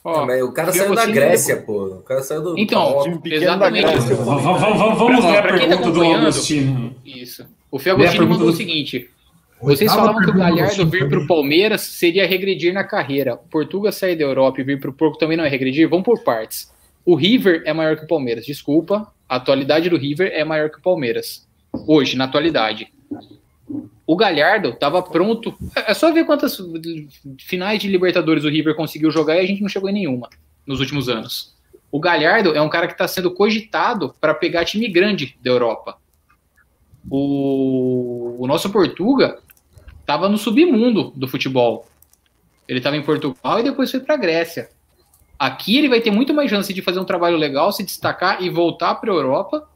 Ó, 0.03 0.25
o 0.43 0.51
cara 0.51 0.73
saiu 0.73 0.95
da 0.95 1.05
Grécia, 1.05 1.61
pô. 1.61 1.85
O 1.85 2.01
cara 2.01 2.23
saiu 2.23 2.41
do. 2.41 2.57
Então, 2.57 3.03
exatamente. 3.23 3.85
Vamos 4.15 5.23
ver 5.23 5.37
a 5.37 5.41
tá 5.43 5.47
pergunta 5.47 5.91
do 5.91 6.03
Agostinho. 6.03 6.95
Isso. 7.05 7.45
O 7.69 7.77
Fê 7.77 7.91
Agostinho 7.91 8.27
mandou 8.27 8.49
o 8.49 8.53
seguinte: 8.53 9.11
vocês 9.61 9.93
falavam 9.93 10.21
que 10.21 10.29
o 10.29 10.33
Galhardo 10.33 10.87
vir 10.87 11.07
para 11.07 11.19
o 11.19 11.27
Palmeiras 11.27 11.81
seria 11.81 12.25
regredir 12.25 12.73
na 12.73 12.83
carreira. 12.83 13.35
O 13.35 13.49
Portuga 13.49 13.91
sair 13.91 14.15
da 14.15 14.23
Europa 14.23 14.61
e 14.61 14.63
vir 14.63 14.79
para 14.79 14.89
o 14.89 14.93
Porco 14.93 15.17
também 15.17 15.37
não 15.37 15.43
é 15.43 15.49
regredir? 15.49 15.87
Vamos 15.87 16.05
por 16.05 16.23
partes. 16.23 16.71
O 17.05 17.15
River 17.15 17.63
é 17.65 17.73
maior 17.73 17.95
que 17.95 18.05
o 18.05 18.07
Palmeiras. 18.07 18.45
Desculpa, 18.45 19.11
a 19.29 19.35
atualidade 19.35 19.89
do 19.89 19.97
River 19.97 20.31
é 20.33 20.43
maior 20.43 20.69
que 20.69 20.79
o 20.79 20.81
Palmeiras. 20.81 21.47
Hoje, 21.87 22.17
na 22.17 22.25
atualidade. 22.25 22.91
O 24.05 24.15
Galhardo 24.15 24.69
estava 24.69 25.01
pronto. 25.01 25.53
É 25.75 25.93
só 25.93 26.11
ver 26.11 26.25
quantas 26.25 26.57
finais 27.39 27.79
de 27.79 27.87
Libertadores 27.87 28.43
o 28.43 28.49
River 28.49 28.75
conseguiu 28.75 29.11
jogar 29.11 29.37
e 29.37 29.39
a 29.39 29.45
gente 29.45 29.61
não 29.61 29.69
chegou 29.69 29.89
em 29.89 29.93
nenhuma 29.93 30.29
nos 30.65 30.79
últimos 30.79 31.07
anos. 31.07 31.55
O 31.91 31.99
Galhardo 31.99 32.55
é 32.55 32.61
um 32.61 32.69
cara 32.69 32.87
que 32.87 32.93
está 32.93 33.07
sendo 33.07 33.31
cogitado 33.31 34.13
para 34.19 34.33
pegar 34.33 34.65
time 34.65 34.87
grande 34.87 35.37
da 35.43 35.51
Europa. 35.51 35.97
O, 37.09 38.37
o 38.39 38.47
nosso 38.47 38.69
Portuga 38.69 39.39
estava 40.01 40.27
no 40.27 40.37
submundo 40.37 41.13
do 41.15 41.27
futebol. 41.27 41.87
Ele 42.67 42.79
estava 42.79 42.97
em 42.97 43.01
Portugal 43.01 43.59
e 43.59 43.63
depois 43.63 43.89
foi 43.89 43.99
para 43.99 44.15
a 44.15 44.17
Grécia. 44.17 44.69
Aqui 45.39 45.77
ele 45.77 45.89
vai 45.89 46.01
ter 46.01 46.11
muito 46.11 46.33
mais 46.33 46.49
chance 46.49 46.71
de 46.71 46.81
fazer 46.81 46.99
um 46.99 47.05
trabalho 47.05 47.37
legal, 47.37 47.71
se 47.71 47.83
destacar 47.83 48.43
e 48.43 48.49
voltar 48.49 48.95
para 48.95 49.11
a 49.11 49.15
Europa, 49.15 49.67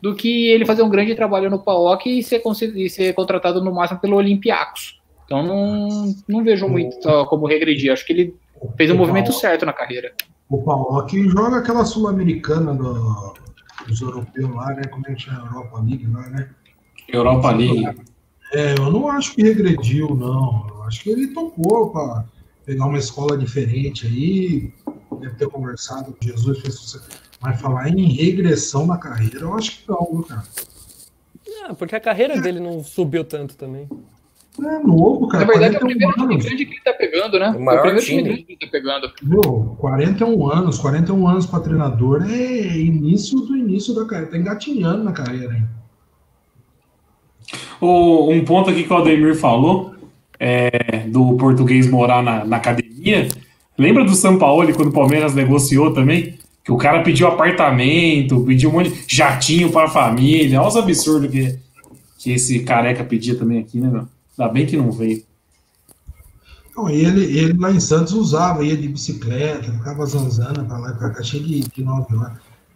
do 0.00 0.14
que 0.14 0.46
ele 0.46 0.64
fazer 0.64 0.82
um 0.82 0.88
grande 0.88 1.14
trabalho 1.14 1.50
no 1.50 1.58
PAOK 1.58 2.18
e 2.18 2.22
ser, 2.22 2.40
e 2.76 2.88
ser 2.88 3.12
contratado 3.14 3.62
no 3.62 3.74
máximo 3.74 4.00
pelo 4.00 4.16
Olympiacos. 4.16 5.00
Então 5.24 5.42
não, 5.42 6.14
não 6.28 6.44
vejo 6.44 6.68
muito 6.68 6.98
como 7.26 7.46
regredir. 7.46 7.92
Acho 7.92 8.06
que 8.06 8.12
ele 8.12 8.36
fez 8.76 8.90
o 8.90 8.94
um 8.94 8.96
movimento 8.96 9.32
certo 9.32 9.66
na 9.66 9.72
carreira. 9.72 10.12
O 10.48 10.62
PAOK 10.62 11.28
joga 11.28 11.58
aquela 11.58 11.84
sul-americana 11.84 12.74
do, 12.74 13.34
dos 13.86 14.00
europeus 14.00 14.54
lá, 14.54 14.74
né? 14.74 14.82
Como 14.90 15.04
é 15.06 15.14
que 15.14 15.22
chama? 15.22 15.46
Europa 15.46 15.78
League 15.80 16.06
lá, 16.06 16.28
né? 16.30 16.50
Europa 17.08 17.50
League. 17.52 18.09
É, 18.52 18.74
eu 18.78 18.90
não 18.90 19.08
acho 19.08 19.34
que 19.34 19.42
regrediu, 19.42 20.14
não. 20.14 20.66
Eu 20.68 20.82
acho 20.84 21.02
que 21.02 21.10
ele 21.10 21.28
topou 21.28 21.90
para 21.90 22.24
pegar 22.64 22.86
uma 22.86 22.98
escola 22.98 23.36
diferente 23.36 24.06
aí, 24.06 24.72
deve 25.20 25.34
ter 25.34 25.48
conversado 25.48 26.12
com 26.12 26.26
Jesus, 26.26 26.60
fez 26.60 27.00
mas 27.40 27.58
falar 27.58 27.88
em 27.88 28.12
regressão 28.12 28.86
na 28.86 28.98
carreira, 28.98 29.40
eu 29.40 29.54
acho 29.54 29.78
que 29.78 29.88
não, 29.88 30.06
viu, 30.12 30.22
cara? 30.24 30.42
Não, 31.48 31.74
porque 31.74 31.96
a 31.96 32.00
carreira 32.00 32.38
dele 32.38 32.60
não 32.60 32.84
subiu 32.84 33.24
tanto 33.24 33.56
também. 33.56 33.88
É 34.58 34.78
novo, 34.80 35.26
cara. 35.28 35.46
Na 35.46 35.52
verdade, 35.52 35.76
é 35.76 35.78
o 35.78 35.80
primeiro 35.80 36.12
time 36.12 36.36
grande 36.36 36.66
que 36.66 36.72
ele 36.74 36.82
tá 36.82 36.92
pegando, 36.92 37.38
né? 37.38 37.50
O, 37.50 37.60
maior 37.60 37.78
o 37.78 37.82
primeiro 37.82 38.06
time. 38.06 38.22
grande 38.22 38.42
que 38.42 38.52
ele 38.52 38.58
tá 38.58 38.66
pegando. 38.70 39.12
Viu, 39.22 39.76
41 39.78 40.50
anos, 40.50 40.78
41 40.78 41.28
anos 41.28 41.46
para 41.46 41.60
treinador 41.60 42.22
é 42.28 42.78
início 42.78 43.40
do 43.40 43.56
início 43.56 43.94
da 43.94 44.04
carreira. 44.04 44.30
Tá 44.32 44.36
engatinhando 44.36 45.04
na 45.04 45.12
carreira 45.12 45.54
hein? 45.54 45.66
O, 47.80 48.30
um 48.30 48.44
ponto 48.44 48.70
aqui 48.70 48.84
que 48.84 48.92
o 48.92 48.96
Aldemir 48.96 49.36
falou, 49.36 49.94
é, 50.38 51.04
do 51.06 51.36
português 51.36 51.88
morar 51.88 52.22
na, 52.22 52.44
na, 52.44 52.56
academia. 52.56 53.28
Lembra 53.76 54.04
do 54.04 54.14
São 54.14 54.38
Paulo 54.38 54.72
quando 54.74 54.88
o 54.88 54.92
Palmeiras 54.92 55.34
negociou 55.34 55.92
também? 55.92 56.38
Que 56.64 56.72
o 56.72 56.76
cara 56.76 57.02
pediu 57.02 57.26
apartamento, 57.26 58.44
pediu 58.44 58.70
um 58.70 58.74
monte 58.74 58.90
de 58.90 59.16
jatinho 59.16 59.70
para 59.70 59.86
a 59.86 59.90
família. 59.90 60.60
Olha 60.60 60.68
os 60.68 60.76
absurdos 60.76 61.30
que, 61.30 61.58
que 62.18 62.32
esse 62.32 62.60
careca 62.60 63.04
pedia 63.04 63.34
também 63.34 63.58
aqui, 63.58 63.78
né, 63.78 63.88
meu? 63.88 64.08
Ainda 64.38 64.52
bem 64.52 64.66
que 64.66 64.76
não 64.76 64.90
veio. 64.90 65.22
Não, 66.74 66.88
ele, 66.88 67.24
ele 67.38 67.52
lá 67.54 67.70
em 67.70 67.80
Santos 67.80 68.12
usava, 68.12 68.64
ia 68.64 68.76
de 68.76 68.88
bicicleta, 68.88 69.70
ficava 69.72 70.06
zanzando 70.06 70.64
para 70.64 70.78
lá 70.78 70.90
e 70.90 70.94
para 70.94 71.10
cá, 71.10 71.22
cheio 71.22 71.44
de, 71.44 71.60
de 71.60 71.82
nove. 71.82 72.06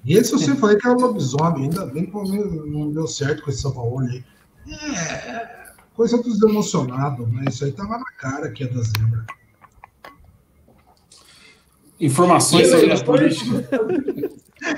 E 0.05 0.15
esse 0.15 0.33
eu 0.33 0.39
sempre 0.39 0.61
falei 0.61 0.77
que 0.77 0.87
era 0.87 0.97
lobisomem, 0.97 1.65
ainda 1.65 1.87
bem 1.87 2.05
que 2.05 2.13
não 2.13 2.93
deu 2.93 3.07
certo 3.07 3.43
com 3.43 3.51
esse 3.51 3.63
São 3.63 3.73
Paulo 3.73 4.01
aí. 4.01 4.23
É, 4.69 5.65
coisa 5.95 6.17
dos 6.23 6.43
emocionados, 6.43 7.31
né? 7.31 7.45
Isso 7.49 7.65
aí 7.65 7.73
tava 7.73 7.99
na 7.99 8.13
cara 8.19 8.51
que 8.51 8.65
é 8.65 8.67
da 8.67 8.83
zebra. 8.83 9.25
Informações 12.01 12.71
sobre 12.71 12.93
a 12.93 13.01
política. 13.01 13.69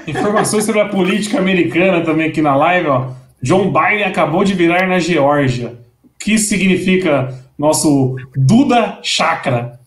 Informações 0.07 0.64
sobre 0.64 0.80
a 0.80 0.89
política 0.89 1.39
americana 1.39 2.05
também 2.05 2.28
aqui 2.28 2.43
na 2.43 2.57
live, 2.57 2.89
ó. 2.89 3.11
John 3.43 3.72
Biden 3.72 4.05
acabou 4.05 4.45
de 4.45 4.55
virar 4.55 4.87
na 4.87 4.99
Geórgia. 4.99 5.78
O 6.05 6.09
que 6.18 6.39
significa 6.39 7.34
nosso 7.59 8.16
Duda 8.34 8.99
Chakra? 9.03 9.78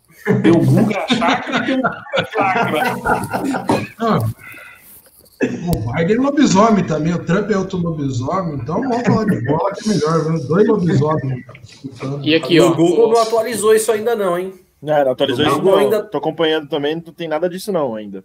Tem 0.41 0.52
o 0.52 0.60
Guga 0.60 1.06
Chakra 1.08 1.58
e 1.58 1.66
tem 1.66 1.76
o 1.76 1.82
Duda 1.82 2.28
Chakra. 2.34 2.84
O 5.42 5.94
Biden 5.94 6.18
é 6.18 6.20
lobisomem 6.20 6.84
também, 6.86 7.14
o 7.14 7.20
Trump 7.24 7.50
é 7.50 7.58
outro 7.58 7.78
lobisomem, 7.78 8.56
então 8.56 8.82
vamos 8.82 9.02
falar 9.04 9.24
de 9.26 9.42
bola 9.46 9.72
que 9.74 9.90
é 9.90 9.94
melhor, 9.94 10.26
viu? 10.32 10.48
dois 10.48 10.68
lobisomens. 10.68 11.46
E 12.24 12.36
aqui, 12.36 12.60
o 12.60 12.68
ó. 12.72 12.74
Google 12.74 13.12
não 13.14 13.22
atualizou 13.22 13.74
isso 13.74 13.90
ainda 13.92 14.16
não, 14.18 14.38
hein? 14.38 14.54
Não, 14.82 15.04
não 15.06 15.12
atualizou 15.12 15.46
Não, 15.46 15.52
isso 15.54 15.62
não. 15.64 15.76
ainda- 15.78 16.04
Tô 16.04 16.18
acompanhando 16.18 16.68
também, 16.68 16.96
não 16.96 17.02
tem 17.14 17.28
nada 17.30 17.50
disso 17.50 17.72
não 17.72 17.96
ainda. 17.96 18.24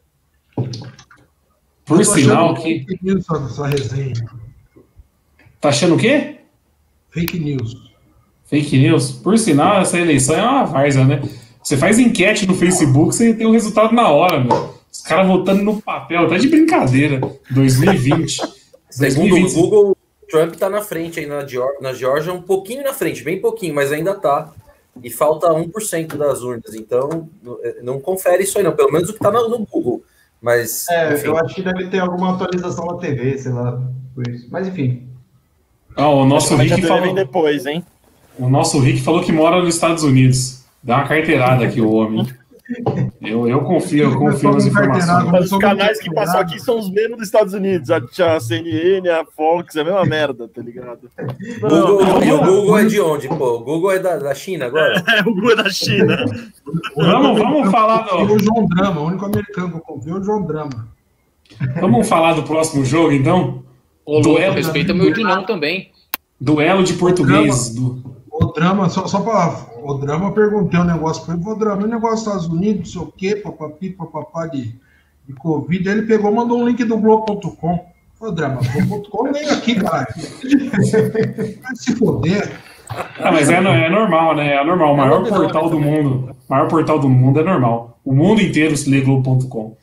Por 1.84 2.04
sinal 2.04 2.54
que. 2.54 2.84
Fake 2.84 2.98
news 3.04 3.24
essa, 3.30 3.44
essa 3.44 3.66
resenha. 3.66 4.14
Tá 5.60 5.68
achando 5.68 5.94
o 5.94 5.98
quê? 5.98 6.38
Fake 7.10 7.38
news. 7.38 7.76
Fake 8.46 8.76
news. 8.78 9.12
Por 9.12 9.38
sinal, 9.38 9.80
essa 9.80 9.98
eleição 9.98 10.34
é 10.34 10.42
uma 10.42 10.64
várzea, 10.64 11.04
né? 11.04 11.22
Você 11.62 11.76
faz 11.76 11.98
enquete 11.98 12.46
no 12.46 12.54
Facebook, 12.54 13.14
você 13.14 13.32
tem 13.34 13.46
o 13.46 13.52
resultado 13.52 13.94
na 13.94 14.08
hora, 14.10 14.42
meu. 14.42 14.73
Os 14.94 15.00
caras 15.02 15.26
votando 15.26 15.62
no 15.62 15.82
papel, 15.82 16.28
tá 16.28 16.38
de 16.38 16.48
brincadeira. 16.48 17.20
2020. 17.50 18.36
Segundo 18.88 19.30
2020. 19.30 19.56
o 19.58 19.60
Google, 19.60 19.96
Trump 20.30 20.54
tá 20.54 20.70
na 20.70 20.80
frente 20.80 21.18
aí 21.18 21.26
na, 21.26 21.44
Geor- 21.44 21.76
na 21.80 21.92
Geórgia, 21.92 22.32
um 22.32 22.40
pouquinho 22.40 22.82
na 22.84 22.92
frente, 22.94 23.24
bem 23.24 23.40
pouquinho, 23.40 23.74
mas 23.74 23.90
ainda 23.92 24.14
tá. 24.14 24.52
E 25.02 25.10
falta 25.10 25.48
1% 25.48 26.16
das 26.16 26.42
urnas, 26.42 26.72
então 26.74 27.28
não- 27.42 27.58
não 27.82 28.00
confere 28.00 28.44
isso 28.44 28.56
aí 28.56 28.62
não, 28.62 28.72
pelo 28.72 28.92
menos 28.92 29.10
o 29.10 29.12
que 29.14 29.18
tá 29.18 29.32
no, 29.32 29.48
no 29.48 29.58
Google. 29.66 30.02
Mas, 30.40 30.86
É, 30.88 31.14
enfim, 31.14 31.26
eu 31.26 31.36
acho 31.38 31.54
que 31.56 31.62
deve 31.62 31.88
ter 31.88 31.98
alguma 31.98 32.34
atualização 32.34 32.86
na 32.86 32.94
TV, 32.98 33.36
sei 33.36 33.50
lá, 33.52 33.82
por 34.14 34.28
isso. 34.28 34.46
Mas 34.50 34.68
enfim. 34.68 35.08
Ó, 35.96 36.22
o 36.22 36.24
nosso 36.26 36.54
Rick 36.56 36.82
falou. 36.82 37.14
depois, 37.14 37.66
hein? 37.66 37.84
O 38.38 38.48
nosso 38.48 38.78
Rick 38.78 39.00
falou 39.02 39.22
que 39.22 39.32
mora 39.32 39.60
nos 39.62 39.74
Estados 39.74 40.04
Unidos. 40.04 40.62
Dá 40.82 40.98
uma 40.98 41.08
carteirada 41.08 41.64
aqui, 41.64 41.80
o 41.80 41.90
homem. 41.92 42.26
Eu, 43.20 43.46
eu 43.46 43.60
confio, 43.60 44.04
eu 44.04 44.18
confio 44.18 44.52
nas 44.52 44.64
informações. 44.64 45.30
Mas 45.30 45.52
os 45.52 45.58
canais 45.58 46.00
que 46.00 46.12
passam 46.14 46.40
aqui 46.40 46.58
são 46.58 46.78
os 46.78 46.90
mesmos 46.90 47.18
dos 47.18 47.26
Estados 47.26 47.52
Unidos. 47.52 47.90
A, 47.90 47.98
a 47.98 48.40
CNN, 48.40 49.06
a 49.10 49.24
Fox, 49.24 49.76
é 49.76 49.82
a 49.82 49.84
mesma 49.84 50.04
merda, 50.06 50.48
tá 50.48 50.62
ligado? 50.62 51.10
Google, 51.60 52.24
e 52.24 52.32
o 52.32 52.38
Google 52.38 52.78
é 52.78 52.84
de 52.86 53.00
onde, 53.00 53.28
pô? 53.28 53.56
O 53.56 53.60
Google 53.60 53.92
é 53.92 53.98
da, 53.98 54.16
da 54.16 54.34
China 54.34 54.66
agora? 54.66 55.02
É, 55.14 55.20
o 55.20 55.34
Google 55.34 55.52
é 55.52 55.56
da 55.56 55.70
China. 55.70 56.24
Vamos, 56.96 57.38
vamos 57.38 57.70
falar 57.70 58.02
do, 58.02 58.32
o 58.32 58.38
João 58.38 58.66
Drama, 58.66 59.00
o 59.00 59.06
único 59.06 59.26
americano 59.26 59.70
que 59.70 59.76
eu 59.76 59.80
confio 59.80 60.16
é 60.16 60.20
o 60.20 60.24
João 60.24 60.42
Drama. 60.42 60.88
vamos 61.80 62.08
falar 62.08 62.32
do 62.32 62.42
próximo 62.42 62.84
jogo, 62.84 63.12
então? 63.12 63.62
Ô, 64.04 64.20
Duelo. 64.20 64.54
respeita 64.54 64.92
meu 64.92 65.12
Dinão 65.12 65.44
também. 65.44 65.92
Duelo 66.40 66.82
de 66.82 66.94
português. 66.94 67.74
Do... 67.74 68.13
O 68.36 68.46
Drama, 68.46 68.88
só, 68.88 69.06
só 69.06 69.20
pra. 69.20 69.66
O 69.82 69.94
Drama, 69.94 70.32
perguntei 70.32 70.80
um 70.80 70.84
negócio 70.84 71.24
pra 71.24 71.34
ele. 71.34 71.44
O 71.46 71.54
Drama, 71.54 71.84
o 71.84 71.86
negócio 71.86 72.16
dos 72.16 72.26
Estados 72.26 72.46
Unidos, 72.46 72.94
não 72.94 73.02
sei 73.02 73.08
o 73.08 73.12
quê, 73.12 73.36
papapi, 73.36 73.90
papapá 73.90 74.46
de, 74.48 74.74
de 75.26 75.32
Covid. 75.34 75.88
Aí 75.88 75.98
ele 75.98 76.06
pegou 76.06 76.32
e 76.32 76.34
mandou 76.34 76.58
um 76.58 76.66
link 76.66 76.82
do 76.82 76.98
Globo.com. 76.98 77.86
Falei, 78.18 78.34
Drama, 78.34 78.60
Globo.com 78.88 79.32
vem 79.32 79.48
aqui, 79.48 79.76
caralho. 79.76 80.06
Vai 81.62 81.76
se 81.76 81.94
foder. 81.94 82.60
Ah, 83.18 83.30
mas 83.32 83.48
é, 83.48 83.54
é 83.54 83.90
normal, 83.90 84.34
né? 84.34 84.54
É 84.54 84.64
normal. 84.64 84.94
O 84.94 84.96
maior 84.96 85.28
portal 85.28 85.70
do 85.70 85.78
mundo. 85.80 86.36
O 86.48 86.52
maior 86.52 86.68
portal 86.68 86.98
do 86.98 87.08
mundo 87.08 87.40
é 87.40 87.44
normal. 87.44 87.98
O 88.04 88.12
mundo 88.12 88.42
inteiro 88.42 88.76
se 88.76 88.90
lê 88.90 89.00
Globo.com. 89.00 89.76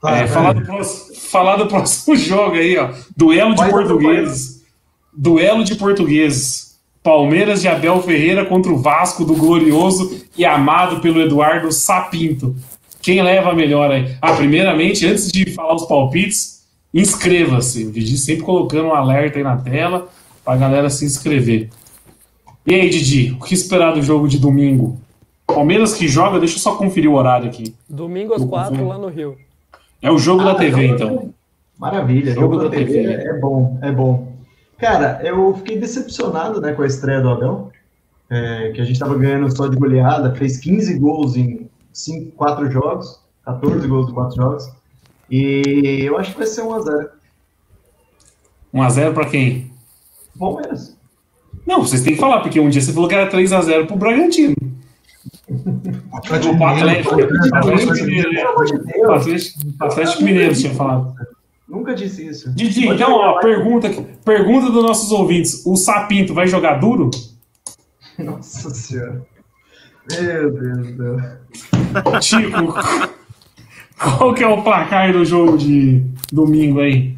Tá, 0.00 0.10
É, 0.18 0.20
né? 0.22 0.26
falar, 0.28 0.52
do 0.52 0.62
próximo, 0.62 1.16
falar 1.16 1.56
do 1.56 1.66
próximo 1.66 2.16
jogo 2.16 2.54
aí, 2.54 2.78
ó. 2.78 2.90
Duelo 3.16 3.50
de 3.50 3.60
Vai, 3.62 3.70
portugueses. 3.70 4.62
Duelo 5.12 5.64
de 5.64 5.74
portugueses. 5.74 6.65
Palmeiras 7.10 7.60
de 7.62 7.68
Abel 7.68 8.02
Ferreira 8.02 8.44
contra 8.44 8.72
o 8.72 8.78
Vasco 8.78 9.24
do 9.24 9.36
glorioso 9.36 10.22
e 10.36 10.44
amado 10.44 11.00
pelo 11.00 11.20
Eduardo 11.22 11.70
Sapinto. 11.70 12.56
Quem 13.00 13.22
leva 13.22 13.50
a 13.50 13.54
melhor 13.54 13.92
aí? 13.92 14.16
Ah, 14.20 14.32
primeiramente, 14.32 15.06
antes 15.06 15.30
de 15.30 15.52
falar 15.52 15.76
os 15.76 15.84
palpites, 15.86 16.64
inscreva-se. 16.92 17.84
O 17.84 17.92
Didi 17.92 18.18
sempre 18.18 18.42
colocando 18.42 18.88
um 18.88 18.92
alerta 18.92 19.38
aí 19.38 19.44
na 19.44 19.56
tela 19.56 20.08
pra 20.44 20.56
galera 20.56 20.90
se 20.90 21.04
inscrever. 21.04 21.68
E 22.66 22.74
aí, 22.74 22.90
Didi, 22.90 23.36
o 23.38 23.44
que 23.44 23.54
esperar 23.54 23.92
do 23.94 24.02
jogo 24.02 24.26
de 24.26 24.40
domingo? 24.40 24.98
Palmeiras 25.46 25.94
que 25.94 26.08
joga, 26.08 26.40
deixa 26.40 26.56
eu 26.56 26.60
só 26.60 26.74
conferir 26.74 27.08
o 27.08 27.14
horário 27.14 27.46
aqui. 27.46 27.72
Domingo 27.88 28.34
às 28.34 28.44
quatro 28.44 28.84
lá 28.88 28.98
no 28.98 29.06
Rio. 29.06 29.36
É 30.02 30.10
o 30.10 30.18
jogo 30.18 30.42
da 30.42 30.50
Ah, 30.50 30.54
TV, 30.56 30.88
jogo- 30.88 30.94
então. 31.04 31.30
Maravilha, 31.78 32.34
Jogo 32.34 32.40
jogo 32.40 32.56
da 32.56 32.64
da 32.64 32.70
TV 32.70 32.92
TV. 32.92 33.12
é 33.28 33.38
bom, 33.38 33.78
é 33.80 33.92
bom. 33.92 34.25
Cara, 34.78 35.20
eu 35.22 35.54
fiquei 35.54 35.78
decepcionado 35.78 36.60
né, 36.60 36.72
com 36.72 36.82
a 36.82 36.86
estreia 36.86 37.20
do 37.20 37.30
Abel, 37.30 37.72
é, 38.28 38.72
que 38.74 38.80
a 38.80 38.84
gente 38.84 38.98
tava 38.98 39.16
ganhando 39.16 39.54
só 39.54 39.66
de 39.68 39.76
goleada, 39.76 40.34
fez 40.34 40.58
15 40.58 40.98
gols 40.98 41.36
em 41.36 41.68
5, 41.92 42.32
4 42.32 42.70
jogos, 42.70 43.20
14 43.44 43.86
gols 43.86 44.10
em 44.10 44.14
4 44.14 44.36
jogos, 44.36 44.70
e 45.30 46.02
eu 46.04 46.18
acho 46.18 46.32
que 46.32 46.38
vai 46.38 46.46
ser 46.46 46.62
1x0. 46.62 47.08
1x0 48.74 49.14
pra 49.14 49.26
quem? 49.26 49.70
Palmeiras. 50.38 50.96
Não, 51.66 51.80
vocês 51.80 52.02
têm 52.02 52.14
que 52.14 52.20
falar, 52.20 52.40
porque 52.40 52.60
um 52.60 52.68
dia 52.68 52.82
você 52.82 52.92
falou 52.92 53.08
que 53.08 53.14
era 53.14 53.30
3x0 53.30 53.86
pro 53.86 53.96
Bragantino. 53.96 54.54
O 55.48 56.16
Atlético 56.16 56.54
O 56.54 56.64
Atlético, 56.64 57.16
Mineiro, 58.04 58.54
Atlético 59.80 60.22
Mineiro 60.22 60.54
tinha 60.54 60.74
falado. 60.74 61.14
Nunca 61.68 61.94
disse 61.94 62.26
isso. 62.26 62.54
Didi, 62.54 62.86
Pode 62.86 63.02
então, 63.02 63.14
ó, 63.14 63.40
pergunta, 63.40 63.88
pergunta 64.24 64.70
dos 64.70 64.82
nossos 64.82 65.10
ouvintes. 65.12 65.64
O 65.66 65.76
Sapinto 65.76 66.34
vai 66.34 66.46
jogar 66.46 66.74
duro? 66.74 67.10
Nossa 68.18 68.70
senhora. 68.70 69.26
Meu 70.10 70.52
Deus 70.52 70.96
do 70.96 70.96
céu. 70.96 72.22
Chico, 72.22 72.74
qual 73.98 74.34
que 74.34 74.44
é 74.44 74.48
o 74.48 74.62
placar 74.62 75.12
do 75.12 75.24
jogo 75.24 75.58
de 75.58 76.02
domingo 76.32 76.80
aí? 76.80 77.16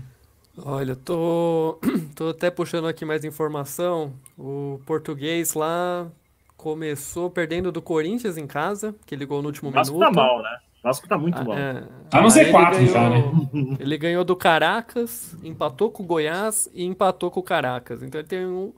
Olha, 0.57 0.93
eu 0.93 0.97
tô, 0.97 1.79
tô 2.17 2.31
até 2.31 2.51
puxando 2.51 2.89
aqui 2.89 3.05
mais 3.05 3.25
informação. 3.25 4.13
O 4.37 4.81
português 4.87 5.55
lá 5.55 6.09
começou 6.57 7.31
perdendo 7.31 7.71
do 7.71 7.81
Corinthians 7.81 8.37
em 8.37 8.47
casa, 8.47 8.95
que 9.07 9.15
ele 9.15 9.21
ligou 9.21 9.41
no 9.43 9.49
último 9.49 9.71
O 9.71 9.73
Vasco 9.73 9.95
minuto. 9.95 10.13
tá 10.15 10.21
mal, 10.21 10.43
né? 10.43 10.57
O 10.81 10.83
Vasco 10.89 11.09
tá 11.09 11.19
muito 11.19 11.39
Ah, 11.39 11.45
mal. 11.45 11.59
é. 11.59 11.83
Tá 12.09 12.21
no 12.21 12.29
Aí 12.33 12.39
ele 12.41 12.53
Z4 12.53 12.71
ganhou- 12.73 12.93
já, 12.93 13.11
né? 13.11 13.25
Ele 13.81 13.99
ganhou 13.99 14.25
do 14.25 14.37
Caracas, 14.37 15.37
empatou 15.43 15.91
com 15.91 16.03
o 16.03 16.07
Goiás 16.07 16.69
e 16.73 16.85
empatou 16.85 17.31
com 17.31 17.41
o 17.41 17.43
Caracas. 17.43 18.03
Então 18.03 18.21
ele 18.21 18.29
tem 18.29 18.47
um- 18.47 18.73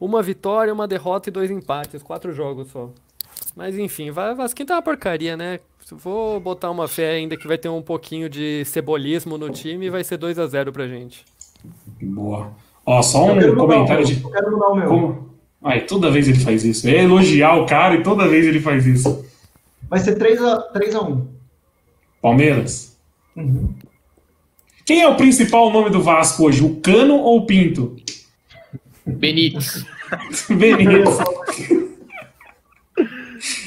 uma 0.00 0.22
vitória, 0.22 0.72
uma 0.72 0.86
derrota 0.86 1.28
e 1.28 1.32
dois 1.32 1.50
empates, 1.50 2.02
quatro 2.02 2.32
jogos 2.32 2.68
só. 2.70 2.90
Mas 3.56 3.76
enfim, 3.78 4.10
vai 4.10 4.34
Vasquinho 4.34 4.66
tá 4.68 4.74
uma 4.76 4.82
porcaria, 4.82 5.36
né? 5.36 5.58
Vou 5.90 6.38
botar 6.40 6.70
uma 6.70 6.86
fé 6.88 7.10
ainda 7.12 7.36
que 7.36 7.46
vai 7.46 7.56
ter 7.58 7.68
um 7.68 7.82
pouquinho 7.82 8.28
de 8.28 8.64
cebolismo 8.64 9.36
no 9.38 9.50
time 9.50 9.86
e 9.86 9.90
vai 9.90 10.02
ser 10.04 10.16
2 10.16 10.38
a 10.38 10.46
0 10.46 10.72
pra 10.72 10.86
gente. 10.88 11.24
Boa. 12.02 12.52
Ó, 12.84 13.02
só 13.02 13.24
um 13.32 13.56
comentário 13.56 14.04
de. 14.04 14.22
Eu 14.22 14.30
quero 14.30 14.50
mudar 14.52 14.68
o 14.68 14.74
meu. 14.76 14.88
Como... 14.88 15.30
Ai, 15.62 15.80
toda 15.82 16.10
vez 16.10 16.28
ele 16.28 16.38
faz 16.38 16.64
isso. 16.64 16.86
É 16.88 17.02
elogiar 17.02 17.56
o 17.56 17.66
cara 17.66 17.94
e 17.96 18.02
toda 18.02 18.28
vez 18.28 18.46
ele 18.46 18.60
faz 18.60 18.86
isso. 18.86 19.24
Vai 19.88 20.00
ser 20.00 20.18
3x1. 20.18 20.72
3 20.72 20.94
a 20.94 21.00
1. 21.02 21.26
Palmeiras? 22.20 22.96
Uhum. 23.36 23.72
Quem 24.84 25.02
é 25.02 25.08
o 25.08 25.16
principal 25.16 25.70
nome 25.72 25.90
do 25.90 26.00
Vasco 26.02 26.44
hoje? 26.44 26.62
O 26.64 26.76
Cano 26.76 27.14
ou 27.16 27.38
o 27.38 27.46
Pinto? 27.46 27.96
Benítez. 29.06 29.84
Benítez. 30.50 31.18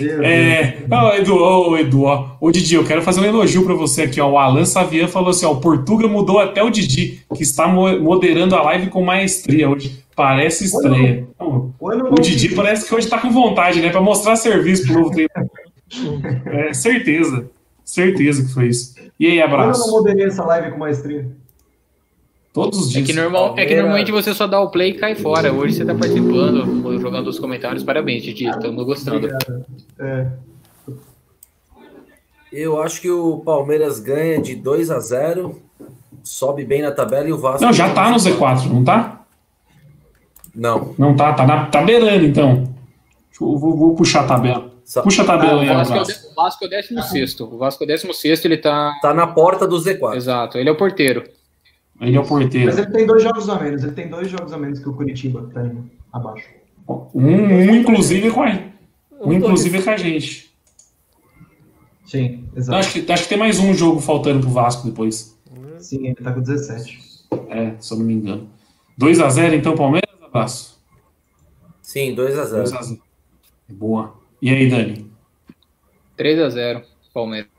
É, 0.02 0.80
não, 0.88 1.14
Edu, 1.16 1.36
ô 1.38 1.78
Edu, 1.78 2.04
ó. 2.04 2.32
Ô 2.42 2.52
Didi, 2.52 2.76
eu 2.76 2.84
quero 2.86 3.02
fazer 3.02 3.22
um 3.22 3.26
elogio 3.26 3.64
pra 3.64 3.74
você 3.76 4.04
aqui, 4.04 4.20
ó. 4.20 4.30
O 4.30 4.38
Alan 4.38 4.66
Savian 4.66 5.08
falou 5.08 5.30
assim, 5.30 5.46
ó, 5.46 5.52
o 5.52 5.62
Portuga 5.62 6.08
mudou 6.08 6.40
até 6.40 6.64
o 6.64 6.70
Didi, 6.70 7.22
que 7.36 7.44
está 7.44 7.68
mo- 7.68 8.00
moderando 8.00 8.56
a 8.56 8.62
live 8.64 8.88
com 8.90 9.04
maestria 9.04 9.70
hoje. 9.70 10.04
Parece 10.16 10.66
estreia. 10.66 11.28
Não, 11.40 11.74
O 11.80 11.88
o 11.88 12.16
Didi 12.16 12.56
parece 12.56 12.88
que 12.88 12.94
hoje 12.96 13.08
tá 13.08 13.20
com 13.20 13.30
vontade, 13.32 13.80
né? 13.82 13.90
Pra 13.90 14.02
mostrar 14.02 14.36
serviço 14.36 14.86
pro 14.86 15.00
novo 15.02 15.12
tempo. 15.16 15.39
É, 16.46 16.74
certeza. 16.74 17.50
Certeza 17.84 18.44
que 18.46 18.54
foi 18.54 18.68
isso. 18.68 18.94
E 19.20 19.26
aí, 19.26 19.38
Quando 19.40 19.42
eu 19.42 19.48
não 19.50 19.56
abraço. 19.64 19.92
moderei 19.92 20.26
essa 20.28 20.46
live 20.46 20.72
com 20.72 20.78
maestria? 20.78 21.28
Todos 22.54 22.80
os 22.80 22.90
É 22.90 22.94
dias. 23.02 23.08
que, 23.08 23.14
normal, 23.14 23.56
é 23.58 23.66
que 23.66 23.76
normalmente 23.76 24.12
você 24.12 24.34
só 24.34 24.46
dá 24.48 24.60
o 24.60 24.70
play 24.70 24.92
e 24.92 24.94
cai 24.96 25.16
fora. 25.16 25.52
Hoje 25.54 25.76
você 25.76 25.86
tá 25.86 25.94
participando, 25.96 27.00
jogando 27.00 27.28
os 27.28 27.40
comentários. 27.40 27.84
Parabéns, 27.84 28.24
Didi. 28.24 28.46
Estamos 28.48 28.86
gostando. 28.86 29.28
É. 30.00 30.28
Eu 32.52 32.82
acho 32.82 33.00
que 33.02 33.10
o 33.10 33.38
Palmeiras 33.40 34.00
ganha 34.00 34.42
de 34.42 34.56
2 34.56 34.90
a 34.90 35.00
0 35.00 35.62
sobe 36.24 36.66
bem 36.66 36.82
na 36.82 36.92
tabela 36.92 37.28
e 37.30 37.34
o 37.34 37.38
Vasco. 37.38 37.64
Não, 37.64 37.72
já 37.72 37.94
tá 37.94 38.10
no 38.10 38.18
Z4, 38.18 38.66
não 38.68 38.84
tá? 38.84 39.22
Não. 40.54 40.94
Não 40.98 41.16
tá, 41.16 41.34
tá, 41.34 41.46
na, 41.46 41.66
tá 41.68 41.82
beirando, 41.84 42.26
então. 42.26 42.56
Deixa 43.30 43.44
eu- 43.44 43.58
vou, 43.58 43.78
vou 43.78 43.96
puxar 43.96 44.22
a 44.26 44.28
tabela. 44.28 44.69
Só... 44.90 45.04
Puxa 45.04 45.22
a 45.22 45.26
tabela 45.26 45.62
aí, 45.62 45.70
o 45.70 45.74
Vasco, 45.76 45.94
é 45.94 46.00
o, 46.00 46.32
o 46.32 46.36
Vasco 46.36 46.64
é 46.64 46.68
o 46.68 46.70
16. 46.72 47.40
O 47.42 47.58
Vasco 47.60 47.84
é 47.84 47.86
o 47.86 47.88
16, 47.88 48.46
ele 48.46 48.58
tá. 48.58 48.92
Tá 49.00 49.14
na 49.14 49.28
porta 49.28 49.68
do 49.68 49.78
Z4. 49.78 50.16
Exato, 50.16 50.58
ele 50.58 50.68
é 50.68 50.72
o 50.72 50.76
porteiro. 50.76 51.30
Ele 52.02 52.18
é 52.18 52.20
o 52.20 52.26
porteiro. 52.26 52.66
Mas 52.66 52.80
ele 52.80 52.90
tem 52.90 53.06
dois 53.06 53.22
jogos 53.22 53.48
a 53.50 53.60
menos. 53.60 53.84
Ele 53.84 53.92
tem 53.92 54.10
dois 54.10 54.28
jogos 54.28 54.52
a 54.52 54.58
menos 54.58 54.80
que 54.80 54.90
o 54.90 54.94
Curitiba, 54.96 55.46
que 55.46 55.54
tá 55.54 55.70
abaixo. 56.12 56.50
Um, 57.14 57.24
um 57.24 57.76
inclusive 57.76 58.32
com 58.32 58.42
a, 58.42 58.60
um, 59.22 59.32
inclusive 59.32 59.80
com 59.80 59.92
a 59.92 59.98
gente. 59.98 60.52
Sim, 62.04 62.46
exato. 62.56 62.80
Acho 62.80 62.94
que, 62.94 63.12
acho 63.12 63.24
que 63.24 63.30
tem 63.30 63.38
mais 63.38 63.60
um 63.60 63.76
jogo 63.76 64.00
faltando 64.00 64.40
pro 64.40 64.50
Vasco 64.50 64.88
depois. 64.88 65.38
Sim, 65.78 66.08
ele 66.08 66.16
tá 66.16 66.34
com 66.34 66.42
17. 66.42 67.28
É, 67.48 67.76
se 67.80 67.94
eu 67.94 68.00
não 68.00 68.06
me 68.08 68.14
engano. 68.14 68.50
2x0 69.00 69.54
então, 69.54 69.76
Palmeiras, 69.76 70.10
abraço? 70.20 70.82
Sim, 71.80 72.16
2x0. 72.16 73.00
Boa. 73.70 74.19
E 74.42 74.50
aí, 74.50 74.70
Dani? 74.70 75.12
3x0, 76.18 76.84
Palmeiras. 77.14 77.50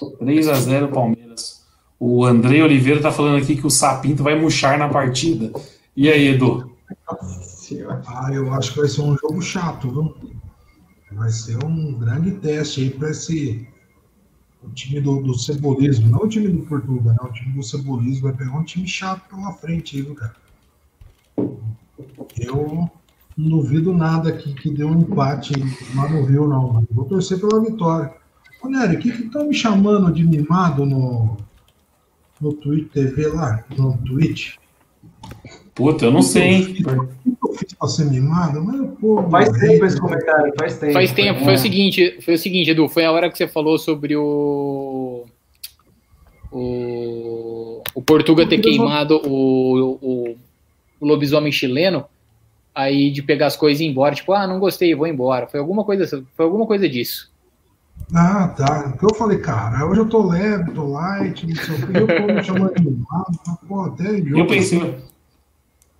3x0, 0.00 0.92
Palmeiras. 0.92 1.66
O 1.98 2.24
André 2.24 2.62
Oliveira 2.62 3.00
tá 3.00 3.12
falando 3.12 3.36
aqui 3.36 3.56
que 3.56 3.66
o 3.66 3.70
Sapinto 3.70 4.22
vai 4.22 4.38
murchar 4.38 4.78
na 4.78 4.88
partida. 4.88 5.52
E 5.96 6.08
aí, 6.10 6.28
Edu? 6.28 6.72
Ah, 8.06 8.30
eu 8.32 8.52
acho 8.54 8.72
que 8.72 8.80
vai 8.80 8.88
ser 8.88 9.02
um 9.02 9.16
jogo 9.16 9.40
chato, 9.40 9.90
viu? 9.90 10.14
Vai 11.12 11.30
ser 11.30 11.62
um 11.64 11.92
grande 11.92 12.32
teste 12.32 12.82
aí 12.82 12.90
para 12.90 13.10
esse 13.10 13.66
o 14.62 14.70
time 14.70 15.00
do, 15.00 15.20
do 15.22 15.36
Cebolismo, 15.36 16.08
não 16.08 16.20
o 16.20 16.28
time 16.28 16.48
do 16.48 16.62
Portugal, 16.64 17.14
né? 17.14 17.18
O 17.22 17.32
time 17.32 17.52
do 17.54 17.62
Cebolismo 17.62 18.22
vai 18.22 18.32
pegar 18.32 18.56
um 18.56 18.64
time 18.64 18.86
chato 18.86 19.28
pela 19.28 19.52
frente 19.52 19.96
aí, 19.96 20.02
viu, 20.02 20.14
cara? 20.14 20.36
Eu 22.38 22.90
não 23.36 23.48
duvido 23.48 23.92
nada 23.92 24.32
que, 24.32 24.52
que 24.54 24.70
deu 24.70 24.88
um 24.88 25.00
empate 25.00 25.52
lá 25.94 26.08
no 26.08 26.24
Rio, 26.24 26.48
não. 26.48 26.84
Vou 26.90 27.04
torcer 27.04 27.40
pela 27.40 27.60
vitória. 27.60 28.12
Ô, 28.62 28.68
Nery, 28.68 28.96
o 28.96 28.98
que 28.98 29.08
estão 29.08 29.48
me 29.48 29.54
chamando 29.54 30.12
de 30.12 30.24
mimado 30.24 30.86
no, 30.86 31.36
no 32.40 32.52
Twitch 32.52 32.90
TV 32.92 33.26
lá? 33.28 33.64
No 33.76 33.96
Twitch? 33.98 34.56
Puta, 35.74 36.04
eu 36.04 36.10
não 36.10 36.22
sei, 36.22 36.42
hein? 36.42 36.62
O 36.62 36.74
que 36.74 36.86
eu 36.86 37.54
fiz 37.54 37.72
pra 37.72 37.88
ser 37.88 38.04
mimado? 38.04 38.62
Mas, 38.62 38.98
pô, 39.00 39.22
faz 39.30 39.48
tempo 39.58 39.84
esse 39.86 39.98
comentário, 39.98 40.52
faz 40.58 40.78
tempo. 40.78 40.92
Faz 40.92 41.12
tempo, 41.12 41.44
foi 41.44 41.54
o 41.54 41.58
seguinte, 41.58 42.18
foi 42.20 42.34
o 42.34 42.38
seguinte, 42.38 42.70
Edu, 42.70 42.88
foi 42.88 43.04
a 43.04 43.12
hora 43.12 43.30
que 43.30 43.38
você 43.38 43.48
falou 43.48 43.78
sobre 43.78 44.14
o. 44.16 45.24
O, 46.54 47.82
o 47.94 48.02
Portuga 48.02 48.46
ter 48.46 48.58
queimado 48.58 49.16
o, 49.26 49.98
o, 50.02 50.36
o 51.00 51.06
lobisomem 51.06 51.50
chileno, 51.50 52.04
aí 52.74 53.10
de 53.10 53.22
pegar 53.22 53.46
as 53.46 53.56
coisas 53.56 53.80
e 53.80 53.84
ir 53.84 53.88
embora, 53.88 54.14
tipo, 54.14 54.32
ah, 54.32 54.46
não 54.46 54.58
gostei, 54.58 54.94
vou 54.94 55.06
embora. 55.06 55.46
Foi 55.46 55.60
alguma 55.60 55.84
coisa, 55.84 56.24
foi 56.34 56.44
alguma 56.44 56.66
coisa 56.66 56.88
disso. 56.88 57.30
Ah, 58.14 58.48
tá. 58.48 58.90
Porque 58.90 59.04
eu 59.04 59.14
falei, 59.14 59.38
cara, 59.38 59.86
hoje 59.86 60.00
eu 60.00 60.08
tô 60.08 60.26
leve, 60.26 60.72
tô 60.72 60.86
light, 60.86 61.46
não 61.46 61.56
sei 61.56 61.74
o 61.74 61.86
que, 61.86 61.96
eu 61.96 62.06
tô 62.06 62.32
me 62.32 62.42
chamando 62.42 62.74
de 62.74 62.84
mimado, 62.84 63.38
pô, 63.66 63.82
até 63.82 64.18
eu 64.18 64.46
pensei, 64.46 64.80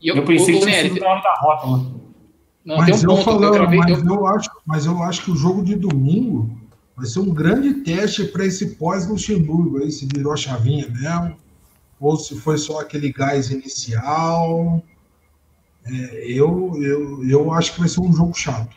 eu, 0.02 0.16
eu 0.16 0.24
pensei 0.24 0.56
o, 0.56 0.58
que 0.58 0.66
tinha 0.66 0.82
sido 0.82 1.00
na 1.00 1.08
hora 1.08 1.22
da 1.22 1.34
rota, 1.34 1.66
Não, 2.64 2.76
mas, 2.76 3.04
um 3.04 3.10
eu 3.10 3.16
falando, 3.18 3.56
eu 3.56 3.70
mas, 3.70 4.04
eu... 4.04 4.14
eu 4.14 4.26
acho, 4.26 4.50
mas 4.66 4.86
eu 4.86 5.02
acho 5.02 5.24
que 5.24 5.30
o 5.30 5.36
jogo 5.36 5.62
de 5.62 5.76
domingo 5.76 6.50
vai 6.96 7.06
ser 7.06 7.20
um 7.20 7.32
grande 7.32 7.74
teste 7.82 8.24
para 8.24 8.44
esse 8.44 8.74
pós-Luxemburgo 8.74 9.78
aí, 9.78 9.90
se 9.90 10.06
virou 10.12 10.32
a 10.32 10.36
chavinha 10.36 10.88
mesmo, 10.88 11.36
ou 12.00 12.16
se 12.16 12.34
foi 12.34 12.58
só 12.58 12.80
aquele 12.80 13.12
gás 13.12 13.50
inicial. 13.50 14.82
É, 15.86 16.24
eu, 16.26 16.72
eu, 16.80 17.28
eu 17.28 17.52
acho 17.52 17.74
que 17.74 17.80
vai 17.80 17.88
ser 17.88 18.00
um 18.00 18.12
jogo 18.12 18.34
chato. 18.34 18.76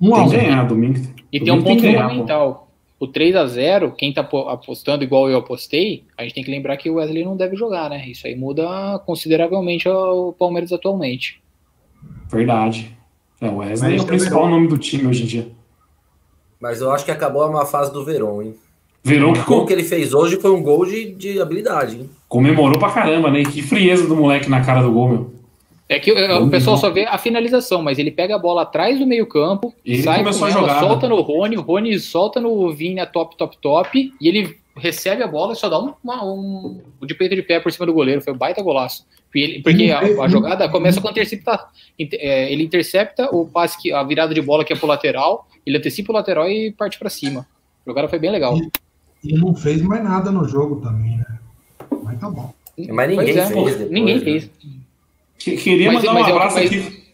Um 0.00 0.10
tem 0.10 0.20
a 0.20 0.24
um. 0.24 0.30
ganhar 0.30 0.64
domingo. 0.64 1.00
E 1.32 1.38
domingo 1.38 1.44
tem 1.44 1.52
um 1.52 1.62
ponto 1.62 1.82
tem 1.82 1.92
fundamental. 1.92 2.68
O 2.98 3.08
3 3.08 3.36
a 3.36 3.46
0 3.46 3.92
quem 3.92 4.12
tá 4.14 4.22
apostando 4.22 5.04
igual 5.04 5.28
eu 5.28 5.38
apostei, 5.38 6.04
a 6.16 6.22
gente 6.22 6.34
tem 6.34 6.44
que 6.44 6.50
lembrar 6.50 6.76
que 6.76 6.88
o 6.88 6.94
Wesley 6.94 7.24
não 7.24 7.36
deve 7.36 7.56
jogar, 7.56 7.90
né? 7.90 8.08
Isso 8.08 8.26
aí 8.26 8.34
muda 8.34 8.98
consideravelmente 9.04 9.88
o 9.88 10.32
Palmeiras 10.32 10.72
atualmente. 10.72 11.42
Verdade. 12.30 12.96
É, 13.40 13.48
o 13.48 13.56
Wesley 13.56 13.98
é 13.98 14.00
o 14.00 14.06
principal 14.06 14.48
nome 14.48 14.68
do 14.68 14.78
time 14.78 15.06
hoje 15.06 15.24
em 15.24 15.26
dia. 15.26 15.48
Mas 16.60 16.80
eu 16.80 16.90
acho 16.92 17.04
que 17.04 17.10
acabou 17.10 17.46
uma 17.46 17.66
fase 17.66 17.92
do 17.92 18.04
Verón, 18.04 18.42
hein? 18.42 18.54
Verón 19.02 19.34
que... 19.34 19.40
O 19.40 19.44
gol 19.44 19.66
que 19.66 19.72
ele 19.74 19.84
fez 19.84 20.14
hoje 20.14 20.40
foi 20.40 20.50
um 20.50 20.62
gol 20.62 20.86
de, 20.86 21.12
de 21.12 21.40
habilidade, 21.40 21.96
hein? 21.96 22.10
Comemorou 22.26 22.78
pra 22.78 22.90
caramba, 22.90 23.30
né? 23.30 23.42
Que 23.42 23.60
frieza 23.60 24.06
do 24.06 24.16
moleque 24.16 24.48
na 24.48 24.64
cara 24.64 24.80
do 24.80 24.90
gol, 24.90 25.08
meu. 25.08 25.34
É 25.88 25.98
que 25.98 26.10
o 26.10 26.48
pessoal 26.48 26.78
só 26.78 26.88
vê 26.88 27.04
a 27.04 27.18
finalização, 27.18 27.82
mas 27.82 27.98
ele 27.98 28.10
pega 28.10 28.34
a 28.34 28.38
bola 28.38 28.62
atrás 28.62 28.98
do 28.98 29.06
meio-campo, 29.06 29.74
sai 30.02 30.22
com 30.22 30.46
ela, 30.46 30.80
solta 30.80 31.08
no 31.08 31.20
Rony, 31.20 31.58
o 31.58 31.60
Rony 31.60 31.98
solta 31.98 32.40
no 32.40 32.72
Vinha 32.72 33.04
top, 33.04 33.36
top, 33.36 33.58
top, 33.58 34.12
e 34.18 34.28
ele 34.28 34.56
recebe 34.76 35.22
a 35.22 35.26
bola 35.26 35.52
e 35.52 35.56
só 35.56 35.68
dá 35.68 35.78
um, 35.78 35.92
uma, 36.02 36.24
um, 36.24 36.80
um 37.00 37.06
de 37.06 37.14
peito 37.14 37.34
de 37.34 37.42
pé 37.42 37.60
por 37.60 37.70
cima 37.70 37.86
do 37.86 37.92
goleiro. 37.92 38.20
Foi 38.22 38.32
um 38.32 38.36
baita 38.36 38.62
golaço. 38.62 39.06
Porque 39.62 39.90
a, 39.90 40.22
a 40.22 40.28
jogada 40.28 40.68
começa 40.68 41.00
com 41.00 41.10
interceptar. 41.10 41.70
É, 41.98 42.52
ele 42.52 42.62
intercepta 42.62 43.28
o 43.34 43.46
passe, 43.46 43.80
que, 43.80 43.92
a 43.92 44.02
virada 44.02 44.32
de 44.32 44.40
bola 44.40 44.64
que 44.64 44.72
é 44.72 44.76
pro 44.76 44.86
lateral, 44.86 45.46
ele 45.66 45.78
antecipa 45.78 46.12
o 46.12 46.14
lateral 46.14 46.48
e 46.48 46.72
parte 46.72 46.98
para 46.98 47.10
cima. 47.10 47.46
A 47.84 47.90
jogada 47.90 48.08
foi 48.08 48.18
bem 48.18 48.30
legal. 48.30 48.56
E, 48.56 48.70
e, 49.24 49.34
não 49.34 49.54
fez 49.54 49.82
mais 49.82 50.02
nada 50.02 50.30
no 50.30 50.46
jogo 50.48 50.76
também, 50.80 51.18
né? 51.18 51.38
Mas 52.02 52.18
tá 52.18 52.30
bom. 52.30 52.52
Mas 52.90 53.08
ninguém 53.10 53.30
é, 53.30 53.46
fez. 53.46 53.48
Depois, 53.48 53.90
ninguém 53.90 54.18
né? 54.18 54.24
fez. 54.24 54.50
Queria 55.44 55.92
mas, 55.92 56.02
mandar 56.02 56.14
mas 56.14 56.26
um 56.26 56.28
é 56.28 56.32
abraço 56.32 56.56
mas, 56.56 56.66
aqui. 56.66 57.04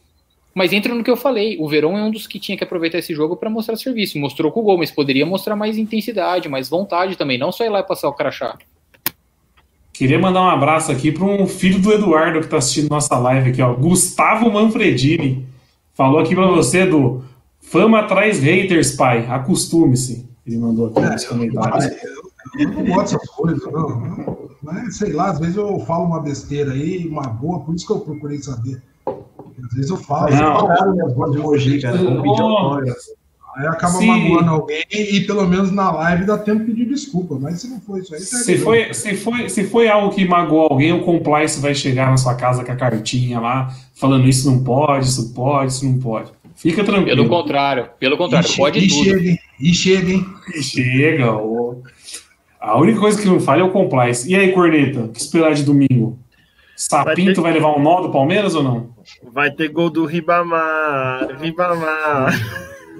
Mas 0.55 0.73
entra 0.73 0.94
no 0.94 1.05
que 1.05 1.11
eu 1.11 1.16
falei, 1.16 1.57
o 1.59 1.69
Verão 1.69 1.97
é 1.97 2.02
um 2.02 2.11
dos 2.11 2.27
que 2.27 2.39
tinha 2.39 2.57
que 2.57 2.65
aproveitar 2.65 2.98
esse 2.98 3.15
jogo 3.15 3.36
para 3.36 3.48
mostrar 3.48 3.77
serviço. 3.77 4.19
Mostrou 4.19 4.51
com 4.51 4.61
o 4.61 4.62
gol, 4.62 4.78
mas 4.78 4.90
poderia 4.90 5.24
mostrar 5.24 5.55
mais 5.55 5.78
intensidade, 5.78 6.48
mais 6.48 6.69
vontade 6.69 7.16
também, 7.16 7.39
não 7.39 7.52
só 7.52 7.65
ir 7.65 7.69
lá 7.69 7.81
e 7.81 7.85
passar 7.85 8.09
o 8.09 8.12
crachá. 8.12 8.59
Queria 9.93 10.19
mandar 10.19 10.43
um 10.43 10.48
abraço 10.48 10.90
aqui 10.90 11.12
para 11.12 11.24
um 11.24 11.47
filho 11.47 11.78
do 11.78 11.93
Eduardo 11.93 12.40
que 12.40 12.47
está 12.47 12.57
assistindo 12.57 12.89
nossa 12.89 13.19
live 13.19 13.51
aqui, 13.51 13.62
ó, 13.62 13.74
Gustavo 13.74 14.51
Manfredini. 14.51 15.47
Falou 15.94 16.19
aqui 16.19 16.35
para 16.35 16.47
você 16.47 16.86
do 16.86 17.23
Fama 17.61 18.02
traz 18.05 18.40
haters, 18.40 18.93
pai. 18.93 19.27
Acostume-se. 19.28 20.28
Ele 20.47 20.59
mandou 20.59 20.86
aqui 20.86 21.01
nos 21.01 21.24
comentários. 21.24 21.85
Eu, 22.59 22.61
eu 22.61 22.71
não 22.71 22.85
gosto 22.95 23.15
dessas 23.15 23.31
coisas, 23.31 23.73
não. 23.73 24.51
Mas, 24.62 24.97
sei 24.97 25.12
lá, 25.12 25.31
às 25.31 25.39
vezes 25.39 25.57
eu 25.57 25.79
falo 25.81 26.05
uma 26.05 26.21
besteira 26.21 26.73
aí, 26.73 27.07
uma 27.09 27.23
boa, 27.23 27.61
por 27.61 27.75
isso 27.75 27.87
que 27.87 27.93
eu 27.93 28.01
procurei 28.01 28.39
saber. 28.43 28.83
Às 29.07 29.75
vezes 29.75 29.91
eu 29.91 29.97
falo. 29.97 30.31
Não, 30.35 30.93
minhas 30.93 31.15
voz 31.15 31.33
de 31.33 31.39
emoji, 31.39 31.81
cara. 31.81 31.99
Aí 33.57 33.67
acaba 33.67 33.95
se... 33.95 34.07
magoando 34.07 34.51
alguém 34.51 34.85
e 34.91 35.21
pelo 35.23 35.47
menos 35.47 35.73
na 35.73 35.91
live 35.91 36.25
dá 36.25 36.39
tempo 36.39 36.61
de 36.61 36.67
pedir 36.67 36.87
desculpa. 36.87 37.37
Mas 37.41 37.61
se 37.61 37.69
não 37.69 37.81
foi 37.81 38.01
isso 38.01 38.15
aí, 38.15 38.21
se 38.21 38.59
foi, 38.59 38.95
se 38.95 39.17
foi 39.17 39.49
Se 39.49 39.65
foi 39.65 39.89
algo 39.89 40.15
que 40.15 40.25
magoou 40.25 40.69
alguém, 40.71 40.93
o 40.93 41.03
compliance 41.03 41.61
vai 41.61 41.75
chegar 41.75 42.11
na 42.11 42.17
sua 42.17 42.35
casa 42.35 42.65
com 42.65 42.71
a 42.71 42.77
cartinha 42.77 43.41
lá, 43.41 43.75
falando 43.95 44.29
isso 44.29 44.49
não 44.49 44.62
pode, 44.62 45.07
isso 45.07 45.35
pode, 45.35 45.73
isso 45.73 45.85
não 45.85 45.99
pode. 45.99 46.31
Fica 46.55 46.85
tranquilo. 46.85 47.17
Pelo 47.17 47.29
contrário, 47.29 47.89
pelo 47.99 48.17
contrário, 48.17 48.49
e 48.49 48.57
pode 48.57 48.79
e 48.79 48.89
tudo. 48.89 49.05
Chega, 49.05 49.39
e 49.61 49.75
chega, 49.75 50.12
hein? 50.12 50.27
E 50.55 50.62
chega. 50.62 51.33
Oh. 51.33 51.83
A 52.61 52.78
única 52.78 53.01
coisa 53.01 53.20
que 53.20 53.27
não 53.27 53.41
falha 53.41 53.62
é 53.62 53.65
o 53.65 53.70
compliance. 53.70 54.31
E 54.31 54.37
aí, 54.37 54.53
Corneta, 54.53 55.01
o 55.01 55.09
que 55.09 55.20
esperar 55.20 55.55
de 55.55 55.62
domingo? 55.62 56.19
Sapinto 56.77 57.15
vai, 57.15 57.35
ter... 57.35 57.41
vai, 57.41 57.53
levar 57.53 57.77
um 57.77 57.82
nó 57.82 58.03
do 58.03 58.11
Palmeiras 58.11 58.55
ou 58.55 58.62
não? 58.62 58.91
Vai 59.32 59.51
ter 59.51 59.69
gol 59.69 59.89
do 59.89 60.05
Ribamar. 60.05 61.28
Ribamar. 61.41 62.32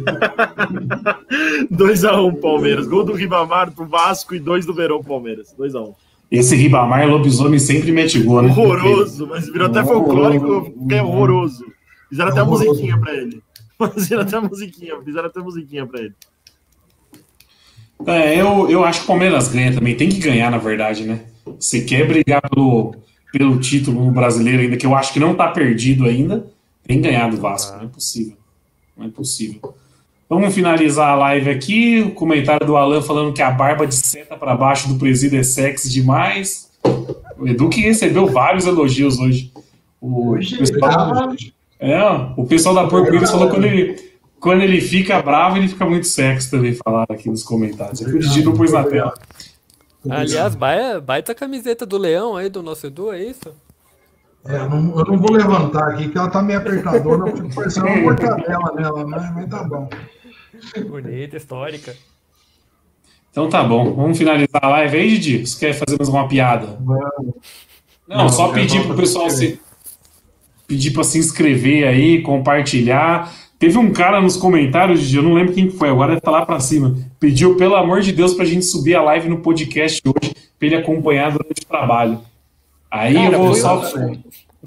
2x1 1.71 2.27
um, 2.27 2.35
Palmeiras. 2.35 2.87
Gol 2.87 3.05
do 3.05 3.13
Ribamar 3.13 3.71
pro 3.73 3.87
Vasco 3.87 4.35
e 4.35 4.41
2 4.41 4.65
do 4.65 4.73
Verão 4.73 5.03
Palmeiras. 5.03 5.55
2x1. 5.59 5.89
Um. 5.89 5.95
Esse 6.31 6.55
Ribamar 6.55 7.09
lobisomem 7.09 7.59
sempre 7.59 7.91
mete 7.91 8.21
gol, 8.21 8.43
né? 8.43 8.51
Horroroso, 8.51 9.27
mas 9.27 9.47
virou 9.51 9.67
até 9.67 9.85
folclórico, 9.85 10.73
é 10.91 11.03
horroroso. 11.03 11.65
Fizeram 12.09 12.31
até 12.31 12.41
a 12.41 12.45
musiquinha 12.45 12.99
pra 12.99 13.13
ele. 13.15 13.43
Fizeram 13.95 14.23
até 14.23 14.37
a 14.37 14.41
musiquinha, 14.41 14.95
fizeram 15.03 15.27
até 15.27 15.41
a 15.41 15.43
musiquinha 15.43 15.87
pra 15.87 16.01
ele. 16.01 16.15
É, 18.07 18.41
eu, 18.41 18.71
eu 18.71 18.85
acho 18.85 19.01
que 19.01 19.05
o 19.05 19.09
Palmeiras 19.09 19.49
ganha 19.49 19.73
também. 19.73 19.97
Tem 19.97 20.09
que 20.09 20.19
ganhar, 20.19 20.51
na 20.51 20.59
verdade, 20.59 21.05
né? 21.05 21.21
Se 21.59 21.85
quer 21.85 22.07
brigar 22.07 22.41
pelo, 22.49 22.95
pelo 23.33 23.59
título 23.59 24.11
brasileiro 24.11 24.63
ainda, 24.63 24.77
que 24.77 24.87
eu 24.87 24.95
acho 24.95 25.13
que 25.13 25.21
não 25.21 25.35
tá 25.35 25.49
perdido 25.49 26.05
ainda, 26.05 26.47
tem 26.87 27.01
que 27.01 27.09
ganhar 27.09 27.31
do 27.31 27.37
Vasco. 27.37 27.77
Não 27.77 27.85
é 27.85 27.89
possível. 27.89 28.37
Não 28.97 29.07
é 29.07 29.09
possível. 29.09 29.75
Vamos 30.29 30.55
finalizar 30.55 31.11
a 31.11 31.17
live 31.17 31.51
aqui. 31.51 32.01
O 32.03 32.13
comentário 32.13 32.67
do 32.67 32.77
Alan 32.77 33.03
falando 33.03 33.33
que 33.33 33.43
a 33.43 33.51
barba 33.51 33.87
de 33.87 33.95
seta 33.95 34.37
para 34.37 34.57
baixo 34.57 34.89
do 34.89 34.99
presídio 34.99 35.39
é 35.39 35.43
sexy 35.43 35.91
demais. 35.91 36.71
O 37.37 37.49
Edu 37.49 37.69
que 37.69 37.81
recebeu 37.81 38.27
vários 38.27 38.67
elogios 38.67 39.19
hoje. 39.19 39.53
O, 40.01 40.31
hoje 40.31 40.57
pessoal, 40.57 41.35
é, 41.79 41.99
o 42.37 42.47
pessoal 42.47 42.75
da 42.75 42.87
Porco 42.87 43.27
falou 43.27 43.51
quando 43.51 43.65
ele 43.65 44.10
quando 44.41 44.63
ele 44.63 44.81
fica 44.81 45.21
bravo, 45.21 45.59
ele 45.59 45.69
fica 45.69 45.85
muito 45.85 46.07
sexy 46.07 46.51
também, 46.51 46.75
falaram 46.75 47.15
aqui 47.15 47.29
nos 47.29 47.43
comentários. 47.43 48.01
Aqui 48.01 48.13
o 48.13 48.19
Didi 48.19 48.43
não 48.43 48.55
pôs 48.55 48.73
na 48.73 48.83
tela. 48.85 49.15
Aliás, 50.09 50.55
baita, 50.55 51.35
camiseta 51.35 51.85
do 51.85 51.99
leão 51.99 52.37
aí, 52.37 52.49
do 52.49 52.63
nosso 52.63 52.87
Edu, 52.87 53.13
é 53.13 53.23
isso? 53.23 53.55
É, 54.47 54.57
eu 54.57 54.71
não, 54.71 54.99
eu 54.99 55.05
não 55.05 55.19
vou 55.19 55.33
levantar 55.33 55.91
aqui, 55.91 56.09
que 56.09 56.17
ela 56.17 56.31
tá 56.31 56.41
meio 56.41 56.59
apertadora, 56.59 57.31
parecendo 57.55 57.87
uma 57.87 57.97
mortadela 57.97 58.73
nela, 58.75 59.07
mas, 59.07 59.35
mas 59.35 59.51
tá 59.51 59.63
bom. 59.63 59.89
Bonita, 60.89 61.37
histórica. 61.37 61.95
Então 63.31 63.49
tá 63.49 63.63
bom, 63.63 63.95
vamos 63.95 64.17
finalizar 64.17 64.65
a 64.65 64.69
live 64.69 64.97
aí, 64.97 65.19
Didi? 65.19 65.47
Você 65.47 65.67
quer 65.67 65.75
fazer 65.75 65.99
mais 65.99 66.09
uma 66.09 66.27
piada? 66.27 66.79
Vamos. 66.81 67.35
Não, 68.09 68.17
Não, 68.17 68.29
só 68.31 68.49
pedir 68.53 68.85
pro 68.87 68.97
pessoal 68.97 69.29
se 69.29 69.61
pedir 70.67 70.93
para 70.93 71.05
se 71.05 71.19
inscrever 71.19 71.87
aí, 71.87 72.23
compartilhar. 72.23 73.33
Teve 73.61 73.77
um 73.79 73.93
cara 73.93 74.21
nos 74.23 74.37
comentários, 74.39 75.13
eu 75.15 75.23
não 75.23 75.35
lembro 75.35 75.53
quem 75.53 75.69
que 75.69 75.77
foi, 75.77 75.91
agora 75.91 76.19
tá 76.19 76.31
lá 76.31 76.47
pra 76.47 76.59
cima. 76.59 76.97
Pediu, 77.21 77.57
pelo 77.57 77.77
amor 77.77 78.01
de 78.01 78.11
Deus, 78.11 78.33
pra 78.35 78.45
gente 78.47 78.65
subir 78.65 78.97
a 78.97 79.03
live 79.03 79.29
no 79.29 79.39
podcast 79.41 80.01
hoje, 80.05 80.35
pra 80.59 80.67
ele 80.67 80.77
acompanhar 80.77 81.31
durante 81.31 81.63
o 81.63 81.67
trabalho. 81.67 82.21
Aí 82.91 83.13
Cara, 83.15 83.35
eu 83.35 83.39
vou 83.39 83.49
foi 83.53 83.61
só. 83.61 83.79
o- 83.79 84.19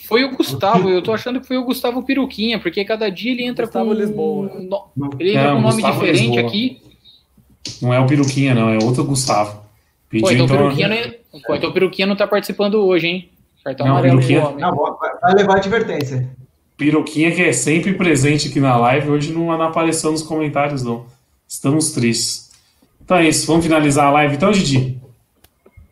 Foi 0.08 0.24
o 0.24 0.36
Gustavo, 0.38 0.90
eu 0.90 1.02
tô 1.02 1.12
achando 1.12 1.42
que 1.42 1.48
foi 1.48 1.58
o 1.58 1.64
Gustavo 1.66 2.04
Peruquinha, 2.04 2.60
porque 2.60 2.86
cada 2.86 3.10
dia 3.10 3.32
ele 3.32 3.44
entra 3.44 3.66
Gustavo 3.66 3.88
com. 3.88 3.94
Lisboa. 3.94 4.52
no- 4.96 5.10
Ele 5.20 5.32
entra 5.32 5.42
É, 5.42 5.48
com 5.50 5.56
o 5.56 5.58
um 5.58 5.62
nome 5.62 5.74
Gustavo 5.82 5.94
diferente 6.00 6.22
Lisboa. 6.28 6.48
aqui. 6.48 6.82
Não 7.82 7.94
é 7.94 8.00
o 8.00 8.06
Peruquinha, 8.06 8.54
não, 8.54 8.70
é 8.70 8.78
outro 8.84 9.04
Gustavo. 9.04 9.62
Pediu, 10.10 10.28
Pô, 10.28 10.32
então 10.34 10.46
o 10.46 10.48
então- 10.48 10.58
Peruquinha 10.58 10.88
não, 10.88 10.96
é... 10.96 11.08
Pô, 11.48 11.56
então 11.56 11.70
o 11.70 11.74
Peruquinha 11.74 12.06
não 12.08 12.16
tá 12.16 12.28
participando 12.28 12.76
hoje, 12.76 13.08
hein? 13.08 13.30
Cartão 13.64 13.88
Não, 13.88 13.94
amarelo 13.94 14.20
Peruquinha-. 14.20 14.52
Não, 14.60 14.76
vai 14.76 15.12
vai 15.22 15.34
levar 15.34 15.58
advertência. 15.58 16.30
Piroquinha 16.84 17.32
que 17.32 17.42
é 17.42 17.54
sempre 17.54 17.94
presente 17.94 18.50
aqui 18.50 18.60
na 18.60 18.76
live, 18.76 19.10
hoje 19.10 19.32
não, 19.32 19.46
não 19.46 19.62
apareceu 19.62 20.12
nos 20.12 20.22
comentários, 20.22 20.84
não. 20.84 21.06
Estamos 21.48 21.92
tristes. 21.92 22.52
Então 23.02 23.16
é 23.16 23.28
isso, 23.30 23.48
vamos 23.48 23.66
finalizar 23.66 24.08
a 24.08 24.12
live 24.12 24.36
então, 24.36 24.52
Didi? 24.52 25.00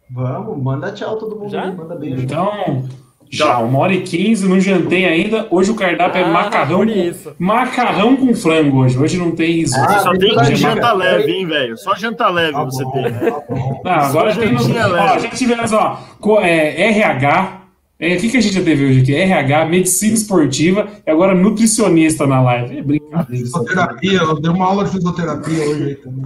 Vamos, 0.10 0.62
manda 0.62 0.92
tchau 0.92 1.16
todo 1.18 1.38
mundo 1.38 1.50
Já? 1.50 1.64
aí, 1.64 1.74
manda 1.74 1.96
beijo. 1.96 2.22
Então, 2.24 2.90
já, 3.30 3.58
uma 3.60 3.80
hora 3.80 3.94
e 3.94 4.02
quinze, 4.02 4.46
não 4.50 4.60
jantei 4.60 5.06
ainda. 5.06 5.48
Hoje 5.50 5.72
o 5.72 5.76
cardápio 5.76 6.20
é 6.20 6.26
Ah, 6.26 6.28
macarrão 6.28 6.80
por 6.80 6.88
com, 6.88 6.94
isso. 6.94 7.34
macarrão 7.40 8.18
com 8.18 8.34
frango 8.36 8.80
hoje. 8.80 8.98
Hoje 9.00 9.18
não 9.18 9.32
tem 9.32 9.54
risoto. 9.54 9.90
Ah, 9.90 10.00
Só 10.00 10.12
tem 10.12 10.38
é 10.38 10.56
janta 10.56 10.76
macarrão. 10.76 10.98
leve, 10.98 11.32
hein, 11.32 11.46
velho? 11.48 11.78
Só 11.78 11.96
janta 11.96 12.28
leve 12.28 12.52
Tá 12.52 12.66
você 12.66 12.84
bom, 12.84 12.92
tem. 12.92 13.04
tá. 13.14 13.42
Não, 13.86 13.92
agora 13.92 14.36
tem. 14.36 14.54
Ó, 14.54 14.88
leve. 14.88 15.20
já 15.22 15.30
tivemos, 15.30 15.72
ó, 15.72 15.98
é, 16.42 16.82
RH. 16.90 17.61
É, 18.02 18.16
o 18.16 18.20
que, 18.20 18.30
que 18.30 18.38
a 18.38 18.42
gente 18.42 18.56
já 18.56 18.64
teve 18.64 18.84
hoje 18.84 19.02
aqui? 19.02 19.14
RH, 19.14 19.66
medicina 19.66 20.16
esportiva 20.16 20.88
e 21.06 21.12
agora 21.12 21.36
nutricionista 21.36 22.26
na 22.26 22.42
live. 22.42 22.80
É 22.80 22.82
brincadeira. 22.82 23.46
Fisioterapia, 23.46 24.18
eu 24.18 24.42
dei 24.42 24.50
uma 24.50 24.66
aula 24.66 24.86
de 24.86 24.92
fisioterapia 24.92 25.70
hoje 25.70 25.84
aí 25.84 25.96
também. 25.96 26.26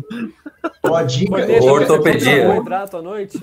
Ó, 0.83 0.95
a 0.95 1.03
dica, 1.03 1.35
Ortopedia. 1.61 2.45
carboidrato 2.47 2.95
à 2.95 3.01
noite? 3.01 3.39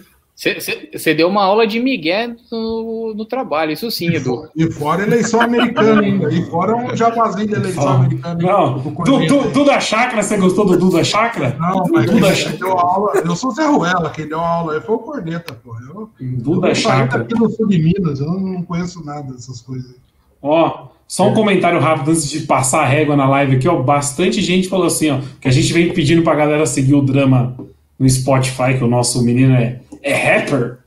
Você 0.92 1.14
deu 1.14 1.28
uma 1.28 1.44
aula 1.44 1.64
de 1.68 1.78
Miguel 1.78 2.34
no, 2.50 3.14
no 3.14 3.24
trabalho, 3.24 3.70
isso 3.70 3.88
sim, 3.92 4.12
Edu. 4.12 4.48
E 4.56 4.68
fora 4.72 5.04
eleição 5.04 5.40
americana 5.40 6.02
ainda. 6.02 6.34
E 6.34 6.44
fora 6.46 6.74
um 6.74 6.96
jabazinho 6.96 7.46
de 7.46 7.54
eleição 7.54 7.88
americana. 7.88 8.42
Não, 8.42 8.78
du, 8.78 9.26
du, 9.26 9.50
Duda 9.50 9.78
Chakra, 9.78 10.20
você 10.20 10.36
gostou 10.36 10.66
do 10.66 10.76
Duda 10.76 11.04
Chakra? 11.04 11.56
Não, 11.60 11.84
mas 11.92 12.06
Duda, 12.06 12.32
quem 12.32 12.56
deu 12.56 12.76
aula. 12.76 13.12
Eu 13.24 13.36
sou 13.36 13.52
Zé 13.52 13.66
Ruela, 13.66 14.10
quem 14.10 14.26
deu 14.26 14.40
aula 14.40 14.74
aí 14.74 14.80
foi 14.80 14.96
o 14.96 14.98
Corneta, 14.98 15.54
pô. 15.54 15.76
Eu, 15.78 16.10
Duda 16.20 16.68
eu 16.70 16.74
Chakra. 16.74 17.20
daqui 17.20 17.38
no 17.38 17.48
sul 17.48 17.68
de 17.68 17.78
Minas, 17.78 18.18
eu 18.18 18.26
não 18.26 18.62
conheço 18.62 19.04
nada 19.04 19.32
dessas 19.32 19.60
coisas. 19.60 19.94
Ó, 20.42 20.88
só 21.06 21.28
um 21.28 21.34
comentário 21.34 21.78
rápido 21.78 22.10
antes 22.10 22.28
de 22.28 22.40
passar 22.40 22.82
a 22.82 22.86
régua 22.86 23.14
na 23.14 23.28
live 23.28 23.56
aqui, 23.56 23.68
ó. 23.68 23.80
Bastante 23.80 24.40
gente 24.40 24.68
falou 24.68 24.86
assim, 24.86 25.10
ó, 25.10 25.20
que 25.40 25.46
a 25.46 25.52
gente 25.52 25.72
vem 25.72 25.92
pedindo 25.92 26.22
pra 26.22 26.34
galera 26.34 26.66
seguir 26.66 26.94
o 26.94 27.02
drama 27.02 27.54
no 27.96 28.10
Spotify, 28.10 28.76
que 28.76 28.82
o 28.82 28.88
nosso 28.88 29.22
menino 29.22 29.54
é, 29.54 29.80
é 30.02 30.14
rapper. 30.14 30.78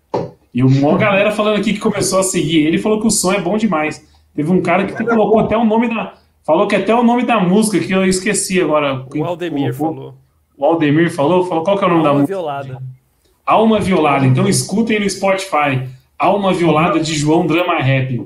E 0.53 0.63
uma 0.63 0.97
galera 0.97 1.31
falando 1.31 1.57
aqui 1.57 1.73
que 1.73 1.79
começou 1.79 2.19
a 2.19 2.23
seguir. 2.23 2.65
Ele 2.65 2.77
falou 2.77 2.99
que 3.01 3.07
o 3.07 3.11
som 3.11 3.33
é 3.33 3.41
bom 3.41 3.57
demais. 3.57 4.05
Teve 4.33 4.51
um 4.51 4.61
cara 4.61 4.85
que 4.85 5.03
colocou 5.03 5.39
até 5.39 5.57
o 5.57 5.65
nome 5.65 5.87
da. 5.89 6.13
Falou 6.45 6.67
que 6.67 6.75
até 6.75 6.93
o 6.93 7.03
nome 7.03 7.23
da 7.25 7.39
música, 7.39 7.79
que 7.85 7.91
eu 7.91 8.05
esqueci 8.05 8.61
agora. 8.61 9.05
O 9.15 9.23
Aldemir 9.23 9.75
colocou. 9.75 9.95
falou. 9.95 10.15
O 10.57 10.65
Aldemir 10.65 11.11
falou? 11.13 11.45
Falou 11.45 11.63
qual 11.63 11.77
que 11.77 11.83
é 11.83 11.87
o 11.87 11.89
nome 11.91 12.03
da 12.03 12.09
Alma 12.09 12.21
música? 12.21 12.37
violada. 12.37 12.81
Alma 13.45 13.79
Violada. 13.79 14.25
Então 14.25 14.47
escutem 14.47 14.99
no 14.99 15.09
Spotify. 15.09 15.87
Alma 16.17 16.53
Violada 16.53 16.99
de 16.99 17.13
João 17.13 17.45
Drama 17.45 17.77
Rap. 17.79 18.25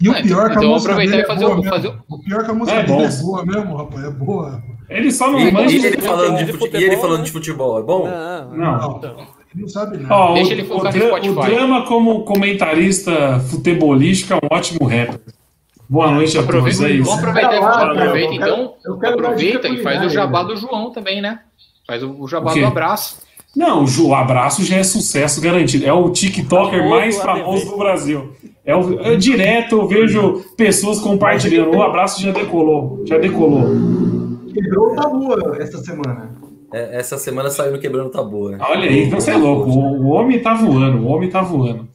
E 0.00 0.08
o 0.08 0.12
Ah, 0.12 0.22
pior 0.22 0.46
é 0.46 0.50
que 0.50 0.56
a 0.56 0.58
então 0.60 0.70
música 0.70 0.92
aproveitar 0.92 1.16
dele 1.16 1.22
e 1.22 1.26
fazer 1.26 1.44
é 1.44 1.46
boa 1.46 1.52
o- 1.58 1.62
mesmo. 1.62 1.70
fazer 1.76 1.88
O 2.08 2.18
pior 2.18 2.40
é 2.40 2.44
que 2.44 2.50
a 2.50 2.54
música 2.54 2.78
É 2.78 2.82
dele 2.82 2.96
bom. 2.98 3.02
é 3.04 3.22
boa 3.22 3.46
mesmo, 3.46 3.76
rapaz. 3.76 4.04
É 4.04 4.10
boa. 4.10 4.62
Ele 4.88 5.10
só 5.10 5.30
não 5.30 5.40
E, 5.40 5.50
manja. 5.52 5.76
e 5.76 5.84
ele 5.86 6.00
falando 6.02 6.36
de, 6.38 6.44
de 6.44 6.52
fute- 6.52 6.58
futebol, 6.64 6.80
e 6.80 6.84
ele 6.84 6.96
falando 6.96 7.24
de 7.24 7.30
futebol, 7.32 7.78
é 7.78 7.82
bom? 7.82 8.06
Não, 8.08 8.50
Não. 8.56 8.78
Não, 9.00 9.26
não 9.56 9.68
sabe 9.68 9.96
nada. 9.98 10.14
Ó, 10.14 10.34
Deixa 10.34 10.50
o, 10.50 10.52
ele 10.52 10.62
o, 10.62 10.66
focar 10.66 10.92
no 10.92 10.98
dra- 10.98 11.08
Spotify. 11.08 11.38
o 11.38 11.42
drama 11.42 11.86
como 11.86 12.24
comentarista 12.24 13.40
futebolístico 13.40 14.32
é 14.32 14.36
um 14.36 14.48
ótimo 14.56 14.86
rapper. 14.86 15.20
Boa 15.88 16.10
noite 16.10 16.36
a 16.36 16.42
todos, 16.42 16.80
é 16.82 16.90
isso. 16.90 17.04
vamos 17.04 17.18
aproveitar, 17.20 17.60
lá, 17.60 17.82
aproveita 17.92 18.34
eu 18.34 18.38
quero- 18.40 18.52
então. 18.52 18.74
eu 18.84 18.98
quero 18.98 19.16
dar 19.16 19.22
Aproveita 19.28 19.68
e 19.68 19.82
faz 19.82 20.04
o 20.04 20.08
jabá 20.08 20.42
do 20.42 20.56
João 20.56 20.90
também, 20.90 21.20
né? 21.22 21.40
Faz 21.86 22.02
o, 22.02 22.10
o 22.20 22.26
jabá 22.26 22.52
O 22.52 22.58
do 22.58 22.66
abraço. 22.66 23.24
Não, 23.54 23.84
o 23.84 24.08
o 24.08 24.14
abraço 24.14 24.62
já 24.64 24.76
é 24.76 24.82
sucesso 24.82 25.40
garantido. 25.40 25.86
É 25.86 25.92
o 25.92 26.10
TikToker 26.10 26.86
mais 26.90 27.16
famoso 27.18 27.70
do 27.70 27.78
Brasil. 27.78 28.32
É, 28.64 28.74
o, 28.76 29.00
é 29.00 29.16
direto, 29.16 29.76
eu 29.76 29.86
vejo 29.88 30.44
pessoas 30.56 30.98
compartilhando. 31.00 31.74
O 31.74 31.82
abraço 31.82 32.20
já 32.20 32.32
decolou. 32.32 33.02
Já 33.06 33.16
decolou. 33.16 33.62
Quebrou 34.52 34.92
o 34.92 34.96
tabu 34.96 35.54
essa 35.58 35.78
semana. 35.78 36.35
É, 36.72 36.98
essa 36.98 37.16
semana 37.18 37.48
saiu 37.50 37.72
no 37.72 37.78
Quebrando 37.78 38.10
Tabu. 38.10 38.50
né? 38.50 38.58
Olha 38.60 38.88
aí, 38.88 39.04
então 39.04 39.20
você 39.20 39.30
é 39.30 39.36
louco. 39.36 39.70
O, 39.70 40.08
homem 40.08 40.40
tá 40.40 40.54
voando, 40.54 40.98
o 40.98 41.06
homem 41.06 41.30
tá 41.30 41.40
voando. 41.42 41.86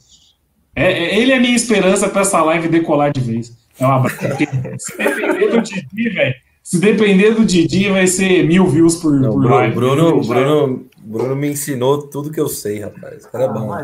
É, 0.75 0.83
é- 0.91 1.19
ele 1.19 1.31
é 1.33 1.37
a 1.37 1.39
minha 1.41 1.55
esperança 1.55 2.07
pra 2.07 2.21
essa 2.21 2.41
live 2.43 2.67
decolar 2.69 3.11
de 3.11 3.19
vez. 3.19 3.51
É 3.79 3.85
um. 3.87 4.01
Porque 4.03 4.47
se 4.77 4.97
depender 4.97 5.49
do 5.49 5.61
Didi, 5.61 6.09
velho. 6.09 6.35
Se 6.63 6.79
depender 6.79 7.31
do 7.33 7.43
Didi, 7.45 7.89
vai 7.89 8.05
ser 8.07 8.45
mil 8.45 8.67
views 8.67 8.95
por, 8.95 9.11
Não, 9.19 9.31
por 9.31 9.39
Bruno, 9.41 9.55
live. 9.55 9.75
Bruno, 9.75 10.21
Bruno, 10.21 10.85
Bruno 11.11 11.35
me 11.35 11.49
ensinou 11.49 12.03
tudo 12.07 12.31
que 12.31 12.39
eu 12.39 12.47
sei, 12.47 12.79
rapaz. 12.79 13.25
O 13.25 13.31
cara 13.31 13.43
é 13.43 13.47
bom. 13.49 13.77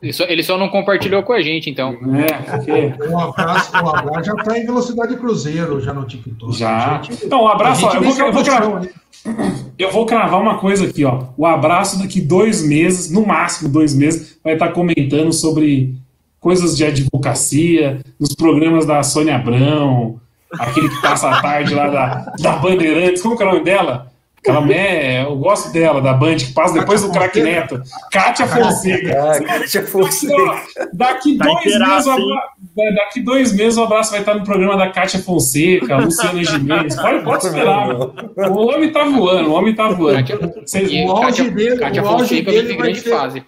Ele 0.00 0.12
só, 0.12 0.24
ele 0.24 0.42
só 0.44 0.56
não 0.56 0.68
compartilhou 0.68 1.22
com 1.24 1.32
a 1.32 1.42
gente, 1.42 1.68
então. 1.68 1.90
É, 2.16 2.32
porque 2.32 2.94
Um 3.10 3.18
abraço, 3.18 3.72
um 3.74 3.88
abraço. 3.88 4.24
Já 4.24 4.34
tá 4.36 4.58
em 4.58 4.64
velocidade 4.64 5.16
cruzeiro 5.16 5.80
já 5.80 5.92
no 5.92 6.04
TikTok. 6.04 6.56
já. 6.56 7.02
Gente- 7.02 7.24
Então, 7.26 7.42
um 7.42 7.48
abraço. 7.48 7.84
ó, 7.84 7.88
eu, 7.88 7.94
vou, 7.94 8.02
venceu 8.02 8.26
eu, 8.26 8.32
vou 8.32 8.44
cravar, 8.44 8.80
né? 8.80 8.88
eu 9.76 9.90
vou 9.90 10.06
cravar 10.06 10.40
uma 10.40 10.58
coisa 10.58 10.86
aqui, 10.86 11.04
ó. 11.04 11.24
O 11.36 11.44
abraço 11.44 11.98
daqui 11.98 12.20
dois 12.20 12.62
meses, 12.64 13.10
no 13.10 13.26
máximo 13.26 13.68
dois 13.68 13.92
meses, 13.94 14.38
vai 14.44 14.52
estar 14.54 14.68
comentando 14.68 15.32
sobre 15.32 15.94
coisas 16.38 16.76
de 16.76 16.84
advocacia, 16.84 17.98
nos 18.20 18.34
programas 18.36 18.86
da 18.86 19.02
Sônia 19.02 19.34
Abrão, 19.34 20.20
aquele 20.52 20.88
que 20.88 21.02
passa 21.02 21.28
a 21.28 21.42
tarde 21.42 21.74
lá 21.74 21.88
da, 21.88 22.32
da 22.40 22.52
Bandeirantes. 22.52 23.20
Como 23.20 23.36
que 23.36 23.42
é 23.42 23.46
o 23.46 23.50
nome 23.52 23.64
dela? 23.64 24.12
Aquela 24.46 24.60
mulher, 24.60 25.24
eu 25.24 25.36
gosto 25.36 25.72
dela, 25.72 26.00
da 26.00 26.12
Band, 26.12 26.36
que 26.36 26.52
passa 26.52 26.74
depois 26.78 27.02
do 27.02 27.10
craque 27.10 27.42
Neto. 27.42 27.82
Kátia 28.12 28.46
Fonseca. 28.46 29.42
Ah, 29.48 29.66
já 29.66 29.82
fosse. 29.82 30.28
Ó, 30.32 30.56
Daqui 30.92 31.36
Tá 31.36 31.44
dois, 31.46 31.64
meses, 31.64 32.06
é, 32.78 32.94
daqui 32.94 33.20
dois 33.22 33.52
meses 33.52 33.76
o 33.76 33.82
abraço 33.82 34.12
vai 34.12 34.20
estar 34.20 34.34
no 34.34 34.44
programa 34.44 34.76
da 34.76 34.88
Kátia 34.90 35.18
Fonseca, 35.20 35.96
Luciana 35.98 36.44
Gimenez. 36.44 36.94
Pode, 36.94 37.24
pode 37.24 37.46
esperar. 37.46 37.88
O 38.50 38.66
homem 38.72 38.92
tá 38.92 39.04
voando, 39.04 39.50
o 39.50 39.54
homem 39.54 39.74
tá 39.74 39.88
voando. 39.88 40.16
Kátia, 40.18 40.38
Vocês- 40.64 40.92
o 40.92 41.10
auge 41.10 41.22
Kátia, 41.26 41.50
dele- 41.50 41.76
Kátia 41.78 42.02
o 42.02 42.08
auge 42.08 42.22
Fonseca 42.22 42.50
dele 42.52 42.62
vive 42.68 42.78
vai 42.78 42.86
grande 42.86 43.00
ser- 43.00 43.10
fase. 43.10 43.42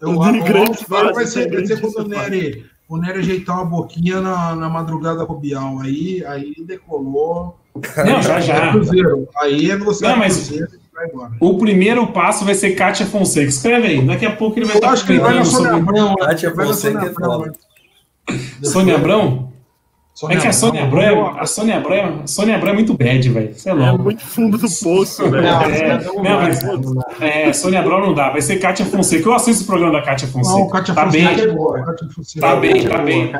Eu, 0.00 0.08
O 0.08 0.18
o, 0.20 0.32
de 0.32 0.38
o 0.40 0.44
grande 0.44 0.58
auge 0.58 0.70
dele 0.72 0.86
vai 0.88 0.88
fase, 0.88 1.04
ser, 1.04 1.12
vai 1.14 1.26
ser 1.26 1.48
grande 1.50 1.76
quando 1.80 2.04
o 2.04 2.08
Nery, 2.08 2.64
o 2.88 2.96
Nery 2.96 3.18
ajeitar 3.20 3.56
uma 3.56 3.66
boquinha 3.66 4.20
na, 4.20 4.56
na 4.56 4.68
madrugada 4.68 5.24
com 5.24 5.34
o 5.34 5.38
Bial. 5.38 5.78
Aí, 5.80 6.24
aí 6.26 6.54
decolou. 6.66 7.59
Não, 8.06 8.22
já 8.22 8.40
já. 8.40 8.72
Cruzeiro. 8.72 9.28
Aí 9.40 9.70
é 9.70 9.76
velocidade 9.76 10.12
Não, 10.14 10.20
mas-. 10.20 10.52
O 11.40 11.56
primeiro 11.58 12.06
passo 12.08 12.44
vai 12.44 12.54
ser 12.54 12.72
Kátia 12.72 13.06
Fonseca. 13.06 13.48
Escreve 13.48 13.86
aí, 13.86 14.02
daqui 14.06 14.26
a 14.26 14.32
pouco 14.36 14.58
ele 14.58 14.66
vai 14.66 14.74
Eu 14.76 14.78
estar 14.80 14.90
acho 14.92 15.06
que 15.06 15.12
ele 15.12 15.20
vai 15.20 15.34
na 15.34 15.44
Sônia 15.44 15.70
sobre 15.72 15.80
Abrão. 15.90 16.14
Kátia 16.16 16.50
Fonseca 16.54 16.74
Sônia 16.74 17.06
é 17.06 17.08
Abrão, 17.10 17.30
foda. 17.32 17.46
né? 18.28 18.38
Sônia 18.62 18.94
Abrão. 18.96 19.50
É 20.28 20.36
que 20.36 20.46
a 20.48 20.52
Sônia 20.52 20.82
Abrão, 20.84 21.02
Abrão. 21.02 21.38
é- 21.38 21.40
a 21.40 21.46
Sônia 21.46 21.76
Abrão, 21.78 22.20
a 22.22 22.26
Sônia 22.26 22.54
Abrão 22.56 22.70
é 22.72 22.74
muito 22.74 22.92
bad, 22.92 23.26
velho. 23.30 23.54
Você 23.54 23.70
é 23.70 23.72
É 23.72 23.74
louco. 23.74 24.02
muito 24.04 24.20
fundo 24.22 24.58
do 24.58 24.66
poço, 24.68 25.30
velho. 25.30 25.42
Não, 25.42 25.62
É, 25.62 26.04
não, 26.04 26.22
mas-. 26.22 26.60
É, 27.20 27.52
Sônia 27.54 27.80
Abrão 27.80 28.00
não 28.02 28.12
dá, 28.12 28.28
vai 28.28 28.42
ser 28.42 28.56
Kátia 28.58 28.84
Fonseca. 28.84 29.26
Eu 29.26 29.32
assisto 29.32 29.64
o 29.64 29.66
programa 29.66 29.92
da 29.94 30.02
Kátia 30.04 30.28
Fonseca. 30.28 30.58
Não, 30.58 30.68
Kátia 30.68 30.94
tá 30.94 31.06
Fonseca 31.06 31.34
bem, 31.34 31.40
é 31.44 31.46
boa. 31.48 31.82
Kátia 31.82 32.08
Fonseca 32.14 32.46
tá 32.46 32.52
é 32.54 32.60
bem, 32.60 32.72
boa. 32.84 32.90
tá 32.90 32.98
bem. 33.02 33.32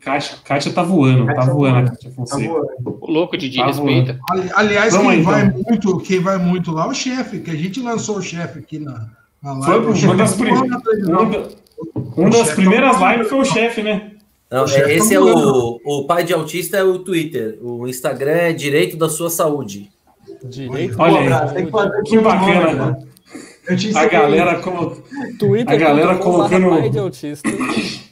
Kátia, 0.00 0.36
Kátia 0.44 0.72
tá 0.72 0.82
voando, 0.82 1.26
tá 1.26 1.34
Kátia 1.34 1.52
voando 1.52 1.66
a 1.66 1.72
voando. 1.80 1.90
Kátia 1.90 2.10
Tá 2.10 2.16
Fonseca. 2.16 2.48
voando. 2.52 2.98
O 3.00 3.10
louco, 3.10 3.36
Didi, 3.36 3.58
Tá 3.58 3.66
respeita. 3.66 4.18
Ali- 4.30 4.50
Aliás, 4.54 4.92
Vamos 4.94 5.08
quem, 5.08 5.18
aí, 5.18 5.22
vai 5.24 5.44
então. 5.46 5.62
muito, 5.68 5.98
quem 6.00 6.20
vai 6.20 6.38
muito 6.38 6.72
lá 6.72 6.84
é 6.86 6.88
o 6.88 6.94
chefe, 6.94 7.40
que 7.40 7.50
a 7.50 7.54
gente 7.56 7.80
lançou 7.80 8.16
o 8.16 8.22
chefe 8.22 8.58
aqui 8.60 8.78
na, 8.78 9.08
na 9.42 9.52
live. 9.52 9.92
Foi 9.98 10.08
uma 10.08 10.16
das, 10.16 10.32
é 10.32 10.36
prim... 10.36 10.52
uma 12.16 12.30
das 12.30 12.50
primeiras 12.52 12.96
lives 13.00 13.28
foi 13.28 13.38
o 13.40 13.44
chefe, 13.44 13.82
né? 13.82 14.12
Não, 14.50 14.64
O 14.64 14.66
chefe 14.68 14.90
é- 14.90 14.96
esse 14.96 15.10
tá 15.10 15.14
é 15.14 15.18
voando. 15.18 15.78
o, 15.84 15.98
o 16.00 16.06
pai 16.06 16.24
de 16.24 16.32
autista 16.32 16.76
é 16.76 16.82
o 16.82 16.98
Twitter. 16.98 17.58
O 17.62 17.86
Instagram 17.86 18.32
é 18.32 18.52
Direito 18.52 18.96
da 18.96 19.08
Sua 19.08 19.30
Saúde. 19.30 19.90
Direito. 20.44 20.96
Olha 20.98 21.12
Um 21.14 21.18
aí. 21.18 21.64
que 21.66 21.70
fazer 21.70 22.02
Que 22.04 22.18
bacana. 22.18 22.72
nome, 22.74 22.90
né? 23.68 23.76
Te 23.76 23.96
A 23.96 24.06
galera 24.06 24.58
como. 24.60 24.96
Twitter. 25.38 25.72
A 25.74 25.76
galera 25.76 26.16
colocando- 26.16 26.70
pai 26.70 26.88
de 26.90 26.98
autista. 26.98 27.48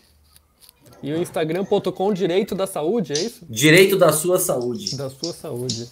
E 1.02 1.12
o 1.12 1.20
Instagram.com 1.20 2.12
direito 2.12 2.54
da 2.54 2.66
saúde, 2.66 3.12
é 3.12 3.18
isso? 3.18 3.46
Direito 3.48 3.96
da 3.96 4.12
Sua 4.12 4.38
Saúde. 4.38 4.96
Da 4.96 5.08
sua 5.08 5.32
saúde. 5.32 5.88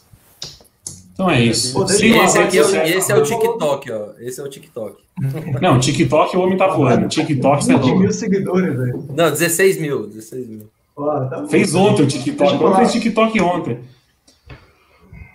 Então 1.13 1.31
é 1.31 1.41
isso. 1.41 1.73
Pô, 1.73 1.85
Esse, 1.85 2.39
aqui 2.39 2.59
é 2.59 2.63
o, 2.63 2.77
esse 2.85 3.11
é 3.11 3.17
o 3.17 3.23
TikTok, 3.23 3.91
ó. 3.91 4.09
Esse 4.21 4.39
é 4.39 4.45
o 4.45 4.49
TikTok. 4.51 4.97
Não, 5.63 5.81
TikTok 5.81 6.37
o 6.37 6.41
homem 6.41 6.59
tá 6.59 6.67
voando. 6.67 7.09
TikTok 7.09 7.65
você 7.65 7.73
é 7.73 7.77
20 7.77 7.85
louco. 7.85 8.01
mil 8.01 8.13
seguidores, 8.13 8.77
velho. 8.77 9.05
Não, 9.17 9.31
16 9.31 9.81
mil. 9.81 10.07
16 10.09 10.47
mil. 10.47 10.69
Tá. 10.95 11.47
Fez 11.49 11.75
ontem 11.75 12.03
o 12.03 12.07
TikTok. 12.07 12.63
Eu 12.63 12.75
fez 12.75 12.93
TikTok 12.93 13.41
ontem. 13.41 13.79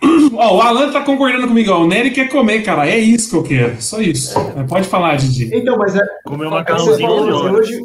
Ó, 0.34 0.56
o 0.56 0.60
Alan 0.60 0.92
tá 0.92 1.02
concordando 1.02 1.48
comigo, 1.48 1.70
ó. 1.70 1.82
O 1.82 1.86
Nery 1.86 2.10
quer 2.10 2.28
comer, 2.28 2.62
cara. 2.62 2.88
É 2.88 2.98
isso 2.98 3.30
que 3.30 3.36
eu 3.36 3.42
quero. 3.42 3.80
Só 3.80 4.00
isso. 4.00 4.34
Mas 4.56 4.68
Pode 4.68 4.88
falar, 4.88 5.16
Didi. 5.16 5.50
Então, 5.52 5.76
mas 5.76 5.94
é, 5.94 6.00
Comer 6.24 6.46
um 6.46 6.50
Você 6.50 6.54
macarrãozinho 6.56 7.38
assim, 7.38 7.50
hoje 7.56 7.80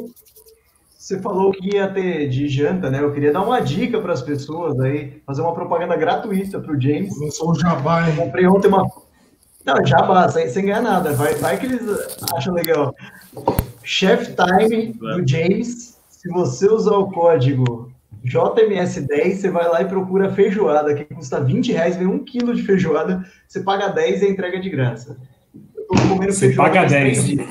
você 1.08 1.22
falou 1.22 1.54
que 1.54 1.74
ia 1.74 1.88
ter 1.88 2.28
de 2.28 2.50
janta, 2.50 2.90
né? 2.90 3.00
Eu 3.00 3.14
queria 3.14 3.32
dar 3.32 3.42
uma 3.42 3.62
dica 3.62 3.98
para 4.02 4.12
as 4.12 4.22
pessoas 4.22 4.78
aí, 4.82 5.22
fazer 5.26 5.42
uma 5.42 5.54
propaganda 5.54 5.96
gratuita 5.96 6.60
para 6.60 6.74
o 6.74 6.82
James. 6.82 7.18
Começou 7.18 7.52
o 7.52 7.56
jabá, 7.58 8.02
Eu 8.02 8.10
hein? 8.10 8.16
comprei 8.18 8.46
ontem 8.46 8.68
uma. 8.68 8.86
Não, 9.64 9.86
jabá, 9.86 10.28
sem, 10.28 10.50
sem 10.50 10.66
ganhar 10.66 10.82
nada. 10.82 11.14
Vai, 11.14 11.34
vai 11.36 11.58
que 11.58 11.66
eles 11.66 11.82
acham 12.36 12.54
legal. 12.54 12.94
Chef 13.86 14.36
Time 14.36 14.92
do 14.96 15.26
James. 15.26 15.98
Se 16.10 16.28
você 16.28 16.70
usar 16.70 16.98
o 16.98 17.10
código 17.10 17.90
JMS10, 18.26 19.36
você 19.36 19.50
vai 19.50 19.66
lá 19.70 19.82
e 19.82 19.86
procura 19.86 20.34
feijoada, 20.34 20.94
que 20.94 21.06
custa 21.06 21.40
20 21.40 21.72
reais, 21.72 21.96
vem 21.96 22.06
um 22.08 22.20
quilo 22.20 22.54
de 22.54 22.64
feijoada, 22.64 23.26
você 23.48 23.62
paga 23.62 23.88
10 23.88 24.24
e 24.24 24.26
a 24.26 24.30
entrega 24.30 24.58
é 24.58 24.60
de 24.60 24.70
graça. 24.70 25.16
Eu 25.74 25.86
tô 25.86 25.96
comendo 26.10 26.34
Você 26.34 26.48
feijoada 26.48 26.70
paga 26.70 26.80
faz 26.82 26.92
10. 26.92 27.02
três 27.02 27.26
dias. 27.26 27.48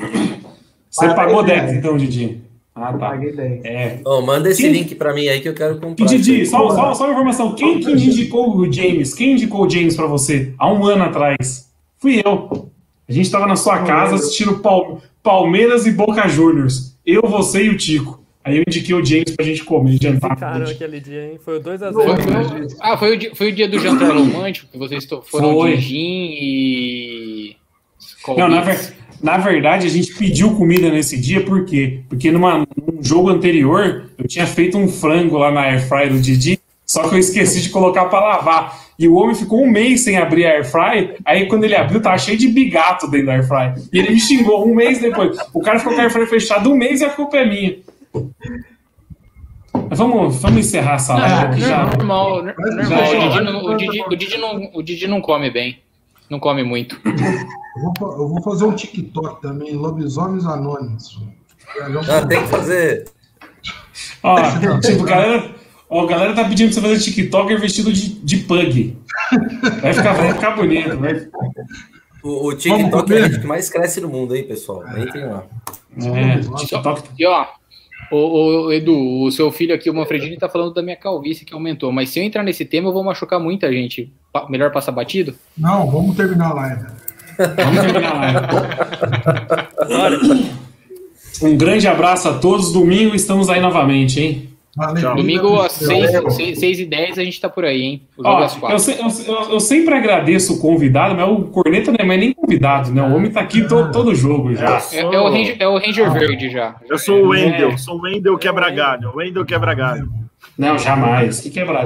Você 0.91 1.07
Paga 1.07 1.15
pagou 1.15 1.43
10 1.43 1.61
10 1.63 1.73
então, 1.73 1.97
Didi. 1.97 2.46
Ah, 2.79 2.93
tá. 2.93 2.97
paguei 3.09 3.31
10. 3.31 3.65
É. 3.65 3.99
Ó, 4.05 4.21
manda 4.21 4.49
esse 4.49 4.61
Quem- 4.61 4.71
link 4.71 4.95
pra 4.95 5.13
mim 5.13 5.27
aí 5.27 5.41
que 5.41 5.49
eu 5.49 5.53
quero 5.53 5.79
comprar. 5.79 6.05
E 6.05 6.07
Didi, 6.19 6.45
só, 6.45 6.69
só, 6.69 6.93
só 6.93 7.03
uma 7.05 7.13
informação. 7.13 7.55
Quem 7.55 7.79
que 7.79 7.91
indicou 7.91 8.55
o 8.55 8.71
James? 8.71 9.13
Quem 9.13 9.31
indicou 9.33 9.65
o 9.65 9.69
James 9.69 9.95
pra 9.95 10.05
você? 10.05 10.53
Há 10.57 10.71
um 10.71 10.85
ano 10.85 11.03
atrás. 11.05 11.69
Fui 11.99 12.21
eu. 12.23 12.69
A 13.09 13.11
gente 13.11 13.31
tava 13.31 13.47
na 13.47 13.55
sua 13.55 13.79
casa 13.83 14.15
assistindo 14.15 14.59
Pal- 14.59 15.01
Palmeiras 15.23 15.85
e 15.87 15.91
Boca 15.91 16.27
Juniors. 16.27 16.95
Eu, 17.05 17.21
você 17.23 17.63
e 17.63 17.69
o 17.69 17.77
Tico. 17.77 18.21
Aí 18.43 18.57
eu 18.57 18.63
indiquei 18.67 18.95
o 18.95 19.03
James 19.03 19.35
pra 19.35 19.43
gente 19.45 19.63
comer, 19.65 19.97
jantar. 20.01 20.35
Ficaram 20.35 20.65
aquele 20.65 20.99
dia, 21.01 21.31
hein? 21.31 21.39
Foi 21.43 21.57
o 21.57 21.61
2x0. 21.61 21.91
Foi- 21.93 22.67
Ah, 22.79 22.95
foi 22.97 23.15
o, 23.15 23.17
dia, 23.17 23.31
foi 23.35 23.49
o 23.49 23.51
dia 23.51 23.67
do 23.67 23.77
jantar 23.79 24.11
romântico 24.15 24.69
que 24.71 24.77
vocês 24.77 25.05
foram 25.25 25.53
Foi. 25.53 25.75
de 25.75 25.81
gin 25.81 26.29
e. 26.31 27.55
Não, 28.37 28.47
na, 28.49 28.61
ver- 28.61 28.93
na 29.21 29.37
verdade, 29.37 29.87
a 29.87 29.89
gente 29.89 30.13
pediu 30.15 30.55
comida 30.55 30.89
nesse 30.89 31.19
dia, 31.19 31.43
por 31.43 31.65
quê? 31.65 32.01
Porque 32.09 32.31
numa, 32.31 32.59
num 32.59 33.01
jogo 33.01 33.29
anterior, 33.29 34.09
eu 34.17 34.27
tinha 34.27 34.45
feito 34.45 34.77
um 34.77 34.87
frango 34.87 35.37
lá 35.37 35.51
na 35.51 35.61
Airfryer 35.61 36.11
do 36.11 36.19
Didi, 36.19 36.59
só 36.85 37.07
que 37.07 37.15
eu 37.15 37.19
esqueci 37.19 37.61
de 37.61 37.69
colocar 37.69 38.05
pra 38.05 38.19
lavar. 38.19 38.87
E 38.99 39.07
o 39.07 39.15
homem 39.15 39.35
ficou 39.35 39.61
um 39.61 39.69
mês 39.69 40.01
sem 40.01 40.17
abrir 40.17 40.45
a 40.45 40.51
Airfryer, 40.53 41.17
aí 41.25 41.45
quando 41.47 41.63
ele 41.65 41.75
abriu, 41.75 42.01
tava 42.01 42.17
cheio 42.17 42.37
de 42.37 42.47
bigato 42.47 43.07
dentro 43.09 43.27
da 43.27 43.33
Airfryer. 43.33 43.75
E 43.91 43.99
ele 43.99 44.11
me 44.11 44.19
xingou 44.19 44.67
um 44.67 44.73
mês 44.73 44.99
depois. 44.99 45.37
O 45.53 45.61
cara 45.61 45.77
ficou 45.79 45.93
com 45.93 45.99
a 45.99 46.03
Airfryer 46.03 46.27
fechada 46.27 46.67
um 46.69 46.75
mês 46.75 47.01
e 47.01 47.05
a 47.05 47.09
culpa 47.09 47.37
é 47.37 47.45
minha. 47.45 47.75
Mas 49.89 49.99
vamos, 49.99 50.41
vamos 50.41 50.59
encerrar 50.59 50.95
essa 50.95 51.13
Não, 51.13 51.19
live 51.21 51.45
aqui 51.45 51.61
já. 51.61 51.85
normal, 51.85 52.43
normal. 52.43 52.85
já- 52.85 53.17
O 53.17 53.29
Didi, 53.29 53.41
não, 53.43 53.63
o, 53.65 53.77
Didi, 53.77 54.01
o, 54.01 54.15
Didi 54.15 54.37
não, 54.37 54.69
o 54.73 54.81
Didi 54.83 55.07
não 55.07 55.21
come 55.21 55.49
bem. 55.51 55.77
Não 56.29 56.39
come 56.39 56.63
muito. 56.63 56.99
Eu 57.05 57.93
vou, 57.99 58.11
eu 58.11 58.27
vou 58.27 58.41
fazer 58.41 58.65
um 58.65 58.73
TikTok 58.73 59.41
também, 59.41 59.73
Lobisomens 59.73 60.45
Anônimos. 60.45 61.19
Ah, 62.09 62.25
tem 62.25 62.41
que 62.41 62.47
fazer. 62.47 63.05
Ó, 64.23 64.35
tipo, 64.81 65.03
galera, 65.03 65.55
ó, 65.89 66.03
a 66.03 66.07
galera 66.07 66.33
tá 66.33 66.43
pedindo 66.45 66.73
pra 66.73 66.81
você 66.81 66.87
fazer 66.87 67.11
TikToker 67.11 67.59
vestido 67.59 67.93
de, 67.93 68.09
de 68.09 68.37
pug. 68.37 68.97
Vai 69.81 69.93
ficar, 69.93 70.13
vai 70.13 70.33
ficar 70.33 70.55
bonito, 70.55 70.97
vai. 70.97 71.27
O, 72.23 72.47
o 72.47 72.55
TikTok 72.55 73.13
é 73.13 73.17
a 73.17 73.21
rede 73.23 73.39
que 73.39 73.47
mais 73.47 73.69
cresce 73.69 74.01
no 74.01 74.09
mundo 74.09 74.33
aí, 74.33 74.43
pessoal. 74.43 74.83
Entrem 74.97 75.25
lá. 75.25 75.45
É, 75.97 76.39
TikTok. 76.57 77.03
E 77.17 77.25
ó, 77.25 77.45
o, 78.11 78.65
o 78.67 78.73
Edu, 78.73 79.23
o 79.23 79.31
seu 79.31 79.51
filho 79.51 79.73
aqui, 79.75 79.89
o 79.89 79.93
Manfredini, 79.93 80.37
tá 80.37 80.47
falando 80.49 80.73
da 80.73 80.81
minha 80.81 80.95
calvície 80.95 81.45
que 81.45 81.53
aumentou. 81.53 81.91
Mas 81.91 82.09
se 82.09 82.19
eu 82.19 82.23
entrar 82.23 82.43
nesse 82.43 82.65
tema, 82.65 82.89
eu 82.89 82.93
vou 82.93 83.03
machucar 83.03 83.39
muita 83.39 83.71
gente. 83.71 84.11
Pa- 84.31 84.47
Melhor 84.49 84.71
passar 84.71 84.91
batido? 84.91 85.33
Não, 85.57 85.89
vamos 85.89 86.15
terminar 86.15 86.51
a 86.51 86.53
live. 86.53 86.85
Vamos 87.37 87.81
terminar 87.81 88.11
a 88.11 88.19
live. 89.99 90.49
Um 91.41 91.55
grande 91.57 91.87
abraço 91.87 92.27
a 92.29 92.37
todos. 92.39 92.73
Domingo 92.73 93.15
estamos 93.15 93.49
aí 93.49 93.59
novamente, 93.61 94.19
hein? 94.19 94.49
Valeu. 94.77 95.15
Domingo 95.15 95.59
às 95.59 95.81
Valeu. 95.81 96.29
6, 96.29 96.79
e 96.79 96.85
10 96.85 97.17
a 97.17 97.23
gente 97.23 97.41
tá 97.41 97.49
por 97.49 97.65
aí, 97.65 97.81
hein? 97.81 98.01
Ó, 98.19 98.43
eu, 98.43 98.47
4. 98.59 98.79
se- 98.79 99.27
eu- 99.27 99.49
eu- 99.53 99.59
sempre 99.59 99.95
agradeço 99.95 100.53
o 100.53 100.59
convidado, 100.59 101.15
mas 101.15 101.27
o 101.27 101.45
Corneta 101.45 101.91
não 101.91 101.97
é 101.99 102.05
mais 102.05 102.19
nem 102.19 102.31
convidado, 102.31 102.91
né? 102.91 103.01
O 103.01 103.15
homem 103.15 103.31
tá 103.31 103.41
aqui 103.41 103.67
todo, 103.67 103.91
todo 103.91 104.13
jogo 104.13 104.53
já. 104.53 104.79
É, 104.93 104.99
é 104.99 105.19
o 105.19 105.29
Ranger, 105.29 105.55
é 105.59 105.67
o 105.67 105.77
Ranger 105.79 106.11
Verde 106.13 106.49
já. 106.51 106.75
Eu 106.87 106.99
sou 106.99 107.25
o 107.25 107.29
Wendel, 107.29 107.71
É. 107.71 107.77
sou 107.77 107.97
o 107.97 108.01
Wendel 108.03 108.37
quebra-galho. 108.37 109.11
Wendel 109.15 109.43
quebra-galho. 109.45 110.09
Não, 110.55 110.77
jamais. 110.77 111.39
Que 111.41 111.49
quebra 111.49 111.83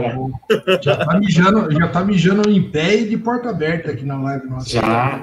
Já 0.82 0.98
tá, 0.98 1.18
mijando, 1.18 1.72
já 1.74 1.88
tá 1.88 2.04
mijando 2.04 2.50
em 2.50 2.62
pé 2.62 2.96
e 2.96 3.06
de 3.08 3.18
porta 3.18 3.50
aberta 3.50 3.92
aqui 3.92 4.04
na 4.06 4.20
live 4.22 4.48
nossa. 4.50 4.70
Já. 4.70 5.22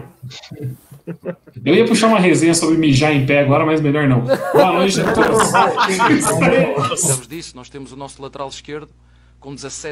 Eu 1.64 1.74
ia 1.74 1.86
puxar 1.86 2.08
uma 2.08 2.18
resenha 2.18 2.54
sobre 2.54 2.76
mijar 2.76 3.12
em 3.12 3.26
pé 3.26 3.40
agora, 3.40 3.64
mas 3.64 3.80
melhor 3.80 4.08
não. 4.08 4.20
Boa 4.20 4.72
noite 4.72 5.00
a 5.00 5.12
todos. 5.12 5.52
Disso? 7.28 7.56
Nós 7.56 7.68
temos 7.68 7.92
o 7.92 7.96
nosso 7.96 8.20
lateral 8.22 8.48
esquerdo 8.48 8.90
com 9.40 9.54
17 9.54 9.86